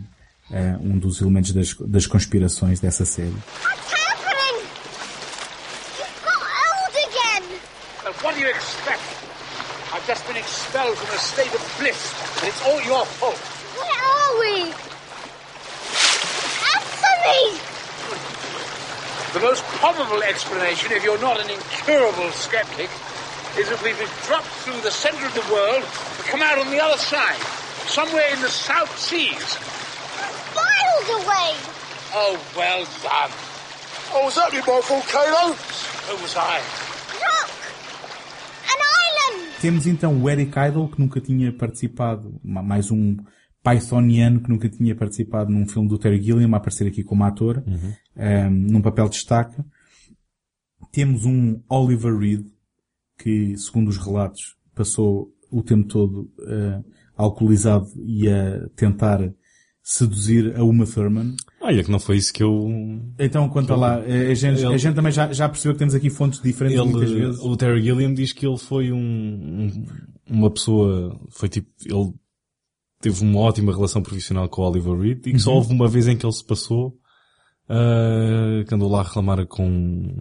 eh, 0.53 0.77
um 0.79 0.99
dos 0.99 1.19
elementos 1.19 1.51
das, 1.51 1.75
das 1.79 2.05
conspirações 2.05 2.79
dessa 2.79 3.05
série. 3.05 3.33
happening? 3.33 4.61
You've 5.97 6.21
got 6.23 6.41
old 6.69 6.93
again. 7.09 7.43
Well, 8.03 8.13
what 8.21 8.35
do 8.35 8.41
you 8.41 8.49
expect? 8.49 9.01
I've 9.93 10.05
just 10.05 10.25
been 10.27 10.37
expelled 10.37 10.97
from 10.97 11.09
a 11.15 11.19
state 11.19 11.53
of 11.53 11.75
bliss, 11.79 12.13
and 12.37 12.47
it's 12.47 12.61
all 12.65 12.81
your 12.81 13.05
fault. 13.05 13.37
Where 13.81 14.03
are 14.13 14.39
we? 14.39 14.73
Me! 17.23 17.57
The 19.31 19.39
most 19.39 19.63
probable 19.79 20.21
explanation, 20.23 20.91
if 20.91 21.03
you're 21.05 21.21
not 21.21 21.39
an 21.39 21.49
incurable 21.49 22.29
skeptic, 22.31 22.89
is 23.57 23.69
that 23.69 23.81
we've 23.81 23.97
been 23.97 24.11
dropped 24.27 24.51
through 24.65 24.81
the 24.81 24.91
center 24.91 25.25
of 25.25 25.33
the 25.33 25.53
world 25.53 25.83
to 25.83 26.23
come 26.23 26.41
out 26.41 26.59
on 26.59 26.69
the 26.69 26.83
other 26.83 26.97
side, 26.97 27.39
somewhere 27.87 28.27
in 28.33 28.41
the 28.41 28.49
South 28.49 28.91
Seas. 28.99 29.57
Miles 30.73 31.09
away. 31.09 31.55
Oh, 32.15 32.37
well 32.57 32.85
done. 33.03 33.31
Oh, 34.15 34.25
was 34.25 34.35
that 34.35 34.51
me 34.53 34.59
by 34.61 34.81
volcano? 34.87 35.53
Who 35.53 36.21
was 36.21 36.35
I? 36.35 36.59
Look! 37.23 37.49
An 38.71 38.79
island! 39.03 39.61
Temos 39.61 39.87
então 39.87 40.21
o 40.21 40.29
Eric 40.29 40.51
Idle, 40.57 40.87
que 40.89 40.99
nunca 40.99 41.19
tinha 41.21 41.51
participado, 41.53 42.39
ma- 42.43 42.61
mais 42.63 42.91
um 42.91 43.17
Pythoniano 43.63 44.41
que 44.41 44.49
nunca 44.49 44.67
tinha 44.69 44.93
participado 44.95 45.49
num 45.49 45.65
filme 45.67 45.87
do 45.87 45.97
Terry 45.97 46.21
Gilliam, 46.21 46.53
a 46.53 46.57
aparecer 46.57 46.85
aqui 46.87 47.01
como 47.03 47.23
ator, 47.23 47.63
ehm, 48.17 48.49
num 48.71 48.81
papel 48.81 49.05
de 49.05 49.11
destaque. 49.15 49.55
Temos 50.91 51.25
um 51.25 51.61
Oliver 51.69 52.15
Reed, 52.17 52.45
que, 53.17 53.55
segundo 53.57 53.87
os 53.87 53.97
relatos, 53.97 54.57
passou 54.75 55.31
o 55.49 55.63
tempo 55.63 55.87
todo 55.87 56.29
eh, 56.47 56.81
alcoolizado 57.15 57.87
e 58.05 58.27
a 58.29 58.67
tentar 58.75 59.19
seduzir 59.85 60.55
a 60.57 60.63
Uma 60.63 60.85
Thurman. 60.85 61.35
Olha, 61.59 61.83
que 61.83 61.91
não 61.91 61.99
foi 61.99 62.15
isso 62.15 62.31
que 62.33 62.41
eu... 62.41 62.69
Então, 63.19 63.49
conta 63.49 63.73
eu- 63.73 63.77
lá, 63.77 63.95
a 63.97 64.33
gente, 64.33 64.63
a 64.65 64.69
Ele- 64.69 64.77
gente 64.77 64.95
também 64.95 65.11
já, 65.11 65.31
já 65.33 65.49
percebeu 65.49 65.73
que 65.73 65.79
temos 65.79 65.93
aqui 65.93 66.09
fontes 66.09 66.41
diferentes 66.41 66.79
muitas 66.85 67.11
Ele, 67.11 67.19
vezes. 67.25 67.41
o 67.41 67.57
Terry 67.57 67.81
Gilliam 67.83 68.13
diz 68.13 68.31
que 68.31 68.47
ele 68.47 68.57
foi 68.57 68.91
um, 68.93 68.97
um- 68.97 69.85
uma 70.29 70.49
pessoa, 70.49 71.19
foi 71.29 71.49
tipo, 71.49 71.67
ele 71.85 72.13
teve 73.01 73.21
uma 73.23 73.41
ótima 73.41 73.73
relação 73.73 74.01
profissional 74.01 74.47
com 74.47 74.61
o 74.61 74.69
Oliver 74.69 74.97
Reed 74.97 75.27
e 75.27 75.33
que 75.33 75.39
só 75.39 75.49
Uhum. 75.51 75.57
houve 75.57 75.73
uma 75.73 75.87
vez 75.89 76.07
em 76.07 76.15
que 76.15 76.25
ele 76.25 76.31
se 76.33 76.45
passou, 76.45 76.97
ah, 77.67 78.63
que 78.65 78.73
andou 78.73 78.89
lá 78.89 79.01
a 79.01 79.03
reclamar 79.03 79.45
com, 79.47 80.15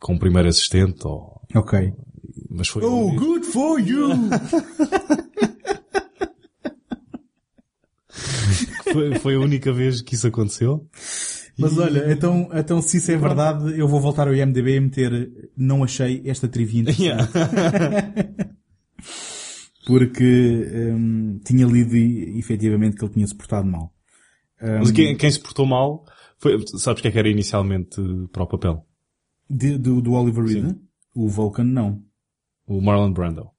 com 0.00 0.14
o 0.14 0.18
primeiro 0.18 0.48
assistente 0.48 1.06
ou, 1.06 1.38
Ok. 1.54 1.92
mas 2.48 2.68
foi, 2.68 2.82
Oh, 2.82 3.12
good 3.14 3.44
for 3.46 3.78
you! 3.78 4.08
foi, 8.92 9.14
foi 9.16 9.34
a 9.34 9.40
única 9.40 9.72
vez 9.72 10.00
que 10.00 10.14
isso 10.14 10.26
aconteceu. 10.26 10.86
Mas 11.58 11.72
E- 11.72 11.80
olha, 11.80 12.12
então, 12.12 12.48
então 12.54 12.80
se 12.82 12.96
isso 12.96 13.10
é 13.12 13.16
verdade, 13.16 13.78
eu 13.78 13.86
vou 13.86 14.00
voltar 14.00 14.26
ao 14.28 14.34
IMDB 14.34 14.76
e 14.76 14.80
meter 14.80 15.50
não 15.56 15.84
achei 15.84 16.22
esta 16.24 16.48
trivia 16.48 16.80
interessante. 16.82 17.30
Porque 19.86 20.68
hum, 20.94 21.40
tinha 21.44 21.66
lido 21.66 21.96
e, 21.96 22.38
efetivamente 22.38 22.96
que 22.96 23.04
ele 23.04 23.12
tinha 23.14 23.26
se 23.26 23.34
portado 23.34 23.66
mal. 23.66 23.92
Hum, 24.62 24.78
Mas 24.78 24.90
quem, 24.92 25.16
quem 25.16 25.30
se 25.30 25.40
portou 25.40 25.66
mal, 25.66 26.04
foi, 26.38 26.56
sabes 26.78 27.02
quem 27.02 27.08
é 27.08 27.12
que 27.12 27.18
era 27.18 27.28
inicialmente 27.28 28.00
para 28.32 28.44
o 28.44 28.46
papel? 28.46 28.86
de- 29.50 29.76
do, 29.76 30.00
do 30.00 30.12
Oliver 30.12 30.44
Reed? 30.44 30.76
O 31.14 31.28
Vulcan 31.28 31.64
não. 31.64 32.02
O 32.66 32.80
Marlon 32.80 33.12
Brando. 33.12 33.50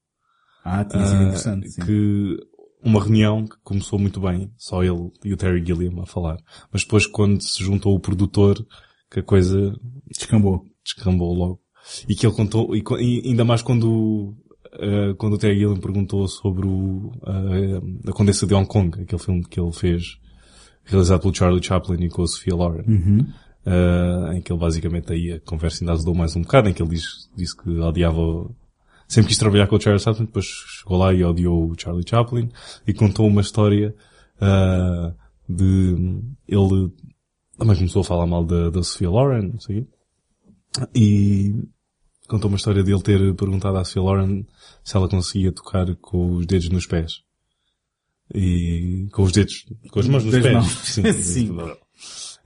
Ah, 0.65 0.83
tinha 0.85 1.05
sido 1.05 1.19
Ah, 1.19 1.23
interessante, 1.25 1.69
sim. 1.69 1.81
Que 1.85 2.37
uma 2.83 3.01
reunião 3.01 3.45
que 3.45 3.55
começou 3.63 3.97
muito 3.97 4.19
bem, 4.19 4.51
só 4.57 4.83
ele 4.83 5.11
e 5.23 5.33
o 5.33 5.37
Terry 5.37 5.65
Gilliam 5.65 6.01
a 6.01 6.05
falar. 6.05 6.37
Mas 6.71 6.83
depois 6.83 7.05
quando 7.05 7.41
se 7.41 7.63
juntou 7.63 7.95
o 7.95 7.99
produtor, 7.99 8.65
que 9.13 9.19
a 9.19 9.23
coisa 9.23 9.73
descambou. 10.09 10.65
Descambou 10.83 11.33
logo. 11.33 11.61
E 12.09 12.15
que 12.15 12.25
ele 12.25 12.35
contou, 12.35 12.75
e, 12.75 12.83
e 12.99 13.29
ainda 13.29 13.45
mais 13.45 13.61
quando, 13.61 14.35
ah, 14.73 15.13
quando 15.17 15.33
o 15.33 15.37
Terry 15.37 15.59
Gilliam 15.59 15.77
perguntou 15.77 16.27
sobre 16.27 16.65
o, 16.67 17.11
ah, 17.23 18.09
a 18.09 18.11
Condessa 18.11 18.47
de 18.47 18.53
Hong 18.53 18.67
Kong, 18.67 19.01
aquele 19.01 19.21
filme 19.21 19.43
que 19.43 19.59
ele 19.59 19.71
fez, 19.71 20.17
realizado 20.83 21.21
pelo 21.21 21.35
Charlie 21.35 21.63
Chaplin 21.63 22.03
e 22.03 22.09
com 22.09 22.23
a 22.23 22.27
Sophia 22.27 22.55
Loren. 22.55 22.83
Uhum. 22.87 23.27
Ah, 23.65 24.31
em 24.33 24.41
que 24.41 24.51
ele 24.51 24.59
basicamente 24.59 25.13
aí 25.13 25.33
a 25.33 25.39
conversa 25.41 25.83
ainda 25.83 25.93
azedou 25.93 26.15
mais 26.15 26.35
um 26.35 26.41
bocado, 26.41 26.69
em 26.69 26.73
que 26.73 26.81
ele 26.81 26.89
disse, 26.89 27.29
disse 27.35 27.55
que 27.55 27.69
odiava, 27.69 28.49
sempre 29.13 29.29
quis 29.29 29.37
trabalhar 29.37 29.67
com 29.67 29.75
o 29.75 29.81
Charlie 29.81 30.01
Chaplin, 30.01 30.25
depois 30.25 30.45
chegou 30.45 30.97
lá 30.97 31.13
e 31.13 31.23
odiou 31.23 31.71
o 31.71 31.75
Charlie 31.79 32.05
Chaplin 32.07 32.49
e 32.87 32.93
contou 32.93 33.27
uma 33.27 33.41
história 33.41 33.95
ah, 34.41 35.13
de 35.47 36.21
ele 36.47 36.91
também 37.57 37.75
começou 37.75 38.01
a 38.01 38.05
falar 38.05 38.25
mal 38.25 38.43
da, 38.43 38.69
da 38.69 38.83
Sophia 38.83 39.09
Loren, 39.09 39.49
não 39.53 39.59
sei. 39.59 39.87
E 40.93 41.53
contou 42.27 42.49
uma 42.49 42.57
história 42.57 42.83
de 42.83 42.91
ele 42.91 43.01
ter 43.01 43.35
perguntado 43.35 43.77
à 43.77 43.85
Sophia 43.85 44.01
Loren 44.01 44.45
se 44.83 44.97
ela 44.97 45.07
conseguia 45.07 45.51
tocar 45.51 45.95
com 45.97 46.33
os 46.35 46.45
dedos 46.45 46.69
nos 46.69 46.87
pés. 46.87 47.21
E 48.33 49.07
com 49.11 49.23
os 49.23 49.31
dedos, 49.31 49.65
com 49.91 49.99
as 49.99 50.07
mãos 50.07 50.23
nos 50.23 50.33
pés. 50.33 50.53
mãos. 50.53 50.67
Sim. 50.67 51.13
Sim. 51.21 51.57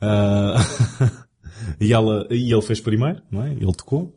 Ah, 0.02 0.58
e 1.80 1.94
ela, 1.94 2.28
e 2.30 2.52
ele 2.52 2.62
fez 2.62 2.82
primeiro, 2.82 3.22
não 3.32 3.44
é? 3.44 3.54
Ele 3.54 3.74
tocou. 3.74 4.17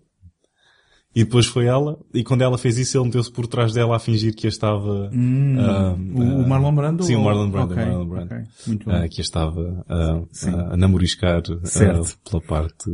E 1.15 1.25
depois 1.25 1.47
foi 1.47 1.67
ela, 1.67 1.99
e 2.15 2.23
quando 2.23 2.43
ela 2.43 2.57
fez 2.57 2.79
isso, 2.79 2.97
ele 2.97 3.07
meteu-se 3.07 3.33
por 3.33 3.47
trás 3.49 3.73
dela 3.73 3.97
a 3.97 3.99
fingir 3.99 4.33
que 4.33 4.47
a 4.47 4.49
estava... 4.49 5.11
Hum, 5.13 5.57
ah, 5.59 5.93
o- 5.99 6.43
o 6.43 6.49
Marlon 6.49 6.73
Brando 6.73 7.03
Sim, 7.03 7.17
o 7.17 7.25
Marlon 7.25 7.51
Brando. 7.51 7.73
ok, 7.73 7.83
o 7.83 7.87
Marlon 7.89 8.07
Brando. 8.07 8.33
ok, 8.35 8.45
muito 8.69 8.91
Ah, 8.91 9.01
bem. 9.01 9.09
que 9.09 9.21
a 9.21 9.25
estava 9.25 9.85
ah, 9.89 10.23
Sim. 10.31 10.51
a 10.55 10.77
namoriscar 10.77 11.43
ah, 11.51 11.67
Certo. 11.67 12.17
pela 12.31 12.41
parte 12.43 12.85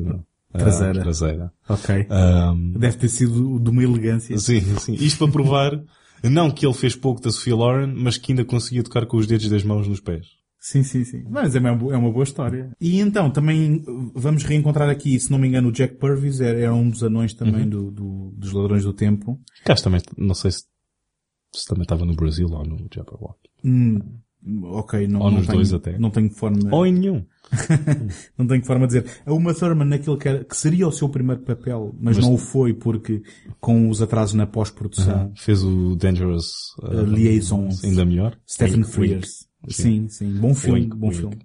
ah, 0.55 0.59
Traseira. 0.59 1.01
traseira. 1.03 1.53
Ok. 1.69 2.07
Ah, 2.09 2.55
Deve 2.79 2.97
ter 2.97 3.09
sido 3.11 3.61
de 3.61 3.69
uma 3.69 3.83
elegância. 3.85 4.39
Sim, 4.39 4.63
sim. 4.79 4.95
Isto 4.95 5.19
para 5.25 5.33
provar, 5.33 5.79
não 6.25 6.51
que 6.51 6.65
ele 6.65 6.73
fez 6.73 6.97
pouco 6.97 7.21
da 7.21 7.31
Sophia 7.31 7.55
Loren, 7.55 7.93
mas 7.95 8.17
que 8.17 8.33
ainda 8.33 8.47
conseguia 8.47 8.83
tocar 8.83 9.05
com 9.05 9.19
os 9.19 9.27
dedos 9.27 9.51
das 9.51 9.63
mãos 9.63 9.87
nos 9.87 10.01
pés. 10.01 10.27
Sim, 10.69 10.83
sim, 10.83 11.05
sim. 11.05 11.23
Mas 11.31 11.55
é 11.55 11.61
uma, 11.61 11.69
é 11.95 11.97
uma 11.97 12.11
boa 12.11 12.25
história. 12.25 12.73
E 12.81 12.99
então, 12.99 13.31
também 13.31 13.85
vamos 14.15 14.43
reencontrar 14.43 14.89
aqui, 14.91 15.19
se 15.21 15.31
não 15.31 15.39
me 15.39 15.47
engano, 15.47 15.69
o 15.69 15.73
Jack 15.73 15.95
Purvis 15.95 16.41
era, 16.41 16.59
era 16.59 16.75
um 16.75 16.91
dos 16.91 17.05
anões 17.05 17.33
também 17.35 17.63
Uhum. 17.63 17.69
do, 17.71 17.91
do- 17.93 18.31
dos 18.37 18.51
Ladrões 18.53 18.83
do 18.83 18.93
Tempo. 18.93 19.41
Cá 19.65 19.77
também, 19.77 20.01
não 20.19 20.35
sei 20.35 20.51
se, 20.51 20.65
se 21.55 21.67
também 21.67 21.83
estava 21.85 22.05
no 22.05 22.17
Brasil 22.17 22.49
ou 22.51 22.65
no 22.67 22.79
Jabberwock. 22.93 23.39
Hum, 23.65 24.01
ok, 24.65 25.07
não, 25.07 25.21
Ou 25.21 25.31
não 25.31 25.39
nos 25.39 25.47
tenho, 25.47 25.59
dois 25.59 25.73
até. 25.73 25.97
Não 26.01 26.11
tenho 26.11 26.31
forma... 26.31 26.59
Ou 26.75 26.85
em 26.85 26.93
nenhum. 26.93 27.25
não 28.37 28.45
tenho 28.49 28.65
forma 28.65 28.89
de 28.89 29.01
dizer. 29.01 29.21
A 29.25 29.33
Uma 29.33 29.55
Thurman 29.55 29.87
naquele 29.87 30.17
que, 30.17 30.29
era, 30.29 30.45
que 30.45 30.57
seria 30.57 30.89
o 30.89 30.93
seu 30.93 31.09
primeiro 31.09 31.43
papel, 31.43 31.95
mas, 32.01 32.17
Mas- 32.17 32.27
não 32.27 32.35
o 32.35 32.39
foi 32.39 32.75
porque 32.75 33.23
com 33.61 33.89
os 33.89 34.03
atrasos 34.03 34.35
na 34.35 34.49
pós-produção. 34.49 35.27
Uhum. 35.27 35.33
Fez 35.37 35.63
o 35.63 35.95
Dangerous 35.95 36.51
Uh, 36.83 37.03
Liaisons. 37.05 37.85
Ainda 37.85 38.05
melhor. 38.05 38.37
Stephen 38.49 38.83
Frears. 38.83 39.46
Sim, 39.69 40.09
sim. 40.09 40.33
Bom 40.35 40.55
filme, 40.55 40.81
Wink, 40.83 40.97
bom 40.97 41.09
wink. 41.09 41.19
filme. 41.21 41.37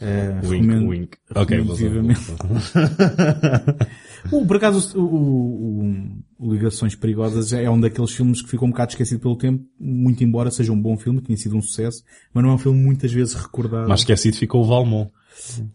Uh, 0.00 0.48
Wink, 0.48 0.66
recomendo- 0.66 0.88
wink. 0.88 1.16
Ok, 1.34 1.58
vou- 1.60 1.76
o, 4.32 4.46
por 4.46 4.56
acaso, 4.56 4.98
o, 4.98 5.04
o- 5.04 6.06
o 6.38 6.52
Ligações 6.52 6.94
Perigosas 6.94 7.52
é 7.52 7.68
um 7.68 7.78
daqueles 7.80 8.12
filmes 8.12 8.40
que 8.42 8.48
ficou 8.48 8.68
um 8.68 8.70
bocado 8.70 8.92
esquecido 8.92 9.20
pelo 9.20 9.36
tempo, 9.36 9.64
muito 9.78 10.22
embora 10.24 10.50
seja 10.50 10.72
um 10.72 10.80
bom 10.80 10.96
filme, 10.96 11.20
tenha 11.20 11.36
sido 11.36 11.56
um 11.56 11.62
sucesso, 11.62 12.02
mas 12.32 12.42
não 12.44 12.50
é 12.50 12.54
um 12.54 12.58
filme 12.58 12.80
muitas 12.80 13.12
vezes 13.12 13.34
recordado. 13.34 13.88
Mas 13.88 14.00
esquecido 14.00 14.36
ficou 14.36 14.62
o 14.62 14.66
Valmont. 14.66 15.10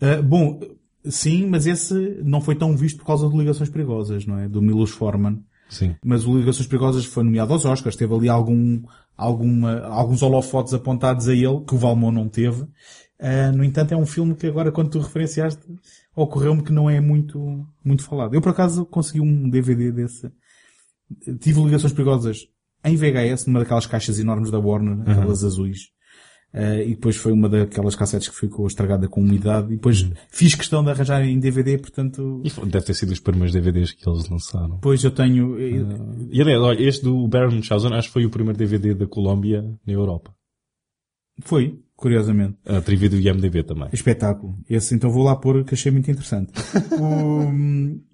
Uh, 0.02 0.24
bom, 0.24 0.60
sim, 1.06 1.48
mas 1.48 1.68
esse 1.68 1.94
não 2.24 2.42
foi 2.42 2.56
tão 2.56 2.76
visto 2.76 2.98
por 2.98 3.06
causa 3.06 3.28
de 3.30 3.38
Ligações 3.38 3.70
Perigosas, 3.70 4.26
não 4.26 4.40
é? 4.40 4.48
Do 4.48 4.62
Milos 4.62 4.92
Forman. 4.92 5.44
Sim. 5.70 5.96
Mas 6.04 6.26
o 6.26 6.38
Ligações 6.38 6.68
Perigosas 6.68 7.06
foi 7.06 7.24
nomeado 7.24 7.54
aos 7.54 7.66
Oscars, 7.66 7.96
teve 7.96 8.14
ali 8.14 8.30
algum, 8.30 8.82
alguma, 9.18 9.80
alguns 9.82 10.22
holofotes 10.22 10.74
apontados 10.74 11.28
a 11.28 11.34
ele, 11.34 11.62
que 11.68 11.76
o 11.76 11.78
Valmont 11.78 12.14
não 12.14 12.30
teve. 12.30 12.62
Uh, 12.62 13.56
no 13.56 13.64
entanto, 13.64 13.94
é 13.94 13.98
um 13.98 14.06
filme 14.06 14.36
que 14.36 14.48
agora, 14.48 14.72
quando 14.72 14.90
tu 14.90 15.00
referenciaste, 15.00 15.62
ocorreu-me 16.16 16.64
que 16.64 16.72
não 16.72 16.90
é 16.90 17.00
muito, 17.00 17.66
muito 17.84 18.04
falado. 18.04 18.34
Eu, 18.34 18.42
por 18.42 18.50
acaso, 18.50 18.86
consegui 18.86 19.22
um 19.22 19.50
DVD 19.50 19.92
desse. 19.92 20.32
Tive 21.40 21.64
Ligações 21.64 21.94
Perigosas 21.94 22.48
em 22.84 22.96
VHS, 22.96 23.48
numa 23.48 23.60
daquelas 23.60 23.88
caixas 23.88 24.20
enormes 24.20 24.52
da 24.52 24.60
Warner, 24.60 25.02
aquelas 25.10 25.44
azuis. 25.44 25.95
Uh, 26.56 26.82
e 26.84 26.90
depois 26.92 27.18
foi 27.18 27.34
uma 27.34 27.50
daquelas 27.50 27.98
cassetes 27.98 28.30
que 28.30 28.36
ficou 28.36 28.66
estragada 28.66 29.10
com 29.10 29.20
umidade. 29.20 29.74
E 29.74 29.76
depois 29.76 30.10
fiz 30.30 30.56
questão 30.56 30.82
de 30.82 30.90
arranjar 30.90 31.22
em 31.26 31.38
DVD, 31.38 31.78
portanto... 31.78 32.42
E 32.46 32.50
foi- 32.50 32.66
deve 32.70 32.86
ter 32.86 32.94
sido 32.94 33.12
os 33.12 33.20
primeiros 33.20 33.52
DVDs 33.52 33.92
que 33.92 34.08
eles 34.08 34.30
lançaram. 34.30 34.76
Depois 34.76 35.04
eu 35.04 35.12
tenho... 35.12 35.60
E 36.32 36.42
aliás, 36.42 36.62
olha, 36.62 36.82
este 36.82 37.04
do 37.04 37.28
Baron 37.28 37.52
Munchausen 37.52 37.94
acho 37.94 38.08
que 38.08 38.14
foi 38.14 38.26
o 38.26 38.30
primeiro 38.30 38.58
DVD 38.58 38.94
da 38.94 39.06
Colômbia 39.06 39.64
na 39.86 39.92
Europa. 39.94 40.34
Foi, 41.42 41.78
curiosamente. 41.94 42.58
A 42.66 42.80
trivia 42.80 43.10
do 43.10 43.20
IMDB 43.20 43.64
também. 43.64 43.90
Espetáculo. 43.92 44.58
Esse 44.70 44.96
então 44.96 45.10
vou 45.12 45.24
lá 45.24 45.36
pôr 45.36 45.66
que 45.66 45.74
achei 45.74 45.92
muito 45.92 46.10
interessante. 46.10 46.54
O- 46.98 47.52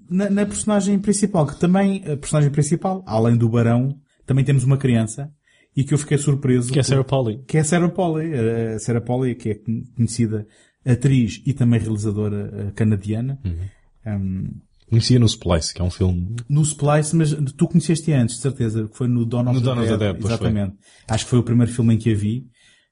na, 0.09 0.29
na 0.29 0.45
personagem 0.45 0.97
principal, 0.99 1.45
que 1.45 1.57
também, 1.59 2.03
a 2.11 2.17
personagem 2.17 2.49
principal, 2.51 3.01
além 3.05 3.37
do 3.37 3.47
Barão, 3.47 3.95
também 4.25 4.43
temos 4.43 4.63
uma 4.63 4.77
criança 4.77 5.31
e 5.75 5.83
que 5.83 5.93
eu 5.93 5.97
fiquei 5.97 6.17
surpreso. 6.17 6.71
Que 6.71 6.79
é 6.79 6.83
Sarah 6.83 7.03
Polley. 7.03 7.39
Que 7.47 7.57
é 7.57 7.63
Sarah 7.63 7.89
Polley. 7.89 8.33
A 8.33 8.79
Sarah 8.79 9.01
Polley, 9.01 9.35
que 9.35 9.49
é 9.49 9.55
conhecida 9.95 10.47
atriz 10.85 11.41
e 11.45 11.53
também 11.53 11.79
realizadora 11.79 12.51
eh, 12.53 12.71
canadiana. 12.75 13.39
Uhum. 13.45 14.15
Um, 14.15 14.51
Conhecia 14.89 15.17
no 15.19 15.25
Splice, 15.25 15.73
que 15.73 15.81
é 15.81 15.85
um 15.85 15.89
filme... 15.89 16.35
no 16.49 16.61
Splice, 16.63 17.15
mas 17.15 17.33
tu 17.55 17.65
conheceste 17.65 18.11
antes, 18.11 18.35
de 18.35 18.41
certeza, 18.41 18.89
que 18.89 18.97
foi 18.97 19.07
no 19.07 19.25
Dawn 19.25 19.43
of 19.43 19.53
No 19.53 19.59
the 19.61 19.65
Dawn 19.65 19.79
of 19.79 19.87
the 19.87 19.97
Dead. 19.97 20.13
Dead. 20.15 20.25
Exatamente. 20.25 20.75
Acho 21.07 21.23
que 21.23 21.29
foi 21.29 21.39
o 21.39 21.43
primeiro 21.43 21.71
filme 21.71 21.93
em 21.93 21.97
que 21.97 22.11
a 22.11 22.15
vi. 22.15 22.45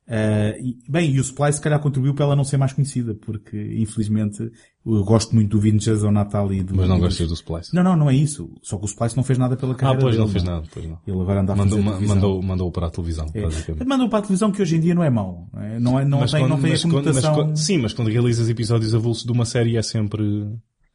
Uh, 0.10 0.57
e, 0.60 0.77
bem, 0.90 1.11
e 1.11 1.19
o 1.19 1.22
Splice 1.22 1.57
se 1.57 1.61
calhar 1.61 1.80
contribuiu 1.80 2.15
para 2.15 2.26
ela 2.26 2.36
não 2.36 2.44
ser 2.44 2.57
mais 2.57 2.73
conhecida, 2.73 3.14
porque 3.14 3.56
infelizmente 3.77 4.41
eu 4.84 5.03
gosto 5.03 5.36
muito 5.36 5.52
do 5.52 5.60
Vintage 5.61 6.03
ao 6.03 6.11
Natal 6.11 6.52
e 6.52 6.64
do... 6.64 6.76
Mas 6.76 6.90
não 6.90 6.99
gostas 6.99 7.27
do 7.27 7.36
Splice. 7.36 7.76
Não, 7.76 7.84
não, 7.84 7.95
não 7.95 8.10
é 8.10 8.15
isso. 8.15 8.49
Só 8.64 8.77
que 8.77 8.86
o 8.86 8.88
Splice 8.88 9.15
não 9.15 9.23
fez 9.23 9.38
nada 9.38 9.56
pela 9.56 9.73
Ah, 9.73 9.76
carreira 9.76 10.02
pois 10.02 10.18
não 10.18 10.23
dele, 10.26 10.31
fez 10.34 10.44
não 10.44 10.52
é? 10.52 10.56
nada, 10.56 10.68
pois 10.73 10.86
não. 10.88 10.98
Ele 11.06 11.22
agora 11.22 11.41
anda 11.41 11.53
a 11.53 11.56
mandou, 11.56 11.84
fazer 11.84 12.07
mandou, 12.07 12.41
mandou 12.41 12.72
para 12.72 12.88
a 12.88 12.90
televisão, 12.90 13.27
É. 13.36 13.41
basicamente. 13.44 13.86
Mandou 13.88 14.10
para 14.10 14.18
a 14.18 14.22
televisão 14.23 14.52
que 14.52 14.61
hoje 14.64 14.77
em 14.77 14.80
dia 14.80 14.95
não 14.95 15.03
é 15.03 15.11
mau. 15.11 15.48
não 15.53 15.61
é? 15.61 15.80
Não, 15.80 15.99
é, 15.99 16.06
Mas 16.06 16.31
tem, 16.31 16.40
quando- 16.41 16.49
não 16.49 16.57
tem 16.60 16.69
a 16.69 16.73
mas 16.73 16.81
quando- 16.81 16.94
mas 17.06 17.26
conotação... 17.26 17.56
sim, 17.56 17.77
mas 17.77 17.94
quando 17.94 18.07
realizas 18.07 18.49
episódios 18.49 18.95
avulsos 18.95 19.23
de 19.23 19.31
uma 19.31 19.45
série 19.45 19.77
é 19.77 19.81
sempre... 19.84 20.23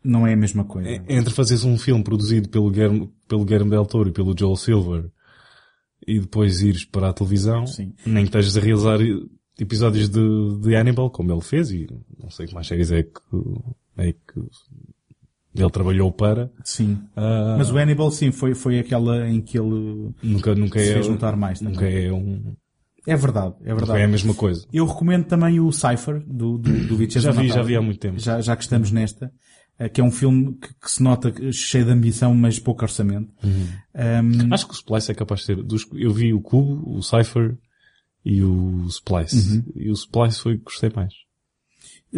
Não 0.03 0.27
é 0.27 0.33
a 0.33 0.37
mesma 0.37 0.65
coisa. 0.65 0.89
Entre 1.09 1.33
fazeres 1.33 1.63
um 1.65 1.79
filme 1.79 2.03
produzido 2.03 2.49
pelo 2.49 2.69
Guilherme, 2.69 3.09
pelo 3.29 3.45
Guilherme 3.45 3.71
Del 3.71 3.87
Toro 3.87 4.09
e 4.09 4.13
pelo 4.13 4.35
Joel 4.37 4.57
Silver 4.57 5.05
e 6.07 6.21
depois 6.21 6.61
ires 6.63 6.85
para 6.85 7.09
a 7.09 7.13
televisão, 7.13 7.67
Sim. 7.67 7.93
nem 8.07 8.25
que 8.25 8.29
estejas 8.29 8.57
a 8.57 8.61
realizar 8.61 8.99
episódios 9.59 10.09
de, 10.09 10.59
de 10.61 10.75
Hannibal, 10.75 11.11
como 11.11 11.33
ele 11.33 11.41
fez, 11.41 11.71
e 11.71 11.87
não 12.21 12.31
sei 12.31 12.47
que 12.47 12.55
mais 12.55 12.67
séries 12.67 12.91
é 12.93 13.03
que, 13.03 13.21
é 13.99 14.13
que 14.13 14.41
ele 15.55 15.71
trabalhou 15.71 16.11
para. 16.11 16.51
Sim. 16.65 16.99
Ah, 17.15 17.55
Mas 17.57 17.71
o 17.71 17.77
Hannibal, 17.79 18.11
sim, 18.11 18.33
foi, 18.33 18.55
foi 18.55 18.79
aquela 18.81 19.29
em 19.29 19.41
que 19.41 19.59
ele 19.59 20.13
nunca, 20.23 20.55
nunca 20.55 20.81
se 20.81 20.91
é, 20.91 20.95
fez 20.95 21.07
juntar 21.07 21.37
mais. 21.37 21.61
também. 21.61 21.75
nunca 21.75 21.89
é 21.89 22.13
um, 22.13 22.55
É 23.07 23.15
verdade, 23.17 23.55
é 23.61 23.67
verdade. 23.67 23.87
nunca 23.93 23.99
é 24.01 24.05
a 24.05 24.09
mesma 24.09 24.35
coisa. 24.35 24.67
Eu 24.73 24.85
recomendo 24.87 25.27
também 25.27 25.61
o 25.61 25.71
Cypher, 25.71 26.21
do, 26.27 26.59
do, 26.59 26.87
do 26.89 26.97
Vitesse 26.97 27.21
Já 27.25 27.31
vi, 27.31 27.47
Natal. 27.47 27.57
já 27.59 27.63
vi 27.63 27.77
há 27.77 27.81
muito 27.83 28.01
tempo. 28.01 28.19
Já, 28.19 28.41
já 28.41 28.57
que 28.57 28.65
estamos 28.65 28.91
nesta, 28.91 29.33
que 29.93 30.01
é 30.01 30.05
um 30.05 30.11
filme 30.11 30.55
que, 30.55 30.69
que 30.75 30.91
se 30.91 31.03
nota 31.03 31.33
cheio 31.53 31.85
de 31.85 31.91
ambição, 31.91 32.35
mas 32.35 32.59
pouco 32.59 32.83
orçamento. 32.85 33.33
Um, 33.45 34.53
Acho 34.55 34.67
que 34.67 34.73
o 34.73 34.77
Splice 34.77 35.11
é 35.11 35.15
capaz 35.15 35.41
de 35.41 35.47
ser, 35.47 35.63
dos, 35.63 35.87
eu 35.95 36.13
vi 36.13 36.33
o 36.33 36.41
Cubo, 36.41 36.97
o 36.97 37.03
Cypher 37.03 37.57
e 38.25 38.43
o 38.43 38.87
Splice. 38.89 39.57
Uhum. 39.59 39.65
E 39.77 39.91
o 39.91 39.95
Splice 39.95 40.41
foi 40.41 40.55
o 40.55 40.59
que 40.59 40.65
gostei 40.65 40.91
mais. 40.95 41.13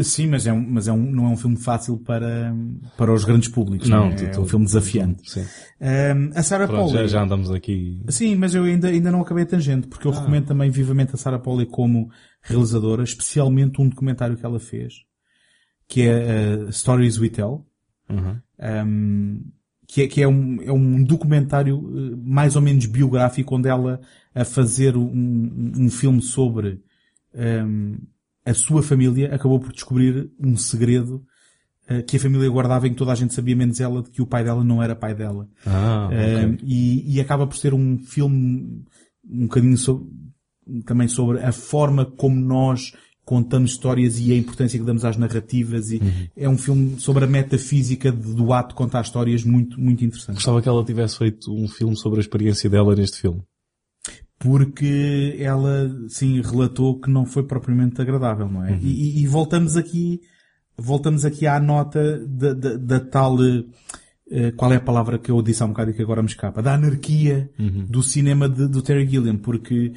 Sim, 0.02 0.26
mas, 0.26 0.46
é 0.46 0.52
um, 0.52 0.60
mas 0.60 0.86
é 0.88 0.92
um, 0.92 1.10
não 1.10 1.24
é 1.24 1.28
um 1.30 1.36
filme 1.38 1.56
fácil 1.56 1.96
para, 1.98 2.54
para 2.98 3.10
os 3.14 3.24
grandes 3.24 3.48
públicos. 3.48 3.88
Não, 3.88 4.08
é? 4.08 4.14
tu- 4.14 4.24
é 4.40 4.42
um 4.42 4.46
filme 4.46 4.66
desafiante. 4.66 5.22
Sim. 5.30 5.46
Um, 5.80 6.30
a 6.38 6.42
Sarah 6.42 6.66
Pronto, 6.66 6.90
Polley. 6.90 7.02
já, 7.04 7.06
já 7.06 7.22
andamos 7.24 7.50
aqui. 7.50 8.02
Sim, 8.10 8.34
mas 8.36 8.54
eu 8.54 8.64
ainda, 8.64 8.88
ainda 8.88 9.10
não 9.10 9.22
acabei 9.22 9.44
a 9.44 9.46
tangente, 9.46 9.86
porque 9.86 10.06
eu 10.06 10.12
Ah. 10.12 10.18
recomendo 10.18 10.44
também 10.48 10.68
vivamente 10.70 11.14
a 11.14 11.16
Sarah 11.16 11.38
Polley 11.38 11.64
como 11.64 12.10
realizadora, 12.42 13.02
especialmente 13.04 13.80
um 13.80 13.88
documentário 13.88 14.36
que 14.36 14.44
ela 14.44 14.60
fez, 14.60 14.92
que 15.88 16.02
é 16.02 16.56
uh, 16.66 16.72
Stories 16.72 17.18
We 17.18 17.28
Tell, 17.30 17.64
Uhum. 18.08 18.36
um, 18.86 19.42
que, 19.88 20.02
é, 20.02 20.06
que 20.06 20.22
é, 20.22 20.28
um, 20.28 20.62
é 20.62 20.72
um 20.72 21.02
documentário 21.02 21.76
uh, 21.78 22.16
mais 22.16 22.54
ou 22.56 22.62
menos 22.62 22.86
biográfico, 22.86 23.56
onde 23.56 23.68
ela, 23.68 24.00
a 24.34 24.44
fazer 24.44 24.96
um, 24.96 25.02
um, 25.04 25.72
um 25.76 25.90
filme 25.90 26.22
sobre 26.22 26.80
um, 27.34 27.96
a 28.44 28.54
sua 28.54 28.82
família, 28.82 29.34
acabou 29.34 29.58
por 29.60 29.72
descobrir 29.72 30.30
um 30.38 30.56
segredo 30.56 31.24
uh, 31.90 32.02
que 32.04 32.16
a 32.16 32.20
família 32.20 32.48
guardava 32.48 32.86
em 32.86 32.90
que 32.90 32.96
toda 32.96 33.12
a 33.12 33.16
gente 33.16 33.34
sabia, 33.34 33.56
menos 33.56 33.80
ela, 33.80 34.02
de 34.02 34.10
que 34.10 34.22
o 34.22 34.26
pai 34.26 34.44
dela 34.44 34.62
não 34.64 34.82
era 34.82 34.94
pai 34.94 35.14
dela. 35.14 35.48
Ah, 35.66 36.08
Um, 36.12 36.54
ok. 36.54 36.58
e, 36.62 37.16
e 37.16 37.20
acaba 37.20 37.46
por 37.46 37.56
ser 37.56 37.74
um 37.74 37.98
filme 37.98 38.84
um 39.28 39.42
bocadinho 39.46 39.76
sobre, 39.76 40.06
também 40.84 41.08
sobre 41.08 41.40
a 41.40 41.50
forma 41.52 42.04
como 42.04 42.40
nós 42.40 42.92
contamos 43.26 43.72
histórias 43.72 44.18
e 44.20 44.32
a 44.32 44.36
importância 44.36 44.78
que 44.78 44.84
damos 44.86 45.04
às 45.04 45.16
narrativas 45.16 45.90
e 45.90 45.96
Uhum. 45.96 46.28
é 46.36 46.48
um 46.48 46.56
filme 46.56 46.94
sobre 46.98 47.24
a 47.24 47.26
metafísica 47.26 48.10
do 48.12 48.52
ato 48.52 48.68
de 48.70 48.74
contar 48.76 49.02
histórias 49.02 49.42
muito, 49.44 49.78
muito 49.78 50.02
interessante. 50.04 50.36
Gostava 50.36 50.62
que 50.62 50.68
ela 50.68 50.82
tivesse 50.84 51.18
feito 51.18 51.52
um 51.52 51.66
filme 51.68 51.96
sobre 51.96 52.20
a 52.20 52.22
experiência 52.22 52.70
dela 52.70 52.94
neste 52.94 53.20
filme. 53.20 53.42
Porque 54.38 55.34
ela, 55.40 55.90
sim, 56.08 56.40
relatou 56.42 57.00
que 57.00 57.10
não 57.10 57.24
foi 57.24 57.42
propriamente 57.42 58.00
agradável, 58.00 58.48
não 58.48 58.64
é? 58.64 58.72
Uhum. 58.72 58.78
E, 58.82 59.22
e- 59.22 59.26
voltamos 59.26 59.76
aqui, 59.76 60.20
voltamos 60.76 61.24
aqui 61.24 61.46
à 61.46 61.58
nota 61.58 62.18
da, 62.26 62.52
da- 62.52 62.76
da 62.76 63.00
tal, 63.00 63.42
eh, 63.42 63.64
eh, 64.30 64.50
qual 64.52 64.72
é 64.72 64.76
a 64.76 64.80
palavra 64.80 65.18
que 65.18 65.30
eu 65.30 65.40
disse 65.40 65.62
há 65.62 65.66
um 65.66 65.70
bocado 65.70 65.90
e 65.90 65.94
que 65.94 66.02
agora 66.02 66.22
me 66.22 66.28
escapa? 66.28 66.62
Da 66.62 66.74
anarquia 66.74 67.50
Uhum. 67.58 67.86
do 67.88 68.02
cinema 68.02 68.46
de- 68.48 68.68
do 68.68 68.82
Terry 68.82 69.08
Gilliam, 69.08 69.36
porque 69.38 69.94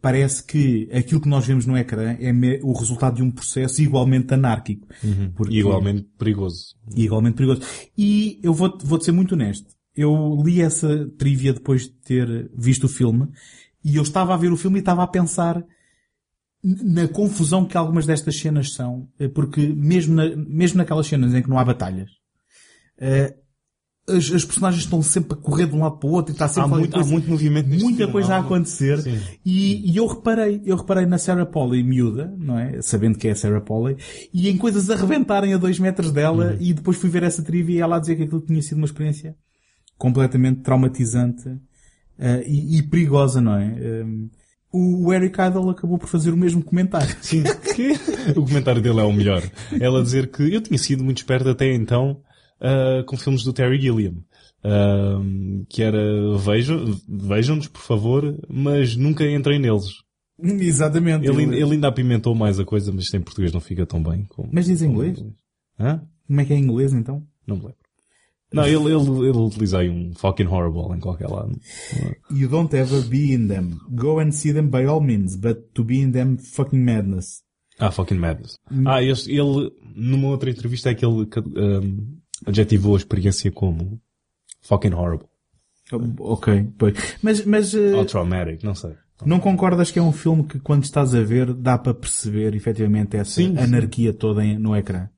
parece 0.00 0.42
que 0.44 0.88
aquilo 0.92 1.20
que 1.20 1.28
nós 1.28 1.46
vemos 1.46 1.66
no 1.66 1.76
ecrã 1.76 2.16
é 2.18 2.32
o 2.62 2.72
resultado 2.72 3.16
de 3.16 3.22
um 3.22 3.30
processo 3.30 3.82
igualmente 3.82 4.32
anárquico. 4.32 4.86
Porque- 5.34 5.54
E 5.54 5.58
igualmente 5.60 6.08
perigoso. 6.18 6.74
e 6.96 7.04
igualmente 7.04 7.34
perigoso. 7.36 7.62
E 7.96 8.38
eu 8.42 8.54
vou-te 8.54 8.84
vou 8.86 9.00
ser 9.00 9.12
muito 9.12 9.32
honesto. 9.34 9.66
Eu 9.94 10.40
li 10.44 10.62
essa 10.62 11.06
trivia 11.18 11.52
depois 11.52 11.82
de 11.82 11.90
ter 11.90 12.50
visto 12.56 12.84
o 12.84 12.88
filme 12.88 13.28
e 13.84 13.96
eu 13.96 14.02
estava 14.02 14.32
a 14.32 14.36
ver 14.36 14.52
o 14.52 14.56
filme 14.56 14.78
e 14.78 14.80
estava 14.80 15.02
a 15.02 15.06
pensar 15.06 15.62
na 16.62 17.08
confusão 17.08 17.64
que 17.64 17.76
algumas 17.76 18.04
destas 18.06 18.36
cenas 18.38 18.72
são, 18.74 19.08
eh, 19.18 19.28
porque 19.28 19.66
mesmo, 19.66 20.14
na- 20.14 20.36
mesmo 20.36 20.76
naquelas 20.78 21.06
cenas 21.06 21.34
em 21.34 21.42
que 21.42 21.48
não 21.48 21.58
há 21.58 21.64
batalhas, 21.64 22.10
eh, 22.98 23.34
as, 24.16 24.30
as 24.32 24.44
personagens 24.44 24.84
estão 24.84 25.02
sempre 25.02 25.34
a 25.34 25.36
correr 25.40 25.66
de 25.66 25.74
um 25.74 25.80
lado 25.80 25.98
para 25.98 26.08
o 26.08 26.12
outro 26.12 26.32
e 26.32 26.34
está 26.34 26.48
sempre 26.48 26.62
Há 26.64 26.68
muito- 26.78 26.90
há 26.94 26.98
coisa- 26.98 27.10
muito 27.10 27.30
movimento 27.30 27.68
muita 27.68 27.96
filme, 27.96 28.12
coisa 28.12 28.34
há 28.34 28.36
a 28.36 28.40
acontecer 28.40 28.98
e, 29.44 29.90
e 29.92 29.96
eu 29.96 30.06
reparei, 30.06 30.60
eu 30.64 30.76
reparei 30.76 31.06
na 31.06 31.18
Sarah 31.18 31.46
Polley 31.46 31.82
miúda, 31.82 32.34
não 32.38 32.58
é? 32.58 32.80
Sabendo 32.82 33.16
que 33.18 33.28
é 33.28 33.30
a 33.32 33.34
Sarah 33.36 33.60
Polley 33.60 33.96
e 34.34 34.48
em 34.48 34.56
coisas 34.56 34.90
a 34.90 34.96
rebentarem 34.96 35.54
a 35.54 35.56
dois 35.58 35.78
metros 35.78 36.10
dela 36.12 36.52
Uhum. 36.52 36.56
e 36.60 36.72
depois 36.74 36.96
fui 36.96 37.08
ver 37.10 37.22
essa 37.22 37.42
trivia 37.42 37.76
e 37.78 37.80
ela 37.80 37.96
a 37.96 38.00
dizer 38.00 38.16
que 38.16 38.22
aquilo 38.24 38.40
tinha 38.40 38.60
sido 38.62 38.78
uma 38.78 38.86
experiência 38.86 39.34
completamente 39.98 40.60
traumatizante 40.62 41.48
eh, 42.18 42.44
e, 42.46 42.78
e 42.78 42.82
perigosa, 42.82 43.40
não 43.40 43.54
é? 43.56 43.66
Um, 44.04 44.30
o 44.72 45.12
Eric 45.12 45.36
Idle 45.40 45.68
acabou 45.70 45.98
por 45.98 46.08
fazer 46.08 46.30
o 46.32 46.36
mesmo 46.36 46.62
comentário. 46.62 47.14
Sim. 47.20 47.42
o 48.36 48.42
comentário 48.46 48.80
dele 48.80 49.00
é 49.00 49.02
o 49.02 49.12
melhor. 49.12 49.42
Ela 49.80 50.00
dizer 50.02 50.30
que 50.30 50.42
eu 50.54 50.60
tinha 50.60 50.78
sido 50.78 51.02
muito 51.02 51.18
esperto 51.18 51.48
até 51.48 51.74
então 51.74 52.20
ah, 52.60 53.02
com 53.06 53.16
filmes 53.16 53.42
do 53.42 53.52
Terry 53.52 53.80
Gilliam. 53.80 54.14
Ah, 54.62 55.20
que 55.68 55.82
era 55.82 56.36
vejam, 56.38 56.98
vejam-nos 57.08 57.68
por 57.68 57.80
favor, 57.80 58.38
mas 58.48 58.96
nunca 58.96 59.24
entrei 59.30 59.58
neles. 59.58 59.86
Exatamente. 60.42 61.26
Ele, 61.26 61.42
ele 61.42 61.72
ainda 61.74 61.88
apimentou 61.88 62.34
mais 62.34 62.58
a 62.58 62.64
coisa, 62.64 62.92
mas 62.92 63.04
isto 63.04 63.16
em 63.16 63.20
português 63.20 63.52
não 63.52 63.60
fica 63.60 63.84
tão 63.86 64.02
bem. 64.02 64.26
Mas 64.52 64.66
diz 64.66 64.82
em 64.82 64.88
como 64.88 65.04
inglês? 65.04 65.32
Hã? 65.78 66.02
Como 66.26 66.40
é 66.40 66.44
que 66.44 66.52
é 66.52 66.56
em 66.56 66.62
inglês 66.62 66.92
então? 66.92 67.26
Não 67.46 67.56
me 67.56 67.62
lembro. 67.62 67.76
Não, 68.52 68.64
ele, 68.64 68.92
ele, 68.92 69.28
ele 69.28 69.38
utiliza 69.38 69.78
aí 69.78 69.88
um 69.88 70.12
fucking 70.14 70.46
horrible 70.46 70.96
em 70.96 70.98
qualquer 70.98 71.28
lado. 71.28 71.56
You 72.30 72.48
don't 72.48 72.74
ever 72.74 73.00
be 73.02 73.32
in 73.32 73.46
them. 73.46 73.78
Go 73.90 74.18
and 74.18 74.32
see 74.32 74.52
them 74.52 74.68
by 74.68 74.84
all 74.86 75.00
means, 75.00 75.36
but 75.36 75.72
to 75.74 75.84
be 75.84 76.00
in 76.00 76.10
them 76.10 76.36
fucking 76.36 76.82
madness. 76.82 77.42
Ah, 77.78 77.92
fucking 77.92 78.18
madness. 78.18 78.58
Ah, 78.86 79.02
este- 79.02 79.30
ele, 79.30 79.70
numa 79.94 80.28
outra 80.28 80.50
entrevista, 80.50 80.90
é 80.90 80.94
que 80.94 81.04
ele 81.06 81.28
um, 81.56 82.18
adjetivou 82.46 82.94
a 82.94 82.98
experiência 82.98 83.50
como 83.50 84.00
fucking 84.62 84.92
horrible. 84.94 85.26
Ok, 86.20 86.68
pois. 86.78 86.94
Mas, 87.22 87.44
mas 87.44 87.74
eh, 87.74 87.94
Ou 87.94 88.04
traumatic, 88.04 88.62
não 88.62 88.74
sei. 88.74 88.94
não 89.26 89.40
concordas 89.40 89.90
que 89.90 89.98
é 89.98 90.02
um 90.02 90.12
filme 90.12 90.44
que 90.44 90.58
quando 90.60 90.84
estás 90.84 91.14
a 91.14 91.22
ver 91.22 91.52
dá 91.52 91.76
para 91.76 91.92
perceber 91.92 92.54
efetivamente 92.54 93.16
essa 93.16 93.32
Sim, 93.32 93.56
sim. 93.56 93.58
anarquia 93.62 94.12
toda 94.12 94.44
em- 94.44 94.58
no 94.58 94.76
ecrã? 94.76 95.08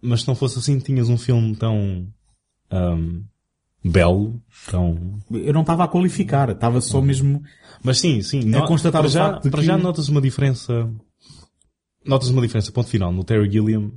Mas 0.00 0.22
se 0.22 0.28
não 0.28 0.34
fosse 0.34 0.58
assim, 0.58 0.78
tinhas 0.78 1.08
um 1.10 1.18
filme 1.18 1.54
tão 1.56 2.06
um, 2.70 3.24
belo, 3.84 4.40
tão... 4.70 5.18
Eu 5.30 5.52
não 5.52 5.60
estava 5.60 5.84
a 5.84 5.88
qualificar, 5.88 6.48
estava 6.50 6.80
só 6.80 7.00
mesmo 7.02 7.42
Mas 7.82 7.98
sim, 8.00 8.22
sim. 8.22 8.54
a 8.54 8.66
constatar 8.66 9.02
para 9.02 9.10
já, 9.10 9.40
para 9.40 9.50
que... 9.60 9.62
já 9.62 9.76
notas 9.76 10.08
uma 10.08 10.20
diferença. 10.20 10.90
Notas 12.04 12.28
uma 12.30 12.40
diferença, 12.42 12.72
ponto 12.72 12.88
final. 12.88 13.12
No 13.12 13.24
Terry 13.24 13.50
Gilliam, 13.50 13.90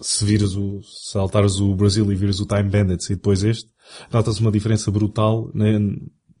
se 0.00 0.24
vires 0.24 0.56
o, 0.56 0.82
se 0.82 1.12
saltares 1.12 1.60
o 1.60 1.74
Brasil 1.74 2.10
e 2.12 2.16
vires 2.16 2.40
o 2.40 2.46
Time 2.46 2.68
Bandits 2.68 3.10
e 3.10 3.14
depois 3.14 3.42
este, 3.42 3.68
notas 4.12 4.38
uma 4.40 4.50
diferença 4.50 4.90
brutal 4.90 5.50
né, 5.54 5.78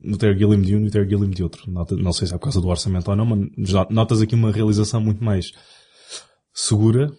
no 0.00 0.16
Terry 0.16 0.38
Gilliam 0.38 0.60
de 0.60 0.74
um 0.74 0.80
e 0.80 0.84
no 0.84 0.90
Terry 0.90 1.08
Gilliam 1.08 1.30
de 1.30 1.42
outro. 1.42 1.70
Nota, 1.70 1.96
não 1.96 2.12
sei 2.12 2.26
se 2.26 2.34
é 2.34 2.38
por 2.38 2.44
causa 2.44 2.60
do 2.60 2.68
orçamento 2.68 3.10
ou 3.10 3.16
não, 3.16 3.26
mas 3.26 3.72
notas 3.90 4.22
aqui 4.22 4.34
uma 4.34 4.52
realização 4.52 5.00
muito 5.00 5.22
mais 5.22 5.52
segura 6.52 7.10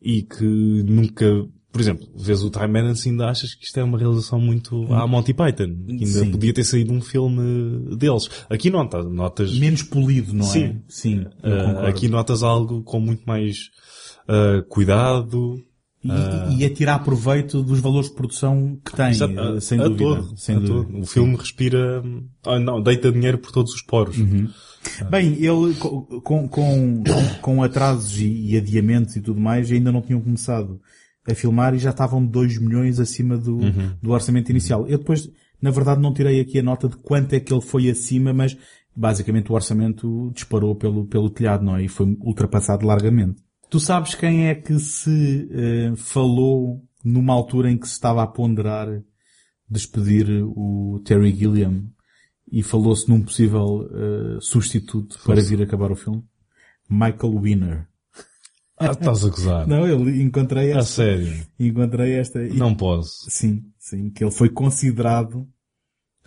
e 0.00 0.22
que 0.22 0.44
nunca, 0.44 1.26
por 1.72 1.80
exemplo, 1.80 2.06
vês 2.16 2.42
o 2.42 2.50
Time 2.50 2.68
Bandits 2.68 3.04
e 3.06 3.10
ainda 3.10 3.28
achas 3.28 3.54
que 3.54 3.64
isto 3.64 3.78
é 3.78 3.84
uma 3.84 3.98
realização 3.98 4.40
muito 4.40 4.92
à 4.92 5.06
Monty 5.06 5.34
Python. 5.34 5.74
Que 5.86 6.04
ainda 6.04 6.06
Sim. 6.06 6.30
podia 6.30 6.52
ter 6.52 6.64
saído 6.64 6.92
um 6.92 7.00
filme 7.00 7.96
deles. 7.96 8.28
Aqui 8.50 8.70
notas, 8.70 9.04
notas 9.06 9.58
Menos 9.58 9.82
polido, 9.82 10.32
não 10.32 10.44
Sim. 10.44 10.64
é? 10.64 10.76
Sim. 10.88 11.26
eu 11.42 11.52
Uh, 11.52 11.86
aqui 11.86 12.08
notas 12.08 12.42
algo 12.42 12.82
com 12.82 13.00
muito 13.00 13.22
mais 13.24 13.70
uh, 14.28 14.62
cuidado. 14.68 15.60
E, 16.04 16.58
e 16.58 16.64
a 16.64 16.72
tirar 16.72 17.00
proveito 17.00 17.62
dos 17.62 17.80
valores 17.80 18.08
de 18.08 18.14
produção 18.14 18.78
que 18.84 18.94
tem, 18.94 19.08
Exato, 19.10 19.34
eh, 19.38 19.60
sem 19.60 19.80
a 19.80 19.84
dúvida. 19.88 20.04
todo, 20.22 20.36
sem 20.38 20.54
dúvida. 20.60 20.84
todo. 20.92 21.00
O 21.02 21.06
filme 21.06 21.34
respira, 21.36 22.02
ah, 22.44 22.60
não, 22.60 22.80
deita 22.80 23.10
dinheiro 23.10 23.38
por 23.38 23.50
todos 23.50 23.72
os 23.74 23.82
poros. 23.82 24.16
Uhum. 24.16 24.48
Bem, 25.10 25.32
ele 25.32 25.74
co- 25.80 26.02
com, 26.22 26.46
com, 26.48 27.02
com 27.42 27.62
atrasos 27.62 28.20
e, 28.20 28.52
e 28.52 28.56
adiamentos 28.56 29.16
e 29.16 29.20
tudo 29.20 29.40
mais, 29.40 29.70
ainda 29.72 29.90
não 29.90 30.00
tinham 30.00 30.20
começado 30.20 30.80
a 31.28 31.34
filmar 31.34 31.74
e 31.74 31.78
já 31.78 31.90
estavam 31.90 32.24
2 32.24 32.58
milhões 32.58 33.00
acima 33.00 33.36
do, 33.36 33.56
Uhum. 33.56 33.90
do 34.00 34.10
orçamento 34.12 34.48
inicial. 34.50 34.86
Eu 34.86 34.98
depois, 34.98 35.28
na 35.60 35.72
verdade, 35.72 36.00
não 36.00 36.14
tirei 36.14 36.38
aqui 36.38 36.60
a 36.60 36.62
nota 36.62 36.88
de 36.88 36.96
quanto 36.98 37.32
é 37.32 37.40
que 37.40 37.52
ele 37.52 37.62
foi 37.62 37.90
acima, 37.90 38.32
mas 38.32 38.56
basicamente 38.94 39.50
o 39.50 39.54
orçamento 39.56 40.30
disparou 40.32 40.76
pelo, 40.76 41.04
pelo 41.06 41.28
telhado, 41.30 41.64
não 41.64 41.76
é? 41.76 41.82
E 41.82 41.88
foi 41.88 42.16
ultrapassado 42.20 42.86
largamente. 42.86 43.42
Tu 43.68 43.80
sabes 43.80 44.14
quem 44.14 44.46
é 44.48 44.54
que 44.54 44.78
se 44.78 45.48
eh, 45.50 45.92
falou 45.96 46.82
numa 47.04 47.32
altura 47.34 47.70
em 47.70 47.76
que 47.78 47.86
se 47.86 47.94
estava 47.94 48.22
a 48.22 48.26
ponderar 48.26 48.88
despedir 49.68 50.28
o 50.44 51.00
Terry 51.04 51.34
Gilliam 51.34 51.84
e 52.50 52.62
falou-se 52.62 53.08
num 53.08 53.22
possível 53.22 53.88
eh, 53.92 54.38
substituto 54.40 55.18
para 55.24 55.42
vir 55.42 55.60
acabar 55.62 55.90
o 55.90 55.96
filme? 55.96 56.22
Michael 56.88 57.40
Winner. 57.40 57.88
Ah, 58.78 58.92
estás 58.92 59.24
a 59.24 59.28
gozar. 59.30 59.66
Não, 59.68 59.86
eu 59.86 60.08
encontrei 60.08 60.72
A 60.72 60.78
esta. 60.78 60.92
sério. 61.02 61.46
Encontrei 61.58 62.12
esta. 62.14 62.42
e- 62.44 62.52
Não 62.56 62.74
posso. 62.74 63.28
Sim, 63.28 63.64
sim, 63.78 64.10
que 64.10 64.22
ele 64.22 64.30
foi 64.30 64.48
considerado. 64.48 65.48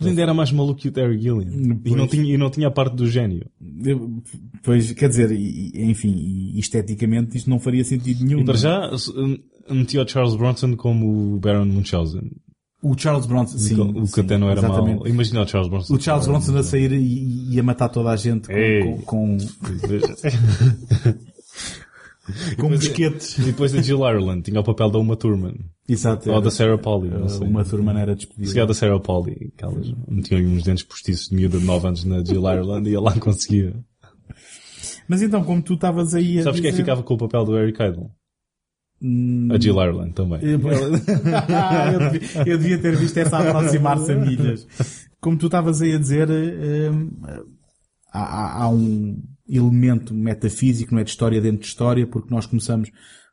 Mas 0.00 0.08
ainda 0.08 0.22
era 0.22 0.32
mais 0.34 0.50
maluco 0.50 0.80
que 0.80 0.88
o 0.88 0.92
Terry 0.92 1.20
Gilliam. 1.20 1.50
E 1.84 1.94
não, 1.94 2.06
tinha, 2.06 2.34
e 2.34 2.36
não 2.38 2.50
tinha 2.50 2.68
a 2.68 2.70
parte 2.70 2.96
do 2.96 3.06
gênio. 3.06 3.46
Pois, 4.62 4.92
quer 4.92 5.08
dizer, 5.10 5.30
enfim, 5.30 6.52
esteticamente 6.56 7.36
isto 7.36 7.50
não 7.50 7.58
faria 7.60 7.84
sentido 7.84 8.24
nenhum. 8.24 8.40
E 8.40 8.44
para 8.44 8.54
é? 8.54 8.58
já, 8.58 8.90
s- 8.94 9.12
um, 9.14 9.38
meti 9.74 9.98
o 9.98 10.08
Charles 10.08 10.34
Bronson 10.34 10.74
como 10.76 11.34
o 11.34 11.38
Baron 11.38 11.66
Munchausen. 11.66 12.30
O 12.82 12.96
Charles 12.96 13.26
Bronson, 13.26 13.58
sim. 13.58 13.78
o 13.78 13.92
que 14.04 14.06
sim, 14.08 14.20
até 14.22 14.38
não 14.38 14.48
era 14.48 14.60
exatamente. 14.60 14.98
mau. 15.00 15.06
Imagina 15.06 15.42
o 15.42 15.46
Charles 15.46 15.68
Bronson. 15.68 15.94
O 15.94 16.00
Charles 16.00 16.26
Bronson 16.26 16.56
a 16.56 16.62
sair 16.62 16.90
e, 16.92 17.52
e 17.54 17.60
a 17.60 17.62
matar 17.62 17.90
toda 17.90 18.08
a 18.10 18.16
gente 18.16 18.48
com, 18.48 19.02
com, 19.02 19.36
com, 19.36 19.36
com 22.58 22.68
mosquetes. 22.70 23.38
E 23.38 23.42
depois 23.42 23.74
a 23.74 23.80
Jill 23.82 23.98
Ireland 24.08 24.42
tinha 24.42 24.60
o 24.60 24.64
papel 24.64 24.90
da 24.90 24.98
Uma 24.98 25.16
Thurman. 25.16 25.54
Exato. 25.88 26.28
Ou 26.28 26.36
era- 26.36 26.44
da 26.44 26.50
Sarah 26.50 26.78
Polly. 26.78 27.10
não 27.10 27.28
sei. 27.28 27.46
Uma 27.48 27.64
Thurman 27.64 27.98
era 27.98 28.14
despedida. 28.14 28.46
Se 28.46 28.54
calhar 28.54 28.66
da 28.68 28.74
Sarah 28.74 29.00
Polly. 29.00 29.52
Que 29.56 29.64
elas 29.64 29.92
metiam 30.08 30.40
uns 30.40 30.62
dentes 30.62 30.84
postiços 30.84 31.28
de 31.28 31.34
miúda 31.34 31.58
de 31.58 31.64
9 31.64 31.86
anos 31.88 32.04
na 32.04 32.24
Jill 32.24 32.42
Ireland 32.42 32.88
e 32.88 32.94
ela 32.94 33.12
conseguia. 33.20 33.74
Mas 35.08 35.22
então, 35.22 35.42
como 35.42 35.60
tu 35.60 35.74
estavas 35.74 36.14
aí 36.14 36.38
a 36.38 36.44
Sabes 36.44 36.60
quem 36.60 36.68
é 36.68 36.70
dizer... 36.70 36.82
ficava 36.84 37.02
com 37.02 37.14
o 37.14 37.18
papel 37.18 37.44
do 37.44 37.58
Eric 37.58 37.82
Idle? 37.82 38.10
Hum, 39.02 39.48
A 39.50 39.58
Jill 39.58 39.74
Ireland 39.82 40.12
também. 40.12 40.38
Eu, 40.42 40.60
eu 40.60 42.10
devia- 42.10 42.42
eu 42.46 42.58
devia 42.58 42.78
ter 42.78 42.96
visto 42.96 43.16
essa 43.16 43.38
aproximar-se 43.38 44.12
a 44.12 44.16
milhas. 44.16 44.66
Como 45.20 45.36
tu 45.36 45.46
estavas 45.46 45.80
aí 45.82 45.94
a 45.94 45.98
dizer, 45.98 46.28
há, 48.12 48.20
há- 48.20 48.62
há 48.64 48.68
um 48.68 49.20
elemento 49.50 50.14
metafísico, 50.14 50.92
não 50.94 51.00
é 51.00 51.04
de 51.04 51.10
história 51.10 51.40
dentro 51.40 51.60
de 51.60 51.66
história, 51.66 52.06
porque 52.06 52.32
nós 52.32 52.46
começamos 52.46 52.90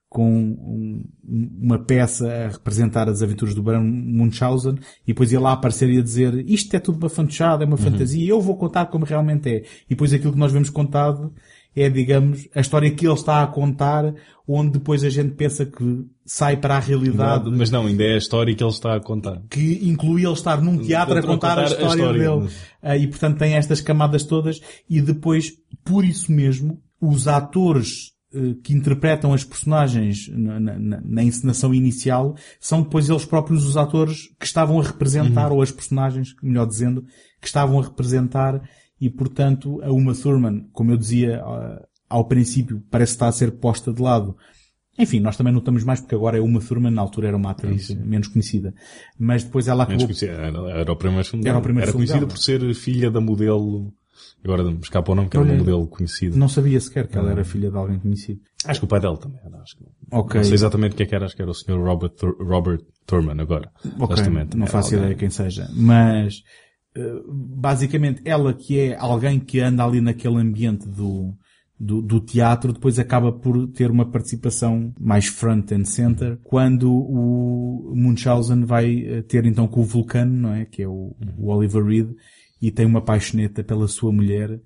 com 0.10 0.32
um- 0.34 1.04
uma 1.26 1.78
peça 1.80 2.32
a 2.32 2.48
representar 2.48 3.10
as 3.10 3.22
aventuras 3.22 3.54
do 3.54 3.62
Barão 3.62 3.84
Munchausen 3.84 4.76
e 5.04 5.08
depois 5.08 5.34
ele 5.34 5.42
lá 5.44 5.52
aparecer 5.52 5.90
e 5.90 5.98
a 6.00 6.02
dizer 6.02 6.50
isto 6.50 6.74
é 6.74 6.80
tudo 6.80 6.98
uma 6.98 7.10
fantochada, 7.10 7.64
é 7.64 7.68
uma 7.68 7.76
fantasia, 7.78 8.30
eu 8.30 8.40
vou 8.40 8.56
contar 8.56 8.86
como 8.86 9.04
realmente 9.04 9.50
é. 9.50 9.58
E 9.86 9.90
depois 9.90 10.14
aquilo 10.14 10.32
que 10.32 10.40
nós 10.40 10.52
vemos 10.54 10.70
contado 10.70 11.34
é, 11.80 11.90
digamos, 11.90 12.48
a 12.56 12.60
história 12.62 12.90
que 12.90 13.06
ele 13.06 13.14
está 13.14 13.44
a 13.44 13.48
contar, 13.48 14.14
onde 14.48 14.72
depois 14.72 15.04
a 15.04 15.10
gente 15.10 15.36
pensa 15.36 15.66
que 15.66 16.06
sai 16.26 16.58
para 16.58 16.78
a 16.78 16.80
realidade 16.80 17.50
Mas 17.52 17.70
não, 17.70 17.86
ainda 17.86 18.04
é 18.04 18.16
a 18.16 18.18
história 18.18 18.56
que 18.56 18.64
ele 18.64 18.72
está 18.72 18.96
a 18.96 19.00
contar. 19.00 19.42
que 19.50 19.80
inclui 19.88 20.24
ele 20.26 20.34
estar 20.34 20.62
num 20.62 20.78
teatro 20.78 21.16
a 21.16 21.20
A 21.20 21.22
contar, 21.22 21.56
contar 21.56 21.58
a 21.60 21.62
a 21.62 21.66
história, 21.68 21.96
história, 22.02 22.20
dele. 22.30 22.42
mas- 22.44 22.56
Ah, 22.82 22.98
e 22.98 23.08
portanto 23.08 23.38
tem 23.38 23.54
estas 23.54 23.82
camadas 23.82 24.24
todas 24.24 24.60
e 24.90 25.02
depois, 25.02 25.52
por 25.84 26.04
isso 26.04 26.32
mesmo, 26.32 26.82
os 27.00 27.28
atores 27.28 28.14
eh, 28.34 28.56
que 28.64 28.74
interpretam 28.74 29.34
as 29.34 29.44
personagens 29.44 30.28
na, 30.30 30.60
na- 30.60 30.78
na- 30.80 31.02
na 31.02 31.24
encenação 31.24 31.74
inicial 31.74 32.36
são 32.60 32.82
depois 32.82 33.10
eles 33.10 33.24
próprios 33.24 33.66
os 33.66 33.78
atores 33.78 34.30
que 34.40 34.46
estavam 34.46 34.80
a 34.80 34.84
representar, 34.84 35.52
ou 35.52 35.62
as 35.62 35.72
personagens, 35.72 36.36
melhor 36.44 36.66
dizendo, 36.68 37.06
que 37.40 37.48
estavam 37.48 37.80
a 37.80 37.84
representar 37.84 38.62
e 39.00 39.10
portanto 39.10 39.80
a 39.84 39.92
Uma 39.92 40.14
Thurman, 40.16 40.68
como 40.74 40.92
eu 40.92 40.98
dizia 40.98 41.42
ah, 41.44 41.82
ao 42.10 42.26
princípio, 42.26 42.82
parece 42.90 43.14
estar 43.14 43.28
a 43.28 43.32
ser 43.32 43.52
posta 43.54 43.92
de 43.94 44.02
lado. 44.02 44.36
Enfim, 45.00 45.20
nós 45.20 45.38
também 45.38 45.54
notamos 45.54 45.84
mais 45.84 46.00
porque 46.00 46.16
agora 46.16 46.38
é 46.38 46.42
Uma 46.42 46.60
Thurman, 46.60 46.90
na 46.92 47.02
altura 47.02 47.28
era 47.28 47.38
uma 47.38 47.52
atriz 47.52 47.90
menos 47.92 48.28
conhecida. 48.28 48.74
Mas 49.20 49.44
depois 49.44 49.68
ela 49.68 49.86
Menos 49.86 50.04
acabou... 50.04 50.08
conhecida. 50.08 50.32
Era, 50.42 50.80
era 50.82 50.92
o 50.92 50.96
primeiro 50.96 51.26
filme 51.28 51.48
Era 51.48 51.58
o 51.58 51.62
primeiro 51.62 51.90
Era 51.90 51.94
conhecida 51.94 52.20
dela. 52.20 52.30
por 52.32 52.38
ser 52.40 52.74
filha 52.74 53.12
da 53.12 53.22
modelo. 53.22 53.94
Agora 54.44 54.64
me 54.64 54.80
escapa 54.80 55.12
o 55.12 55.16
nome, 55.16 55.30
que 55.30 55.38
era 55.38 55.46
uma 55.46 55.54
modelo 55.56 55.86
conhecida. 55.88 56.36
Não 56.36 56.50
sabia 56.50 56.80
sequer 56.80 57.08
que 57.08 57.16
ela 57.18 57.30
era 57.30 57.44
filha 57.44 57.70
de 57.70 57.78
alguém 57.78 58.00
conhecido. 58.00 58.40
Acho 58.66 58.80
que 58.80 58.86
o 58.86 58.90
pai 58.90 59.00
dela 59.00 59.18
também 59.18 59.40
era. 59.46 59.58
Acho 59.62 59.78
que... 59.78 59.84
Ok. 60.12 60.38
Não 60.40 60.44
sei 60.46 60.54
exatamente 60.56 60.94
o 60.94 60.96
que 60.96 61.04
é 61.04 61.06
que 61.06 61.14
era, 61.14 61.26
acho 61.26 61.36
que 61.36 61.42
era 61.44 61.52
o 61.52 61.54
Sr. 61.54 61.78
Robert, 61.80 62.10
Thur- 62.12 62.38
Robert 62.40 62.82
Thurman 63.06 63.40
agora. 63.40 63.70
Ok, 64.00 64.16
Honestamente, 64.16 64.58
não 64.58 64.66
faço 64.66 64.96
alguém. 64.96 65.00
ideia 65.12 65.16
quem 65.20 65.30
seja. 65.30 65.70
Mas, 65.76 66.42
basicamente, 67.28 68.22
ela 68.26 68.54
que 68.54 68.80
é 68.80 68.98
alguém 68.98 69.40
que 69.40 69.60
anda 69.60 69.84
ali 69.84 70.02
naquele 70.02 70.38
ambiente 70.38 70.88
do, 70.88 71.34
do, 71.80 72.02
do 72.02 72.20
teatro, 72.20 72.74
depois 72.74 72.98
acaba 72.98 73.32
por 73.32 73.68
ter 73.68 73.92
uma 73.92 74.06
participação 74.06 74.94
mais 75.00 75.28
front 75.28 75.72
and 75.72 75.86
center, 75.86 76.40
quando 76.44 76.92
o 76.92 77.94
Munchausen 77.96 78.64
vai 78.64 79.00
eh, 79.00 79.22
ter 79.22 79.46
então 79.46 79.68
com 79.68 79.82
o 79.82 79.86
Vulcano, 79.86 80.34
não 80.34 80.54
é? 80.54 80.66
Que 80.66 80.84
é 80.84 80.88
o, 80.88 81.16
o 81.38 81.50
Oliver 81.50 81.84
Reed, 81.84 82.10
e 82.62 82.72
tem 82.72 82.86
uma 82.86 83.02
paixoneta 83.02 83.64
pela 83.64 83.88
sua 83.88 84.12
mulher, 84.12 84.60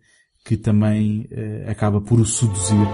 que 0.46 0.56
também 0.56 1.28
eh, 1.32 1.66
acaba 1.68 2.00
por 2.00 2.20
o 2.20 2.26
seduzir. 2.26 2.88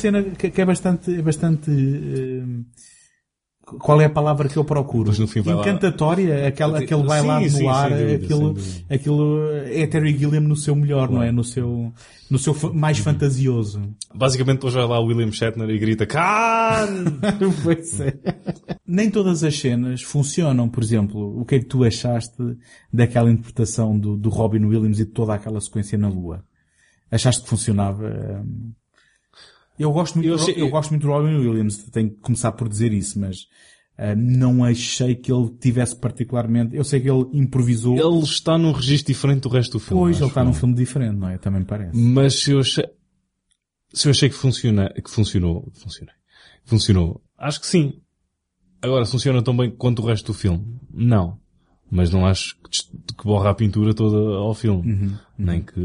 Cena 0.00 0.22
que, 0.22 0.50
que 0.50 0.60
é 0.60 0.64
bastante, 0.64 1.14
é 1.14 1.22
bastante, 1.22 1.70
eh, 1.70 2.44
qual 3.78 4.00
é 4.00 4.06
a 4.06 4.10
palavra 4.10 4.48
que 4.48 4.56
eu 4.56 4.64
procuro? 4.64 5.12
vai 5.12 5.54
lá- 5.54 5.60
Encantatória, 5.62 6.46
aquela, 6.48 6.78
Sim, 6.78 6.84
aquele 6.84 7.02
bailado 7.04 7.48
sim, 7.48 7.62
no 7.62 7.68
ar, 7.70 7.90
dúvida, 7.90 8.14
aquilo, 8.24 8.56
aquilo 8.88 9.48
é 9.66 9.86
Terry 9.86 10.16
Gilliam 10.18 10.40
no 10.40 10.56
seu 10.56 10.74
melhor, 10.74 11.08
não 11.10 11.22
é? 11.22 11.30
No 11.30 11.44
seu, 11.44 11.92
no 12.28 12.38
seu 12.38 12.52
mais 12.74 12.98
Uhum. 12.98 13.04
fantasioso. 13.04 13.80
Basicamente 14.12 14.56
depois 14.56 14.74
vai 14.74 14.86
lá 14.86 14.98
o 14.98 15.06
William 15.06 15.30
Shatner 15.30 15.70
e 15.70 15.78
grita 15.78 16.04
Khan! 16.06 17.18
pois 17.62 18.00
é. 18.00 18.14
Nem 18.86 19.08
todas 19.08 19.44
as 19.44 19.56
cenas 19.56 20.02
funcionam, 20.02 20.68
por 20.68 20.82
exemplo, 20.82 21.40
o 21.40 21.44
que 21.44 21.54
é 21.54 21.58
que 21.60 21.66
tu 21.66 21.84
achaste 21.84 22.42
daquela 22.92 23.30
interpretação 23.30 23.96
do, 23.96 24.16
do 24.16 24.30
Robin 24.30 24.64
Williams 24.64 24.98
e 24.98 25.04
de 25.04 25.12
toda 25.12 25.34
aquela 25.34 25.60
sequência 25.60 25.96
na 25.96 26.08
Lua? 26.08 26.42
Achaste 27.08 27.42
que 27.42 27.48
funcionava? 27.48 28.42
hum? 28.44 28.72
Eu 29.80 29.92
gosto 29.92 30.16
muito, 30.16 30.28
Eu 30.28 30.36
do- 30.36 30.50
eu 30.50 30.68
gosto 30.68 30.90
muito 30.90 31.02
do 31.02 31.08
Robin 31.08 31.34
Williams, 31.36 31.78
tenho 31.90 32.10
que 32.10 32.16
começar 32.16 32.52
por 32.52 32.68
dizer 32.68 32.92
isso, 32.92 33.18
mas 33.18 33.46
hum, 33.98 34.14
não 34.16 34.62
achei 34.64 35.14
que 35.14 35.32
ele 35.32 35.48
tivesse 35.58 35.96
particularmente, 35.96 36.76
eu 36.76 36.84
sei 36.84 37.00
que 37.00 37.10
ele 37.10 37.26
improvisou. 37.32 37.96
Ele 37.96 38.22
está 38.24 38.58
num 38.58 38.72
registro 38.72 39.12
diferente 39.12 39.40
do 39.42 39.48
resto 39.48 39.72
do 39.72 39.78
filme. 39.80 40.02
Pois, 40.02 40.18
ele 40.18 40.26
está 40.28 40.44
num 40.44 40.52
filme 40.52 40.74
diferente, 40.74 41.16
não 41.16 41.28
é? 41.28 41.38
Também 41.38 41.64
parece. 41.64 41.96
Mas 41.96 42.34
se 42.42 42.50
eu 42.52 42.60
achei, 42.60 42.84
se 43.92 44.06
eu 44.06 44.10
achei 44.10 44.28
que 44.28 44.34
funciona, 44.36 44.90
que 45.02 45.10
funcionou, 45.10 45.70
funcionou, 45.74 46.14
funcionou, 46.64 47.20
acho 47.38 47.60
que 47.60 47.66
sim. 47.66 47.94
Agora, 48.82 49.04
funciona 49.06 49.42
tão 49.42 49.56
bem 49.56 49.70
quanto 49.70 50.00
o 50.02 50.06
resto 50.06 50.26
do 50.26 50.34
filme? 50.34 50.64
Não. 50.92 51.38
Mas 51.90 52.08
não 52.10 52.24
acho 52.24 52.56
que, 52.62 53.14
que 53.16 53.24
borra 53.24 53.50
a 53.50 53.54
pintura 53.54 53.92
toda 53.92 54.16
ao 54.38 54.54
filme. 54.54 54.92
Uhum. 54.92 55.14
Nem 55.42 55.62
que 55.62 55.80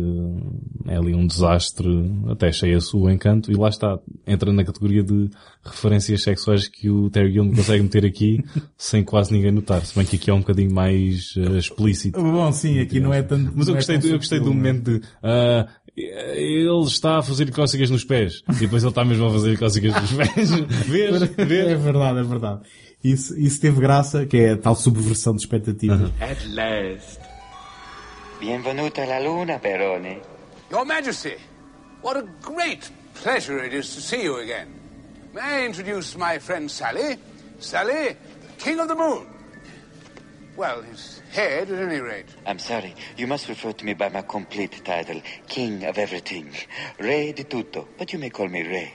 é 0.87 0.97
ali 0.97 1.15
um 1.15 1.25
desastre, 1.25 1.87
até 2.29 2.51
cheia 2.51 2.77
o 2.93 3.09
encanto, 3.09 3.51
e 3.51 3.55
lá 3.55 3.69
está. 3.69 3.97
Entra 4.27 4.51
na 4.51 4.63
categoria 4.63 5.03
de 5.03 5.29
referências 5.63 6.23
sexuais 6.23 6.67
que 6.67 6.89
o 6.89 7.09
Terry 7.09 7.31
Gilliam 7.31 7.53
consegue 7.53 7.83
meter 7.83 8.05
aqui, 8.05 8.43
sem 8.77 9.03
quase 9.03 9.31
ninguém 9.33 9.51
notar. 9.51 9.85
Se 9.85 9.95
bem 9.95 10.05
que 10.05 10.15
aqui 10.17 10.29
é 10.29 10.33
um 10.33 10.39
bocadinho 10.39 10.73
mais 10.73 11.33
eh, 11.37 11.57
explícito. 11.57 12.21
Bom, 12.21 12.51
sim, 12.51 12.79
aqui 12.79 12.99
não 12.99 13.13
é 13.13 13.21
tanto. 13.21 13.51
Mas 13.55 13.67
eu 13.67 13.73
é 13.75 13.77
gostei, 13.77 13.97
tão 13.99 14.09
do- 14.09 14.13
eu 14.13 14.17
gostei 14.19 14.39
do 14.39 14.51
é? 14.51 14.53
momento 14.53 14.83
de, 14.99 15.01
ah, 15.23 15.67
ele 15.95 16.81
está 16.85 17.19
a 17.19 17.21
fazer 17.21 17.49
cócegas 17.51 17.89
nos 17.89 18.03
pés. 18.03 18.41
E 18.49 18.55
depois 18.59 18.83
ele 18.83 18.89
está 18.91 19.05
mesmo 19.05 19.25
a 19.25 19.31
fazer 19.31 19.57
cócegas 19.57 19.93
nos 20.01 20.11
pés. 20.13 20.51
Vês? 20.85 21.21
Vês? 21.37 21.67
É 21.67 21.75
verdade, 21.75 22.19
é 22.19 22.23
verdade. 22.23 22.61
Isso, 23.03 23.37
isso 23.39 23.61
teve 23.61 23.79
graça, 23.79 24.25
que 24.25 24.35
é 24.37 24.51
a 24.53 24.57
tal 24.57 24.75
subversão 24.75 25.33
de 25.35 25.41
expectativas. 25.41 26.11
At 26.19 26.37
last. 26.53 27.19
Bienvenuta 28.39 29.03
alla 29.03 29.19
luna, 29.19 29.59
Perone. 29.59 30.21
Your 30.69 30.85
Majesty, 30.85 31.35
what 32.01 32.17
a 32.17 32.23
great 32.41 32.89
pleasure 33.13 33.63
it 33.63 33.73
is 33.73 33.95
to 33.95 34.01
see 34.01 34.23
you 34.23 34.37
again. 34.37 34.67
May 35.33 35.41
I 35.41 35.65
introduce 35.65 36.17
my 36.17 36.37
friend 36.39 36.69
Sally? 36.69 37.17
Sally, 37.59 38.15
the 38.41 38.53
King 38.57 38.79
of 38.79 38.87
the 38.89 38.95
Moon. 38.95 39.25
Well, 40.57 40.81
his 40.81 41.21
head 41.31 41.69
at 41.71 41.79
any 41.79 41.99
rate. 41.99 42.27
I'm 42.45 42.59
sorry, 42.59 42.93
you 43.17 43.25
must 43.27 43.47
refer 43.47 43.71
to 43.73 43.85
me 43.85 43.93
by 43.93 44.09
my 44.09 44.21
complete 44.21 44.83
title, 44.83 45.21
King 45.47 45.85
of 45.85 45.97
Everything. 45.97 46.53
Re 46.99 47.31
di 47.33 47.43
tutto, 47.43 47.87
but 47.97 48.11
you 48.11 48.19
may 48.19 48.29
call 48.29 48.47
me 48.47 48.61
Re. 48.63 48.91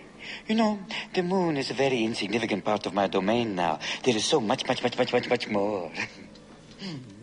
You 0.49 0.55
know, 0.55 0.79
the 1.15 1.23
moon 1.23 1.57
is 1.57 1.71
a 1.71 1.75
very 1.75 2.05
insignificant 2.05 2.65
part 2.65 2.85
of 2.87 2.93
my 2.93 3.07
domain 3.09 3.55
now. 3.55 3.79
There 4.03 4.17
is 4.17 4.25
so 4.25 4.41
much, 4.41 4.67
much, 4.67 4.83
much, 4.83 4.99
much, 4.99 5.13
much, 5.13 5.29
much 5.29 5.49
more. 5.49 5.91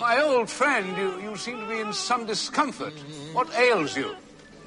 My 0.00 0.20
old 0.20 0.48
friend, 0.48 0.96
you, 0.96 1.20
you 1.20 1.36
seem 1.36 1.60
to 1.60 1.66
be 1.66 1.80
in 1.80 1.92
some 1.92 2.26
discomfort. 2.26 2.94
What 3.32 3.52
ails 3.56 3.96
you? 3.96 4.14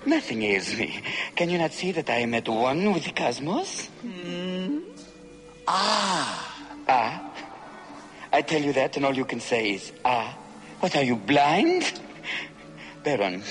Nothing 0.05 0.43
ails 0.43 0.75
me. 0.75 1.01
Can 1.35 1.49
you 1.49 1.57
not 1.57 1.71
see 1.73 1.91
that 1.93 2.09
I 2.09 2.19
am 2.19 2.33
at 2.33 2.49
one 2.49 2.91
with 2.91 3.05
the 3.05 3.11
cosmos? 3.11 3.87
Ah. 5.67 6.67
Ah? 6.87 7.31
I 8.33 8.41
tell 8.41 8.61
you 8.61 8.73
that 8.73 8.97
and 8.97 9.05
all 9.05 9.15
you 9.15 9.25
can 9.25 9.39
say 9.39 9.71
is, 9.71 9.91
ah. 10.03 10.37
What 10.79 10.95
are 10.95 11.03
you, 11.03 11.15
blind? 11.15 11.99
Baron, 13.03 13.41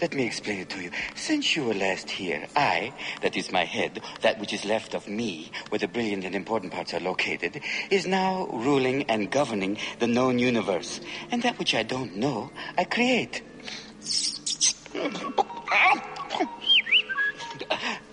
let 0.00 0.14
me 0.14 0.24
explain 0.24 0.60
it 0.60 0.70
to 0.70 0.82
you. 0.82 0.90
Since 1.14 1.56
you 1.56 1.64
were 1.64 1.74
last 1.74 2.08
here, 2.10 2.46
I, 2.56 2.92
that 3.20 3.36
is 3.36 3.52
my 3.52 3.64
head, 3.64 4.00
that 4.22 4.38
which 4.40 4.52
is 4.52 4.64
left 4.64 4.94
of 4.94 5.06
me, 5.08 5.50
where 5.68 5.78
the 5.78 5.88
brilliant 5.88 6.24
and 6.24 6.34
important 6.34 6.72
parts 6.72 6.94
are 6.94 7.00
located, 7.00 7.60
is 7.90 8.06
now 8.06 8.46
ruling 8.46 9.04
and 9.10 9.30
governing 9.30 9.76
the 9.98 10.06
known 10.06 10.38
universe. 10.38 11.00
And 11.30 11.42
that 11.42 11.58
which 11.58 11.74
I 11.74 11.82
don't 11.82 12.16
know, 12.16 12.50
I 12.78 12.84
create. 12.84 13.42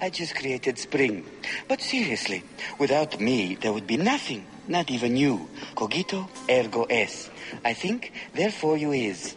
I 0.01 0.09
just 0.09 0.35
created 0.35 0.77
spring. 0.77 1.25
But 1.67 1.79
seriously, 1.81 2.43
without 2.79 3.19
me, 3.21 3.55
there 3.55 3.71
would 3.71 3.87
be 3.87 3.97
nothing. 3.97 4.45
Not 4.67 4.91
even 4.91 5.15
you. 5.15 5.47
Cogito 5.75 6.29
ergo 6.49 6.83
es. 6.83 7.29
I 7.63 7.73
think, 7.73 8.11
therefore 8.33 8.77
you 8.77 8.91
is. 8.91 9.35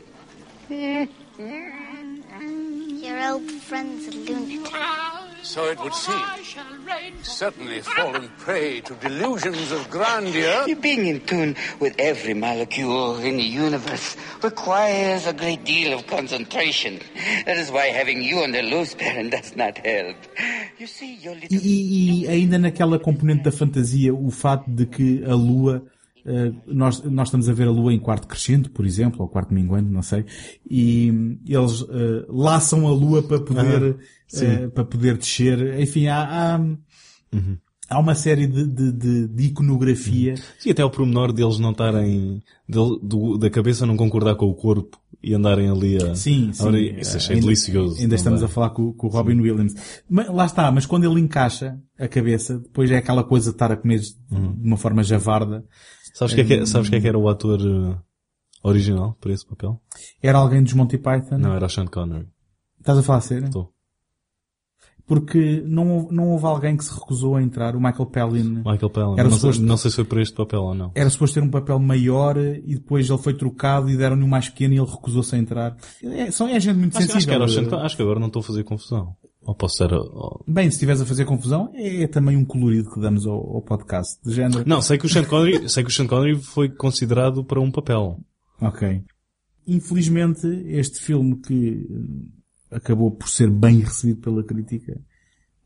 Hmm. 0.68 1.04
Your 1.36 3.32
old 3.32 3.50
friend's 3.50 4.06
a 4.08 4.12
lunatic. 4.12 4.72
So 5.42 5.64
it 5.66 5.78
would 5.80 5.92
seem. 5.92 6.14
Certainly 7.22 7.80
fallen 7.82 8.28
prey 8.38 8.80
to 8.82 8.94
delusions 8.94 9.72
of 9.72 9.90
grandeur. 9.90 10.64
Being 10.80 11.06
in 11.06 11.20
tune 11.26 11.56
with 11.80 11.96
every 11.98 12.34
molecule 12.34 13.18
in 13.18 13.36
the 13.36 13.42
universe 13.42 14.16
requires 14.42 15.26
a 15.26 15.32
great 15.32 15.64
deal 15.64 15.98
of 15.98 16.06
concentration. 16.06 17.00
That 17.46 17.56
is 17.58 17.70
why 17.70 17.86
having 17.86 18.22
you 18.22 18.38
on 18.38 18.52
the 18.52 18.62
loose, 18.62 18.94
Baron, 18.94 19.30
does 19.30 19.56
not 19.56 19.78
help. 19.78 20.16
You 20.78 20.86
see, 20.86 21.16
your 21.16 21.34
little... 21.34 21.48
E, 21.52 21.60
e- 21.62 22.24
e 22.24 22.28
ainda 22.28 22.58
naquela 22.58 22.98
componente 22.98 23.42
da 23.42 23.52
fantasia, 23.52 24.14
o 24.14 24.30
fato 24.30 24.70
de 24.70 24.86
que 24.86 25.24
a 25.24 25.34
Lua, 25.34 25.82
eh, 26.26 26.52
nós, 26.66 27.02
nós 27.02 27.28
estamos 27.28 27.48
a 27.48 27.52
ver 27.52 27.68
a 27.68 27.70
Lua 27.70 27.92
em 27.92 27.98
quarto 27.98 28.26
crescente, 28.26 28.68
por 28.70 28.84
exemplo, 28.86 29.22
ou 29.22 29.28
quarto 29.28 29.52
minguante, 29.54 29.90
não 29.90 30.02
sei, 30.02 30.24
e 30.68 31.08
eles 31.46 31.84
eh, 31.90 32.24
laçam 32.28 32.86
a 32.86 32.90
Lua 32.92 33.22
para 33.22 33.40
poder, 33.40 33.96
Ah, 33.98 34.02
sim. 34.28 34.46
eh, 34.46 34.68
para 34.68 34.84
poder 34.84 35.16
descer. 35.18 35.78
Enfim, 35.80 36.06
há, 36.08 36.56
há, 36.56 36.60
há 37.90 37.98
uma 37.98 38.14
série 38.14 38.46
de, 38.46 38.66
de, 38.66 38.92
de, 38.92 39.28
de 39.28 39.42
iconografia. 39.44 40.34
Sim, 40.58 40.70
até 40.70 40.84
o 40.84 40.90
pormenor 40.90 41.32
deles 41.32 41.58
não 41.58 41.70
estarem, 41.72 42.42
do- 42.68 43.36
da 43.38 43.50
cabeça 43.50 43.84
não 43.86 43.96
concordar 43.96 44.34
com 44.36 44.46
o 44.46 44.54
corpo 44.54 44.98
e 45.22 45.32
andarem 45.34 45.68
ali 45.70 45.96
a... 45.96 46.14
Sim, 46.14 46.52
sim. 46.52 46.62
Ora, 46.64 46.78
isso 46.78 47.16
achei 47.16 47.36
ainda, 47.36 47.46
delicioso. 47.46 48.00
Ainda 48.00 48.14
estamos 48.14 48.42
a 48.42 48.48
falar 48.48 48.70
com, 48.70 48.92
com 48.92 49.06
o 49.06 49.10
Robin 49.10 49.40
Williams. 49.40 49.74
Mas, 50.08 50.28
lá 50.28 50.44
está, 50.44 50.70
mas 50.70 50.84
quando 50.86 51.10
ele 51.10 51.20
encaixa 51.20 51.78
a 51.98 52.06
cabeça, 52.08 52.58
depois 52.58 52.90
é 52.90 52.96
aquela 52.98 53.24
coisa 53.24 53.50
de 53.50 53.54
estar 53.54 53.72
a 53.72 53.76
comer 53.76 54.00
de 54.00 54.14
uma 54.30 54.76
forma 54.76 55.02
javarda. 55.02 55.64
Sabes 56.14 56.32
quem 56.34 56.44
é 56.44 56.46
que, 56.46 56.54
é- 56.54 56.66
sabes 56.66 56.88
quem 56.88 56.98
é 56.98 57.02
que 57.02 57.08
era 57.08 57.18
o 57.18 57.28
ator 57.28 57.60
eh, 57.60 57.98
original 58.62 59.16
para 59.20 59.32
esse 59.32 59.44
papel? 59.44 59.78
Era 60.22 60.38
alguém 60.38 60.62
dos 60.62 60.72
Monty 60.72 60.96
Python? 60.96 61.36
Não, 61.38 61.52
era 61.54 61.66
o 61.66 61.68
Sean 61.68 61.86
Connery. 61.86 62.28
Estás 62.80 62.98
a 62.98 63.02
falar 63.02 63.18
a 63.18 63.22
sério? 63.22 63.44
Estou. 63.46 63.74
Porque 65.06 65.62
não, 65.66 66.08
não 66.10 66.30
houve 66.30 66.46
alguém 66.46 66.76
que 66.78 66.84
se 66.84 66.94
recusou 66.94 67.36
a 67.36 67.42
entrar, 67.42 67.76
o 67.76 67.80
Michael 67.80 68.06
Palin. 68.06 68.62
Michael 68.64 68.88
Palin. 68.90 69.12
Era 69.18 69.24
não, 69.24 69.30
sei, 69.32 69.38
suposto- 69.40 69.62
não 69.62 69.76
sei 69.76 69.90
se 69.90 69.94
foi 69.96 70.04
para 70.06 70.22
este 70.22 70.34
papel 70.34 70.62
ou 70.62 70.74
não. 70.74 70.92
Era 70.94 71.10
suposto 71.10 71.34
ter 71.34 71.42
um 71.46 71.50
papel 71.50 71.78
maior 71.78 72.38
e 72.38 72.74
depois 72.76 73.10
ele 73.10 73.18
foi 73.18 73.34
trocado 73.34 73.90
e 73.90 73.96
deram-lhe 73.98 74.22
um 74.24 74.28
mais 74.28 74.48
pequeno 74.48 74.72
e 74.72 74.78
ele 74.78 74.86
recusou-se 74.90 75.34
a 75.34 75.38
entrar. 75.38 75.76
É, 76.02 76.30
são, 76.30 76.48
é 76.48 76.58
gente 76.58 76.78
muito 76.78 76.96
Acho, 76.96 77.06
sensível. 77.06 77.18
acho 77.18 77.26
que 77.26 77.34
era 77.34 77.44
o 77.44 77.48
Sean. 77.48 77.84
Acho 77.84 77.96
que 77.96 78.02
agora 78.02 78.18
não 78.18 78.28
estou 78.28 78.40
a 78.40 78.44
fazer 78.44 78.64
confusão. 78.64 79.14
Ou 79.46 79.54
posso 79.54 79.76
ser... 79.76 79.92
ou- 79.92 80.42
Bem, 80.48 80.70
se 80.70 80.76
estiveres 80.76 81.00
a 81.02 81.06
fazer 81.06 81.24
confusão, 81.26 81.70
é 81.74 82.06
também 82.06 82.36
um 82.36 82.44
colorido 82.44 82.90
que 82.90 83.00
damos 83.00 83.26
ao, 83.26 83.56
ao 83.56 83.62
podcast. 83.62 84.18
De 84.24 84.32
género. 84.34 84.64
Não, 84.66 84.80
sei 84.80 84.96
que 84.98 85.06
o 85.06 85.08
Sean 85.08 85.24
Connery, 85.24 85.68
sei 85.68 85.82
que 85.84 85.90
o 85.90 85.92
Sean 85.92 86.06
Connery 86.06 86.40
foi 86.40 86.68
considerado 86.70 87.44
para 87.44 87.60
um 87.60 87.70
papel. 87.70 88.18
Ok. 88.60 89.02
Infelizmente, 89.66 90.46
este 90.66 90.98
filme 91.00 91.40
que 91.40 91.86
eh, 92.70 92.76
acabou 92.76 93.10
por 93.10 93.28
ser 93.28 93.50
bem 93.50 93.80
recebido 93.80 94.20
pela 94.20 94.42
crítica, 94.44 94.98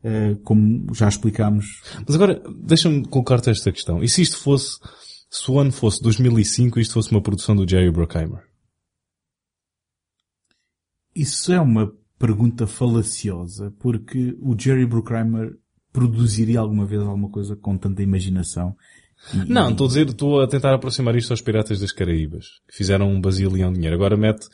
eh, 0.03 0.35
como 0.43 0.93
já 0.93 1.07
explicámos. 1.07 1.81
Mas 2.05 2.15
agora, 2.15 2.41
deixa-me 2.63 3.05
colocar-te 3.07 3.49
esta 3.49 3.71
questão. 3.71 4.03
E 4.03 4.07
se 4.09 4.21
isto 4.21 4.37
fosse, 4.37 4.77
se 5.29 5.49
o 5.51 5.59
ano 5.59 5.71
fosse 5.71 6.01
2005 6.01 6.79
e 6.79 6.81
isto 6.81 6.93
fosse 6.93 7.11
uma 7.11 7.21
produção 7.21 7.55
do 7.55 7.69
Jerry 7.69 7.91
Bruckheimer? 7.91 8.43
Isso 11.15 11.51
é 11.51 11.59
uma 11.59 11.91
pergunta 12.19 12.67
falaciosa, 12.67 13.73
porque 13.79 14.35
o 14.41 14.53
Jerry 14.59 14.85
Bruckheimer 14.85 15.55
produziria 15.91 16.59
alguma 16.59 16.85
vez 16.85 17.01
alguma 17.01 17.29
coisa 17.29 17.55
com 17.55 17.77
tanta 17.77 18.03
imaginação. 18.03 18.75
E- 19.33 19.51
Não, 19.51 19.71
estou 19.71 19.85
a 19.85 19.87
dizer, 19.87 20.09
estou 20.09 20.41
a 20.41 20.47
tentar 20.47 20.73
aproximar 20.73 21.15
isto 21.15 21.31
aos 21.31 21.41
Piratas 21.41 21.79
das 21.79 21.91
Caraíbas, 21.91 22.45
que 22.69 22.75
fizeram 22.77 23.09
um 23.11 23.19
bazilhão 23.19 23.69
de 23.69 23.75
dinheiro. 23.75 23.95
Agora 23.95 24.15
mete, 24.15 24.47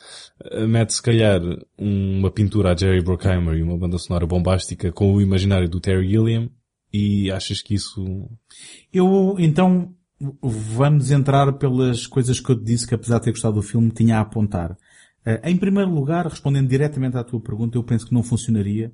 eh, 0.44 0.66
mete 0.66 0.94
se 0.94 1.02
calhar 1.02 1.40
uma 1.76 2.30
pintura 2.30 2.72
a 2.72 2.76
Jerry 2.76 3.02
Bruckheimer 3.02 3.54
e 3.56 3.62
uma 3.62 3.76
banda 3.76 3.98
sonora 3.98 4.26
bombástica 4.26 4.90
com 4.92 5.12
o 5.12 5.20
imaginário 5.20 5.68
do 5.68 5.80
Terry 5.80 6.08
Gilliam 6.08 6.48
e 6.92 7.30
achas 7.30 7.60
que 7.60 7.74
isso... 7.74 8.28
Eu, 8.92 9.36
então, 9.38 9.94
vamos 10.42 11.10
entrar 11.10 11.52
pelas 11.54 12.06
coisas 12.06 12.40
que 12.40 12.50
eu 12.50 12.56
te 12.56 12.64
disse 12.64 12.86
que 12.86 12.94
apesar 12.94 13.18
de 13.18 13.24
ter 13.24 13.30
gostado 13.32 13.56
do 13.56 13.62
filme, 13.62 13.90
tinha 13.90 14.18
a 14.18 14.20
apontar. 14.20 14.76
Eh, 15.26 15.40
em 15.50 15.56
primeiro 15.56 15.90
lugar, 15.90 16.26
respondendo 16.26 16.68
diretamente 16.68 17.16
à 17.16 17.24
tua 17.24 17.40
pergunta, 17.40 17.76
eu 17.76 17.82
penso 17.82 18.06
que 18.06 18.14
não 18.14 18.22
funcionaria, 18.22 18.92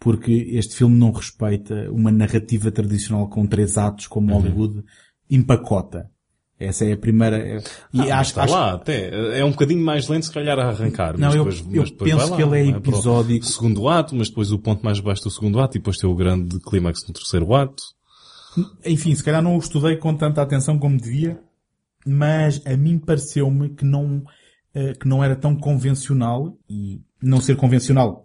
porque 0.00 0.32
este 0.52 0.74
filme 0.76 0.98
não 0.98 1.12
respeita 1.12 1.90
uma 1.92 2.10
narrativa 2.10 2.70
tradicional 2.72 3.28
com 3.28 3.46
três 3.46 3.76
atos, 3.76 4.06
como 4.06 4.32
Hollywood 4.32 4.82
empacota. 5.30 6.10
Essa 6.58 6.84
é 6.84 6.92
a 6.92 6.96
primeira. 6.96 7.36
é- 7.36 7.58
E 7.92 8.10
Ah, 8.10 8.20
acho, 8.20 8.30
está 8.30 8.44
acho- 8.44 8.52
lá, 8.54 8.74
até. 8.74 9.38
É 9.38 9.44
um 9.44 9.50
bocadinho 9.50 9.84
mais 9.84 10.08
lento 10.08 10.24
se 10.26 10.32
calhar 10.32 10.56
a 10.58 10.68
arrancar. 10.68 11.18
Não, 11.18 11.28
eu- 11.34 11.44
depois, 11.44 11.64
eu 11.74 11.96
penso 11.96 12.30
lá, 12.30 12.36
que 12.36 12.42
ele 12.42 12.58
é 12.70 12.72
o 12.72 12.76
episódico. 12.76 13.44
Segundo 13.44 13.88
ato, 13.88 14.14
mas 14.14 14.28
depois 14.28 14.52
o 14.52 14.58
ponto 14.58 14.82
mais 14.84 15.00
baixo 15.00 15.24
do 15.24 15.30
segundo 15.30 15.60
ato 15.60 15.76
e 15.76 15.80
depois 15.80 15.96
tem 15.98 16.08
o 16.08 16.14
grande 16.14 16.60
clímax 16.60 17.00
no 17.08 17.12
terceiro 17.12 17.52
ato. 17.54 17.82
Enfim, 18.86 19.14
se 19.14 19.22
calhar 19.24 19.42
não 19.42 19.56
o 19.56 19.58
estudei 19.58 19.96
com 19.96 20.14
tanta 20.14 20.40
atenção 20.40 20.78
como 20.78 20.96
devia, 20.96 21.40
mas 22.06 22.62
a 22.64 22.76
mim 22.76 22.98
pareceu-me 22.98 23.70
que 23.70 23.84
não, 23.84 24.22
que 25.00 25.06
não 25.08 25.22
era 25.22 25.36
tão 25.36 25.54
convencional 25.56 26.56
e 26.68 27.00
não 27.22 27.40
ser 27.40 27.56
convencional 27.56 28.24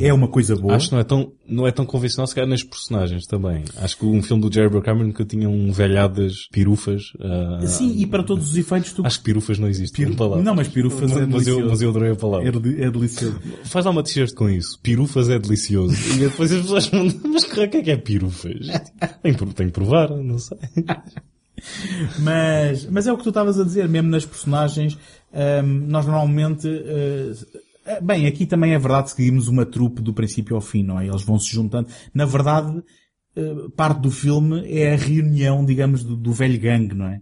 é 0.00 0.10
uma 0.14 0.26
coisa 0.28 0.56
boa. 0.56 0.68
Uhum. 0.70 0.76
Acho 0.76 0.88
que 0.88 0.94
não 0.94 1.00
é 1.00 1.04
tão, 1.04 1.32
não 1.46 1.66
é 1.66 1.70
tão 1.70 1.84
convencional 1.84 2.26
se 2.26 2.34
calhar 2.34 2.48
nas 2.48 2.62
personagens 2.62 3.26
também. 3.26 3.64
Acho 3.76 3.98
que 3.98 4.06
um 4.06 4.22
filme 4.22 4.40
do 4.42 4.50
Jerry 4.50 4.70
Bruckheimer 4.70 5.04
nunca 5.06 5.26
tinha 5.26 5.46
um 5.46 5.70
velhadas 5.72 6.48
pirufas. 6.50 7.12
ah, 7.20 7.66
Sim, 7.66 7.94
e 7.98 8.06
para 8.06 8.22
todos 8.22 8.50
os 8.50 8.56
efeitos 8.56 8.94
tu... 8.94 9.04
Acho 9.04 9.18
que 9.18 9.24
pirufas 9.26 9.58
não 9.58 9.68
existe. 9.68 9.94
Piru-. 9.94 10.42
Não, 10.42 10.54
mas 10.54 10.68
pirufas 10.68 11.10
é 11.12 11.26
mas 11.26 11.46
eu, 11.46 11.56
delicioso. 11.56 11.66
mas 11.68 11.82
eu 11.82 11.90
adorei 11.90 12.12
a 12.12 12.16
palavra. 12.16 12.46
É, 12.48 12.84
é 12.84 12.90
delicioso. 12.90 13.38
Faz 13.64 13.84
lá 13.84 13.90
uma 13.90 14.02
t-shirt 14.02 14.32
com 14.32 14.48
isso. 14.48 14.78
Pirufas 14.82 15.28
é 15.28 15.38
delicioso. 15.38 15.94
E 16.14 16.18
depois 16.20 16.50
as 16.50 16.62
pessoas 16.62 16.90
mandam, 16.90 17.20
mas 17.30 17.42
o 17.42 17.50
que 17.50 17.60
é 17.60 17.68
que 17.82 17.90
é 17.90 17.96
pirufas? 17.98 18.66
Tem, 19.22 19.34
que- 19.34 19.46
tem 19.54 19.66
que 19.66 19.72
provar, 19.74 20.08
não 20.16 20.38
sei. 20.38 20.56
Mas, 22.18 22.86
mas 22.90 23.06
é 23.06 23.12
o 23.12 23.16
que 23.16 23.22
tu 23.22 23.28
estavas 23.30 23.58
a 23.58 23.64
dizer, 23.64 23.88
mesmo 23.88 24.10
nas 24.10 24.24
personagens, 24.26 24.98
hum, 25.64 25.84
nós 25.88 26.06
normalmente, 26.06 26.68
eh, 26.68 28.00
bem, 28.02 28.26
aqui 28.26 28.46
também 28.46 28.72
é 28.72 28.78
verdade 28.78 29.04
que 29.10 29.16
seguimos 29.16 29.48
uma 29.48 29.66
trupe 29.66 30.00
do 30.02 30.12
princípio 30.14 30.54
ao 30.56 30.62
fim, 30.62 30.82
não 30.82 30.98
é? 31.00 31.06
Eles 31.06 31.22
vão 31.22 31.38
se 31.38 31.50
juntando. 31.52 31.88
Na 32.14 32.24
verdade, 32.24 32.82
eh, 33.36 33.54
parte 33.76 34.00
do 34.00 34.10
filme 34.10 34.62
é 34.66 34.92
a 34.94 34.96
reunião, 34.96 35.64
digamos, 35.64 36.02
do, 36.04 36.16
do 36.16 36.32
velho 36.32 36.58
gangue, 36.58 36.94
não 36.94 37.06
é? 37.06 37.20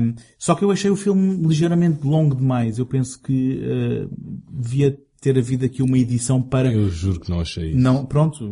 Hum, 0.00 0.14
só 0.38 0.54
que 0.54 0.64
eu 0.64 0.70
achei 0.70 0.90
o 0.90 0.96
filme 0.96 1.46
ligeiramente 1.46 2.06
longo 2.06 2.34
demais. 2.36 2.78
Eu 2.78 2.86
penso 2.86 3.20
que 3.22 3.60
eh, 3.62 4.06
devia 4.50 4.96
ter 5.20 5.36
havido 5.36 5.66
aqui 5.66 5.82
uma 5.82 5.98
edição 5.98 6.40
para... 6.40 6.72
Eu 6.72 6.88
juro 6.88 7.20
que 7.20 7.28
não 7.30 7.40
achei 7.40 7.70
isso. 7.72 7.78
Não, 7.78 8.06
pronto. 8.06 8.42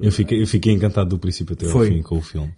eh, 0.00 0.06
Eu 0.06 0.12
fiquei, 0.12 0.40
eu 0.40 0.46
fiquei 0.46 0.72
encantado 0.72 1.10
do 1.10 1.18
princípio 1.18 1.54
até 1.54 1.66
ao 1.66 1.72
Foi. 1.72 1.88
fim 1.88 2.02
com 2.02 2.18
o 2.18 2.22
filme. 2.22 2.52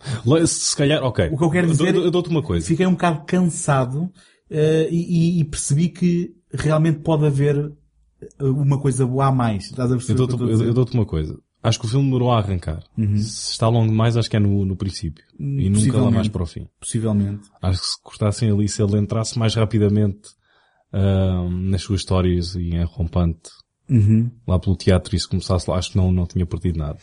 Se 0.46 0.76
calhar, 0.76 1.02
ok. 1.02 1.28
O 1.32 1.38
que 1.38 1.44
eu 1.44 1.50
quero 1.50 1.68
dizer- 1.68 1.94
Eu 1.94 2.10
dou-te 2.10 2.28
uma 2.28 2.42
coisa. 2.42 2.66
fiquei 2.66 2.86
um 2.86 2.90
bocado 2.92 3.24
cansado 3.26 4.10
eh, 4.54 4.88
e, 4.90 5.40
e- 5.40 5.44
percebi 5.44 5.88
que 5.88 6.34
realmente 6.52 7.00
pode 7.00 7.26
haver 7.26 7.56
eh, 8.22 8.44
uma 8.44 8.78
coisa 8.80 9.06
boa 9.06 9.26
a 9.26 9.32
mais. 9.32 9.64
Estás 9.64 9.90
a 9.90 9.94
Eu 9.94 9.98
perceber? 9.98 10.18
dou-te 10.26 10.64
eu 10.64 10.72
dou-te 10.74 10.94
uma 10.94 11.04
coisa. 11.06 11.38
Acho 11.62 11.80
que 11.80 11.86
o 11.86 11.88
filme 11.88 12.04
demorou 12.04 12.30
a 12.30 12.38
arrancar. 12.38 12.82
Uhum. 12.96 13.16
Se 13.16 13.52
está 13.52 13.66
longo 13.68 13.88
demais, 13.90 14.16
acho 14.18 14.28
que 14.28 14.36
é 14.36 14.38
no, 14.40 14.64
no 14.66 14.76
princípio. 14.76 15.24
E 15.38 15.70
nunca 15.70 15.96
lá 15.98 16.10
mais 16.10 16.28
para 16.28 16.42
o 16.42 16.46
fim. 16.46 16.66
Possivelmente. 16.78 17.48
Acho 17.62 17.80
que 17.80 17.86
se 17.86 18.02
cortassem 18.02 18.50
ali, 18.50 18.68
se 18.68 18.82
ele 18.82 18.98
entrasse 18.98 19.38
mais 19.38 19.54
rapidamente 19.54 20.28
ah, 20.92 21.48
nas 21.50 21.80
suas 21.82 22.00
histórias 22.00 22.54
e 22.54 22.70
em 22.76 22.84
rompante 22.84 23.48
Uhum. 23.88 24.30
lá 24.46 24.58
pelo 24.58 24.76
teatro 24.76 25.14
e 25.14 25.20
se 25.20 25.28
começasse 25.28 25.68
lá, 25.68 25.76
acho 25.76 25.90
que 25.90 25.96
não, 25.98 26.10
não 26.10 26.26
tinha 26.26 26.46
perdido 26.46 26.78
nada. 26.78 26.98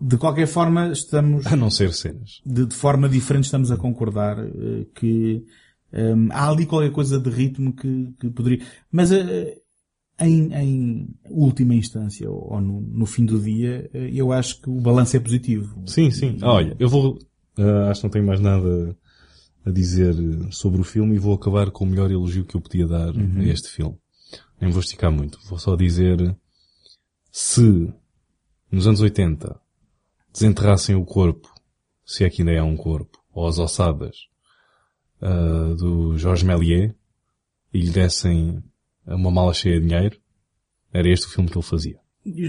De 0.00 0.16
qualquer 0.16 0.46
forma, 0.46 0.88
estamos, 0.90 1.46
A 1.46 1.54
não 1.56 1.70
ser 1.70 1.92
cenas. 1.92 2.40
de, 2.44 2.64
de 2.66 2.74
forma 2.74 3.06
diferente, 3.08 3.44
estamos 3.44 3.70
a 3.70 3.76
concordar 3.76 4.38
eh, 4.38 4.86
que 4.94 5.44
ehm, 5.92 6.28
há 6.30 6.48
ali 6.48 6.66
qualquer 6.66 6.90
coisa 6.92 7.18
de 7.20 7.28
ritmo 7.30 7.72
que, 7.74 8.12
que 8.18 8.30
poderia. 8.30 8.64
Mas 8.90 9.10
eh, 9.12 9.58
em, 10.20 10.52
em 10.54 11.08
última 11.30 11.74
instância, 11.74 12.30
ou 12.30 12.60
no, 12.60 12.80
no 12.80 13.06
fim 13.06 13.24
do 13.24 13.40
dia, 13.40 13.88
eh, 13.92 14.10
eu 14.12 14.32
acho 14.32 14.60
que 14.60 14.70
o 14.70 14.80
balanço 14.80 15.16
é 15.16 15.20
positivo. 15.20 15.82
Sim, 15.86 16.10
sim. 16.10 16.38
Olha, 16.42 16.76
eu 16.78 16.88
vou, 16.88 17.18
ah, 17.58 17.90
acho 17.90 18.00
que 18.00 18.06
não 18.06 18.10
tenho 18.12 18.26
mais 18.26 18.40
nada 18.40 18.96
a 19.64 19.70
dizer 19.70 20.14
sobre 20.50 20.80
o 20.80 20.84
filme 20.84 21.14
e 21.14 21.18
vou 21.18 21.34
acabar 21.34 21.70
com 21.70 21.84
o 21.84 21.86
melhor 21.86 22.10
elogio 22.10 22.44
que 22.44 22.56
eu 22.56 22.60
podia 22.60 22.86
dar 22.86 23.14
Uhum. 23.14 23.40
a 23.40 23.44
este 23.44 23.68
filme. 23.68 23.96
Nem 24.60 24.70
vou 24.70 24.80
esticar 24.80 25.10
muito. 25.12 25.38
Vou 25.48 25.58
só 25.58 25.74
dizer 25.76 26.36
se 27.30 27.92
nos 28.70 28.86
anos 28.86 29.00
80 29.00 29.60
desenterrassem 30.32 30.94
o 30.94 31.04
corpo, 31.04 31.52
se 32.04 32.24
é 32.24 32.30
que 32.30 32.42
ainda 32.42 32.52
é 32.52 32.62
um 32.62 32.76
corpo, 32.76 33.18
ou 33.32 33.46
as 33.46 33.58
ossadas 33.58 34.16
ah, 35.22 35.74
do 35.78 36.18
Jorge 36.18 36.44
Méliès 36.44 36.92
e 37.72 37.80
lhe 37.80 37.90
dessem 37.90 38.62
uma 39.06 39.30
mala 39.30 39.54
cheia 39.54 39.80
de 39.80 39.86
dinheiro, 39.86 40.16
era 40.92 41.08
este 41.08 41.26
o 41.26 41.30
filme 41.30 41.48
que 41.48 41.56
ele 41.56 41.64
fazia. 41.64 41.96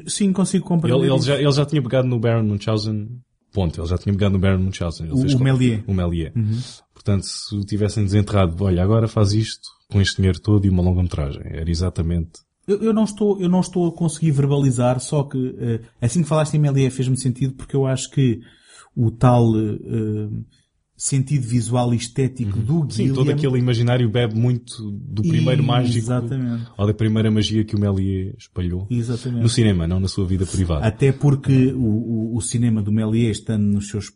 Sim, 0.08 0.34
consigo 0.34 0.66
compreender. 0.66 1.00
Ele, 1.06 1.14
ele 1.14 1.22
já, 1.22 1.36
ele 1.40 1.52
já 1.52 1.66
tinha 1.66 1.82
pegado 1.82 2.08
no 2.08 2.20
Baron 2.20 2.44
Munchausen, 2.44 3.22
ponto, 3.52 3.80
ele 3.82 3.88
já 3.88 3.98
tinha 3.98 4.14
pegado 4.14 4.34
no 4.34 4.40
Baron 4.40 4.60
Munchausen. 4.60 5.06
Ele 5.08 5.16
O- 5.16 5.22
fez 5.22 5.34
o 5.34 5.40
Méliès. 5.40 5.84
O 5.88 5.94
Méliès. 5.94 6.36
Uhum. 6.36 6.60
Portanto, 6.94 7.24
se 7.24 7.56
o 7.56 7.62
tivessem 7.62 8.04
desenterrado, 8.04 8.62
olha, 8.64 8.84
agora 8.84 9.08
faz 9.08 9.32
isto 9.34 9.68
com 9.91 10.00
este 10.02 10.18
dinheiro 10.18 10.40
todo 10.40 10.66
e 10.66 10.70
uma 10.70 10.84
longa-metragem. 10.84 11.41
Era 11.45 11.70
exatamente... 11.70 12.32
Eu, 12.68 12.82
eu 12.82 12.94
não 12.94 13.04
estou, 13.04 13.41
eu 13.41 13.50
não 13.50 13.60
estou 13.60 13.88
a 13.88 13.91
conseguir 13.91 14.32
verbalizar, 14.32 15.00
só 15.00 15.24
que 15.24 15.56
eh, 15.60 15.82
assim 16.02 16.22
que 16.22 16.30
falaste 16.30 16.54
em 16.54 16.60
Méliès 16.60 16.94
fez-me 16.95 17.18
sentido 17.18 17.56
porque 17.56 17.76
eu 17.76 17.86
acho 17.86 18.10
que 18.12 18.40
o 18.95 19.12
tal 19.12 19.50
eh, 19.58 20.30
sentido 20.95 21.45
visual 21.45 21.94
e 21.94 21.98
estético 21.98 22.60
do 22.60 22.82
Uhum. 22.82 22.90
Sim, 22.90 23.14
todo 23.14 23.32
aquele 23.32 23.57
imaginário 23.57 24.10
bebe 24.10 24.36
muito 24.36 24.91
do 24.91 25.22
primeiro 25.24 25.64
mágico. 25.64 25.98
Exatamente. 25.98 26.68
Ou 26.78 26.88
da 26.88 26.94
primeira 26.94 27.32
magia 27.32 27.64
que 27.64 27.76
o 27.76 27.80
Méliès 27.80 28.36
espalhou. 28.38 28.88
Exatamente. 28.90 29.41
No 29.41 29.49
cinema, 29.49 29.88
não 29.88 29.99
na 29.99 30.07
sua 30.07 30.26
vida 30.26 30.45
privada. 30.45 30.86
Até 30.86 31.11
porque 31.11 31.74
o, 31.74 32.36
o, 32.36 32.41
cinema 32.41 32.82
do 32.82 32.91
Méliès, 32.91 33.38
estando 33.38 33.64
nos 33.64 33.88
seus 33.88 34.14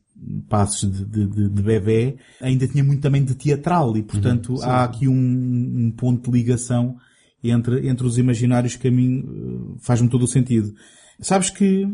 passos 0.47 0.89
de, 0.89 1.05
de, 1.05 1.49
de, 1.49 1.61
bebê, 1.61 2.17
ainda 2.41 2.67
tinha 2.67 2.83
muito 2.83 3.01
também 3.01 3.23
de 3.23 3.35
teatral 3.35 3.95
e, 3.97 4.03
portanto, 4.03 4.53
Uhum. 4.53 4.63
Há 4.63 4.83
aqui 4.83 5.07
um, 5.07 5.13
um 5.13 5.91
ponto 5.91 6.31
de 6.31 6.37
ligação 6.37 6.95
entre, 7.43 7.87
entre 7.87 8.05
os 8.05 8.17
imaginários 8.17 8.75
que 8.75 8.87
a 8.87 8.91
mim 8.91 9.19
eh, 9.19 9.77
faz-me 9.79 10.09
todo 10.09 10.23
o 10.23 10.27
sentido. 10.27 10.73
Sabes 11.19 11.49
que 11.49 11.87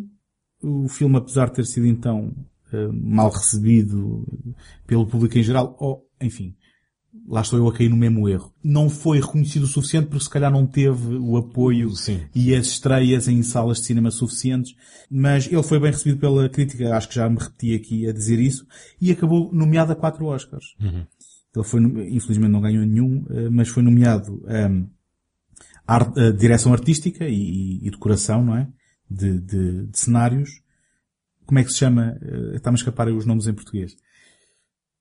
o 0.62 0.88
filme, 0.88 1.18
apesar 1.18 1.50
de 1.50 1.56
ter 1.56 1.66
sido 1.66 1.86
então 1.86 2.34
mal 2.92 3.30
recebido 3.30 4.26
pelo 4.88 5.06
público 5.08 5.38
em 5.38 5.44
geral, 5.44 5.76
ou, 5.80 6.08
enfim, 6.22 6.56
lá 7.28 7.42
estou 7.42 7.60
eu 7.60 7.68
a 7.68 7.74
cair 7.74 7.90
no 7.90 7.96
mesmo 7.98 8.28
erro. 8.28 8.54
Não 8.64 8.90
foi 8.90 9.20
reconhecido 9.20 9.64
o 9.64 9.68
suficiente 9.68 10.08
porque 10.08 10.24
se 10.24 10.30
calhar 10.30 10.52
não 10.52 10.66
teve 10.66 11.16
o 11.16 11.38
apoio 11.38 11.92
e 12.34 12.56
as 12.56 12.66
estreias 12.68 13.28
em 13.28 13.42
salas 13.44 13.78
de 13.80 13.86
cinema 13.86 14.10
suficientes, 14.12 14.74
mas 15.10 15.46
ele 15.52 15.64
foi 15.64 15.80
bem 15.80 15.92
recebido 15.92 16.20
pela 16.20 16.50
crítica, 16.50 16.96
acho 16.96 17.08
que 17.10 17.16
já 17.16 17.30
me 17.30 17.38
repeti 17.38 17.76
aqui 17.76 18.08
a 18.08 18.12
dizer 18.14 18.40
isso, 18.40 18.66
e 19.00 19.12
acabou 19.12 19.54
nomeado 19.54 19.92
a 19.92 19.96
quatro 19.96 20.26
Oscars. 20.26 20.66
Uhum. 20.82 21.06
Ele 21.56 21.66
foi, 21.66 21.82
infelizmente 22.10 22.50
não 22.52 22.62
ganhou 22.62 22.84
nenhum, 22.86 23.26
eh, 23.30 23.48
mas 23.50 23.68
foi 23.70 23.84
nomeado 23.84 24.44
um, 24.48 24.88
art, 25.86 26.18
a 26.18 26.32
direção 26.32 26.74
artística 26.74 27.28
e, 27.30 27.36
e- 27.36 27.88
e 27.88 27.92
decoração, 27.92 28.44
não 28.44 28.58
é? 28.58 28.68
De, 29.10 29.40
de- 29.40 29.86
de 29.86 30.00
cenários. 30.00 30.63
Como 31.46 31.60
é 31.60 31.64
que 31.64 31.72
se 31.72 31.80
chama? 31.80 32.18
Eh, 32.22 32.56
Está-me 32.56 32.76
a 32.76 32.80
escapar 32.80 33.08
os 33.10 33.26
nomes 33.26 33.48
em 33.48 33.54
português. 33.54 33.96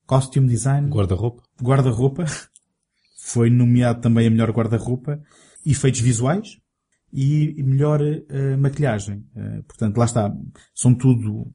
Costume 0.06 0.48
design. 0.48 0.88
Guarda-roupa. 0.88 1.42
Guarda-roupa. 1.62 2.24
Foi 3.18 3.50
nomeado 3.50 4.00
também 4.00 4.26
a 4.26 4.30
melhor 4.30 4.50
guarda-roupa. 4.50 5.20
Efeitos 5.64 6.00
visuais. 6.00 6.58
E 7.12 7.62
melhor 7.62 8.00
eh, 8.02 8.56
maquilhagem. 8.56 9.24
Eh, 9.36 9.62
portanto, 9.66 9.96
lá 9.96 10.04
está. 10.04 10.34
São 10.74 10.94
tudo 10.94 11.52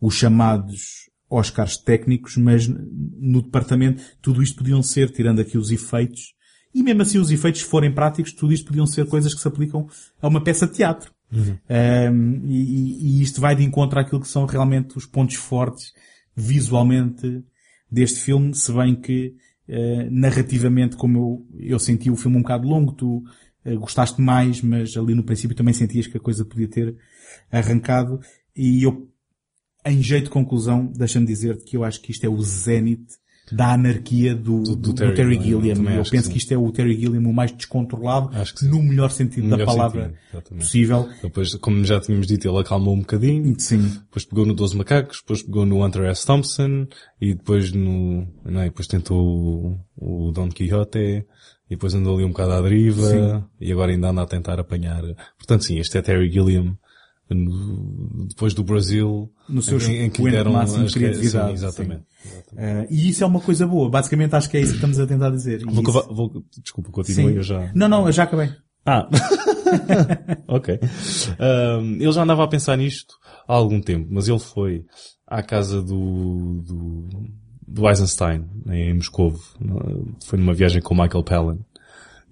os 0.00 0.14
chamados 0.14 1.10
Oscars 1.28 1.76
técnicos, 1.76 2.36
mas 2.36 2.68
no 2.68 3.42
departamento 3.42 4.02
tudo 4.20 4.42
isto 4.42 4.56
podiam 4.56 4.82
ser, 4.82 5.10
tirando 5.10 5.40
aqui 5.40 5.56
os 5.58 5.70
efeitos, 5.70 6.34
e 6.74 6.82
mesmo 6.82 7.02
assim 7.02 7.18
os 7.18 7.30
efeitos 7.30 7.60
forem 7.60 7.92
práticos, 7.92 8.32
tudo 8.32 8.52
isto 8.52 8.66
podiam 8.66 8.86
ser 8.86 9.06
coisas 9.06 9.32
que 9.32 9.40
se 9.40 9.46
aplicam 9.48 9.88
a 10.20 10.28
uma 10.28 10.42
peça 10.42 10.66
de 10.66 10.74
teatro. 10.74 11.13
Um, 11.68 12.42
e, 12.46 13.18
e- 13.18 13.22
isto 13.22 13.40
vai 13.40 13.54
de 13.56 13.64
encontro 13.64 13.98
àquilo 13.98 14.20
que 14.20 14.28
são 14.28 14.46
realmente 14.46 14.96
os 14.96 15.06
pontos 15.06 15.36
fortes 15.36 15.92
visualmente 16.36 17.44
deste 17.90 18.20
filme, 18.20 18.54
se 18.54 18.72
bem 18.72 18.94
que 18.94 19.34
eh, 19.68 20.08
narrativamente, 20.10 20.96
como 20.96 21.46
eu, 21.54 21.68
eu 21.70 21.78
senti 21.78 22.10
o 22.10 22.16
filme 22.16 22.36
um 22.36 22.42
bocado 22.42 22.66
longo, 22.68 22.92
tu 22.92 23.22
eh, 23.64 23.76
gostaste 23.76 24.20
mais, 24.20 24.60
mas 24.60 24.96
ali 24.96 25.14
no 25.14 25.22
princípio 25.22 25.56
também 25.56 25.72
sentias 25.72 26.06
que 26.06 26.16
a 26.16 26.20
coisa 26.20 26.44
podia 26.44 26.68
ter 26.68 26.96
arrancado. 27.50 28.20
E 28.56 28.82
eu, 28.84 29.08
em 29.86 30.02
jeito 30.02 30.24
de 30.24 30.30
conclusão, 30.30 30.86
deixa-me 30.86 31.26
dizer 31.26 31.56
que 31.64 31.76
eu 31.76 31.84
acho 31.84 32.00
que 32.00 32.10
isto 32.10 32.24
é 32.24 32.28
o 32.28 32.40
zénite 32.42 33.14
da 33.52 33.74
anarquia 33.74 34.34
do, 34.34 34.62
do, 34.62 34.76
do 34.76 34.94
Terry 34.94 35.14
Terry, 35.14 35.42
Gilliam, 35.42 35.74
Eu 35.90 36.02
que 36.02 36.10
penso 36.10 36.26
sim. 36.26 36.32
que, 36.32 36.38
isto 36.38 36.52
é 36.52 36.58
o 36.58 36.70
Terry 36.72 36.98
Gilliam 36.98 37.28
o 37.28 37.32
mais 37.32 37.52
descontrolado, 37.52 38.30
no 38.62 38.82
melhor 38.82 39.10
sentido 39.10 39.48
da 39.48 39.56
Melhor 39.56 39.66
palavra 39.66 40.14
sentido, 40.32 40.58
possível. 40.58 41.08
Depois, 41.22 41.54
como 41.56 41.84
já 41.84 42.00
tínhamos 42.00 42.26
dito, 42.26 42.48
ele 42.48 42.58
acalmou 42.58 42.94
um 42.94 43.00
bocadinho. 43.00 43.54
Sim. 43.58 43.82
Depois 43.82 44.24
pegou 44.24 44.46
no 44.46 44.54
12 44.54 44.76
Macacos, 44.76 45.20
depois 45.20 45.42
pegou 45.42 45.66
no 45.66 45.84
Hunter 45.84 46.04
S. 46.04 46.26
Thompson, 46.26 46.86
e 47.20 47.34
depois 47.34 47.72
no, 47.72 48.26
não 48.44 48.60
é, 48.60 48.64
depois 48.64 48.86
tentou 48.86 49.78
o, 49.96 50.28
o 50.28 50.32
Don 50.32 50.48
Quixote, 50.48 51.26
e 51.68 51.70
depois 51.70 51.94
andou 51.94 52.16
ali 52.16 52.24
um 52.24 52.30
bocado 52.30 52.52
à 52.52 52.60
deriva, 52.60 53.08
Sim. 53.08 53.44
e 53.60 53.72
agora 53.72 53.92
ainda 53.92 54.10
anda 54.10 54.22
a 54.22 54.26
tentar 54.26 54.58
apanhar. 54.60 55.02
Portanto 55.36 55.64
sim, 55.64 55.78
este 55.78 55.98
é 55.98 56.02
Terry 56.02 56.30
Gilliam, 56.30 56.76
no- 57.34 58.26
depois 58.28 58.54
do 58.54 58.62
Brasil, 58.64 59.30
no 59.48 59.60
seu 59.62 59.78
em, 59.80 60.04
em 60.06 60.10
que 60.10 60.22
deram 60.30 60.52
máximo 60.52 60.80
de 60.80 60.86
as- 60.86 60.92
sim, 60.92 60.98
criatividade. 61.00 61.52
exatamente. 61.52 62.02
sim. 62.22 62.30
Eh, 62.56 62.86
e 62.90 63.08
isso 63.10 63.22
é 63.24 63.26
uma 63.26 63.40
coisa 63.40 63.66
boa. 63.66 63.90
Basicamente 63.90 64.34
acho 64.34 64.48
que 64.48 64.56
é 64.56 64.60
isso 64.60 64.70
que 64.70 64.76
estamos 64.76 64.98
a 64.98 65.06
tentar 65.06 65.30
dizer. 65.30 65.62
Vou, 65.64 65.82
vou- 66.14 66.44
desculpa, 66.62 66.90
continua 66.90 67.30
Sim. 67.30 67.36
eu 67.36 67.42
já. 67.42 67.70
Não, 67.74 67.88
não, 67.88 68.06
eu 68.06 68.12
já 68.12 68.22
acabei. 68.24 68.50
Ah, 68.86 69.08
ok. 70.48 70.78
Um, 71.40 71.94
ele 71.94 72.12
já 72.12 72.22
andava 72.22 72.44
a 72.44 72.48
pensar 72.48 72.76
nisto 72.76 73.14
há 73.48 73.54
algum 73.54 73.80
tempo, 73.80 74.08
mas 74.10 74.28
ele 74.28 74.38
foi 74.38 74.84
à 75.26 75.42
casa 75.42 75.80
do, 75.82 76.62
do, 76.66 77.08
do 77.66 77.88
Eisenstein, 77.88 78.44
em 78.70 78.94
Moscou. 78.94 79.34
Foi 80.24 80.38
numa 80.38 80.52
viagem 80.54 80.82
com 80.82 80.94
o 80.94 81.02
Michael 81.02 81.24
Palin. 81.24 81.58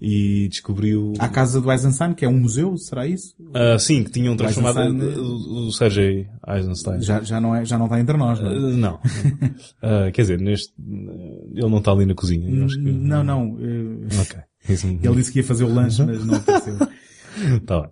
E 0.01 0.49
descobriu... 0.49 1.13
À 1.17 1.29
casa 1.29 1.61
do 1.61 1.71
Eisenstein, 1.71 2.13
que 2.13 2.25
é 2.25 2.27
um 2.27 2.37
museu, 2.39 2.75
será 2.77 3.07
isso? 3.07 3.33
Ah, 3.53 3.79
sim, 3.79 4.03
que 4.03 4.11
tinham 4.11 4.35
transformado 4.35 4.79
Eisenstein- 4.81 5.19
o, 5.21 5.67
o 5.67 5.71
Sergei 5.71 6.27
Eisenstein. 6.47 7.01
Já, 7.01 7.21
já, 7.21 7.39
não 7.39 7.55
é, 7.55 7.63
já 7.63 7.77
não 7.77 7.85
está 7.85 7.99
entre 7.99 8.17
nós, 8.17 8.39
não 8.39 8.49
é? 8.51 8.55
Ah, 8.55 8.59
não. 8.59 8.99
Ah, 9.81 10.11
quer 10.11 10.21
dizer, 10.23 10.39
neste, 10.39 10.73
ele 10.77 11.69
não 11.69 11.77
está 11.77 11.91
ali 11.91 12.05
na 12.05 12.13
cozinha. 12.15 12.45
que- 12.67 12.79
Não, 12.91 13.23
não. 13.23 13.57
eh, 13.61 14.21
Ok. 14.21 14.39
Ele 15.03 15.15
disse 15.15 15.31
que 15.31 15.39
ia 15.39 15.43
fazer 15.43 15.63
o 15.65 15.73
lanche, 15.73 16.03
mas 16.03 16.23
não 16.25 16.35
apareceu. 16.35 16.77
Tá 17.65 17.81
bem. 17.81 17.89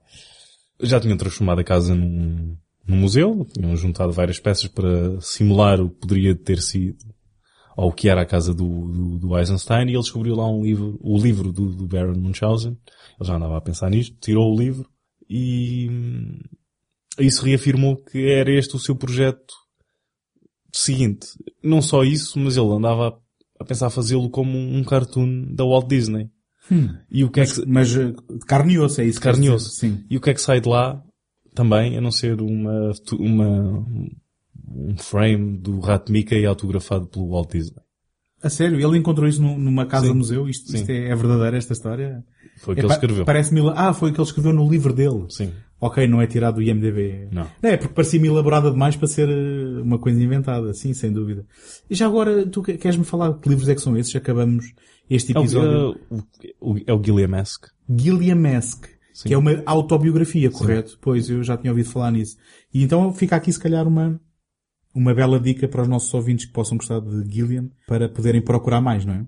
Já 0.83 0.99
tinham 0.99 1.17
transformado 1.17 1.59
a 1.59 1.63
casa 1.63 1.95
num, 1.95 2.55
num 2.87 2.95
museu, 2.97 3.45
tinham 3.53 3.75
juntado 3.75 4.11
várias 4.11 4.39
peças 4.39 4.67
para 4.67 5.19
simular 5.21 5.79
o 5.81 5.89
que 5.89 5.95
poderia 5.95 6.35
ter 6.35 6.61
sido, 6.61 6.97
ou 7.75 7.89
o 7.89 7.93
que 7.93 8.09
era 8.09 8.21
a 8.21 8.25
casa 8.25 8.53
do, 8.53 8.87
do, 8.87 9.19
do 9.19 9.37
Eisenstein, 9.37 9.87
e 9.87 9.93
ele 9.93 9.99
descobriu 9.99 10.35
lá 10.35 10.49
um 10.49 10.63
livro, 10.63 10.97
o 11.01 11.17
livro 11.17 11.51
do, 11.51 11.73
do 11.73 11.87
Baron 11.87 12.17
Munchausen. 12.17 12.77
Ele 13.19 13.27
já 13.27 13.35
andava 13.35 13.57
a 13.57 13.61
pensar 13.61 13.89
nisto, 13.89 14.15
tirou 14.19 14.53
o 14.53 14.57
livro 14.57 14.89
e 15.29 15.89
isso 17.19 17.45
reafirmou 17.45 17.97
que 17.97 18.29
era 18.31 18.51
este 18.51 18.75
o 18.75 18.79
seu 18.79 18.95
projeto 18.95 19.53
seguinte. 20.73 21.27
Não 21.63 21.81
só 21.81 22.03
isso, 22.03 22.39
mas 22.39 22.57
ele 22.57 22.69
andava 22.69 23.17
a, 23.59 23.65
pensar 23.65 23.89
fazê-lo 23.89 24.29
como 24.29 24.57
um 24.57 24.83
cartoon 24.83 25.53
da 25.53 25.63
Walt 25.63 25.87
Disney. 25.87 26.29
Hum. 26.71 26.89
E 27.09 27.23
o 27.23 27.29
que 27.29 27.39
mas, 27.39 27.51
é 27.51 27.61
que... 27.61 27.67
mas 27.67 27.95
eh, 27.95 28.13
carne 28.47 28.73
e 28.73 28.79
osso, 28.79 29.01
é 29.01 29.05
isso 29.05 29.19
carne 29.19 29.47
e 29.47 29.49
osso. 29.49 29.69
Sim. 29.69 30.03
E 30.09 30.17
o 30.17 30.21
que 30.21 30.29
é 30.29 30.33
que 30.33 30.41
sai 30.41 30.61
de 30.61 30.69
lá 30.69 31.03
também, 31.53 31.97
a 31.97 32.01
não 32.01 32.11
ser 32.11 32.41
uma, 32.41 32.91
uma, 33.13 33.85
um 34.75 34.97
frame 34.97 35.57
do 35.57 35.79
Rato 35.79 36.11
Mickey 36.11 36.45
autografado 36.45 37.07
pelo 37.07 37.29
Walt 37.31 37.51
Disney. 37.51 37.81
A 38.43 38.49
sério, 38.49 38.79
ele 38.79 38.97
encontrou 38.97 39.27
isso 39.29 39.41
num- 39.41 39.57
numa 39.59 39.85
casa 39.85 40.07
Sim. 40.07 40.13
museu? 40.13 40.49
Isto, 40.49 40.71
Sim. 40.71 40.77
isto 40.77 40.89
é, 40.89 41.09
é 41.09 41.15
verdadeiro, 41.15 41.55
esta 41.57 41.73
história? 41.73 42.23
Foi 42.57 42.73
o 42.73 42.75
que 42.75 42.81
É 42.81 42.85
ele 42.85 42.93
escreveu. 42.93 43.25
Parece-me... 43.25 43.61
Ah, 43.75 43.93
foi 43.93 44.09
o 44.09 44.13
que 44.13 44.19
ele 44.19 44.27
escreveu 44.27 44.51
no 44.53 44.67
livro 44.67 44.91
dele. 44.93 45.25
Sim. 45.29 45.51
Ok, 45.79 46.07
não 46.07 46.21
é 46.21 46.27
tirado 46.27 46.55
do 46.55 46.61
IMDB. 46.61 47.27
Não. 47.31 47.47
É, 47.61 47.75
porque 47.77 47.93
parecia-me 47.93 48.27
elaborada 48.27 48.69
demais 48.71 48.95
para 48.95 49.07
ser 49.07 49.29
eh, 49.29 49.81
uma 49.81 49.97
coisa 49.99 50.21
inventada. 50.21 50.73
Sim, 50.73 50.93
sem 50.93 51.11
dúvida. 51.11 51.45
E 51.89 51.95
já 51.95 52.05
agora, 52.07 52.45
tu 52.47 52.61
que- 52.63 52.77
queres-me 52.77 53.03
falar 53.03 53.33
que 53.35 53.49
livros 53.49 53.67
é 53.69 53.75
que 53.75 53.81
são 53.81 53.95
esses? 53.97 54.15
Acabamos 54.15 54.65
este 55.09 55.35
É 55.35 55.39
o, 55.39 55.41
episódio. 55.43 55.99
o, 56.59 56.73
o- 56.73 56.79
é 56.85 56.93
o 56.93 57.03
Gilliam-esque. 57.03 57.67
Gilliam-esque, 57.95 58.89
que 59.23 59.33
é 59.33 59.37
uma 59.37 59.61
autobiografia, 59.65 60.49
correto? 60.51 60.97
Pois, 61.01 61.29
eu 61.29 61.43
já 61.43 61.57
tinha 61.57 61.71
ouvido 61.71 61.89
falar 61.89 62.11
nisso. 62.11 62.37
E 62.73 62.83
então 62.83 63.11
fica 63.13 63.35
aqui, 63.35 63.51
se 63.51 63.59
calhar, 63.59 63.87
uma, 63.87 64.19
uma 64.93 65.13
bela 65.13 65.39
dica 65.39 65.67
para 65.67 65.81
os 65.81 65.87
nossos 65.87 66.13
ouvintes 66.13 66.45
que 66.45 66.53
possam 66.53 66.77
gostar 66.77 66.99
de 66.99 67.33
Gilliam 67.33 67.69
para 67.87 68.09
poderem 68.09 68.41
procurar 68.41 68.81
mais, 68.81 69.05
não 69.05 69.13
é? 69.13 69.25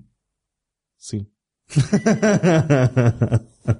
Sim. 0.97 1.27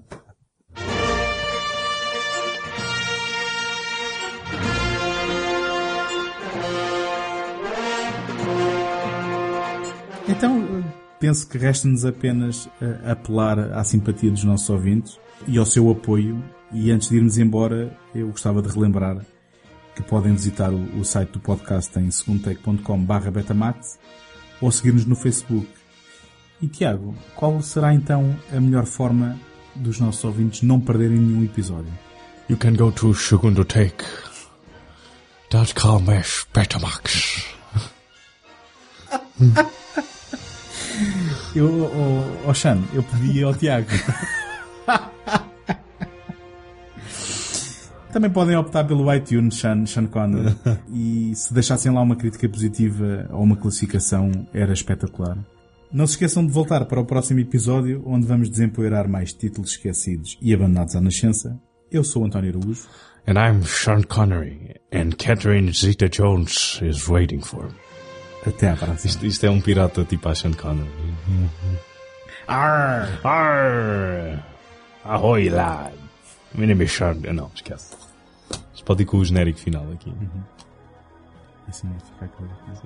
Então, 10.26 10.84
penso 11.20 11.48
que 11.48 11.58
resta-nos 11.58 12.06
apenas 12.06 12.70
eh, 12.82 13.12
apelar 13.12 13.60
à 13.74 13.84
simpatia 13.84 14.32
dos 14.32 14.44
nossos 14.44 14.70
ouvintes 14.70 15.20
e 15.48 15.58
ao 15.58 15.66
seu 15.66 15.92
apoio. 15.92 16.42
E 16.72 16.92
antes 16.92 17.10
de 17.10 17.18
irmos 17.18 17.38
embora, 17.38 17.96
eu 18.16 18.30
gostava 18.30 18.62
de 18.62 18.70
relembrar 18.70 19.24
que 19.96 20.04
podem 20.04 20.34
visitar 20.34 20.72
o, 20.72 21.00
o 21.00 21.06
site 21.06 21.32
do 21.32 21.40
podcast 21.40 21.98
em 22.00 22.10
segundotech.com 22.10 23.06
betamax 23.32 24.00
ou 24.62 24.72
seguir-nos 24.72 25.06
no 25.06 25.16
Facebook. 25.16 25.68
E 26.62 26.68
Tiago, 26.68 27.16
qual 27.36 27.62
será 27.62 27.94
então 27.94 28.36
a 28.52 28.60
melhor 28.60 28.86
forma 28.86 29.38
dos 29.76 30.00
nossos 30.00 30.24
ouvintes 30.24 30.62
não 30.62 30.80
perderem 30.80 31.18
nenhum 31.18 31.44
episódio? 31.44 31.92
You 32.50 32.58
can 32.58 32.74
go 32.74 32.92
to 32.92 33.14
segundotake.com 33.14 36.06
Betamax. 36.54 37.46
Eu, 41.56 41.68
oh, 41.68 42.50
oh 42.50 42.54
Xan, 42.54 42.82
eu 42.94 43.04
pedi 43.04 43.44
ao 43.44 43.54
Tiago. 43.54 43.88
Também 48.14 48.30
podem 48.30 48.56
optar 48.56 48.84
pelo 48.84 49.12
iTunes, 49.12 49.56
Sean, 49.56 49.88
Sean 49.88 50.06
Connery. 50.06 50.56
e 50.94 51.34
se 51.36 51.52
deixassem 51.52 51.92
lá 51.92 52.00
uma 52.00 52.16
crítica 52.16 52.48
positiva 52.48 53.28
ou 53.32 53.42
uma 53.42 53.58
classificação, 53.58 54.30
era 54.54 54.72
espetacular. 54.72 55.36
Não 55.92 56.06
se 56.06 56.14
esqueçam 56.14 56.46
de 56.46 56.52
voltar 56.52 56.86
para 56.86 57.02
o 57.02 57.06
próximo 57.06 57.40
episódio, 57.40 58.04
onde 58.06 58.28
vamos 58.28 58.52
desempoeirar 58.52 59.10
mais 59.10 59.34
títulos 59.34 59.72
esquecidos 59.72 60.38
e 60.40 60.54
abandonados 60.54 60.96
à 60.96 61.02
nascença. 61.02 61.60
Eu 61.92 62.04
sou 62.04 62.22
o 62.22 62.26
António 62.28 62.52
Araújo. 62.52 62.88
And 63.28 63.34
I'm 63.34 63.64
Sean 63.66 64.04
Connery, 64.04 64.76
and 64.92 65.18
Catherine 65.18 65.72
Zeta-Jones 65.72 66.82
is 66.84 67.08
waiting 67.08 67.42
for 67.42 67.64
me. 67.64 67.74
Até 68.46 68.70
à 68.70 68.76
próxima. 68.76 69.10
Isto, 69.10 69.26
isto 69.26 69.46
é 69.46 69.50
um 69.50 69.60
pirata 69.60 70.04
tipo 70.04 70.30
a 70.30 70.36
Sean 70.36 70.54
Connery. 70.54 70.90
Arr! 72.48 73.08
Arr! 73.24 74.44
Ahoy, 75.04 75.50
lad! 75.50 75.94
My 76.54 76.68
name 76.68 76.84
is 76.84 76.92
Sean... 76.92 77.16
Não, 77.34 77.50
esquece. 77.56 78.03
Pode 78.86 79.04
ir 79.04 79.06
com 79.06 79.18
o 79.18 79.26
genérico 79.26 79.60
final 79.60 79.90
aqui. 79.92 80.10
Uhum. 80.10 80.44
Assim 81.68 81.88
vai 81.88 82.00
ficar 82.00 82.26
aquela 82.26 82.50
coisa. 82.66 82.84